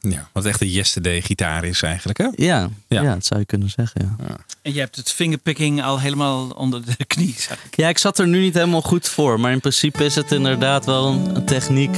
Ja, 0.00 0.28
wat 0.32 0.44
echt 0.44 0.60
een 0.60 0.70
yesterday 0.70 1.20
gitaar 1.20 1.64
is 1.64 1.82
eigenlijk, 1.82 2.18
hè? 2.18 2.28
Ja, 2.34 2.70
ja. 2.88 3.14
dat 3.14 3.26
zou 3.26 3.40
je 3.40 3.46
kunnen 3.46 3.70
zeggen. 3.70 4.16
Ja. 4.28 4.36
En 4.62 4.72
je 4.72 4.80
hebt 4.80 4.96
het 4.96 5.12
fingerpicking 5.12 5.82
al 5.82 6.00
helemaal 6.00 6.48
onder 6.48 6.84
de 6.84 7.04
knie. 7.14 7.34
zag 7.38 7.64
ik. 7.64 7.76
ja, 7.76 7.88
ik 7.88 7.98
zat 7.98 8.18
er 8.18 8.28
nu 8.28 8.40
niet 8.40 8.54
helemaal 8.54 8.82
goed 8.82 9.08
voor, 9.08 9.40
maar 9.40 9.52
in 9.52 9.60
principe 9.60 10.04
is 10.04 10.14
het 10.14 10.32
inderdaad 10.32 10.84
wel 10.86 11.06
een 11.06 11.44
techniek. 11.44 11.96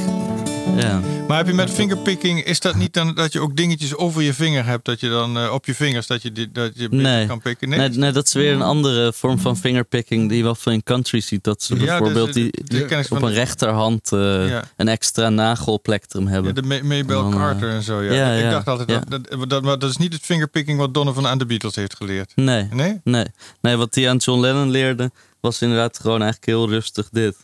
Ja. 0.77 1.01
Maar 1.29 1.37
heb 1.37 1.47
je 1.47 1.53
met 1.53 1.70
fingerpicking, 1.70 2.43
is 2.45 2.61
dat 2.61 2.75
niet 2.75 2.95
dan 2.95 3.14
dat 3.14 3.33
je 3.33 3.41
ook 3.41 3.57
dingetjes 3.57 3.95
over 3.97 4.23
je 4.23 4.35
vinger 4.35 4.64
hebt? 4.64 4.85
Dat 4.85 5.01
je 5.01 5.09
dan 5.09 5.39
eh, 5.39 5.53
op 5.53 5.66
je 5.66 5.75
vingers, 5.75 6.07
dat 6.07 6.23
je, 6.23 6.33
die- 6.33 6.53
dat 6.53 6.70
je 6.75 6.89
Nee. 6.91 7.27
kan 7.27 7.41
pikken? 7.41 7.68
Nee, 7.68 7.89
nee, 7.89 8.12
dat 8.12 8.27
is 8.27 8.33
weer 8.33 8.53
een 8.53 8.62
andere 8.62 9.12
vorm 9.12 9.39
van 9.39 9.57
fingerpicking 9.57 10.29
die 10.29 10.37
je 10.39 10.43
wel 10.43 10.55
veel 10.55 10.73
in 10.73 10.83
country 10.83 11.20
ziet. 11.20 11.45
Dat 11.45 11.62
ze 11.62 11.75
bijvoorbeeld 11.75 12.33
dus, 12.33 12.51
die, 12.64 12.99
op 12.99 13.05
van 13.07 13.23
een 13.25 13.33
rechterhand 13.33 14.12
eh, 14.12 14.49
Ja. 14.49 14.64
een 14.77 14.89
extra 14.89 15.29
nagelplektrum 15.29 16.27
hebben. 16.27 16.55
Ja, 16.55 16.61
de 16.61 16.66
Ma- 16.66 16.87
Maybell 16.87 17.16
eh, 17.16 17.29
Carter 17.31 17.70
en 17.70 17.83
zo, 17.83 18.01
ja. 18.03 18.12
ja, 18.12 18.33
ik 18.45 18.51
dacht 18.51 18.66
altijd, 18.66 18.89
dat, 19.11 19.29
dat, 19.31 19.49
dat, 19.51 19.62
maar 19.62 19.79
dat 19.79 19.91
is 19.91 19.97
niet 19.97 20.12
het 20.12 20.23
fingerpicking 20.23 20.79
wat 20.79 20.95
Donovan 20.95 21.27
aan 21.27 21.39
de 21.39 21.47
Beatles 21.47 21.75
heeft 21.77 21.97
geleerd. 21.97 22.33
Nee. 22.35 22.68
Nee? 22.73 23.01
Nee. 23.05 23.27
Nee, 23.61 23.77
wat 23.77 23.95
hij 23.95 24.09
aan 24.11 24.16
John 24.16 24.41
Lennon 24.41 24.70
leerde 24.70 25.11
was 25.41 25.62
inderdaad 25.62 25.99
gewoon 26.01 26.23
eigenlijk 26.23 26.47
heel 26.47 26.68
rustig 26.68 27.09
dit. 27.12 27.37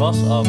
Bas 0.00 0.16
af. 0.28 0.46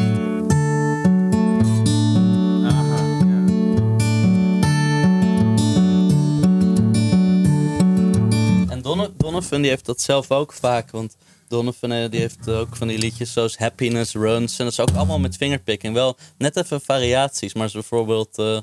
En 8.70 8.82
Dono- 8.82 9.10
Donovan 9.18 9.62
die 9.62 9.70
heeft 9.70 9.86
dat 9.86 10.02
zelf 10.02 10.32
ook 10.32 10.54
vaak, 10.54 10.92
want 10.92 11.16
Donovan 11.48 11.92
eh, 11.92 12.10
die 12.10 12.20
heeft 12.20 12.50
ook 12.50 12.76
van 12.76 12.88
die 12.88 12.98
liedjes 12.98 13.34
zoals 13.34 13.58
Happiness 13.58 14.14
Runs. 14.14 14.60
En 14.60 14.64
dat 14.66 14.74
is 14.74 14.80
ook 14.80 14.92
allemaal 14.96 15.20
met 15.20 15.38
fingerpicking. 15.38 15.94
Wel 15.94 16.18
net 16.38 16.58
even 16.58 16.82
variaties, 16.82 17.54
maar 17.54 17.70
bijvoorbeeld... 17.74 18.38
eh, 18.38 18.58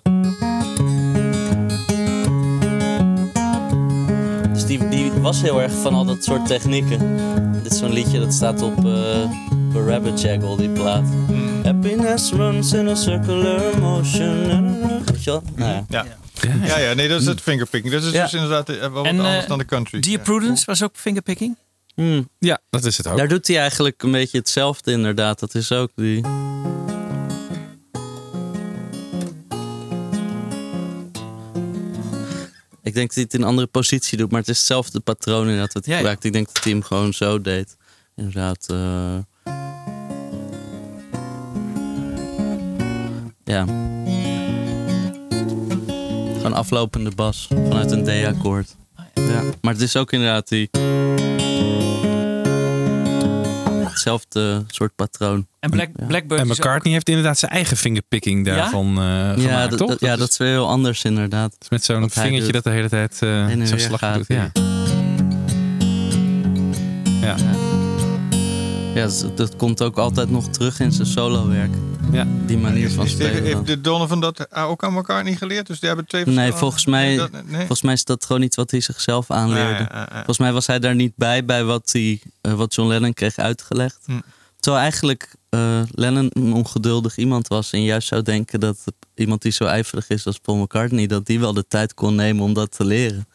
Dus 4.53 4.66
die, 4.66 4.89
die 4.89 5.12
was 5.12 5.43
heel 5.43 5.62
erg 5.62 5.72
van 5.72 5.95
al 5.95 6.05
dat 6.05 6.24
soort 6.24 6.47
technieken. 6.47 7.16
Dit 7.62 7.72
is 7.72 7.78
zo'n 7.78 7.93
liedje 7.93 8.18
dat 8.18 8.32
staat 8.32 8.62
op 8.62 8.84
eh 9.79 9.87
Rabbit 9.87 10.20
Jaggle, 10.20 10.57
die 10.57 10.68
plaat. 10.68 11.05
Happiness 11.64 12.33
runs 12.33 12.72
in 12.72 12.89
a 12.89 12.95
circular 12.95 13.79
motion. 13.81 14.79
Weet 15.05 15.24
je 15.24 15.31
wel? 15.31 15.43
Nou 15.57 15.70
ja. 15.70 15.85
Ja. 15.89 16.07
Ja, 16.64 16.79
ja, 16.79 16.95
nee, 16.95 17.09
dat 17.09 17.20
is 17.20 17.26
het 17.26 17.41
fingerpicking. 17.41 17.93
Dat 17.93 18.03
is 18.03 18.11
Ja. 18.12 18.22
dus 18.22 18.33
inderdaad 18.35 18.68
eh, 18.68 18.81
wel 18.81 18.91
wat 18.91 19.05
En, 19.07 19.18
eh, 19.18 19.24
anders 19.26 19.47
dan 19.47 19.59
de 19.59 19.64
country. 19.64 20.01
Dear 20.01 20.20
Prudence 20.20 20.64
was 20.66 20.83
ook 20.83 20.91
fingerpicking? 20.97 21.57
Hmm. 21.95 22.29
Ja, 22.39 22.59
dat 22.70 22.85
is 22.85 22.97
het 22.97 23.07
ook. 23.07 23.16
Daar 23.16 23.29
doet 23.29 23.47
hij 23.47 23.59
eigenlijk 23.59 24.03
een 24.03 24.12
beetje 24.12 24.39
hetzelfde 24.39 24.93
inderdaad. 24.93 25.39
Dat 25.39 25.55
is 25.55 25.72
ook 25.72 25.91
die... 25.95 26.20
Ik 32.83 32.95
denk 32.95 33.07
dat 33.07 33.14
hij 33.14 33.22
het 33.24 33.35
in 33.35 33.41
een 33.41 33.47
andere 33.47 33.66
positie 33.66 34.18
doet, 34.18 34.31
maar 34.31 34.41
het 34.41 34.49
is 34.49 34.57
hetzelfde 34.57 35.01
patroon 35.01 35.43
inderdaad 35.43 35.72
wat 35.72 35.85
hij 35.85 35.95
Ja, 35.95 36.01
ja. 36.01 36.07
gebruikt. 36.07 36.24
Ik 36.24 36.33
denk 36.33 36.47
dat 36.55 36.64
hij 36.64 36.72
hem 36.72 36.83
gewoon 36.83 37.12
zo 37.14 37.41
deed. 37.41 37.76
Inderdaad. 38.16 38.66
eh. 38.70 39.18
Ja. 43.49 43.64
Gewoon 46.36 46.53
aflopende 46.53 47.11
bas 47.16 47.46
vanuit 47.49 47.90
een 47.90 48.05
D-akkoord. 48.05 48.76
Ja. 49.14 49.42
Maar 49.61 49.72
het 49.72 49.82
is 49.82 49.96
ook 49.96 50.12
inderdaad 50.12 50.49
die... 50.49 50.70
Hetzelfde 53.88 54.64
soort 54.66 54.94
patroon. 54.94 55.46
En 55.61 55.70
Black, 55.70 55.88
Blackbird 56.07 56.40
En 56.40 56.46
McCartney 56.46 56.92
heeft 56.92 57.09
inderdaad 57.09 57.38
zijn 57.38 57.51
eigen 57.53 57.76
fingerpicking 57.76 58.44
daarvan 58.44 58.99
eh 58.99 59.05
ja, 59.05 59.34
gemaakt, 59.34 59.70
dat, 59.70 59.78
toch? 59.78 59.88
dat- 59.88 60.01
ja, 60.01 60.16
dat 60.16 60.28
is 60.28 60.36
weer 60.36 60.49
heel 60.49 60.68
anders 60.68 61.05
inderdaad. 61.05 61.57
Met 61.68 61.84
zo'n 61.84 62.11
vingertje 62.11 62.53
dat 62.53 62.64
de 62.64 62.70
hele 62.70 62.88
tijd 62.88 63.18
eh 63.22 63.46
weer 63.46 63.80
slag 63.80 63.99
gaat, 63.99 64.14
doet. 64.14 64.26
Ja. 64.26 64.51
Ja. 67.20 67.36
Ja, 68.99 69.09
dat, 69.34 69.57
komt 69.57 69.82
ook 69.82 69.96
altijd 69.99 70.30
nog 70.30 70.49
terug 70.49 70.80
in 70.80 70.92
zijn 70.92 71.07
solowerk. 71.07 71.70
Ja. 72.12 72.26
Die 72.46 72.59
manier 72.59 72.90
van 72.90 73.05
Is 73.05 73.11
spelen. 73.11 73.34
dan. 73.34 73.42
heeft 73.44 73.66
de 73.66 73.80
Donovan 73.80 74.20
dat 74.20 74.40
eh, 74.40 74.68
ook 74.70 74.84
aan 74.84 74.94
elkaar 74.94 75.24
niet 75.24 75.38
geleerd? 75.38 75.66
Dus 75.66 75.78
die 75.78 75.88
hebben 75.88 76.07
twee 76.07 76.24
Nee, 76.24 76.34
verschillende- 76.34 76.59
volgens 76.59 76.86
mij, 76.86 77.16
dat- 77.16 77.30
nee? 77.32 77.57
volgens 77.59 77.82
mij 77.82 77.92
is 77.92 78.05
dat 78.05 78.24
gewoon 78.24 78.42
iets 78.42 78.57
wat 78.57 78.70
hij 78.70 78.80
zichzelf 78.80 79.30
aanleerde. 79.30 79.82
Ja, 79.82 79.88
ja, 79.92 79.99
ja. 80.11 80.14
Volgens 80.16 80.38
mij 80.38 80.53
was 80.53 80.66
hij 80.66 80.78
daar 80.78 80.94
niet 80.94 81.12
bij, 81.16 81.44
bij 81.44 81.64
wat, 81.64 81.88
hij, 81.92 82.20
eh, 82.40 82.53
wat 82.53 82.74
John 82.74 82.88
Lennon 82.88 83.12
kreeg 83.14 83.36
uitgelegd. 83.36 83.99
Hm. 84.05 84.18
Terwijl 84.61 84.82
eigenlijk 84.82 85.34
eh, 85.49 85.80
Lennon 85.90 86.30
een 86.32 86.53
ongeduldig 86.53 87.16
iemand 87.16 87.49
was. 87.49 87.72
En 87.72 87.82
juist 87.82 88.09
zou 88.09 88.22
denken 88.22 88.61
dat 88.61 88.78
iemand 89.14 89.42
die 89.42 89.53
zo 89.53 89.64
ijverig 89.64 90.09
is 90.09 90.26
als 90.26 90.38
Paul 90.38 90.57
McCartney... 90.59 91.07
dat 91.07 91.26
die 91.26 91.40
wel 91.40 91.53
de 91.53 91.64
tijd 91.68 91.94
kon 91.94 92.14
nemen 92.14 92.44
om 92.44 92.53
dat 92.53 92.70
te 92.76 92.84
leren. 92.84 93.26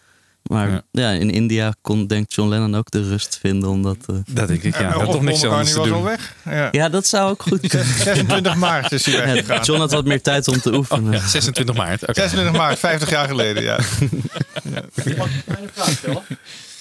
Maar 0.43 0.69
Ja. 0.69 0.81
ja, 0.91 1.09
in 1.11 1.29
India 1.31 1.73
kon, 1.81 2.07
denkt 2.07 2.33
John 2.33 2.49
Lennon 2.49 2.75
ook 2.75 2.91
de 2.91 3.07
rust 3.09 3.37
vinden 3.41 3.69
om 3.69 3.83
dat... 3.83 3.97
eh, 4.07 4.15
Dat 4.27 4.47
denk 4.47 4.63
ik, 4.63 4.79
ja. 4.79 4.91
Dat 4.97 5.11
toch 5.11 5.21
niks 5.21 5.43
anders 5.43 5.73
was 5.73 5.91
al 5.91 6.03
weg. 6.03 6.35
Ja. 6.45 6.67
Ja, 6.71 6.89
dat 6.89 7.07
zou 7.07 7.29
ook 7.31 7.41
goed 7.41 7.67
kunnen. 7.67 7.87
26 8.03 8.55
maart 8.55 8.91
is 8.91 9.05
hij 9.05 9.13
Ja, 9.15 9.25
weggegaan. 9.33 9.63
John 9.63 9.79
had 9.79 9.91
wat 9.91 10.05
meer 10.05 10.21
tijd 10.21 10.47
om 10.47 10.59
te 10.61 10.73
oefenen. 10.73 11.11
Ja, 11.11 11.27
26 11.27 11.75
maart. 11.75 12.01
oké. 12.01 12.13
26 12.13 12.57
maart, 12.57 12.79
50 12.79 13.09
jaar 13.09 13.27
geleden, 13.27 13.63
ja. 13.63 13.79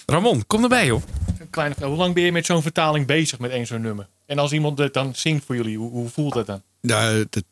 Ramon, 0.07 0.47
kom 0.47 0.63
erbij 0.63 0.87
joh. 0.87 1.03
Een 1.39 1.51
kleine 1.51 1.75
vraag. 1.75 1.89
Hoe 1.89 1.97
lang 1.99 2.15
ben 2.15 2.23
je 2.23 2.33
met 2.33 2.47
zo'n 2.47 2.63
vertaling 2.63 3.07
bezig 3.07 3.39
met 3.39 3.51
één 3.51 3.67
zo'n 3.67 3.81
nummer? 3.81 4.09
En 4.27 4.39
als 4.39 4.53
iemand 4.53 4.79
het 4.79 4.95
dan 4.95 5.15
zingt 5.15 5.45
voor 5.45 5.57
jullie, 5.57 5.77
hoe, 5.79 5.91
hoe 5.91 6.09
voelt 6.09 6.33
dat 6.35 6.47
dan? 6.47 6.63
Ja, 6.81 7.13
dat, 7.31 7.45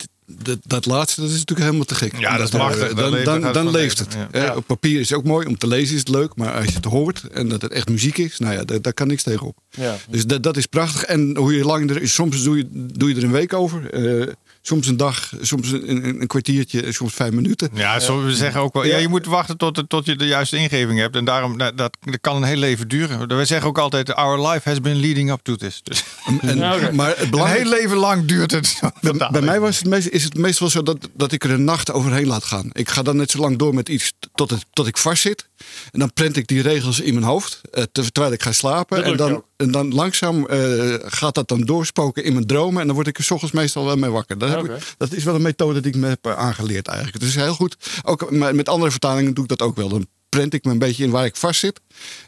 dat, 0.42 0.58
dat 0.66 0.86
laatste 0.86 1.20
dat 1.20 1.30
is 1.30 1.36
natuurlijk 1.38 1.66
helemaal 1.66 1.84
te 1.86 1.94
gek. 1.94 2.18
Ja, 2.18 2.36
dat 2.36 2.52
eh, 2.54 2.58
machtig. 2.60 2.88
Dan 2.88 2.96
Dan, 2.96 3.10
leeft- 3.40 3.54
dan, 3.54 3.70
leeft 3.70 3.98
het. 3.98 4.16
ja. 4.32 4.48
Eh, 4.50 4.56
Op 4.56 4.66
papier 4.66 5.00
is 5.00 5.08
het 5.08 5.18
ook 5.18 5.24
mooi. 5.24 5.46
Om 5.46 5.58
te 5.58 5.66
lezen 5.66 5.94
is 5.94 6.00
het 6.00 6.08
leuk. 6.08 6.36
Maar 6.36 6.52
als 6.52 6.64
je 6.64 6.72
het 6.74 6.84
hoort 6.84 7.22
en 7.32 7.48
dat 7.48 7.62
het 7.62 7.72
echt 7.72 7.88
muziek 7.88 8.18
is, 8.18 8.38
nou 8.38 8.54
ja, 8.54 8.64
daar, 8.64 8.82
daar 8.82 8.92
kan 8.94 9.06
niks 9.06 9.22
tegen 9.22 9.46
op. 9.46 9.56
Ja. 9.70 9.96
Dus 10.10 10.26
dat, 10.26 10.42
dat 10.42 10.56
is 10.56 10.66
prachtig. 10.66 11.04
En 11.04 11.36
hoe 11.36 11.54
je 11.56 11.64
lang 11.64 11.90
er 11.90 12.02
is, 12.02 12.14
soms 12.14 12.42
doe 12.42 12.56
je, 12.56 12.66
doe 12.72 13.08
je 13.08 13.14
er 13.16 13.24
een 13.24 13.30
week 13.30 13.52
over. 13.52 13.90
Eh, 13.90 14.26
soms 14.62 14.86
een 14.86 14.96
dag, 14.96 15.32
soms 15.40 15.70
een, 15.70 15.90
een, 15.90 16.20
een 16.20 16.26
kwartiertje, 16.26 16.92
soms 16.92 17.14
vijf 17.14 17.32
minuten. 17.32 17.70
Ja, 17.72 18.00
zo, 18.00 18.24
we 18.24 18.34
zeggen 18.34 18.60
ook 18.60 18.74
wel. 18.74 18.84
Ja, 18.84 18.96
je 18.96 19.08
moet 19.08 19.26
wachten 19.26 19.56
tot, 19.56 19.84
tot 19.88 20.06
je 20.06 20.16
de 20.16 20.26
juiste 20.26 20.56
ingeving 20.56 20.98
hebt. 20.98 21.16
En 21.16 21.24
daarom, 21.24 21.56
nou, 21.56 21.74
dat, 21.74 21.96
dat 22.00 22.20
kan 22.20 22.36
een 22.36 22.42
heel 22.42 22.56
leven 22.56 22.88
duren. 22.88 23.28
Wij 23.28 23.44
zeggen 23.44 23.68
ook 23.68 23.78
altijd, 23.78 24.14
our 24.14 24.48
life 24.48 24.68
has 24.68 24.80
been 24.80 25.00
leading 25.00 25.30
up 25.30 25.40
to 25.42 25.56
this. 25.56 25.80
Dus 25.82 26.04
En, 26.40 26.58
Maar 26.96 27.14
het 27.16 27.34
een 27.34 27.46
heel 27.46 27.68
leven 27.68 27.96
lang 27.96 28.24
duurt 28.24 28.50
het. 28.50 28.80
Bij, 29.00 29.28
bij 29.32 29.42
mij 29.42 29.60
was 29.60 29.78
het 29.78 29.86
meest, 29.86 30.08
is 30.08 30.24
het 30.24 30.36
meestal 30.36 30.70
zo 30.70 30.82
dat, 30.82 31.08
dat 31.14 31.32
ik 31.32 31.44
er 31.44 31.50
een 31.50 31.64
nacht 31.64 31.92
overheen 31.92 32.26
laat 32.26 32.44
gaan. 32.44 32.68
Ik 32.72 32.88
ga 32.88 33.02
dan 33.02 33.16
net 33.16 33.30
zo 33.30 33.38
lang 33.38 33.58
door 33.58 33.74
met 33.74 33.88
iets 33.88 34.12
tot, 34.34 34.50
het, 34.50 34.64
tot 34.72 34.86
ik 34.86 34.96
vast 34.96 35.22
zit. 35.22 35.48
En 35.90 35.98
dan 35.98 36.12
prent 36.12 36.36
ik 36.36 36.46
die 36.46 36.62
regels 36.62 37.00
in 37.00 37.14
mijn 37.14 37.26
hoofd. 37.26 37.60
eh, 37.70 37.82
ter- 37.92 38.12
terwijl 38.12 38.34
ik 38.34 38.42
ga 38.42 38.52
slapen. 38.52 38.96
En 39.04 39.16
dan, 39.16 39.44
en 39.56 39.70
dan 39.70 39.94
langzaam 39.94 40.46
eh, 40.46 40.94
gaat 41.04 41.34
dat 41.34 41.48
dan 41.48 41.60
doorspoken 41.60 42.24
in 42.24 42.32
mijn 42.32 42.46
dromen. 42.46 42.80
En 42.80 42.86
dan 42.86 42.94
word 42.96 43.08
ik 43.08 43.18
er 43.18 43.24
's 43.24 43.30
ochtends 43.30 43.54
meestal 43.54 43.84
wel 43.84 43.96
mee 43.96 44.10
wakker. 44.10 44.38
Dat, 44.38 44.48
ik, 44.64 44.94
dat 44.96 45.12
is 45.12 45.24
wel 45.24 45.34
een 45.34 45.42
methode 45.42 45.80
die 45.80 45.92
ik 45.92 45.98
me 46.00 46.06
heb 46.08 46.26
eh, 46.26 46.36
aangeleerd 46.36 46.86
eigenlijk. 46.86 47.18
Het 47.18 47.28
is 47.28 47.34
heel 47.36 47.54
goed. 47.54 47.76
Ook 48.02 48.30
met 48.30 48.68
andere 48.68 48.90
vertalingen 48.90 49.34
doe 49.34 49.42
ik 49.44 49.50
dat 49.50 49.62
ook 49.62 49.76
wel. 49.76 49.88
Dan 49.88 50.06
prent 50.28 50.54
ik 50.54 50.64
me 50.64 50.70
een 50.70 50.78
beetje 50.78 51.04
in 51.04 51.10
waar 51.10 51.24
ik 51.24 51.36
vast 51.36 51.60
zit. 51.60 51.80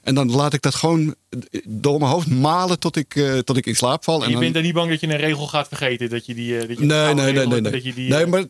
En 0.02 0.14
dan 0.14 0.30
laat 0.30 0.52
ik 0.52 0.62
dat 0.62 0.74
gewoon 0.74 1.14
door 1.64 1.98
mijn 1.98 2.10
hoofd 2.10 2.30
malen 2.30 2.78
tot 2.78 2.96
ik, 2.96 3.14
eh, 3.16 3.38
tot 3.38 3.56
ik 3.56 3.66
in 3.66 3.76
slaap 3.76 4.04
val. 4.04 4.20
En 4.22 4.26
je 4.26 4.32
dan- 4.32 4.42
bent 4.42 4.56
er 4.56 4.62
niet 4.62 4.74
bang 4.74 4.90
dat 4.90 5.00
je 5.00 5.06
een 5.08 5.16
regel 5.16 5.46
gaat 5.46 5.68
vergeten? 5.68 6.10
Dat 6.10 6.26
je 6.26 6.34
die, 6.34 6.58
eh, 6.58 6.68
dat 6.68 6.78
je 6.78 6.84
Nee, 6.84 7.14
nee, 7.14 7.32
nee, 7.32 7.46
nee. 7.46 7.60
Nee, 7.60 7.72
Dat 7.72 7.84
je 7.84 7.94
die, 7.94 8.08
nee 8.10 8.22
eh, 8.24 8.28
maar 8.28 8.44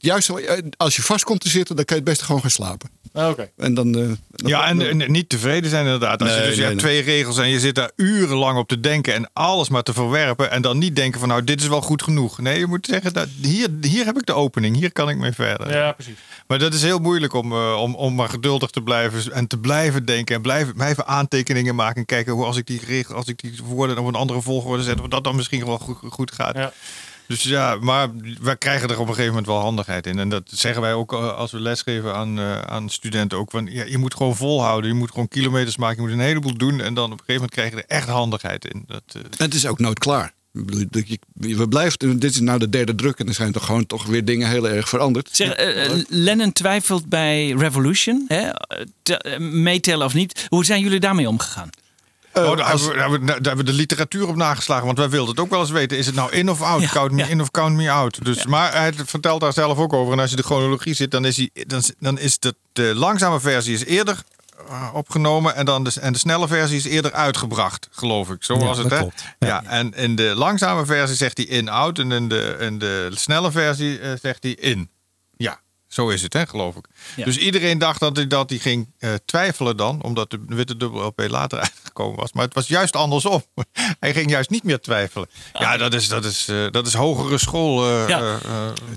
juist 0.00 0.26
zo, 0.26 0.38
als 0.76 0.96
je 0.96 1.02
vast 1.02 1.24
komt 1.24 1.40
te 1.40 1.48
zitten, 1.48 1.76
dan 1.76 1.84
kan 1.84 1.96
je 1.96 2.02
het 2.02 2.10
beste 2.10 2.24
gewoon 2.24 2.40
gaan 2.40 2.50
slapen. 2.50 2.90
ah, 3.12 3.28
Oké. 3.28 3.50
En 3.56 3.74
dan, 3.74 3.86
eh, 3.98 4.00
dan- 4.00 4.16
Ja, 4.50 4.66
en, 4.68 5.00
en 5.00 5.12
niet 5.12 5.28
tevreden 5.28 5.70
zijn 5.70 5.84
inderdaad. 5.84 6.20
Als 6.22 6.30
je 6.30 6.36
Nee, 6.36 6.46
dus 6.46 6.56
je 6.56 6.62
hebt 6.62 6.74
nee. 6.74 6.82
twee 6.84 7.02
regels 7.02 7.38
en 7.38 7.48
je 7.48 7.60
zit 7.60 7.74
daar 7.74 7.90
urenlang 7.96 8.58
op 8.58 8.68
te 8.68 8.80
denken 8.80 9.14
en 9.14 9.30
alles 9.32 9.68
maar 9.68 9.82
te 9.82 9.92
verwerpen. 9.92 10.50
En 10.50 10.62
dan 10.62 10.78
niet 10.78 10.96
denken 10.96 11.20
van 11.20 11.28
nou, 11.28 11.44
dit 11.44 11.60
is 11.60 11.66
wel 11.68 11.80
goed 11.80 12.02
genoeg. 12.02 12.38
Nee, 12.40 12.58
je 12.58 12.66
moet 12.66 12.86
zeggen, 12.86 13.12
dat, 13.12 13.28
hier, 13.42 13.68
hier 13.80 14.04
heb 14.04 14.16
ik 14.16 14.26
de 14.26 14.32
opening, 14.32 14.76
hier 14.76 14.92
kan 14.92 15.08
ik 15.08 15.16
mee 15.16 15.32
verder. 15.32 15.72
Ja, 15.72 15.92
precies. 15.92 16.14
Maar 16.46 16.58
dat 16.58 16.74
is 16.74 16.82
heel 16.82 16.98
moeilijk 16.98 17.32
om, 17.32 17.52
om, 17.74 17.94
om 17.94 18.14
maar 18.14 18.28
geduldig 18.28 18.70
te 18.70 18.82
blijven 18.82 19.32
en 19.32 19.46
te 19.46 19.58
blijven 19.58 20.04
denken 20.04 20.34
en 20.34 20.42
blijven, 20.42 20.74
blijven 20.74 21.06
aantekeningen 21.06 21.74
maken. 21.74 21.93
En 21.94 22.06
kijken 22.06 22.32
hoe 22.32 22.44
als 22.44 22.56
ik 22.56 22.66
die 22.66 22.80
regel, 22.86 23.14
als 23.14 23.26
ik 23.26 23.40
die 23.40 23.54
woorden 23.64 23.98
op 23.98 24.06
een 24.06 24.14
andere 24.14 24.42
volgorde 24.42 24.82
zet, 24.82 25.00
of 25.00 25.08
dat 25.08 25.24
dan 25.24 25.36
misschien 25.36 25.64
wel 25.66 25.78
goed, 25.78 25.96
goed 26.10 26.32
gaat. 26.32 26.56
Ja. 26.56 26.72
Dus 27.26 27.42
ja, 27.42 27.76
maar 27.80 28.08
wij 28.40 28.56
krijgen 28.56 28.88
er 28.88 28.94
op 28.94 29.00
een 29.00 29.06
gegeven 29.14 29.28
moment 29.28 29.46
wel 29.46 29.60
handigheid 29.60 30.06
in. 30.06 30.18
En 30.18 30.28
dat 30.28 30.42
zeggen 30.46 30.82
wij 30.82 30.94
ook 30.94 31.12
eh, 31.12 31.36
als 31.36 31.50
we 31.52 31.60
lesgeven 31.60 32.14
aan, 32.14 32.38
eh, 32.38 32.60
aan 32.60 32.88
studenten 32.90 33.38
ook. 33.38 33.50
Van, 33.50 33.66
ja, 33.70 33.84
je 33.84 33.98
moet 33.98 34.14
gewoon 34.14 34.36
volhouden. 34.36 34.90
Je 34.90 34.96
moet 34.96 35.10
gewoon 35.10 35.28
kilometers 35.28 35.76
maken. 35.76 35.96
Je 35.96 36.02
moet 36.08 36.18
een 36.18 36.24
heleboel 36.24 36.56
doen. 36.56 36.80
En 36.80 36.94
dan 36.94 37.04
op 37.04 37.10
een 37.10 37.24
gegeven 37.26 37.34
moment 37.34 37.50
krijg 37.52 37.70
je 37.70 37.76
er 37.76 37.96
echt 37.96 38.08
handigheid 38.08 38.64
in. 38.64 38.84
Dat, 38.86 39.02
eh, 39.06 39.20
En 39.20 39.44
het 39.44 39.54
is 39.54 39.66
ook 39.66 39.78
nooit 39.78 39.98
klaar. 39.98 40.32
Ik 40.52 40.66
bedoel, 40.66 40.84
dat 40.90 41.08
je- 41.08 41.18
We 41.34 41.68
blijven, 41.68 42.18
dit 42.18 42.30
is 42.30 42.40
nou 42.40 42.58
de 42.58 42.68
derde 42.68 42.94
druk 42.94 43.18
en 43.18 43.28
er 43.28 43.34
zijn 43.34 43.52
toch 43.52 43.64
gewoon 43.66 43.86
toch 43.86 44.06
weer 44.06 44.24
dingen 44.24 44.48
heel 44.48 44.68
erg 44.68 44.88
veranderd. 44.88 45.28
Zeg, 45.32 45.54
Lennon 46.08 46.52
twijfelt 46.52 47.08
bij 47.08 47.50
Revolution. 47.50 48.24
Hè? 48.28 48.48
Te- 49.02 49.36
Meetellen 49.40 50.06
of 50.06 50.14
niet. 50.14 50.46
Hoe 50.48 50.64
zijn 50.64 50.80
jullie 50.80 51.00
daarmee 51.00 51.28
omgegaan? 51.28 51.70
Oh, 52.34 52.56
daar, 52.56 52.68
hebben 52.68 52.88
we, 52.88 52.94
daar, 52.94 53.00
hebben 53.00 53.20
we, 53.20 53.26
daar 53.26 53.34
hebben 53.34 53.56
we 53.56 53.70
de 53.70 53.72
literatuur 53.72 54.28
op 54.28 54.36
nageslagen. 54.36 54.86
Want 54.86 54.98
wij 54.98 55.08
wilden 55.08 55.30
het 55.30 55.40
ook 55.40 55.50
wel 55.50 55.60
eens 55.60 55.70
weten. 55.70 55.98
Is 55.98 56.06
het 56.06 56.14
nou 56.14 56.32
in 56.32 56.50
of 56.50 56.62
out? 56.62 56.86
count 56.86 57.12
me 57.12 57.28
in 57.28 57.40
of 57.40 57.50
count 57.50 57.76
me 57.76 57.90
out? 57.90 58.24
Dus, 58.24 58.46
Maar 58.46 58.72
hij 58.72 58.92
vertelt 59.04 59.40
daar 59.40 59.52
zelf 59.52 59.78
ook 59.78 59.92
over. 59.92 60.12
En 60.12 60.20
als 60.20 60.30
je 60.30 60.36
de 60.36 60.42
chronologie 60.42 60.94
zit, 60.94 61.10
dan 61.10 61.24
is, 61.24 61.36
hij, 61.36 61.50
dan, 61.66 61.82
dan 61.98 62.18
is 62.18 62.38
de, 62.38 62.54
de 62.72 62.92
langzame 62.94 63.40
versie 63.40 63.74
is 63.74 63.84
eerder 63.84 64.22
eh, 64.68 64.88
opgenomen. 64.92 65.54
En, 65.54 65.64
dan 65.64 65.84
de, 65.84 65.92
en 66.00 66.12
de 66.12 66.18
snelle 66.18 66.48
versie 66.48 66.76
is 66.76 66.84
eerder 66.84 67.12
uitgebracht, 67.12 67.88
geloof 67.90 68.30
ik. 68.30 68.44
Zo 68.44 68.54
Ja, 68.54 68.64
was 68.64 68.78
het, 68.78 68.90
hè? 68.90 69.02
Ja. 69.38 69.62
en 69.64 69.94
in 69.94 70.16
de 70.16 70.32
langzame 70.34 70.86
versie 70.86 71.16
zegt 71.16 71.36
hij 71.36 71.46
in-out. 71.46 71.98
En 71.98 72.12
in 72.12 72.28
de, 72.28 72.56
in 72.60 72.78
de 72.78 73.08
snelle 73.10 73.50
versie 73.50 73.98
eh, 73.98 74.10
zegt 74.20 74.42
hij 74.42 74.52
in. 74.52 74.90
Zo 75.94 76.08
is 76.08 76.22
het, 76.22 76.32
hè, 76.32 76.46
geloof 76.46 76.76
ik. 76.76 76.84
Ja. 77.16 77.24
Dus 77.24 77.36
iedereen 77.36 77.78
dacht 77.78 78.00
dat 78.00 78.16
hij, 78.16 78.26
dat 78.26 78.50
hij 78.50 78.58
ging 78.58 78.88
eh, 78.98 79.10
twijfelen 79.24 79.76
dan, 79.76 80.02
omdat 80.02 80.30
de 80.30 80.40
witte 80.46 80.76
dubbel 80.76 81.02
LP 81.06 81.24
later 81.28 81.58
uitgekomen 81.68 82.18
was. 82.18 82.32
Maar 82.32 82.44
het 82.44 82.54
was 82.54 82.66
juist 82.68 82.96
andersom. 82.96 83.44
hij 84.00 84.12
ging 84.14 84.30
juist 84.30 84.50
niet 84.50 84.62
meer 84.64 84.80
twijfelen. 84.80 85.28
Ja, 85.52 85.76
dat 85.76 85.94
is, 85.94 86.08
dat 86.08 86.24
is, 86.24 86.48
eh, 86.48 86.66
dat 86.70 86.86
is 86.86 86.94
hogere 86.94 87.38
school. 87.38 87.84
eh, 87.86 88.08
Ja. 88.08 88.38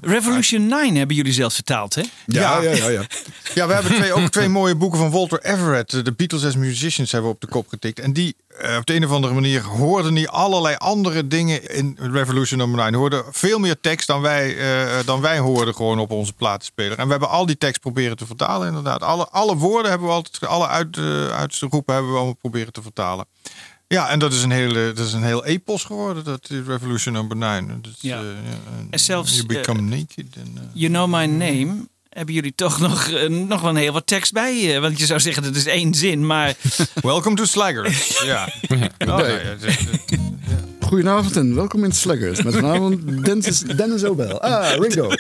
Revolution 0.02 0.68
9 0.68 0.96
hebben 0.96 1.16
jullie 1.16 1.34
zelfs 1.34 1.56
vertaald, 1.56 1.96
hè? 1.96 2.02
ja, 2.26 2.62
ja, 2.62 2.72
ja, 2.76 2.88
ja. 2.90 3.06
Ja, 3.56 3.68
we 3.68 3.74
hebben 3.74 3.96
twee, 3.96 4.14
ook 4.14 4.30
twee 4.30 4.50
mooie 4.50 4.76
boeken 4.76 5.00
van 5.00 5.12
Walter 5.12 5.44
Everett. 5.44 6.06
De 6.06 6.14
Beatles 6.14 6.46
as 6.46 6.56
Musicians 6.56 7.12
hebben 7.12 7.30
we 7.30 7.36
op 7.36 7.42
de 7.42 7.48
kop 7.48 7.68
getikt. 7.68 8.00
En 8.00 8.14
die, 8.14 8.36
op 8.78 8.86
de 8.86 8.96
een 8.96 9.06
of 9.06 9.12
andere 9.12 9.34
manier, 9.34 9.64
hoorden 9.64 10.14
die 10.14 10.30
allerlei 10.30 10.76
andere 10.76 11.28
dingen 11.28 11.76
in 11.76 11.98
Revolution 12.02 12.60
nummer 12.60 12.78
9. 12.78 12.94
Hoorden 12.94 13.24
veel 13.32 13.60
meer 13.60 13.80
tekst 13.82 14.08
dan 14.08 14.22
wij, 14.22 14.58
eh, 14.58 15.06
dan 15.06 15.22
wij 15.22 15.40
hoorden 15.40 15.76
gewoon 15.76 16.00
op 16.00 16.12
onze 16.12 16.34
platenspeler. 16.34 16.98
En 16.98 17.06
we 17.06 17.12
hebben 17.12 17.30
al 17.30 17.46
die 17.46 17.58
tekst 17.58 17.82
proberen 17.82 18.18
te 18.18 18.26
vertalen, 18.26 18.68
inderdaad. 18.68 19.02
Alle, 19.02 19.28
alle 19.30 19.56
woorden 19.56 19.90
hebben 19.92 20.08
we 20.08 20.14
altijd, 20.14 20.46
alle 20.46 20.68
uit, 20.68 20.98
eh, 20.98 21.28
uitroepen 21.28 21.94
hebben 21.94 22.12
we 22.12 22.18
allemaal 22.18 22.36
proberen 22.42 22.74
te 22.74 22.82
vertalen. 22.82 23.26
Ja, 23.88 24.10
en 24.10 24.20
dat 24.20 24.34
is 24.34 24.44
een 24.44 24.52
hele, 24.52 24.92
dat 24.94 25.06
is 25.08 25.14
een 25.14 25.24
heel 25.24 25.46
epos 25.46 25.84
geworden, 25.84 26.24
dat 26.24 26.48
Revolution 26.66 27.14
number 27.14 27.38
9. 27.38 27.82
Dus, 27.82 27.94
Ja. 28.00 28.18
eh, 28.18 28.24
En 28.90 29.00
zelfs, 29.00 29.36
You 29.36 29.46
become 29.48 29.80
eh, 29.80 29.86
naked. 29.86 30.26
Eh, 30.36 30.42
You 30.74 30.92
Know 30.92 31.08
My 31.08 31.26
Name 31.26 31.88
hebben 32.18 32.36
jullie 32.36 32.56
toch 32.56 32.80
nog, 32.80 33.08
eh, 33.08 33.30
nog 33.30 33.62
wel 33.62 33.70
een 33.70 33.76
heel 33.76 33.94
wat 33.94 34.08
tekst 34.08 34.34
bij. 34.34 34.76
eh, 34.76 34.82
want 34.82 35.00
je 35.00 35.06
zou 35.06 35.20
zeggen, 35.20 35.44
dat 35.44 35.56
is 35.56 35.66
één 35.66 35.94
zin, 35.94 36.26
maar... 36.26 36.56
Welcome 37.02 37.36
to 37.36 37.46
Slaggers. 37.46 38.20
ja. 38.26 38.50
Oh, 39.08 39.20
Goedenavond 40.88 41.36
en 41.38 41.56
welkom 41.56 41.84
in 41.84 41.92
Sluggers. 41.92 42.44
Met 42.44 42.54
vanavond 42.54 43.26
Dennis, 43.26 43.60
Dennis 43.60 44.04
Obel. 44.04 44.42
Ah, 44.42 44.78
Ringo. 44.80 45.10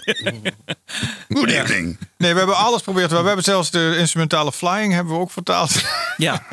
Good 1.30 1.49
evening. 1.49 1.98
Nee, 2.18 2.31
we 2.31 2.38
hebben 2.38 2.56
alles 2.57 2.77
geprobeerd. 2.77 3.10
We 3.11 3.15
hebben 3.15 3.44
zelfs 3.44 3.72
de 3.72 3.95
instrumentale 3.99 4.52
flying 4.52 4.94
hebben 4.94 5.14
we 5.14 5.19
ook 5.19 5.31
vertaald. 5.31 5.72
Ja. 6.18 6.44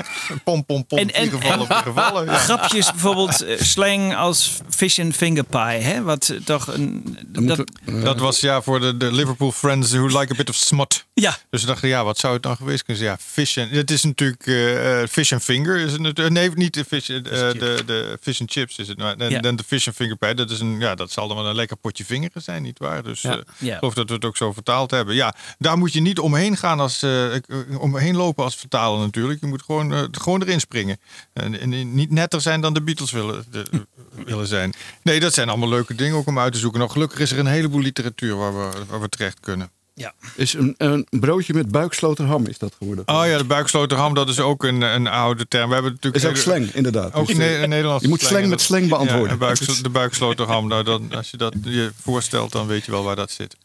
pom, 0.45 0.65
pom, 0.65 0.87
pom. 0.87 0.99
En, 0.99 1.15
en, 1.15 1.31
gevallen, 1.31 1.67
gevallen. 1.67 2.25
Ja. 2.35 2.37
grapjes, 2.37 2.91
bijvoorbeeld 2.91 3.41
eh, 3.41 3.61
slang 3.61 4.17
als 4.17 4.59
fish 4.69 4.99
and 4.99 5.17
finger 5.17 5.45
pie, 5.45 5.61
hè? 5.61 6.03
Wat 6.03 6.29
eh, 6.29 6.37
toch 6.41 6.67
een... 6.67 7.19
Dat, 7.29 7.65
Dat 8.03 8.19
was 8.19 8.41
ja 8.41 8.63
voor 8.63 8.81
de, 8.81 8.97
de 8.97 9.13
Liverpool 9.13 9.53
friends 9.53 9.93
who 9.93 10.07
like 10.07 10.33
a 10.33 10.37
bit 10.37 10.49
of 10.49 10.55
smut. 10.55 11.05
Ja. 11.15 11.37
Dus 11.51 11.61
we 11.61 11.67
dachten, 11.67 11.89
ja, 11.89 12.05
wat 12.05 12.19
zou 12.19 12.33
het 12.35 12.43
dan 12.43 12.57
geweest 12.57 12.85
kunnen 12.85 13.03
zijn? 13.05 13.17
Ja, 13.19 13.25
fish 13.27 13.59
and... 13.59 13.71
Het 13.71 13.91
is 13.91 14.03
natuurlijk 14.05 14.47
eh, 14.47 15.03
eh, 15.03 15.09
fish 15.09 15.33
and 15.33 15.43
finger. 15.43 15.77
Is 15.77 15.93
het, 15.93 16.01
natuurlijk- 16.01 16.35
nee, 16.37 16.51
niet 16.55 16.75
de 16.75 16.85
fish, 16.85 17.09
eh, 17.11 17.23
de, 17.23 17.83
de 17.87 18.19
fish 18.21 18.41
and 18.41 18.51
chips 18.51 18.79
is 18.79 18.89
het. 18.89 18.97
Maar, 19.05 19.17
en 19.17 19.31
Ja. 19.31 19.41
de 19.53 19.65
fish 19.67 19.87
and 19.87 19.97
finger 19.97 20.17
pie. 20.17 20.35
Dat, 20.35 20.51
is 20.51 20.61
een, 20.61 20.79
ja, 20.81 20.95
dat 20.95 21.11
zal 21.11 21.29
dan 21.29 21.37
wel 21.37 21.47
een 21.47 21.55
lekker 21.55 21.77
potje 21.77 22.05
vingeren 22.05 22.43
zijn, 22.43 22.63
nietwaar? 22.63 23.03
Dus 23.03 23.23
Ja. 23.23 23.33
eh, 23.37 23.43
Ja. 23.59 23.79
geloof 23.79 23.95
dat 23.95 24.09
we 24.09 24.15
het 24.15 24.25
ook 24.25 24.37
zo 24.37 24.53
vertaald 24.53 24.91
hebben. 24.91 25.15
Ja, 25.15 25.35
daar 25.59 25.79
moet 25.79 25.93
je 25.93 26.01
niet 26.01 26.19
omheen 26.19 26.57
gaan 26.57 26.81
als... 26.81 27.03
eh, 27.03 27.35
eh, 27.35 27.41
omheen 27.79 28.17
lopen 28.17 28.45
als 28.45 28.57
vertaler 28.57 28.99
natuurlijk. 29.01 29.41
Je 29.41 29.47
moet 29.47 29.63
gewoon, 29.63 30.09
gewoon 30.11 30.43
erin 30.43 30.61
springen. 30.61 30.99
En, 31.33 31.61
en 31.61 31.95
niet 31.95 32.11
netter 32.11 32.41
zijn 32.41 32.61
dan 32.61 32.75
de 32.75 32.83
Beatles 32.83 33.11
willen, 33.11 33.45
de- 33.51 33.87
willen 34.27 34.47
zijn. 34.47 34.73
Nee, 35.03 35.21
dat 35.21 35.35
zijn 35.35 35.49
allemaal 35.49 35.69
leuke 35.69 35.95
dingen 35.95 36.17
ook 36.17 36.27
om 36.27 36.39
uit 36.39 36.53
te 36.53 36.59
zoeken. 36.59 36.79
Nou, 36.79 36.93
gelukkig 36.93 37.19
is 37.19 37.33
er 37.33 37.39
een 37.39 37.47
heleboel 37.47 37.81
literatuur 37.81 38.37
waar 38.37 38.53
we, 38.59 38.85
waar 38.89 39.01
we 39.01 39.09
terecht 39.09 39.41
kunnen. 39.41 39.71
Ja. 39.97 40.13
Is 40.35 40.53
een, 40.55 40.75
een 40.79 41.07
broodje 41.11 41.55
met 41.55 41.71
buiksloterham 41.71 42.47
is 42.47 42.59
dat 42.59 42.75
geworden. 42.79 43.09
Oh 43.09 43.27
ja, 43.27 43.39
de 43.39 43.45
buiksloterham, 43.45 44.15
dat 44.15 44.29
is 44.29 44.41
ook 44.41 44.65
een, 44.65 44.83
een 44.83 45.07
oude 45.07 45.49
term. 45.49 45.69
We 45.69 45.75
hebben 45.75 45.93
natuurlijk 45.93 46.25
Is 46.25 46.31
ook 46.31 46.37
slang, 46.37 46.75
inderdaad. 46.75 47.15
Ook 47.15 47.29
in, 47.29 47.37
Ne- 47.37 47.59
in 47.63 47.69
Nederland. 47.69 48.03
je 48.03 48.09
moet 48.09 48.23
slang 48.23 48.47
met 48.49 48.61
slang 48.61 48.89
beantwoorden. 48.89 49.29
Ja, 49.29 49.37
buikslo- 49.37 49.83
de 49.83 49.89
buiksloterham, 49.89 50.69
nou, 50.69 50.85
dan, 50.85 51.13
als 51.15 51.31
je 51.31 51.37
dat 51.37 51.55
je 51.63 51.93
voorstelt, 52.03 52.53
dan 52.53 52.67
weet 52.67 52.85
je 52.85 52.91
wel 52.91 53.05
waar 53.05 53.17
dat 53.17 53.31
zit. 53.31 53.57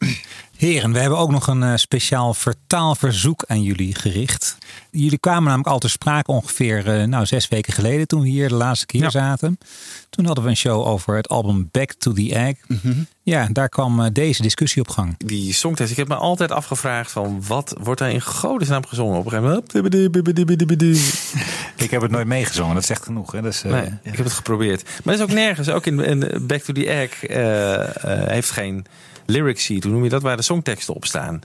Heren, 0.60 0.92
we 0.92 0.98
hebben 0.98 1.18
ook 1.18 1.30
nog 1.30 1.46
een 1.46 1.62
eh, 1.62 1.72
speciaal 1.74 2.34
vertaalverzoek 2.34 3.44
aan 3.46 3.62
jullie 3.62 3.94
gericht. 3.94 4.58
Jullie 4.90 5.18
kwamen 5.18 5.44
namelijk 5.44 5.68
al 5.68 5.78
te 5.78 5.88
sprake 5.88 6.30
ongeveer 6.30 7.00
eh, 7.00 7.06
nou, 7.06 7.26
zes 7.26 7.48
weken 7.48 7.72
geleden 7.72 8.06
toen 8.06 8.20
we 8.20 8.28
hier 8.28 8.48
de 8.48 8.54
laatste 8.54 8.86
keer 8.86 9.10
zaten. 9.10 9.58
Toen 10.10 10.24
hadden 10.24 10.44
we 10.44 10.50
een 10.50 10.56
show 10.56 10.86
over 10.86 11.16
het 11.16 11.28
album 11.28 11.68
Back 11.70 11.92
to 11.92 12.12
the 12.12 12.34
Egg. 12.34 12.54
Mhm. 12.66 12.92
Ja, 13.22 13.48
daar 13.52 13.68
kwam 13.68 14.00
eh, 14.00 14.10
deze 14.12 14.42
discussie 14.42 14.82
op 14.82 14.88
gang. 14.88 15.14
Die 15.18 15.54
songtekst, 15.54 15.92
ik 15.92 15.98
heb 15.98 16.08
me 16.08 16.14
altijd 16.14 16.50
afgevraagd 16.50 17.10
van 17.10 17.42
wat 17.46 17.74
wordt 17.80 18.00
daar 18.00 18.10
in 18.10 18.22
godesnaam 18.22 18.86
gezongen 18.86 19.18
op 19.18 19.24
een 19.24 19.30
gegeven 19.30 19.50
moment. 19.50 19.72
Ik 21.76 21.90
heb 21.90 22.02
het 22.02 22.10
nooit 22.10 22.26
meegezongen, 22.26 22.74
dat 22.74 22.90
echt 22.90 23.04
genoeg. 23.04 23.32
Hè? 23.32 23.42
Dat 23.42 23.52
is, 23.52 23.62
eh, 23.62 23.70
Nee, 23.70 23.84
ik 24.02 24.16
heb 24.16 24.24
het 24.24 24.32
geprobeerd. 24.32 24.82
Maar 24.82 25.00
dat 25.04 25.14
is 25.14 25.22
ook 25.22 25.40
nergens. 25.40 25.68
Ook 25.68 25.86
in, 25.86 26.00
in 26.00 26.46
Back 26.46 26.60
to 26.60 26.72
the 26.72 26.86
Egg 26.86 27.20
heeft 28.28 28.50
geen 28.50 28.86
lyric 29.30 29.60
sheet. 29.60 29.84
Hoe 29.84 29.92
noem 29.92 30.04
je 30.04 30.10
dat? 30.10 30.22
Waar 30.22 30.36
de 30.36 30.42
songteksten 30.54 30.94
op 30.94 31.04
staan. 31.04 31.40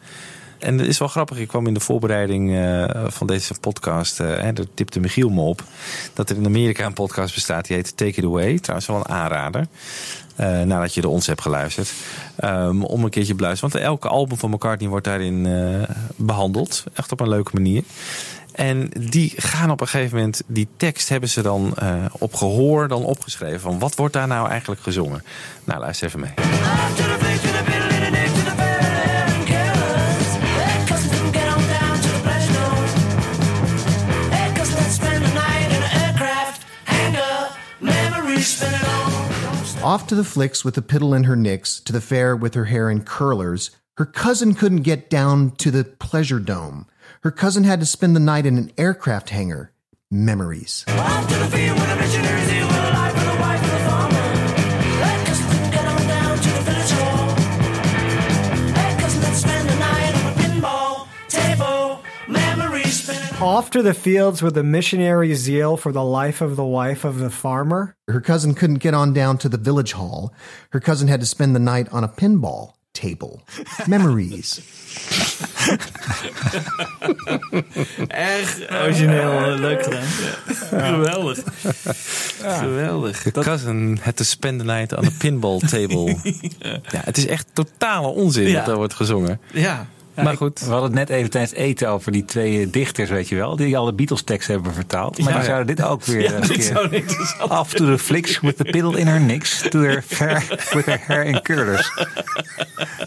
En 0.59 0.77
het 0.77 0.87
is 0.87 0.97
wel 0.97 1.07
grappig. 1.07 1.37
Ik 1.37 1.47
kwam 1.47 1.67
in 1.67 1.73
de 1.73 1.79
voorbereiding 1.79 2.55
eh, 2.55 3.03
van 3.07 3.27
deze 3.27 3.53
podcast. 3.59 4.19
eh, 4.19 4.27
hè, 4.27 4.53
daar 4.53 4.65
tipte 4.73 4.99
Michiel 4.99 5.29
me 5.29 5.41
op. 5.41 5.63
Dat 6.13 6.29
er 6.29 6.35
in 6.35 6.45
Amerika 6.45 6.85
een 6.85 6.93
podcast 6.93 7.33
bestaat. 7.33 7.67
Die 7.67 7.75
heet 7.75 7.97
Take 7.97 8.09
It 8.19 8.23
Away. 8.23 8.59
Trouwens 8.59 8.87
wel 8.89 8.97
een 8.97 9.07
aanrader. 9.07 9.67
eh, 10.35 10.61
nadat 10.61 10.93
je 10.93 11.01
de 11.01 11.07
ons 11.09 11.27
hebt 11.27 11.41
geluisterd. 11.41 11.91
Ehm, 12.35 12.81
om 12.81 13.03
een 13.03 13.09
keertje 13.09 13.31
te 13.31 13.37
beluisteren. 13.37 13.73
Want 13.73 13.85
elke 13.85 14.07
album 14.07 14.37
van 14.37 14.49
McCartney 14.49 14.89
wordt 14.89 15.05
daarin 15.05 15.45
eh, 15.45 15.95
behandeld. 16.15 16.83
Echt 16.93 17.11
op 17.11 17.19
een 17.19 17.29
leuke 17.29 17.51
manier. 17.53 17.83
En 18.51 18.89
die 18.99 19.33
gaan 19.35 19.71
op 19.71 19.81
een 19.81 19.87
gegeven 19.87 20.15
moment, 20.17 20.41
die 20.47 20.67
tekst 20.77 21.09
hebben 21.09 21.29
ze 21.29 21.41
dan 21.41 21.73
op 22.11 22.33
gehoor 22.35 22.87
dan 22.87 23.03
opgeschreven. 23.03 23.59
Van 23.59 23.79
wat 23.79 23.95
wordt 23.95 24.13
daar 24.13 24.27
nou 24.27 24.49
eigenlijk 24.49 24.81
gezongen? 24.81 25.23
Nou, 25.63 25.79
luister 25.79 26.07
even 26.07 26.19
mee. 26.19 26.33
Off 39.85 40.07
to 40.07 40.15
the 40.15 40.23
flicks 40.23 40.65
with 40.65 40.73
the 40.73 40.81
piddle 40.81 41.15
in 41.15 41.25
her 41.25 41.35
nicks, 41.35 41.79
to 41.79 41.93
the 41.93 42.01
fair 42.01 42.35
with 42.35 42.55
her 42.55 42.65
hair 42.65 42.89
in 42.89 43.03
curlers. 43.03 43.69
Her 43.97 44.05
cousin 44.07 44.55
couldn't 44.55 44.81
get 44.81 45.11
down 45.11 45.51
to 45.57 45.69
the 45.69 45.83
pleasure 45.83 46.39
dome. 46.39 46.87
Her 47.21 47.29
cousin 47.29 47.65
had 47.65 47.81
to 47.81 47.85
spend 47.85 48.15
the 48.15 48.19
night 48.19 48.47
in 48.47 48.57
an 48.57 48.71
aircraft 48.79 49.29
hangar. 49.29 49.73
Memories. 50.09 50.85
Off 63.41 63.69
to 63.71 63.81
the 63.81 63.93
fields 63.93 64.41
with 64.41 64.57
a 64.57 64.63
missionary 64.63 65.33
zeal 65.35 65.77
for 65.77 65.91
the 65.91 66.03
life 66.03 66.41
of 66.41 66.55
the 66.55 66.63
wife 66.65 67.03
of 67.03 67.19
the 67.19 67.29
farmer. 67.29 67.95
Her 68.07 68.21
cousin 68.21 68.53
couldn't 68.53 68.79
get 68.79 68.93
on 68.93 69.13
down 69.13 69.37
to 69.39 69.49
the 69.49 69.57
village 69.57 69.91
hall. 69.93 70.33
Her 70.71 70.79
cousin 70.79 71.07
had 71.07 71.19
to 71.19 71.25
spend 71.25 71.53
the 71.55 71.59
night 71.59 71.87
on 71.91 72.03
a 72.03 72.07
pinball 72.07 72.73
table. 72.93 73.41
Memories. 73.87 74.61
Erg 78.09 78.67
origineel, 78.81 79.59
leuk 79.59 79.83
gedaan. 79.83 80.07
Geweldig. 80.69 81.43
Geweldig. 82.41 83.21
The 83.33 83.41
cousin 83.41 83.97
had 84.01 84.15
to 84.17 84.23
spend 84.23 84.59
the 84.59 84.65
night 84.65 84.93
on 84.93 85.05
a 85.05 85.11
pinball 85.19 85.59
table. 85.69 86.07
ja. 86.91 87.01
het 87.03 87.17
is 87.17 87.25
echt 87.27 87.47
totale 87.53 88.07
onzin 88.07 88.47
Ja. 88.47 88.53
dat 88.55 88.65
daar 88.65 88.75
wordt 88.75 88.93
gezongen. 88.93 89.39
Ja. 89.53 89.85
Maar 90.23 90.37
goed. 90.37 90.59
We 90.59 90.65
hadden 90.71 90.89
het 90.97 91.09
net 91.09 91.09
even 91.17 91.29
tijdens 91.29 91.53
eten 91.53 91.89
over 91.89 92.11
die 92.11 92.25
twee 92.25 92.69
dichters, 92.69 93.09
weet 93.09 93.29
je 93.29 93.35
wel. 93.35 93.55
Die 93.55 93.77
alle 93.77 93.93
Beatles 93.93 94.21
teksten 94.21 94.53
hebben 94.53 94.73
vertaald. 94.73 95.19
Maar 95.19 95.29
Ja. 95.29 95.35
die 95.37 95.45
zouden 95.45 95.75
dit 95.75 95.85
ook 95.85 96.03
weer 96.05 96.21
Ja, 96.21 96.33
een 96.33 96.41
dit 96.41 96.51
keer... 96.51 96.61
zou 96.63 96.89
interessant 96.95 97.51
Off 97.51 97.73
to 97.73 97.85
the 97.85 97.97
flicks 97.97 98.39
with 98.39 98.57
the 98.57 98.63
piddle 98.63 98.99
in 98.99 99.07
her 99.07 99.21
nicks. 99.21 99.63
To 99.69 99.79
her 99.81 100.03
hair, 100.17 100.67
with 100.73 100.85
her 100.85 101.01
hair 101.07 101.23
in 101.23 101.41
curlers. 101.41 101.91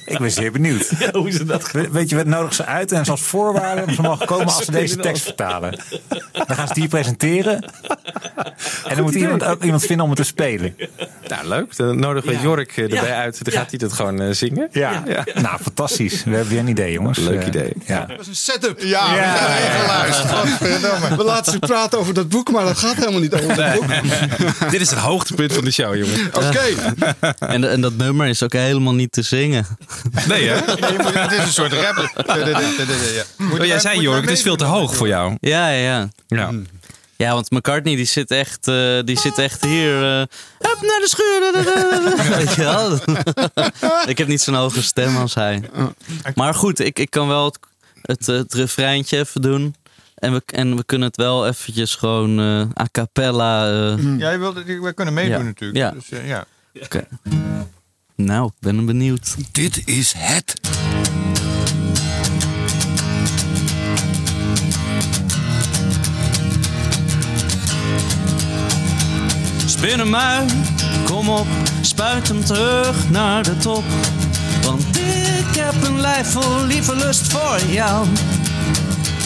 Ik 0.05 0.18
ben 0.18 0.30
zeer 0.30 0.52
benieuwd. 0.52 0.89
hoe 1.12 1.30
ze 1.30 1.44
dat 1.44 1.70
We- 1.72 1.90
Weet 1.90 2.09
je, 2.10 2.16
wat 2.16 2.26
nodig 2.26 2.55
ze 2.55 2.64
uit 2.64 2.93
en 2.93 3.05
als 3.05 3.20
voorwaarde 3.20 3.94
ze 3.94 4.02
mogen 4.02 4.26
komen 4.26 4.44
als 4.47 4.64
ze 4.64 4.70
deze 4.70 4.97
tekst 4.97 5.22
vertalen. 5.22 5.78
Dan 6.32 6.56
gaan 6.56 6.66
ze 6.68 6.74
die 6.74 6.89
presenteren. 6.89 7.62
En 8.85 8.94
dan 8.94 9.02
moet 9.02 9.14
iemand 9.14 9.44
ook 9.44 9.62
iemand 9.62 9.85
vinden 9.85 10.05
om 10.05 10.10
het 10.10 10.18
te 10.20 10.24
spelen. 10.26 10.76
Nou, 11.28 11.47
leuk. 11.48 11.76
Dan 11.76 11.98
nodigen 11.98 12.28
we 12.28 12.35
Ja. 12.35 12.43
Jork 12.43 12.76
eh, 12.76 12.82
erbij 12.85 13.09
Ja. 13.09 13.16
uit. 13.20 13.44
Dan 13.44 13.52
gaat 13.52 13.70
hij 13.70 13.78
dat 13.78 13.93
gewoon 13.93 14.20
eh, 14.20 14.30
zingen. 14.30 14.68
Ja. 14.72 15.02
nou 15.35 15.59
fantastisch. 15.60 16.24
We 16.24 16.30
hebben 16.30 16.48
weer 16.48 16.59
een 16.59 16.68
idee, 16.68 16.98
jongens. 16.99 17.19
Leuk 17.19 17.41
Eh, 17.41 17.47
idee. 17.47 17.73
Ja. 17.87 18.05
Dat 18.07 18.20
is 18.20 18.27
een 18.27 18.37
setup. 18.37 18.81
Ja, 18.83 19.11
we 19.11 19.16
zijn 19.39 19.53
even 19.62 19.81
geluisterd. 19.81 21.16
We 21.16 21.25
laten 21.25 21.53
ze 21.53 21.59
praten 21.59 21.99
over 21.99 22.15
dat 22.15 22.29
boek, 22.29 22.51
maar 22.51 22.65
dat 22.65 22.79
gaat 22.79 22.95
helemaal 22.97 23.20
niet 23.20 23.35
over 23.35 23.57
dat 23.57 23.73
boek. 23.75 23.85
Dit 24.70 24.81
is 24.81 24.91
het 24.91 24.99
hoogtepunt 24.99 25.53
van 25.53 25.65
de 25.65 25.70
show, 25.70 25.97
jongen. 25.97 26.27
Oké. 26.33 26.65
En, 27.39 27.70
en 27.70 27.81
dat 27.81 27.97
nummer 27.97 28.27
is 28.27 28.43
ook 28.43 28.53
helemaal 28.53 28.95
niet 28.95 29.12
te 29.12 29.23
zingen. 29.23 29.66
Nee, 30.29 30.49
hè? 30.49 30.55
Het 31.29 31.33
is 31.33 31.39
een 31.39 31.53
soort 31.53 31.73
rap. 31.73 32.12
Oh, 33.59 33.65
jij 33.66 33.79
zei, 33.79 34.01
Jork, 34.01 34.20
het 34.20 34.31
is 34.31 34.43
veel 34.43 34.57
te 34.57 34.65
hoog 34.65 34.97
voor 34.97 35.07
jou. 35.09 35.37
Ja, 35.41 35.69
ja, 35.69 36.09
ja. 36.29 36.51
Ja. 37.19 37.32
Want 37.35 37.51
McCartney 37.51 37.97
die 37.97 38.05
zit 38.05 38.31
echt, 38.31 38.69
eh, 38.69 38.99
die 39.05 39.19
zit 39.19 39.39
echt 39.39 39.65
hier. 39.65 40.03
eh 40.03 40.27
Hup 40.59 40.78
naar 40.81 41.01
de 41.01 41.09
schuur. 41.09 41.53
Weet 42.36 42.55
je 42.55 42.62
wel? 42.62 42.93
ik 44.12 44.19
heb 44.19 44.28
niet 44.28 44.40
zo'n 44.40 44.55
hoge 44.55 44.82
stem 44.82 45.16
als 45.16 45.35
hij. 45.35 45.62
Maar 46.35 46.55
goed, 46.55 46.78
ik, 46.81 46.99
ik 46.99 47.11
kan 47.11 47.28
wel 47.28 47.45
het, 47.45 47.59
het, 48.03 48.27
het 48.27 48.55
refreintje 48.55 49.19
even 49.19 49.43
doen. 49.43 49.74
En 50.15 50.32
we, 50.32 50.43
en 50.47 50.77
we 50.77 50.85
kunnen 50.85 51.09
het 51.09 51.16
wel 51.16 51.47
eventjes 51.47 51.95
gewoon 51.95 52.39
eh, 52.40 52.61
a 52.82 52.89
cappella. 52.93 53.66
eh, 53.66 54.19
Ja, 54.19 54.31
je 54.31 54.39
wilde, 54.39 54.65
we 54.81 54.93
kunnen 54.93 55.15
meedoen 55.15 55.39
Ja. 55.39 55.43
natuurlijk. 55.43 55.78
Ja. 55.78 55.90
Dus, 55.90 56.20
ja. 56.24 56.45
Oké. 56.82 57.07
Nou, 58.16 58.47
ik 58.47 58.53
ben 58.61 58.86
benieuwd. 58.86 59.35
Dit 59.53 59.82
is 59.89 60.12
het. 60.16 60.55
Uit, 69.80 70.52
kom 71.05 71.28
op, 71.28 71.46
spuit 71.80 72.28
hem 72.28 72.44
terug 72.44 72.96
naar 73.10 73.42
de 73.42 73.56
top. 73.56 73.84
Want 74.62 74.96
ik 74.96 75.56
heb 75.56 75.74
een 75.84 76.00
lijf 76.00 76.30
vol 76.30 76.64
lieve 76.66 76.96
lust 76.96 77.32
voor 77.32 77.59
jou. 77.68 78.06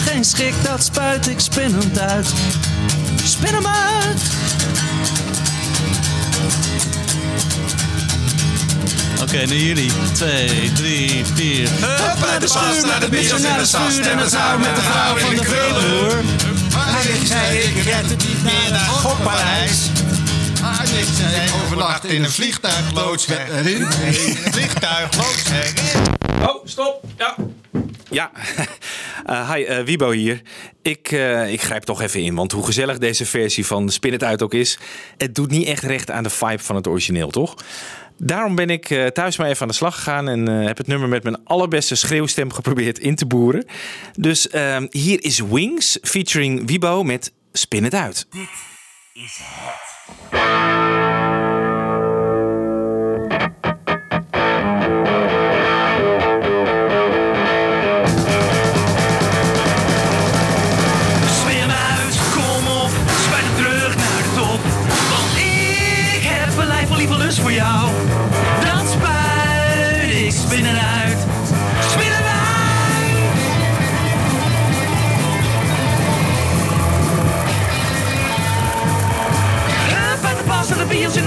Geen 0.05 0.25
schrik, 0.25 0.55
dat 0.63 0.85
spuit 0.85 1.29
ik 1.29 1.41
spinnend 1.41 1.99
uit. 1.99 2.33
Spin 3.25 3.55
hem 3.55 3.67
uit. 3.67 4.23
Oké, 9.23 9.47
nu 9.47 9.57
jullie. 9.57 9.91
Twee, 10.13 10.73
drie, 10.73 11.25
vier. 11.35 11.69
Hup, 11.69 12.27
naar 12.27 12.41
de 12.41 12.49
schuur, 12.49 12.87
naar 12.87 13.01
de 13.01 13.09
bios 13.09 13.43
en 13.43 13.59
de 13.59 13.67
sas. 13.67 13.99
En 13.99 14.19
het 14.19 14.59
met 14.59 14.75
de 14.75 14.83
vrouw 14.83 15.17
van 15.17 15.35
de 15.35 15.45
veeloer. 15.45 16.21
Hij 16.75 17.27
zei, 17.27 17.59
ik 17.59 17.83
red 17.85 18.11
het 18.11 18.29
niet 18.29 18.43
meer 18.43 18.71
naar 18.71 18.81
Gokpaleis. 18.81 19.91
Ik 20.63 21.55
overnacht 21.65 22.05
in 22.05 22.25
een 22.25 22.31
vliegtuigloods 22.31 23.29
erin. 23.29 23.77
In 23.77 23.83
een 23.83 24.53
vliegtuigloods 24.53 25.51
erin. 25.51 26.49
Oh, 26.49 26.67
stop. 26.67 27.05
Ja. 27.17 27.35
Ja, 28.11 28.31
Eh, 29.27 29.53
hi, 29.53 29.63
eh, 29.63 29.85
Wiebo 29.85 30.11
hier. 30.11 30.43
Ik, 30.83 31.13
eh, 31.13 31.53
ik 31.53 31.63
grijp 31.63 31.83
toch 31.83 32.01
even 32.01 32.21
in, 32.21 32.35
want 32.35 32.53
hoe 32.53 32.65
gezellig 32.65 32.99
deze 32.99 33.27
versie 33.27 33.67
van 33.67 33.91
Spin 33.91 34.13
het 34.13 34.25
uit 34.25 34.43
ook 34.43 34.55
is, 34.55 34.79
het 35.17 35.35
doet 35.35 35.51
niet 35.51 35.67
echt 35.67 35.83
recht 35.83 36.11
aan 36.11 36.23
de 36.23 36.31
vibe 36.31 36.63
van 36.63 36.77
het 36.77 36.87
origineel, 36.87 37.31
toch? 37.31 37.55
Daarom 38.25 38.55
ben 38.55 38.71
ik 38.71 38.91
eh, 38.91 39.07
thuis 39.07 39.37
maar 39.37 39.49
even 39.49 39.63
aan 39.63 39.69
de 39.69 39.75
slag 39.75 39.95
gegaan 39.95 40.29
en 40.29 40.49
eh, 40.49 40.67
heb 40.67 40.79
het 40.79 40.87
nummer 40.87 41.09
met 41.09 41.23
mijn 41.23 41.45
allerbeste 41.45 41.95
schreeuwstem 41.95 42.53
geprobeerd 42.53 42.99
in 42.99 43.15
te 43.15 43.27
boeren. 43.27 43.67
Dus 44.13 44.49
ehm, 44.49 44.87
hier 44.91 45.25
is 45.25 45.41
Wings 45.41 45.99
featuring 46.03 46.67
Wiebo 46.67 47.03
met 47.03 47.33
Spin 47.53 47.85
het 47.85 47.95
uit. 47.95 48.27
Spin 48.29 48.49
Thank 50.33 51.17
you. 51.17 51.22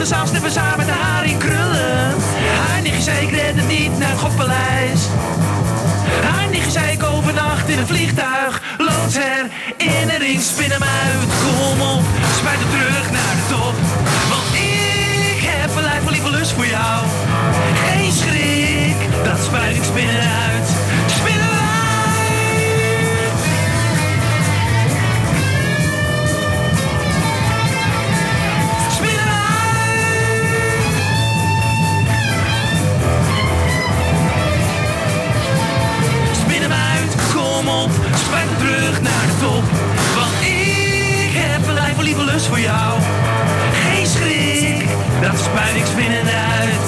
De 0.05 0.11
zaal 0.11 0.27
snippen 0.27 0.51
samen 0.51 0.85
de 0.85 0.91
haar 0.91 1.25
in 1.25 1.37
krullen. 1.37 2.13
Haar 2.67 2.81
nichtje 2.81 3.11
het 3.11 3.67
niet 3.67 3.97
naar 3.97 4.15
het. 4.17 5.09
Dat 45.31 45.39
spuit 45.39 45.75
ik 45.75 45.85
spinnen 45.85 46.25
uit. 46.59 46.87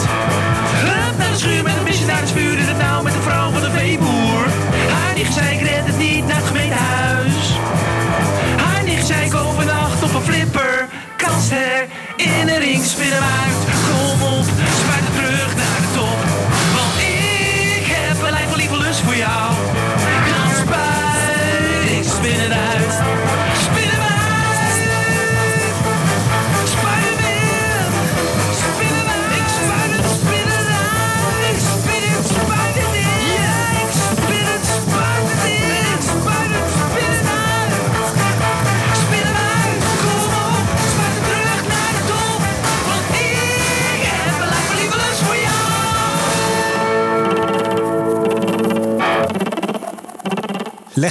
Hup 0.85 1.17
naar 1.17 1.31
de 1.31 1.37
schuur 1.37 1.63
met 1.63 1.77
een 1.77 1.83
beetje 1.83 2.05
naar 2.05 2.19
het 2.19 2.31
vuur 2.31 2.57
in 2.57 2.67
het 2.67 2.77
nauw 2.77 3.01
met 3.01 3.13
de 3.13 3.21
vrouw 3.21 3.51
van 3.51 3.61
de 3.61 3.71
veeboer. 3.71 4.45
Haar 4.97 5.13
nicht 5.15 5.33
zei 5.33 5.47
ik 5.55 5.61
red 5.61 5.85
het 5.85 5.97
niet 5.97 6.27
naar 6.27 6.35
het 6.35 6.45
gemeentehuis. 6.45 7.37
Haar 8.63 8.83
nicht 8.83 9.05
zei 9.07 9.25
ik 9.25 9.33
overnacht 9.33 10.03
op 10.03 10.13
een 10.13 10.21
flipper. 10.21 10.87
Kast 11.17 11.49
her 11.49 11.87
in 12.15 12.47
een 12.47 12.59
ring, 12.59 12.83
spin 12.83 13.11
hem 13.11 13.23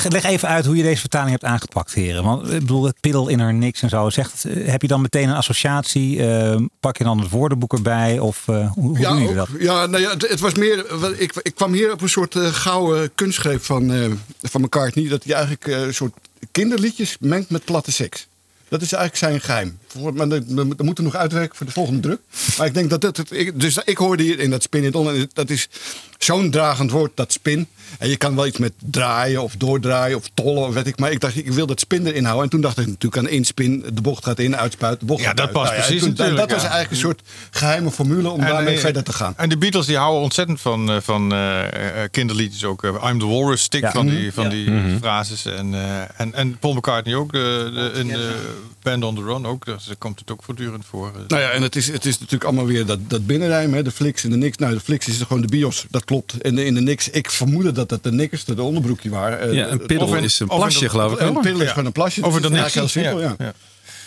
Leg, 0.02 0.09
leg 0.12 0.24
even 0.24 0.48
uit 0.48 0.64
hoe 0.66 0.77
je 0.77 0.82
deze 0.82 1.01
vertaling 1.01 1.31
hebt 1.31 1.44
aangepakt, 1.44 1.94
heren. 1.94 2.24
Want 2.24 2.51
ik 2.52 2.59
bedoel, 2.60 2.85
het 2.85 3.01
piddel 3.01 3.28
in 3.28 3.39
haar 3.39 3.55
niks 3.55 3.82
en 3.82 3.89
zo. 3.89 4.10
Zegt, 4.10 4.44
eh, 4.44 4.66
heb 4.68 4.82
je 4.82 4.89
dan 4.89 5.01
meteen 5.01 5.28
een 5.28 5.35
associatie? 5.35 6.27
Eh, 6.27 6.60
pak 6.81 6.97
je 6.98 7.05
dan 7.05 7.18
het 7.20 7.31
woordenboek 7.31 7.73
erbij? 7.73 8.18
Of 8.18 8.43
eh, 8.48 8.73
hoe, 8.73 8.85
hoe 8.89 8.98
Ja, 8.98 9.09
doen 9.10 9.18
jullie 9.23 9.40
ook. 9.40 9.48
dat? 9.51 9.60
ja, 9.60 9.86
nou 9.86 10.02
ja 10.02 10.10
het, 10.10 10.28
het 10.28 10.40
was 10.40 10.55
meer. 10.55 10.86
Ik, 11.20 11.32
ik 11.43 11.55
kwam 11.55 11.73
hier 11.73 11.93
op 11.93 12.01
een 12.02 12.09
soort 12.09 12.35
eh, 12.36 12.47
gouden 12.47 13.10
kunstgreep 13.14 13.64
van, 13.64 13.93
eh 13.93 14.10
van 14.43 14.60
McCartney. 14.60 15.09
Dat 15.09 15.24
hij 15.24 15.32
eigenlijk 15.35 15.66
eh, 15.66 15.81
een 15.81 15.94
soort 15.94 16.12
kinderliedjes 16.52 17.16
mengt 17.20 17.51
met 17.51 17.64
platte 17.64 17.93
seks. 17.93 18.27
Dat 18.68 18.82
is 18.82 18.93
eigenlijk 18.93 19.23
zijn 19.24 19.40
geheim. 19.40 19.78
Maar 20.14 20.28
dat, 20.28 20.47
moeten 20.48 20.94
we 20.94 21.02
nog 21.02 21.14
uitwerken 21.14 21.56
voor 21.56 21.66
de 21.66 21.73
volgende 21.73 22.01
druk. 22.01 22.20
Maar 22.59 22.66
ik 22.66 22.74
denk 22.74 22.90
dat 22.90 23.01
dat. 23.01 23.16
het- 23.16 23.31
ik, 23.32 23.60
dus 23.60 23.78
ik 23.85 23.97
hoorde 23.97 24.23
hier 24.23 24.39
in 24.40 24.51
dat 24.51 24.62
spin 24.62 24.94
on. 24.94 25.09
en 25.10 25.31
Dat 25.32 25.51
is 25.51 25.68
zo'n 26.18 26.51
dragend 26.51 26.90
woord, 26.90 27.12
dat 27.14 27.32
spin. 27.32 27.66
En 27.98 28.09
je 28.09 28.16
kan 28.16 28.35
wel 28.36 28.47
iets 28.47 28.59
met 28.59 28.73
draaien 28.90 29.43
of 29.43 29.55
doordraaien 29.59 30.16
of 30.16 30.24
tollen 30.35 30.66
of 30.66 30.74
weet 30.74 30.86
ik. 30.86 30.98
Maar 30.98 31.10
ik 31.10 31.20
dacht, 31.20 31.36
ik 31.36 31.52
wil 31.52 31.66
dat 31.66 31.81
spin 31.81 32.06
erin 32.06 32.24
houden. 32.24 32.44
En 32.44 32.51
toen 32.51 32.60
dacht 32.60 32.78
ik 32.78 32.86
natuurlijk 32.86 33.23
aan 33.27 33.28
inspin. 33.32 33.85
De 33.94 34.01
bocht 34.01 34.24
gaat 34.24 34.39
in, 34.39 34.56
uitspuit, 34.56 35.01
de 35.01 35.06
bocht 35.06 35.20
Ja, 35.20 35.27
gaat 35.27 35.36
dat 35.36 35.47
uit. 35.47 35.55
past 35.55 35.70
Nou 35.73 35.82
precies 35.82 36.01
toen- 36.01 36.10
natuurlijk, 36.10 36.39
Dat 36.39 36.51
was 36.51 36.60
eigenlijk 36.60 36.90
een 36.90 36.97
soort 36.97 37.20
geheime 37.51 37.90
formule 37.90 38.28
om 38.31 38.40
En, 38.40 38.47
daarmee 38.47 38.74
eh, 38.74 38.81
verder 38.81 39.02
te 39.02 39.12
gaan. 39.12 39.35
En 39.36 39.48
de 39.48 39.56
Beatles 39.59 39.86
die 39.86 39.97
houden 39.97 40.23
ontzettend 40.23 40.60
van, 40.60 40.90
eh, 40.90 40.97
van 41.01 41.32
eh, 41.32 42.02
eh, 42.02 42.10
kinderliedjes 42.10 42.64
ook. 42.64 42.82
I'm 42.85 43.18
the 43.18 43.27
Walrus, 43.27 43.62
stick 43.62 43.81
Ja. 43.82 43.90
van 43.93 44.06
Mhm. 44.06 44.14
die, 44.14 44.32
van 44.32 44.44
Ja. 44.44 44.51
die 44.51 44.70
Mhm. 44.70 44.98
frases. 44.98 45.44
En, 45.44 45.74
eh, 45.74 46.01
en, 46.20 46.35
en 46.35 46.59
Paul 46.59 46.74
McCartney 46.74 47.14
ook, 47.14 47.32
de, 47.32 47.70
de, 47.74 47.98
in 48.01 48.06
de 48.09 48.35
Band 48.82 49.05
on 49.05 49.14
the 49.14 49.23
Run 49.23 49.47
ook. 49.47 49.64
Dus 49.64 49.85
daar 49.85 49.97
komt 49.97 50.18
het 50.18 50.31
ook 50.31 50.43
voortdurend 50.43 50.85
voor. 50.90 51.10
Nou 51.28 51.43
ja, 51.43 51.51
en 51.51 51.62
het 51.62 51.77
is, 51.77 51.86
het 51.86 52.05
is 52.06 52.14
natuurlijk 52.14 52.44
allemaal 52.44 52.66
weer 52.66 52.86
dat, 52.86 52.98
dat 53.10 53.27
binnenrijm, 53.27 53.74
hè, 53.74 53.82
de 53.82 53.90
fliks 53.90 54.24
en 54.24 54.31
de 54.31 54.36
niks. 54.36 54.56
Nou, 54.56 54.74
de 54.74 54.81
fliks 54.81 55.09
is 55.09 55.18
gewoon 55.20 55.43
de 55.43 55.48
bios, 55.48 55.85
dat 55.90 56.05
klopt. 56.05 56.40
En 56.40 56.55
de, 56.55 56.64
in 56.64 56.74
de 56.74 56.81
niks, 56.81 57.09
ik 57.10 57.31
vermoedde 57.31 57.73
dat 57.73 57.85
dat 57.88 58.02
de 58.02 58.12
nikkers, 58.12 58.44
de 58.44 58.62
onderbroekje 58.62 59.10
waren. 59.10 59.40
Eh, 59.40 59.52
Ja, 59.52 59.68
een 59.68 59.80
of 59.80 59.86
piddel 59.86 60.16
is 60.16 60.40
een 60.40 60.46
plasje, 60.46 60.88
geloof 60.88 61.12
ik, 61.12 61.20
Een 61.20 61.40
piddel 61.40 61.60
is 61.62 61.68
gewoon 61.68 61.86
een 61.86 61.92
plasje. 61.92 62.24
Over 62.24 62.42
Het 62.42 62.52
de 62.52 62.58
is 62.58 62.74
heel 62.74 62.88
simpel, 62.88 63.20
ja. 63.20 63.36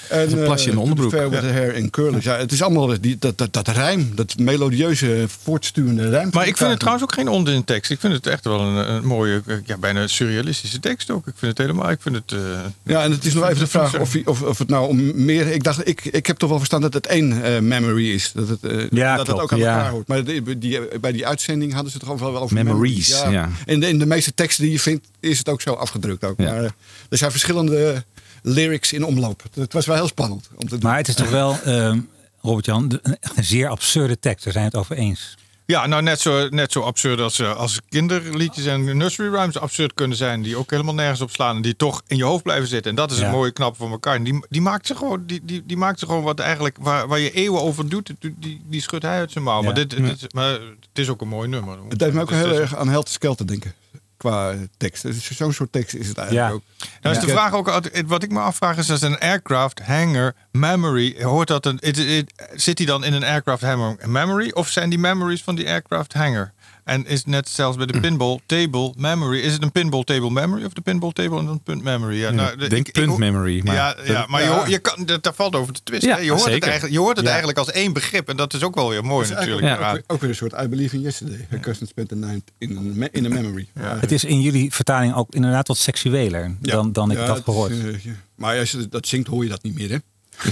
Is 0.09 0.31
een 0.31 0.43
plasje 0.43 0.65
in 0.65 0.71
de 0.71 0.75
eh, 0.75 0.81
onderbroek. 0.81 1.11
Fair 1.11 1.29
with 1.29 1.41
Ja. 1.41 1.47
the 1.47 1.53
hair 1.53 1.75
in 1.75 1.89
curlers. 1.89 2.23
Ja, 2.25 2.37
het 2.37 2.51
is 2.51 2.61
allemaal 2.61 2.99
die, 3.01 3.15
dat, 3.19 3.37
dat, 3.37 3.53
dat 3.53 3.67
rijm, 3.67 4.11
dat 4.15 4.37
melodieuze, 4.37 5.25
voortsturende 5.43 6.09
rijm. 6.09 6.29
Maar 6.31 6.47
ik 6.47 6.57
vind 6.57 6.69
het 6.69 6.79
trouwens 6.79 7.05
ook 7.05 7.13
geen 7.13 7.27
onzin 7.27 7.63
tekst. 7.63 7.91
Ik 7.91 7.99
vind 7.99 8.13
het 8.13 8.27
echt 8.27 8.43
wel 8.43 8.59
een, 8.59 8.89
een 8.93 9.05
mooie, 9.05 9.41
ja, 9.65 9.77
bijna 9.77 10.07
surrealistische 10.07 10.79
tekst 10.79 11.09
ook. 11.11 11.27
Ik 11.27 11.33
vind 11.35 11.57
het 11.57 11.67
helemaal, 11.67 11.89
ik 11.91 12.01
vind 12.01 12.15
het... 12.15 12.31
eh, 12.31 12.39
Ja, 12.83 13.03
en 13.03 13.11
het 13.11 13.25
is 13.25 13.33
nog 13.33 13.43
even 13.45 13.59
de 13.59 13.67
vraag 13.67 13.99
of, 13.99 14.13
hij- 14.13 14.21
of, 14.25 14.41
of 14.41 14.57
het 14.57 14.67
nou 14.69 14.87
om 14.87 15.23
meer... 15.25 15.47
Ik 15.47 15.63
dacht, 15.63 15.87
ik, 15.87 16.05
ik 16.05 16.25
heb 16.27 16.37
toch 16.37 16.49
wel 16.49 16.57
verstaan 16.57 16.81
dat 16.81 16.93
het 16.93 17.07
één 17.07 17.43
eh, 17.43 17.59
memory 17.59 18.11
is. 18.13 18.31
Dat 18.31 18.47
het, 18.49 18.59
Ja, 18.91 19.15
dat 19.15 19.25
klopt, 19.25 19.27
het 19.27 19.39
ook 19.39 19.51
aan 19.51 19.57
ja. 19.59 19.75
elkaar 19.77 19.91
hoort. 19.91 20.07
Maar 20.07 20.23
die, 20.23 20.57
die, 20.57 20.79
bij 21.01 21.11
die 21.11 21.27
uitzending 21.27 21.73
hadden 21.73 21.91
ze 21.91 21.97
het 21.97 22.05
gewoon 22.07 22.31
wel 22.33 22.41
over 22.41 22.55
Memories, 22.55 23.07
ja. 23.29 23.49
In, 23.65 23.79
de, 23.79 23.87
in 23.87 23.99
de 23.99 24.05
meeste 24.05 24.33
teksten 24.33 24.63
die 24.63 24.71
je 24.73 24.79
vindt, 24.79 25.07
is 25.19 25.37
het 25.37 25.49
ook 25.49 25.61
zo 25.61 25.73
afgedrukt. 25.73 26.23
Ook. 26.23 26.37
Maar 26.37 26.63
er 27.09 27.17
zijn 27.17 27.31
verschillende 27.31 28.03
lyrics 28.41 28.93
in 28.93 29.03
omloop. 29.05 29.43
Het 29.53 29.73
was 29.73 29.85
wel 29.85 29.95
heel 29.95 30.07
spannend 30.07 30.49
om 30.55 30.67
te 30.67 30.69
doen. 30.69 30.79
Maar 30.89 30.97
het 30.97 31.07
is 31.07 31.15
toch 31.15 31.29
wel, 31.29 31.57
ehm, 31.63 31.99
Robert-Jan, 32.41 32.99
een, 33.01 33.17
echt 33.19 33.37
een 33.37 33.43
zeer 33.43 33.67
absurde 33.69 34.19
tekst. 34.19 34.43
Daar 34.43 34.53
zijn 34.53 34.65
we 34.65 34.71
het 34.77 34.79
over 34.79 34.95
eens. 34.95 35.37
Ja, 35.65 35.85
nou 35.87 36.01
net 36.01 36.19
zo, 36.19 36.47
net 36.49 36.71
zo 36.71 36.81
absurd 36.81 37.19
als, 37.19 37.39
eh, 37.39 37.55
als 37.55 37.79
kinderliedjes 37.89 38.65
en 38.65 38.97
nursery 38.97 39.33
rhymes 39.35 39.57
absurd 39.57 39.93
kunnen 39.93 40.17
zijn. 40.17 40.41
Die 40.41 40.55
ook 40.55 40.71
helemaal 40.71 40.93
nergens 40.93 41.21
op 41.21 41.31
slaan 41.31 41.55
en 41.55 41.61
die 41.61 41.75
toch 41.75 42.01
in 42.07 42.17
je 42.17 42.23
hoofd 42.23 42.43
blijven 42.43 42.67
zitten. 42.67 42.89
En 42.89 42.95
dat 42.97 43.11
is 43.11 43.17
Ja. 43.19 43.25
een 43.25 43.31
mooie 43.31 43.51
knap 43.51 43.75
van 43.77 43.91
elkaar. 43.91 44.23
Die, 44.23 44.45
die 44.49 44.61
maakt 44.61 44.87
ze 44.87 44.95
gewoon, 44.95 45.23
die, 45.25 45.39
die, 45.43 45.63
die 45.65 45.77
maakt 45.77 45.99
ze 45.99 46.05
gewoon 46.05 46.23
wat 46.23 46.39
eigenlijk, 46.39 46.77
waar, 46.81 47.07
waar 47.07 47.19
je 47.19 47.31
eeuwen 47.31 47.61
over 47.61 47.89
doet, 47.89 48.11
die, 48.19 48.61
die, 48.69 48.81
schudt 48.81 49.03
hij 49.03 49.17
uit 49.17 49.31
zijn 49.31 49.43
mouw. 49.43 49.61
Maar, 49.61 49.73
dit, 49.73 49.89
dit- 49.89 50.33
maar 50.33 50.51
het 50.51 50.59
is 50.93 51.09
ook 51.09 51.21
een 51.21 51.27
mooi 51.27 51.47
nummer. 51.47 51.77
Het 51.89 51.99
deed 51.99 52.13
me 52.13 52.21
ook 52.21 52.29
heel 52.31 52.51
erg 52.53 52.75
aan 52.75 52.89
Helter 52.89 53.13
Skelter 53.13 53.47
denken. 53.47 53.73
Qua 54.19 54.55
tekst. 54.77 55.01
Dus 55.03 55.31
Zo'n 55.31 55.53
soort 55.53 55.71
tekst 55.71 55.95
is 55.95 56.07
het 56.07 56.17
eigenlijk 56.17 56.47
ook. 56.53 56.63
Nou 57.01 57.15
is 57.15 57.21
de 57.21 57.27
vraag 57.31 57.53
ook, 57.53 57.89
wat 58.07 58.23
ik 58.23 58.31
me 58.31 58.39
afvraag 58.39 58.77
is, 58.77 58.91
als 58.91 59.01
een 59.01 59.19
aircraft 59.19 59.79
hangar 59.79 60.35
memory, 60.51 61.23
hoort 61.23 61.47
dat 61.47 61.65
een, 61.65 61.77
it- 61.81 61.97
it- 61.97 62.31
zit 62.53 62.77
die 62.77 62.85
dan 62.85 63.03
in 63.03 63.13
een 63.13 63.23
aircraft 63.23 63.61
hangar 63.61 63.95
memory 64.09 64.49
of 64.53 64.67
zijn 64.69 64.89
die 64.89 64.99
memories 64.99 65.43
van 65.43 65.55
die 65.55 65.67
aircraft 65.67 66.13
hangar? 66.13 66.53
En 66.89 67.05
is 67.07 67.17
het 67.17 67.27
net 67.27 67.49
zelfs 67.49 67.77
bij 67.77 67.85
de 67.85 67.99
pinball 67.99 68.39
table 68.45 68.93
memory, 68.97 69.39
is 69.39 69.53
het 69.53 69.63
een 69.63 69.71
pinball 69.71 70.03
table 70.03 70.29
memory 70.29 70.65
of 70.65 70.73
de 70.73 70.81
pinball 70.81 71.11
table 71.11 71.39
en 71.39 71.45
een 71.47 71.61
punt 71.63 71.83
memory? 71.83 72.15
Ja, 72.17 72.29
nou, 72.31 72.61
ik 72.63 72.69
denk 72.69 72.91
punt 72.91 73.17
memory. 73.17 73.61
Maar 73.63 73.75
ja, 73.75 73.95
ja, 74.05 74.25
maar 74.29 74.41
je, 74.41 74.47
Ja. 74.47 74.55
hoort- 74.55 74.69
je 74.69 74.79
kan, 74.79 75.05
dat, 75.05 75.23
daar 75.23 75.33
valt 75.33 75.55
over 75.55 75.73
te 75.73 75.81
twisten. 75.83 76.09
Ja, 76.09 76.15
hè. 76.15 76.21
je 76.21 76.31
hoort 76.31 76.51
het, 76.53 76.63
eigenlijk, 76.63 76.93
je 76.93 76.99
hoort 76.99 77.15
het 77.15 77.25
Ja. 77.25 77.29
eigenlijk 77.31 77.59
als 77.59 77.71
één 77.71 77.93
begrip 77.93 78.29
en 78.29 78.37
dat 78.37 78.53
is 78.53 78.63
ook 78.63 78.75
wel 78.75 78.89
weer 78.89 79.03
mooi 79.05 79.29
natuurlijk. 79.29 79.81
ook, 79.81 80.01
ook 80.07 80.21
weer 80.21 80.29
een 80.29 80.35
soort 80.35 80.53
I 80.63 80.67
believe 80.67 80.95
in 80.95 81.01
yesterday. 81.01 81.45
Her 81.49 81.59
cousin 81.59 81.87
spent 81.87 82.09
the 82.09 82.15
night 82.15 82.51
in 82.57 82.77
a, 82.77 82.81
me- 82.81 83.09
in 83.11 83.25
a 83.25 83.29
memory. 83.29 83.67
Het 83.79 84.11
is 84.11 84.23
in 84.23 84.41
jullie 84.41 84.73
vertaling 84.73 85.15
ook 85.15 85.33
inderdaad 85.35 85.67
wat 85.67 85.77
seksueler 85.77 86.55
dan, 86.59 86.91
dan 86.91 87.11
ik 87.11 87.17
Ja, 87.17 87.25
dat 87.25 87.41
gehoord. 87.43 87.71
eh. 87.71 88.11
Maar 88.35 88.59
als 88.59 88.71
je 88.71 88.87
dat 88.89 89.07
zingt, 89.07 89.27
hoor 89.27 89.43
je 89.43 89.49
dat 89.49 89.63
niet 89.63 89.75
meer, 89.75 89.89
hè? 89.89 89.97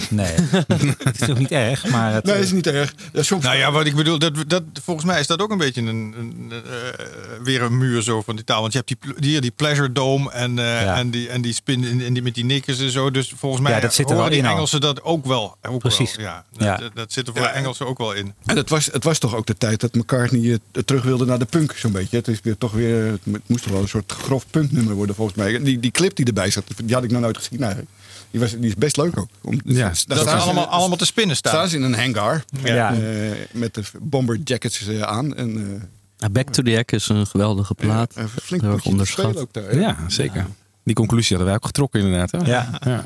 Nee, 0.09 0.35
het 1.03 1.21
is 1.21 1.29
ook 1.29 1.37
niet 1.37 1.51
erg, 1.51 1.87
maar 1.87 2.13
het, 2.13 2.25
Nee, 2.25 2.39
is 2.39 2.51
niet 2.51 2.67
erg. 2.67 2.93
Ja, 3.13 3.23
soms 3.23 3.43
Nou 3.43 3.57
ja, 3.57 3.71
wat 3.71 3.85
ik 3.85 3.95
bedoel, 3.95 4.19
dat, 4.19 4.33
dat, 4.47 4.63
volgens 4.83 5.05
mij 5.05 5.19
is 5.19 5.27
dat 5.27 5.41
ook 5.41 5.51
een 5.51 5.57
beetje 5.57 5.81
een, 5.81 6.13
een, 6.17 6.51
eh, 6.51 7.43
weer 7.43 7.61
een 7.61 7.77
muur 7.77 8.01
zo 8.01 8.21
van 8.21 8.35
die 8.35 8.45
taal. 8.45 8.61
Want 8.61 8.73
je 8.73 8.83
hebt 8.85 9.15
die, 9.15 9.29
hier 9.29 9.41
die 9.41 9.51
Pleasure 9.51 9.91
Dome 9.91 10.31
en, 10.31 10.59
eh, 10.59 10.97
en, 10.97 11.09
die, 11.09 11.29
en 11.29 11.41
die 11.41 11.53
spin 11.53 11.83
en, 11.83 12.01
en 12.01 12.13
die 12.13 12.23
met 12.23 12.35
die 12.35 12.45
nikkers 12.45 12.79
en 12.79 12.91
zo. 12.91 13.11
Dus 13.11 13.33
volgens 13.37 13.61
mij 13.61 13.71
Ja, 13.71 13.79
dat 13.79 13.93
zit 13.93 14.09
er 14.09 14.15
horen 14.15 14.21
wel 14.21 14.29
die 14.29 14.39
in 14.39 14.45
al. 14.45 14.53
Engelsen 14.53 14.81
dat 14.81 15.03
ook 15.03 15.25
wel. 15.25 15.57
Ook 15.61 15.79
Precies. 15.79 16.15
Wel, 16.15 16.25
ja. 16.25 16.45
Dat, 16.51 16.67
Ja. 16.67 16.77
Dat, 16.77 16.91
dat 16.95 17.11
zit 17.11 17.27
er 17.27 17.33
voor 17.33 17.41
de 17.41 17.47
Engelsen 17.47 17.87
ook 17.87 17.97
wel 17.97 18.13
in. 18.13 18.33
En 18.45 18.57
het 18.57 18.69
was, 18.69 18.85
het 18.85 19.03
was 19.03 19.19
toch 19.19 19.35
ook 19.35 19.45
de 19.45 19.57
tijd 19.57 19.79
dat 19.79 19.93
McCartney 19.93 20.51
eh, 20.51 20.83
terug 20.83 21.03
wilde 21.03 21.25
naar 21.25 21.39
de 21.39 21.45
punk, 21.45 21.73
zo'n 21.75 21.91
beetje. 21.91 22.17
Het, 22.17 22.27
is 22.27 22.39
weer 22.43 22.57
toch 22.57 22.71
weer, 22.71 23.05
het 23.05 23.47
moest 23.47 23.63
toch 23.63 23.71
wel 23.71 23.81
een 23.81 23.87
soort 23.87 24.11
grof 24.11 24.45
punknummer 24.49 24.95
worden, 24.95 25.15
volgens 25.15 25.37
mij. 25.37 25.59
Die, 25.59 25.79
die 25.79 25.91
clip 25.91 26.15
die 26.15 26.25
erbij 26.25 26.49
zat, 26.49 26.63
die 26.83 26.95
had 26.95 27.03
ik 27.03 27.11
nog 27.11 27.21
nooit 27.21 27.37
gezien 27.37 27.61
eigenlijk. 27.61 27.91
Die, 28.31 28.39
was, 28.39 28.51
die 28.51 28.65
is 28.65 28.75
best 28.75 28.97
leuk 28.97 29.19
ook. 29.19 29.27
Om, 29.41 29.61
Ja, 29.63 29.83
daar 29.83 30.03
Dat 30.07 30.19
staan 30.19 30.39
allemaal, 30.39 30.65
allemaal 30.65 30.97
te 30.97 31.05
spinnen 31.05 31.35
staan. 31.35 31.53
staan 31.53 31.67
ze 31.69 31.75
in 31.75 31.83
een 31.83 31.95
hangar. 31.95 32.43
Ja. 32.63 32.93
eh, 32.93 32.99
met 33.51 33.73
de 33.73 33.83
bomber 33.99 34.37
jackets 34.43 34.87
eh, 34.87 35.01
aan. 35.01 35.35
En, 35.35 35.81
eh, 36.17 36.29
Back 36.31 36.49
to 36.49 36.63
the 36.63 36.75
Egg 36.77 36.85
is 36.85 37.09
een 37.09 37.27
geweldige 37.27 37.73
plaat. 37.73 38.13
Flink 38.43 38.85
onderschat. 38.85 39.37
ook 39.37 39.53
daar. 39.53 39.63
hè? 39.69 39.79
Ja, 39.79 39.97
zeker. 40.07 40.45
Die 40.83 40.95
conclusie 40.95 41.29
hadden 41.29 41.45
wij 41.45 41.55
ook 41.55 41.65
getrokken 41.65 41.99
inderdaad. 42.01 42.31
Hè? 42.31 42.37
Ja. 42.51 42.79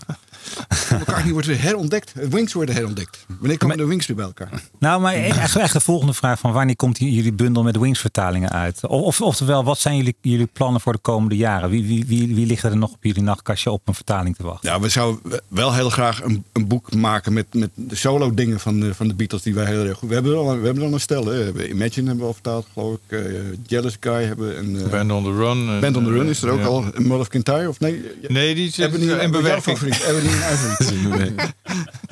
McCartney 1.00 1.32
wordt 1.32 1.48
weer 1.48 1.62
herontdekt. 1.62 2.12
Wings 2.30 2.54
worden 2.54 2.76
herontdekt. 2.76 3.26
Wanneer 3.40 3.58
komen 3.58 3.78
de 3.78 3.86
Wings 3.86 4.06
weer 4.08 4.16
bij 4.16 4.26
elkaar? 4.26 4.50
Nou, 4.80 5.02
maar 5.02 5.14
echt, 5.14 5.56
echt 5.56 5.74
de 5.74 5.80
volgende 5.80 6.14
vraag 6.14 6.40
van 6.40 6.52
wanneer 6.52 6.76
komt 6.76 6.98
die- 6.98 7.12
jullie 7.14 7.34
bundel 7.34 7.64
met 7.64 7.78
Wings 7.78 8.00
vertalingen 8.00 8.50
uit? 8.52 8.88
Of, 8.88 9.02
of, 9.02 9.22
oftewel, 9.22 9.64
wat 9.64 9.80
zijn 9.80 9.98
jullie, 9.98 10.16
jullie 10.22 10.46
plannen 10.54 10.82
voor 10.82 10.94
de 10.94 11.00
komende 11.00 11.36
jaren? 11.36 11.70
Wie, 11.70 11.86
wie, 11.86 12.06
wie, 12.08 12.36
wie 12.36 12.46
ligt 12.46 12.64
er 12.64 12.78
nog 12.78 12.92
op 12.92 12.98
jullie 13.04 13.22
nachtkastje 13.24 13.72
op 13.72 13.82
een 13.88 13.94
vertaling 13.94 14.36
te 14.36 14.44
wachten? 14.44 14.70
Ja, 14.70 14.80
we 14.80 14.90
zouden 14.90 15.42
wel 15.48 15.74
heel 15.74 15.90
graag 15.90 16.24
een, 16.24 16.44
een 16.54 16.68
boek 16.68 16.94
maken 16.94 17.34
met, 17.34 17.46
met 17.54 17.70
de 17.74 17.96
solo 17.96 18.34
dingen 18.34 18.60
van 18.60 18.80
de, 18.80 18.94
van 18.96 19.08
de 19.08 19.14
Beatles 19.14 19.42
die 19.42 19.54
wij 19.54 19.66
heel 19.66 19.86
erg 19.86 19.98
goed... 19.98 20.08
We 20.10 20.14
hebben 20.14 20.32
er 20.32 20.38
al, 20.38 20.46
we 20.60 20.66
hebben 20.66 20.82
er 20.84 20.88
al 20.88 20.94
een 20.94 21.00
stel. 21.00 21.26
Hè. 21.26 21.38
We 21.38 21.44
hebben 21.44 21.70
Imagine 21.70 22.08
hebben 22.08 22.18
we 22.18 22.26
al 22.26 22.34
vertaald, 22.34 22.68
geloof 22.74 22.98
ik. 23.08 23.20
eh, 23.20 23.32
Jealous 23.68 23.98
Guy 24.00 24.24
hebben 24.24 24.58
en... 24.58 24.84
eh, 24.84 24.90
Band 24.90 25.12
on 25.12 25.24
the 25.24 25.34
Run. 25.34 25.80
Band 25.80 25.98
on 25.98 26.04
the 26.04 26.12
Run 26.12 26.28
is 26.28 26.42
er 26.44 26.50
ook 26.50 26.60
ja. 26.60 26.66
al. 26.66 26.86
Mull 26.98 27.20
of 27.20 27.28
Kintyre 27.28 27.70
of 27.70 27.80
nee? 27.80 28.02
Nee, 28.28 28.56
die 28.56 28.72
Hebben 28.76 29.00
die 29.00 29.10
in 29.16 29.32
bewerking. 29.32 29.78
Hebben 29.80 30.24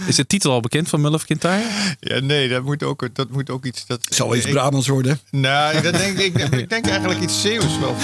Is 0.05 0.15
de 0.15 0.25
titel 0.27 0.51
al 0.51 0.59
bekend 0.59 0.89
van 0.89 1.01
Mull 1.01 1.13
of 1.13 1.25
Kintyre? 1.25 1.63
Ja, 1.99 2.19
nee, 2.19 2.49
dat 2.49 2.63
moet 2.63 2.83
ook, 2.83 3.07
dat 3.15 3.29
moet 3.29 3.49
ook 3.49 3.65
iets... 3.65 3.85
Dat, 3.85 3.99
Zal 4.09 4.35
iets 4.35 4.45
ik- 4.45 4.51
Brabants 4.51 4.87
worden. 4.87 5.19
Nou, 5.31 5.81
dat 5.81 5.93
denk 5.93 6.17
ik, 6.17 6.37
ik 6.37 6.69
denk 6.69 6.87
eigenlijk 6.87 7.19
iets 7.21 7.41
Zeeuws 7.41 7.79
wel. 7.79 7.95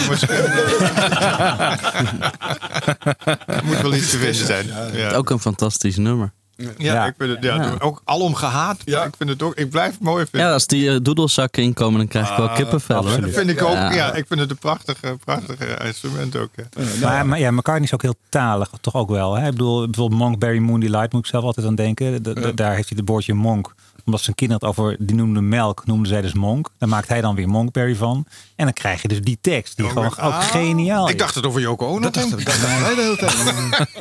Er 3.46 3.64
moet 3.66 3.82
wel 3.82 3.94
iets 3.96 4.10
te 4.10 4.18
vinden 4.18 4.46
zijn. 4.46 4.68
Ja. 4.94 5.12
Ook 5.12 5.30
een 5.30 5.40
fantastisch 5.40 5.98
nummer. 5.98 6.34
Ja, 6.58 6.70
Ja. 6.78 7.06
ik 7.06 7.14
vind 7.18 7.30
het 7.32 7.44
ja, 7.44 7.56
Ja. 7.56 7.74
ook 7.80 8.02
alom 8.06 8.36
gehaat. 8.36 8.82
Ja. 8.86 9.04
Ik 9.04 9.14
vind 9.18 9.30
het 9.30 9.42
ook. 9.44 9.56
Ik 9.56 9.70
blijf 9.70 9.92
het 9.92 10.02
mooi 10.02 10.26
vinden. 10.30 10.48
Ja, 10.48 10.54
als 10.54 10.68
die 10.68 10.90
eh, 10.90 10.98
doedelzakken 11.02 11.64
inkomen, 11.64 11.98
dan 11.98 12.08
krijg 12.08 12.30
ik 12.32 12.38
wel 12.38 12.50
kippenvel. 12.50 13.08
hoor. 13.08 13.22
dat 13.22 13.30
vind 13.30 13.50
ik 13.50 13.62
ook. 13.62 13.74
Ja. 13.74 14.14
Ik 14.14 14.26
vind 14.28 14.40
het 14.40 14.50
een 14.50 14.58
prachtig, 14.58 15.02
eh, 15.02 15.12
prachtig 15.26 15.56
eh, 15.58 15.88
instrument 15.88 16.36
ook. 16.36 16.50
Ja. 16.56 16.64
Maar, 17.02 17.26
maar 17.26 17.40
ja, 17.40 17.52
McCartney 17.52 17.84
is 17.88 17.94
ook 17.94 18.02
heel 18.02 18.16
talig, 18.30 18.70
toch 18.82 18.94
ook 18.96 19.10
wel. 19.10 19.34
Hè? 19.36 19.46
Ik 19.46 19.52
bedoel, 19.52 19.86
bijvoorbeeld 19.86 20.20
Monk, 20.22 20.40
Barry 20.40 20.58
Moon, 20.60 20.80
Delight 20.80 21.12
moet 21.14 21.24
ik 21.26 21.30
zelf 21.32 21.44
altijd 21.44 21.66
aan 21.68 21.76
denken. 21.76 22.24
De- 22.24 22.34
de- 22.34 22.54
Daar 22.54 22.76
heeft 22.76 22.90
hij 22.90 22.98
het 23.00 23.08
woordje 23.10 23.34
Monk. 23.34 23.74
Omdat 24.06 24.22
zijn 24.22 24.36
kinderen 24.36 24.68
het 24.68 24.78
over, 24.78 24.96
die 25.00 25.16
noemden 25.16 25.48
melk, 25.50 25.86
noemden 25.86 26.08
zij 26.08 26.22
dus 26.22 26.34
Monk. 26.34 26.70
Daar 26.78 26.90
maakt 26.90 27.08
hij 27.08 27.22
dan 27.22 27.36
weer 27.36 27.48
Monkberry 27.48 27.96
van. 27.96 28.26
En 28.56 28.64
dan 28.66 28.74
krijg 28.74 29.02
je 29.02 29.08
dus 29.08 29.22
die 29.22 29.38
tekst, 29.42 29.78
die 29.78 29.88
gewoon 29.88 30.06
ook 30.22 30.44
geniaal 30.44 31.04
Ah, 31.04 31.10
Ik 31.10 31.16
is. 31.16 31.22
dacht 31.22 31.36
het 31.36 31.46
over 31.46 31.62
Yoko 31.62 31.86
Ono. 31.88 32.00
Dat 32.00 32.14
dacht 32.14 32.32
ik. 32.32 32.40
Ik 32.40 32.46
de 32.46 32.94
hele 32.96 33.16
tijd. 33.18 33.34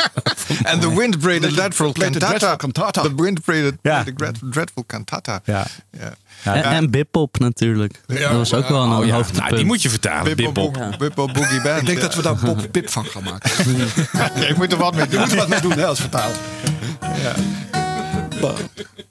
En 0.63 0.81
the 0.81 0.95
wind 0.95 1.19
braided 1.19 1.55
dreadful 1.55 1.93
Played 1.93 2.13
the 2.13 2.19
cantata. 2.19 2.39
dreadful 2.39 2.57
cantata. 2.57 3.03
The 3.03 3.15
wind 3.23 3.43
braided 3.43 3.75
Ja. 3.83 4.05
dreadful 4.51 4.85
cantata. 4.87 5.41
Ja. 5.45 5.67
Ja. 5.91 6.13
En, 6.53 6.63
en 6.65 6.91
Bipop 6.91 7.39
natuurlijk. 7.39 8.01
dat 8.07 8.33
was 8.33 8.55
ook 8.55 8.69
wel 8.69 8.83
een 8.83 8.93
Oh 8.99 9.07
ja, 9.07 9.21
nou, 9.35 9.57
die 9.57 9.65
moet 9.65 9.83
je 9.83 9.91
vertalen. 9.91 10.37
Bo- 10.53 10.71
Bippo 10.99 11.27
Boogie 11.27 11.63
Band. 11.63 11.81
Ik 11.81 11.87
denk 11.87 11.99
ja. 11.99 12.05
dat 12.05 12.15
we 12.15 12.23
daar 12.23 12.35
Bob 12.37 12.69
Pip 12.71 12.91
van 12.91 13.05
gaan 13.05 13.23
maken. 13.23 13.51
Ja, 14.13 14.47
ik 14.47 14.57
moet 14.57 14.73
er 14.73 14.79
wat 14.79 14.95
mee 14.95 15.05
Je 15.05 15.11
doen. 15.11 15.21
moet 15.21 15.31
er 15.31 15.37
wat 15.37 15.49
mee 15.49 15.61
doen 15.61 15.73
hè, 15.73 15.87
als 15.87 16.01
vertaler. 16.01 16.37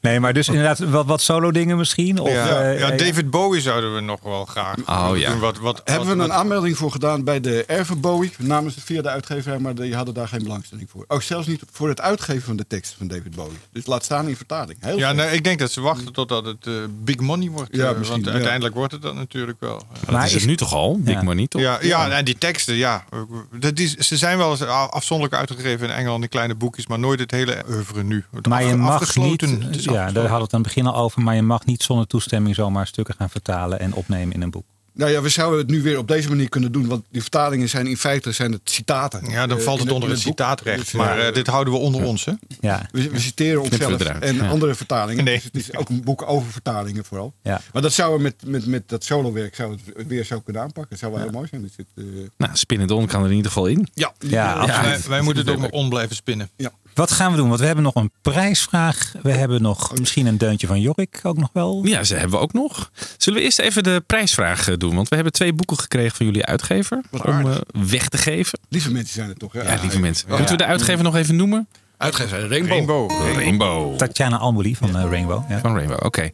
Nee, 0.02 0.20
maar 0.20 0.34
dus 0.34 0.48
inderdaad 0.48 0.80
wat, 0.80 1.06
wat 1.06 1.22
solo 1.22 1.52
dingen 1.52 1.78
misschien? 1.78 2.20
Of, 2.20 2.30
ja, 2.30 2.62
eh, 2.62 2.80
ja, 2.80 2.90
David 2.92 3.30
Bowie 3.30 3.62
zouden 3.62 3.96
we 3.96 4.02
nog 4.02 4.20
wel 4.24 4.46
graag 4.46 4.76
Oh, 4.86 5.04
willen 5.06 5.20
ja. 5.20 5.30
doen. 5.30 5.40
Wat, 5.40 5.58
wat, 5.58 5.82
Hebben 5.86 6.08
we 6.08 6.16
wat- 6.16 6.26
een 6.26 6.34
aanmelding 6.34 6.78
voor 6.78 6.92
gedaan 6.92 7.24
bij 7.24 7.40
de 7.40 7.64
Erven 7.66 8.00
Bowie 8.00 8.32
namens 8.38 8.76
via 8.80 9.02
de 9.02 9.10
uitgever, 9.10 9.62
maar 9.62 9.76
die 9.76 9.96
hadden 9.96 10.14
daar 10.14 10.28
geen 10.28 10.44
belangstelling 10.44 10.90
voor. 10.90 11.06
Ook 11.08 11.22
zelfs 11.22 11.48
niet 11.48 11.62
voor 11.72 11.90
het 11.90 12.02
uitgeven 12.02 12.42
van 12.44 12.56
de 12.56 12.68
tekst 12.68 12.96
van 12.98 13.08
David 13.08 13.36
Bowie. 13.36 13.58
Dus 13.72 13.86
laat 13.86 14.04
staan 14.04 14.28
in 14.28 14.36
vertaling. 14.36 14.78
Heel 14.82 14.98
Ja, 14.98 15.12
nee, 15.12 15.32
ik 15.32 15.44
denk 15.44 15.60
dat 15.60 15.72
ze 15.72 15.82
wachten 15.82 16.14
totdat 16.14 16.46
het 16.46 16.68
eh, 16.68 16.74
big 17.04 17.18
money 17.20 17.50
wordt. 17.50 17.76
Ja, 17.76 17.92
misschien, 17.92 18.10
want 18.10 18.26
ja. 18.26 18.32
uiteindelijk 18.32 18.76
wordt 18.76 18.92
het 18.94 19.02
dat 19.02 19.16
natuurlijk 19.16 19.60
wel. 19.60 19.82
Maar 20.10 20.20
dat 20.22 20.30
is 20.30 20.34
het 20.34 20.46
nu 20.46 20.56
toch 20.56 20.74
al? 20.74 21.00
Big 21.00 21.14
Ja. 21.14 21.24
Money 21.24 21.48
toch? 21.48 21.62
Ja, 21.62 21.78
ja, 21.82 22.10
en 22.10 22.26
die 22.26 22.38
teksten, 22.38 22.76
ja. 22.76 23.06
Dat 23.60 23.80
is, 23.80 23.96
ze 23.96 24.18
zijn 24.18 24.38
wel 24.38 24.52
eens 24.52 24.62
afzonderlijk 24.68 25.40
uitgegeven 25.40 25.88
in 25.90 25.94
Engeland 25.96 26.24
in 26.24 26.30
kleine 26.30 26.56
boekjes, 26.56 26.88
maar 26.88 27.00
nooit 27.00 27.20
het 27.20 27.32
hele 27.32 27.64
oeuvre 27.70 28.04
nu. 28.04 28.24
Het 28.36 28.48
Maar 28.48 28.64
je 28.64 28.76
mag 28.76 29.12
niet, 29.30 29.42
het 29.42 29.76
is 29.76 29.84
ja, 29.84 29.92
daar 29.92 30.04
hadden 30.04 30.24
we 30.24 30.30
het 30.44 30.54
aan 30.54 30.60
het 30.62 30.62
begin 30.74 30.86
al 30.88 30.96
over, 30.96 31.22
maar 31.22 31.36
je 31.36 31.42
mag 31.42 31.66
niet 31.66 31.84
zonder 31.84 32.08
toestemming 32.08 32.56
zomaar 32.56 32.88
stukken 32.88 33.16
gaan 33.18 33.30
vertalen 33.30 33.80
en 33.80 33.94
opnemen 33.94 34.34
in 34.36 34.42
een 34.42 34.52
boek. 34.52 34.66
Nou 34.96 35.12
ja, 35.12 35.22
we 35.22 35.30
zouden 35.30 35.60
het 35.60 35.68
nu 35.70 35.82
weer 35.82 35.98
op 35.98 36.08
deze 36.08 36.30
manier 36.30 36.50
kunnen 36.50 36.72
doen. 36.72 36.88
Want 36.88 37.06
die 37.12 37.22
vertalingen 37.22 37.70
zijn 37.70 37.88
in 37.88 37.98
feite 37.98 38.32
zijn 38.32 38.52
het 38.52 38.62
citaten. 38.64 39.30
Ja, 39.30 39.48
dan 39.48 39.58
Eh, 39.58 39.64
valt 39.64 39.80
het 39.80 39.92
onder 39.92 40.10
het 40.10 40.20
citaatrecht. 40.20 40.80
Dus, 40.80 40.92
maar 40.92 41.20
eh, 41.20 41.28
eh, 41.28 41.34
dit 41.34 41.48
houden 41.48 41.74
we 41.74 41.80
onder 41.80 42.04
ons, 42.04 42.26
hè? 42.26 42.32
Ja. 42.60 42.88
We, 42.92 43.10
we 43.10 43.20
citeren 43.20 43.62
onszelf 43.62 44.02
en 44.02 44.36
ja. 44.36 44.48
andere 44.48 44.76
vertalingen. 44.76 45.24
Nee. 45.24 45.36
Dus 45.36 45.44
het 45.44 45.56
is 45.56 45.76
ook 45.76 45.90
een 45.90 46.04
boek 46.04 46.24
over 46.28 46.52
vertalingen 46.52 47.06
vooral. 47.06 47.34
Ja. 47.44 47.62
Maar 47.74 47.82
dat 47.82 47.94
zouden 47.94 48.18
we 48.18 48.24
met, 48.24 48.36
met, 48.52 48.66
met 48.66 48.90
dat 48.90 49.04
solowerk 49.04 49.56
zou 49.56 49.78
het 49.96 50.08
weer 50.08 50.24
zo 50.26 50.40
kunnen 50.40 50.62
aanpakken. 50.62 50.90
Dat 50.90 51.00
zou 51.00 51.12
wel 51.12 51.22
heel 51.22 51.32
mooi 51.32 51.48
zijn. 51.48 51.62
Dus 51.62 51.72
het, 51.76 51.88
eh, 51.96 52.04
Nou, 52.38 52.52
Spinnendon 52.56 53.06
kan 53.08 53.22
er 53.24 53.30
in 53.30 53.36
ieder 53.36 53.52
geval 53.52 53.68
in. 53.68 53.88
ja, 53.94 54.14
Ja, 54.20 54.30
Ja, 54.30 54.54
absoluut. 54.54 54.84
wij, 54.84 55.10
wij 55.10 55.22
moeten 55.22 55.46
het 55.46 55.54
ook 55.56 55.60
maar 55.62 55.70
on 55.70 55.90
blijven 55.90 56.16
spinnen. 56.16 56.50
Wat 56.94 57.12
gaan 57.12 57.32
we 57.32 57.38
doen? 57.38 57.48
Want 57.48 57.60
we 57.60 57.66
hebben 57.66 57.84
nog 57.84 57.96
een 57.96 58.12
prijsvraag. 58.22 59.14
We 59.22 59.32
hebben 59.32 59.62
nog 59.62 59.98
misschien 60.00 60.26
een 60.26 60.38
deuntje 60.38 60.68
van 60.68 60.82
Jorik 60.82 61.20
ook 61.24 61.38
nog 61.38 61.50
wel. 61.54 61.82
Ja, 61.86 62.04
ze 62.04 62.14
hebben 62.14 62.38
we 62.38 62.44
ook 62.44 62.54
nog. 62.54 62.92
Zullen 63.18 63.40
we 63.40 63.46
eerst 63.46 63.60
even 63.60 63.84
de 63.84 64.04
prijsvraag 64.08 64.68
eh, 64.70 64.78
doen? 64.78 64.96
Want 64.96 65.10
we 65.10 65.16
hebben 65.16 65.34
twee 65.34 65.54
boeken 65.54 65.78
gekregen 65.80 66.16
van 66.16 66.26
jullie 66.26 66.46
uitgever. 66.46 67.02
Wat 67.12 67.26
om 67.26 67.34
aardig. 67.34 67.62
eh, 67.72 67.82
weg 67.90 68.08
te 68.10 68.18
geven. 68.18 68.60
lieve 68.70 68.92
mensen 68.92 69.14
zijn 69.14 69.30
het 69.30 69.40
toch? 69.40 69.54
Hè? 69.54 69.62
Ja, 69.62 69.82
lieve 69.82 70.00
mensen. 70.00 70.26
Ja. 70.30 70.38
Moeten 70.38 70.58
we 70.58 70.64
de 70.64 70.70
uitgever 70.70 71.04
nog 71.04 71.16
even 71.16 71.36
noemen? 71.36 71.68
Uitgever 71.98 72.48
Rainbow. 72.50 72.70
Rainbow. 72.70 73.36
Rainbow. 73.36 73.98
Tatjana 73.98 74.38
Almoli 74.38 74.76
van 74.76 74.96
eh, 74.98 75.04
Rainbow. 75.10 75.44
Ja. 75.50 75.60
Van 75.60 75.76
Rainbow, 75.76 76.06
oké. 76.06 76.30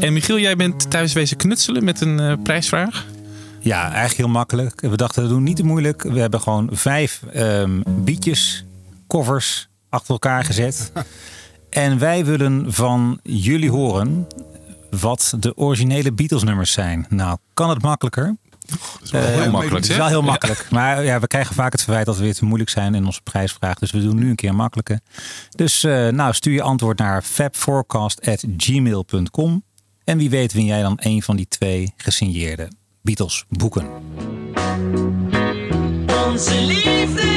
En 0.00 0.12
Michiel, 0.12 0.38
jij 0.38 0.56
bent 0.56 0.90
thuis 0.90 1.12
wezen 1.12 1.36
knutselen 1.36 1.84
met 1.84 2.00
een 2.00 2.42
prijsvraag. 2.42 3.06
Ja, 3.60 3.82
eigenlijk 3.84 4.16
heel 4.16 4.28
makkelijk. 4.28 4.80
We 4.80 4.96
dachten, 4.96 5.22
we 5.22 5.28
doen 5.28 5.42
niet 5.42 5.56
te 5.56 5.64
moeilijk. 5.64 6.02
We 6.02 6.20
hebben 6.20 6.40
gewoon 6.40 6.68
vijf 6.72 7.22
ehm 7.32 7.80
bietjes, 7.86 8.64
covers 9.08 9.68
achter 9.92 10.10
elkaar 10.12 10.44
gezet. 10.44 10.92
en 11.70 11.98
wij 11.98 12.24
willen 12.24 12.72
van 12.72 13.20
jullie 13.22 13.70
horen 13.70 14.26
wat 15.00 15.34
de 15.38 15.56
originele 15.56 16.12
Beatles 16.12 16.42
nummers 16.42 16.72
zijn. 16.72 17.06
Nou, 17.08 17.38
kan 17.54 17.70
het 17.70 17.82
makkelijker? 17.82 18.36
Dat 18.66 18.78
is 19.02 19.10
wel 19.10 19.22
Eh, 19.22 19.26
heel 19.28 19.50
makkelijk, 19.50 19.82
Het 19.82 19.90
is 19.90 19.96
wel 19.96 20.06
heel 20.06 20.20
Ja. 20.20 20.26
makkelijk. 20.26 20.66
Maar 20.70 21.04
ja, 21.04 21.20
we 21.20 21.26
krijgen 21.26 21.54
vaak 21.54 21.72
het 21.72 21.82
verwijt 21.82 22.06
dat 22.06 22.16
we 22.16 22.22
weer 22.22 22.34
te 22.34 22.44
moeilijk 22.44 22.70
zijn 22.70 22.94
in 22.94 23.06
onze 23.06 23.20
prijsvraag. 23.22 23.78
Dus 23.78 23.90
we 23.90 24.00
doen 24.00 24.16
nu 24.18 24.28
een 24.30 24.34
keer 24.36 24.48
een 24.50 24.56
makkelijke. 24.56 25.00
Dus 25.50 25.84
eh, 25.84 26.08
nou, 26.08 26.34
stuur 26.34 26.52
je 26.52 26.62
antwoord 26.62 26.98
naar 26.98 27.22
fabforecast.gmail.com. 27.22 29.62
En 30.04 30.18
wie 30.18 30.30
weet 30.30 30.52
win 30.52 30.64
jij 30.64 30.82
dan 30.82 30.98
een 31.02 31.22
van 31.22 31.36
die 31.36 31.48
twee 31.48 31.92
gesigneerde 31.96 32.70
Beatles 33.02 33.44
boeken. 33.48 33.86
Onze 36.26 36.60
liefde 36.64 37.31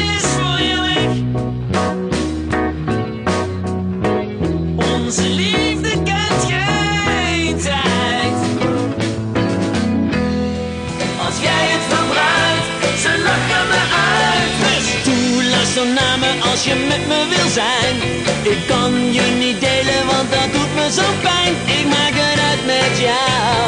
als 16.55 16.63
je 16.63 16.75
met 16.75 17.07
me 17.07 17.25
wil 17.33 17.49
zijn. 17.49 17.95
Ik 18.53 18.67
kan 18.67 19.13
je 19.13 19.21
niet 19.21 19.59
delen, 19.59 20.05
want 20.05 20.31
dat 20.31 20.53
doet 20.53 20.73
me 20.75 20.91
zo 20.91 21.07
pijn. 21.21 21.53
Ik 21.79 21.85
maak 21.85 22.13
het 22.13 22.39
uit 22.49 22.65
met 22.65 22.99
jou. 23.07 23.65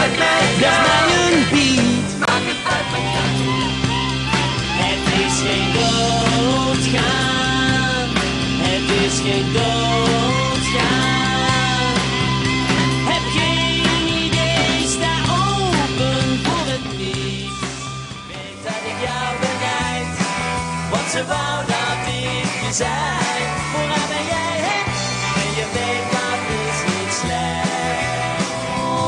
Uit 0.00 0.14
met 0.22 0.50
jou. 0.62 0.74
Geef 0.74 0.78
mij 0.86 1.04
een 1.22 1.36
beat. 1.52 2.08
Maak 2.18 2.44
het 2.50 2.60
uit 2.74 2.88
met 2.94 3.06
jou. 3.14 3.28
Het 4.82 5.04
is 5.24 5.34
geen 5.46 5.68
doodgaan. 5.78 7.28
Het 8.66 8.86
is 9.04 9.14
geen 9.24 9.46
doodgaan. 9.52 10.19
Zei. 22.74 22.90
Vooraan 23.72 24.08
ben 24.08 24.24
jij 24.24 24.58
het, 24.66 24.86
en 25.34 25.50
je 25.58 25.66
weet 25.76 26.06
dat 26.14 26.40
is 26.60 26.78
niet 26.92 27.12
slecht. 27.20 28.48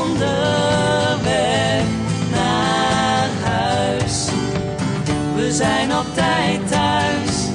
Onderweg 0.01 1.83
naar 2.31 3.29
huis. 3.43 4.27
We 5.35 5.51
zijn 5.51 5.95
op 5.97 6.05
tijd 6.13 6.67
thuis. 6.67 7.47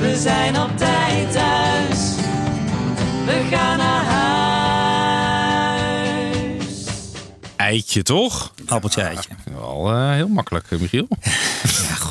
We 0.00 0.18
zijn 0.18 0.60
op 0.60 0.76
tijd 0.76 1.32
thuis. 1.32 2.14
We 3.24 3.46
gaan 3.50 3.78
naar 3.78 4.04
huis. 4.04 4.24
Eitje, 7.56 8.02
toch? 8.02 8.52
Appeltje 8.66 9.02
eitje. 9.02 9.30
Wel 9.44 9.92
eh, 9.92 10.10
heel 10.10 10.28
makkelijk, 10.28 10.66
eh, 10.70 10.78
Michiel. 10.78 11.08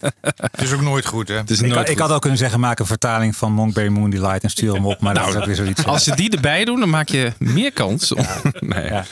Het 0.52 0.62
is 0.62 0.72
ook 0.72 0.80
nooit 0.80 1.06
goed, 1.06 1.28
hè? 1.28 1.34
Het 1.36 1.50
is 1.50 1.56
Ik, 1.58 1.62
nooit 1.64 1.74
had- 1.76 1.84
ik 1.88 1.92
goed. 1.92 2.00
had 2.00 2.10
ook 2.10 2.20
kunnen 2.20 2.38
zeggen, 2.38 2.60
maak 2.60 2.78
een 2.78 2.86
vertaling 2.86 3.36
van 3.36 3.52
Monkberry 3.52 3.88
Moon 3.90 4.10
Delight 4.10 4.42
en 4.42 4.50
stuur 4.50 4.74
hem 4.74 4.86
op. 4.86 5.00
Maar 5.00 5.14
dat 5.14 5.28
is 5.28 5.34
ook 5.34 5.44
weer 5.44 5.54
zoiets. 5.54 5.84
Als 5.94 6.04
ze 6.04 6.16
die 6.16 6.30
erbij 6.30 6.64
doen, 6.64 6.80
dan 6.80 6.90
maak 6.90 7.08
je 7.08 7.32
meer 7.38 7.72
kans. 7.72 8.12
om- 8.12 8.26
nee. 8.60 8.84
Ja. 8.84 9.04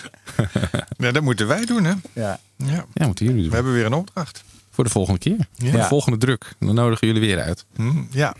Nee, 0.96 1.12
dat 1.12 1.22
moeten 1.22 1.46
wij 1.46 1.64
doen, 1.64 1.84
hè? 1.84 1.92
Ja. 2.12 2.38
Ja. 2.56 2.84
Ja, 2.94 3.06
moeten 3.06 3.24
jullie 3.26 3.40
doen. 3.40 3.48
We 3.50 3.54
hebben 3.54 3.72
weer 3.72 3.86
een 3.86 3.94
opdracht. 3.94 4.44
Voor 4.70 4.84
de 4.84 4.90
volgende 4.90 5.18
keer. 5.20 5.36
Voor 5.58 5.70
de 5.80 5.82
volgende 5.84 6.18
druk. 6.18 6.52
Dan 6.58 6.74
nodigen 6.74 7.06
jullie 7.06 7.22
weer 7.22 7.40
uit. 7.42 7.64
Hm, 7.76 8.02
ja. 8.10 8.34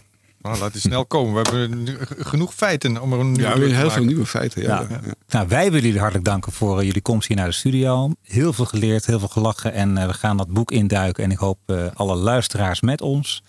Nou, 0.46 0.58
laat 0.58 0.72
die 0.72 0.80
snel 0.80 1.06
komen. 1.06 1.42
We 1.42 1.50
hebben 1.50 1.98
genoeg 2.26 2.54
feiten 2.54 3.02
om 3.02 3.12
er 3.12 3.18
een 3.18 3.32
nieuwe 3.32 3.48
Ja, 3.48 3.54
te 3.54 3.60
heel 3.60 3.72
maken. 3.72 3.90
veel 3.90 4.04
nieuwe 4.04 4.26
feiten. 4.26 4.62
Ja. 4.62 4.86
Ja. 4.90 5.00
Ja. 5.04 5.12
Nou, 5.28 5.48
wij 5.48 5.64
willen 5.64 5.82
jullie 5.86 5.98
hartelijk 5.98 6.24
danken 6.28 6.52
voor 6.52 6.78
eh, 6.80 6.86
jullie 6.86 7.02
komst 7.02 7.28
hier 7.28 7.36
naar 7.36 7.46
de 7.46 7.52
studio. 7.52 8.10
Heel 8.22 8.52
veel 8.52 8.64
geleerd, 8.64 9.06
heel 9.06 9.18
veel 9.18 9.28
gelachen. 9.28 9.72
En 9.72 9.98
eh, 9.98 10.06
we 10.06 10.12
gaan 10.12 10.36
dat 10.36 10.48
boek 10.48 10.70
induiken. 10.70 11.24
En 11.24 11.30
ik 11.30 11.38
hoop 11.38 11.58
eh, 11.66 11.86
alle 11.94 12.14
luisteraars 12.14 12.80
met 12.80 13.00
ons. 13.00 13.42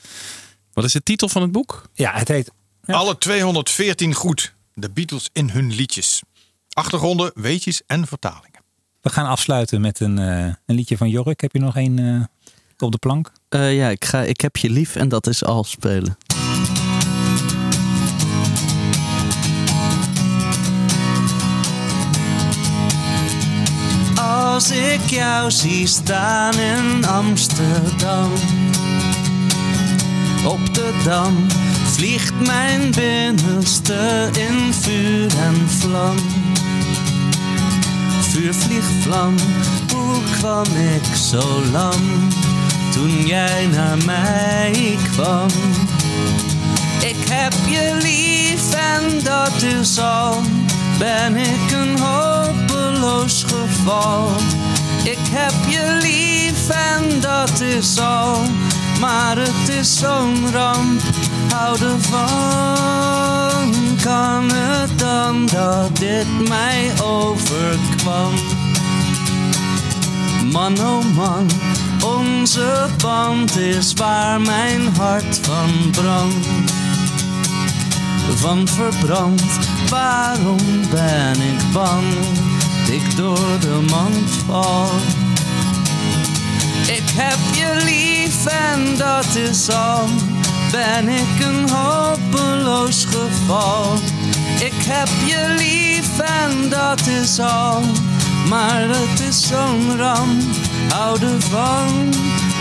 Wat 0.73 0.83
is 0.85 0.91
de 0.93 1.03
titel 1.03 1.29
van 1.29 1.41
het 1.41 1.51
boek? 1.51 1.83
Ja, 1.93 2.11
het 2.13 2.27
heet 2.27 2.51
Alle 2.85 3.17
214 3.17 4.13
goed. 4.13 4.55
De 4.73 4.89
Beatles 4.89 5.29
in 5.33 5.49
hun 5.49 5.73
liedjes. 5.75 6.21
Achtergronden, 6.73 7.31
weetjes 7.35 7.81
en 7.87 8.07
vertalingen. 8.07 8.61
We 9.01 9.09
gaan 9.09 9.25
afsluiten 9.25 9.81
met 9.81 9.99
een, 9.99 10.19
eh, 10.19 10.45
een 10.65 10.75
liedje 10.75 10.97
van 10.97 11.09
Jorik. 11.09 11.41
Heb 11.41 11.53
je 11.53 11.59
nog 11.59 11.75
één 11.75 11.99
eh, 11.99 12.21
op 12.85 12.91
de 12.91 12.97
plank? 12.97 13.31
Eh, 13.49 13.75
ja, 13.77 13.89
ik, 13.89 14.05
ga, 14.05 14.21
ik 14.21 14.41
heb 14.41 14.57
je 14.57 14.69
lief 14.69 14.95
en 14.95 15.09
dat 15.09 15.27
is 15.27 15.43
al 15.43 15.63
spelen. 15.63 16.17
Als 24.37 24.71
ik 24.71 25.09
jou 25.09 25.51
zie 25.51 25.87
staan 25.87 26.53
in 26.53 27.05
Amsterdam. 27.05 28.31
Op 30.45 30.73
de 30.73 31.01
dam 31.03 31.45
vliegt 31.83 32.33
mijn 32.45 32.91
binnenste 32.91 34.29
in 34.37 34.73
vuur 34.73 35.37
en 35.37 35.69
vlam. 35.69 36.15
Vuur 38.21 38.53
vliegt 38.53 38.91
vlam, 39.01 39.35
hoe 39.93 40.21
kwam 40.37 40.65
ik 40.95 41.15
zo 41.15 41.61
lam? 41.71 42.29
Toen 42.91 43.25
jij 43.25 43.67
naar 43.71 43.97
mij 44.05 44.97
kwam. 45.11 45.49
Ik 46.99 47.27
heb 47.29 47.53
je 47.69 47.97
lief 48.01 48.73
en 48.73 49.23
dat 49.23 49.61
is 49.81 49.99
al. 49.99 50.41
Ben 50.97 51.35
ik 51.35 51.71
een 51.71 51.99
geval. 53.03 54.29
Ik 55.03 55.19
heb 55.29 55.53
je 55.67 55.97
lief 56.01 56.69
en 56.69 57.21
dat 57.21 57.59
is 57.59 57.99
al. 57.99 58.41
Maar 58.99 59.37
het 59.37 59.69
is 59.79 59.97
zo'n 59.97 60.51
ramp. 60.51 61.01
Hou 61.53 61.79
ervan. 61.79 63.75
Kan 64.01 64.51
het 64.51 64.99
dan 64.99 65.45
dat 65.45 65.97
dit 65.97 66.47
mij 66.47 66.91
overkwam? 67.01 68.33
Man, 70.51 70.79
oh 70.79 71.15
man, 71.15 71.49
onze 72.03 72.85
band 73.01 73.57
is 73.57 73.93
waar 73.93 74.41
mijn 74.41 74.95
hart 74.95 75.39
van 75.41 75.91
brandt. 75.91 76.47
Van 78.35 78.67
verbrand, 78.67 79.43
waarom 79.89 80.89
ben 80.89 81.41
ik 81.41 81.71
bang? 81.73 82.03
Ik 82.91 83.15
door 83.15 83.59
de 83.59 83.85
mand 83.89 84.29
val. 84.45 84.89
Ik 86.87 87.09
heb 87.13 87.37
je 87.55 87.83
lief 87.83 88.45
en 88.45 88.97
dat 88.97 89.35
is 89.35 89.69
al. 89.69 90.07
Ben 90.71 91.07
ik 91.07 91.45
een 91.45 91.69
hopeloos 91.69 93.05
geval. 93.05 93.93
Ik 94.59 94.83
heb 94.87 95.09
je 95.25 95.55
lief 95.57 96.19
en 96.19 96.69
dat 96.69 97.07
is 97.07 97.39
al. 97.39 97.81
Maar 98.49 98.81
het 98.87 99.19
is 99.19 99.47
zo'n 99.47 99.97
ramp, 99.97 100.41
hou 100.89 101.19
ervan. 101.21 102.13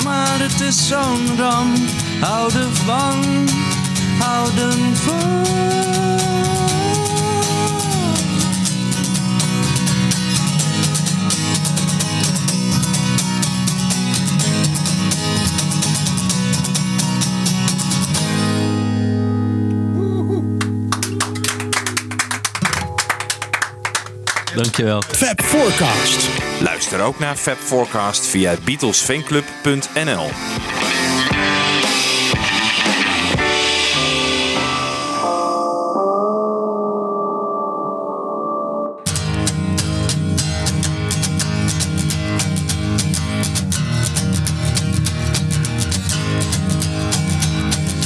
Maar 0.05 0.39
het 0.39 0.61
is 0.61 0.89
zo'n 0.89 1.37
ramp, 1.37 1.79
hou 2.21 2.53
ervan. 2.53 3.49
Hou 4.19 4.49
ervan. 4.59 6.06
Dankjewel. 24.57 25.03
Fab 25.03 25.43
Forecast. 25.43 26.29
Luister 26.61 27.01
ook 27.01 27.19
naar 27.19 27.37
Fab 27.37 27.57
Forecast 27.59 28.27
via 28.27 28.55
beatlesfanclub.nl. 28.65 30.31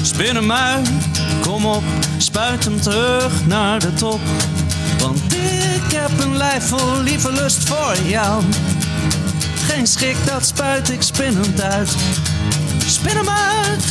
Spin 0.02 0.35
hem 0.35 0.52
uit, 0.52 0.90
kom 1.40 1.66
op, 1.66 1.82
spuit 2.18 2.64
hem 2.64 2.81
terug 2.81 3.47
naar 3.47 3.81
de 3.81 3.94
top. 3.94 4.20
Want 4.98 5.20
ik 5.91 5.97
heb 5.97 6.21
een 6.21 6.37
lijf 6.37 6.69
vol 6.69 7.03
lieve 7.03 7.33
lust 7.33 7.69
voor 7.69 7.97
jou. 8.05 8.43
Geen 9.69 9.87
schrik, 9.87 10.17
dat 10.25 10.47
spuit 10.47 10.91
ik 10.91 11.03
spinnend 11.03 11.61
uit. 11.61 11.91
Spin 12.87 13.17
hem 13.17 13.29
uit. 13.29 13.85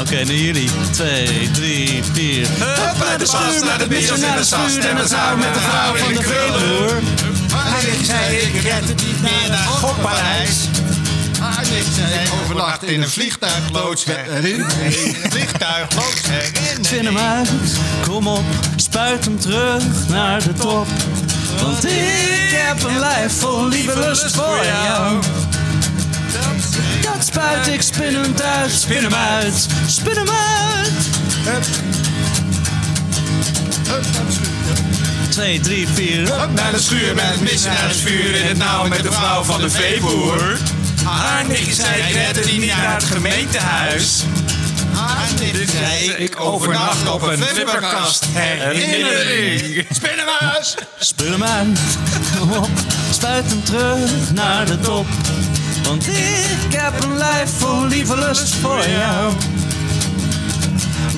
Oké, 0.00 0.24
nu 0.24 0.34
jullie. 0.34 0.70
Twee, 0.90 1.50
drie, 1.50 2.02
vier. 2.12 2.46
Hup, 2.48 3.02
uit 3.02 3.20
de 3.20 3.26
bas, 3.32 3.62
naar 3.62 3.78
de 3.78 3.86
Beatles 3.86 4.20
in 4.20 4.36
de 4.36 4.44
sas. 4.44 4.76
En 4.76 4.96
we 4.96 5.06
zouden 5.06 5.38
met 5.38 5.54
de 5.54 5.60
vrouw 5.60 5.94
in 5.94 6.14
de 6.14 6.22
veeloer. 6.22 7.00
Hij 7.54 8.04
zei, 8.04 8.36
ik 8.36 8.62
red 8.62 8.88
het 8.88 9.06
niet 9.06 9.22
meer 9.22 9.50
naar 9.50 9.66
Gokparijs. 11.46 11.68
Hij 11.68 12.10
zei, 12.10 12.28
overnacht 12.42 12.82
in 12.82 13.02
een 13.02 13.08
vliegtuigloods. 13.08 14.04
In 14.04 14.60
een 14.60 15.30
vliegtuigloods. 15.30 16.22
Spin 16.80 17.04
hem 17.04 17.18
uit, 17.18 17.48
kom 18.08 18.26
op, 18.26 18.44
spuit 18.76 19.24
hem 19.24 19.38
terug 19.40 19.82
naar 20.08 20.42
de 20.42 20.52
top. 20.52 20.86
Want 21.62 21.84
ik 21.84 22.50
heb 22.50 22.82
een 22.82 22.98
lijf 22.98 23.32
vol 23.32 23.68
lieve 23.68 23.98
lust 23.98 24.36
voor 24.36 24.64
jou. 24.64 25.22
Dat 27.02 27.24
spuit 27.26 27.66
ik 27.66 27.82
spinnend 27.82 28.42
uit, 28.42 28.72
spin 28.72 29.02
hem 29.02 29.14
uit, 29.14 29.66
spin 29.86 30.16
hem 30.16 30.28
uit. 30.30 30.92
Twee, 35.28 35.60
drie, 35.60 35.88
vier. 35.88 36.38
Hup 36.40 36.52
naar 36.54 36.72
de 36.72 36.80
schuur 36.80 37.14
met 37.14 37.24
het 37.24 37.40
missen 37.40 37.72
naar 37.72 37.88
het 37.88 37.96
vuur 37.96 38.34
in 38.34 38.46
het 38.46 38.58
nauw 38.58 38.88
met 38.88 39.02
de 39.02 39.12
vrouw 39.12 39.42
van 39.42 39.60
de 39.60 39.70
veeboer. 39.70 40.58
Haar 41.06 41.46
nichtje 41.46 41.74
zei, 41.74 42.02
ik 42.02 42.14
red 42.14 42.36
het 42.36 42.52
niet 42.52 42.66
naar 42.66 42.94
het 42.94 43.04
gemeentehuis. 43.04 44.22
Haar 44.92 45.28
nichtje 45.38 45.66
zei, 45.66 46.10
ik 46.10 46.40
overnacht 46.40 47.08
op 47.10 47.22
een 47.22 47.42
flipperkast. 47.42 48.24
Herinnering. 48.32 49.86
Spinnenmuis. 49.90 50.74
Spul 50.98 51.30
hem 51.30 51.44
uit, 51.44 51.78
kom 52.38 52.52
op, 52.52 52.70
spuit 53.10 53.44
hem 53.48 53.64
terug 53.64 54.32
naar 54.32 54.66
de 54.66 54.80
top. 54.80 55.06
Want 55.82 56.08
ik 56.08 56.72
heb 56.72 57.02
een 57.02 57.16
lijf 57.16 57.50
vol 57.58 57.86
lieve 57.86 58.16
lust 58.16 58.54
voor 58.54 58.88
jou. 58.88 59.32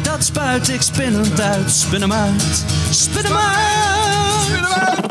Dat 0.02 0.24
spuit 0.24 0.68
ik 0.68 0.82
spinnend 0.82 1.40
uit, 1.40 1.70
spin 1.70 2.00
hem 2.00 2.12
uit, 2.12 2.64
spin 2.90 3.24
hem 3.24 3.36
uit. 3.36 5.07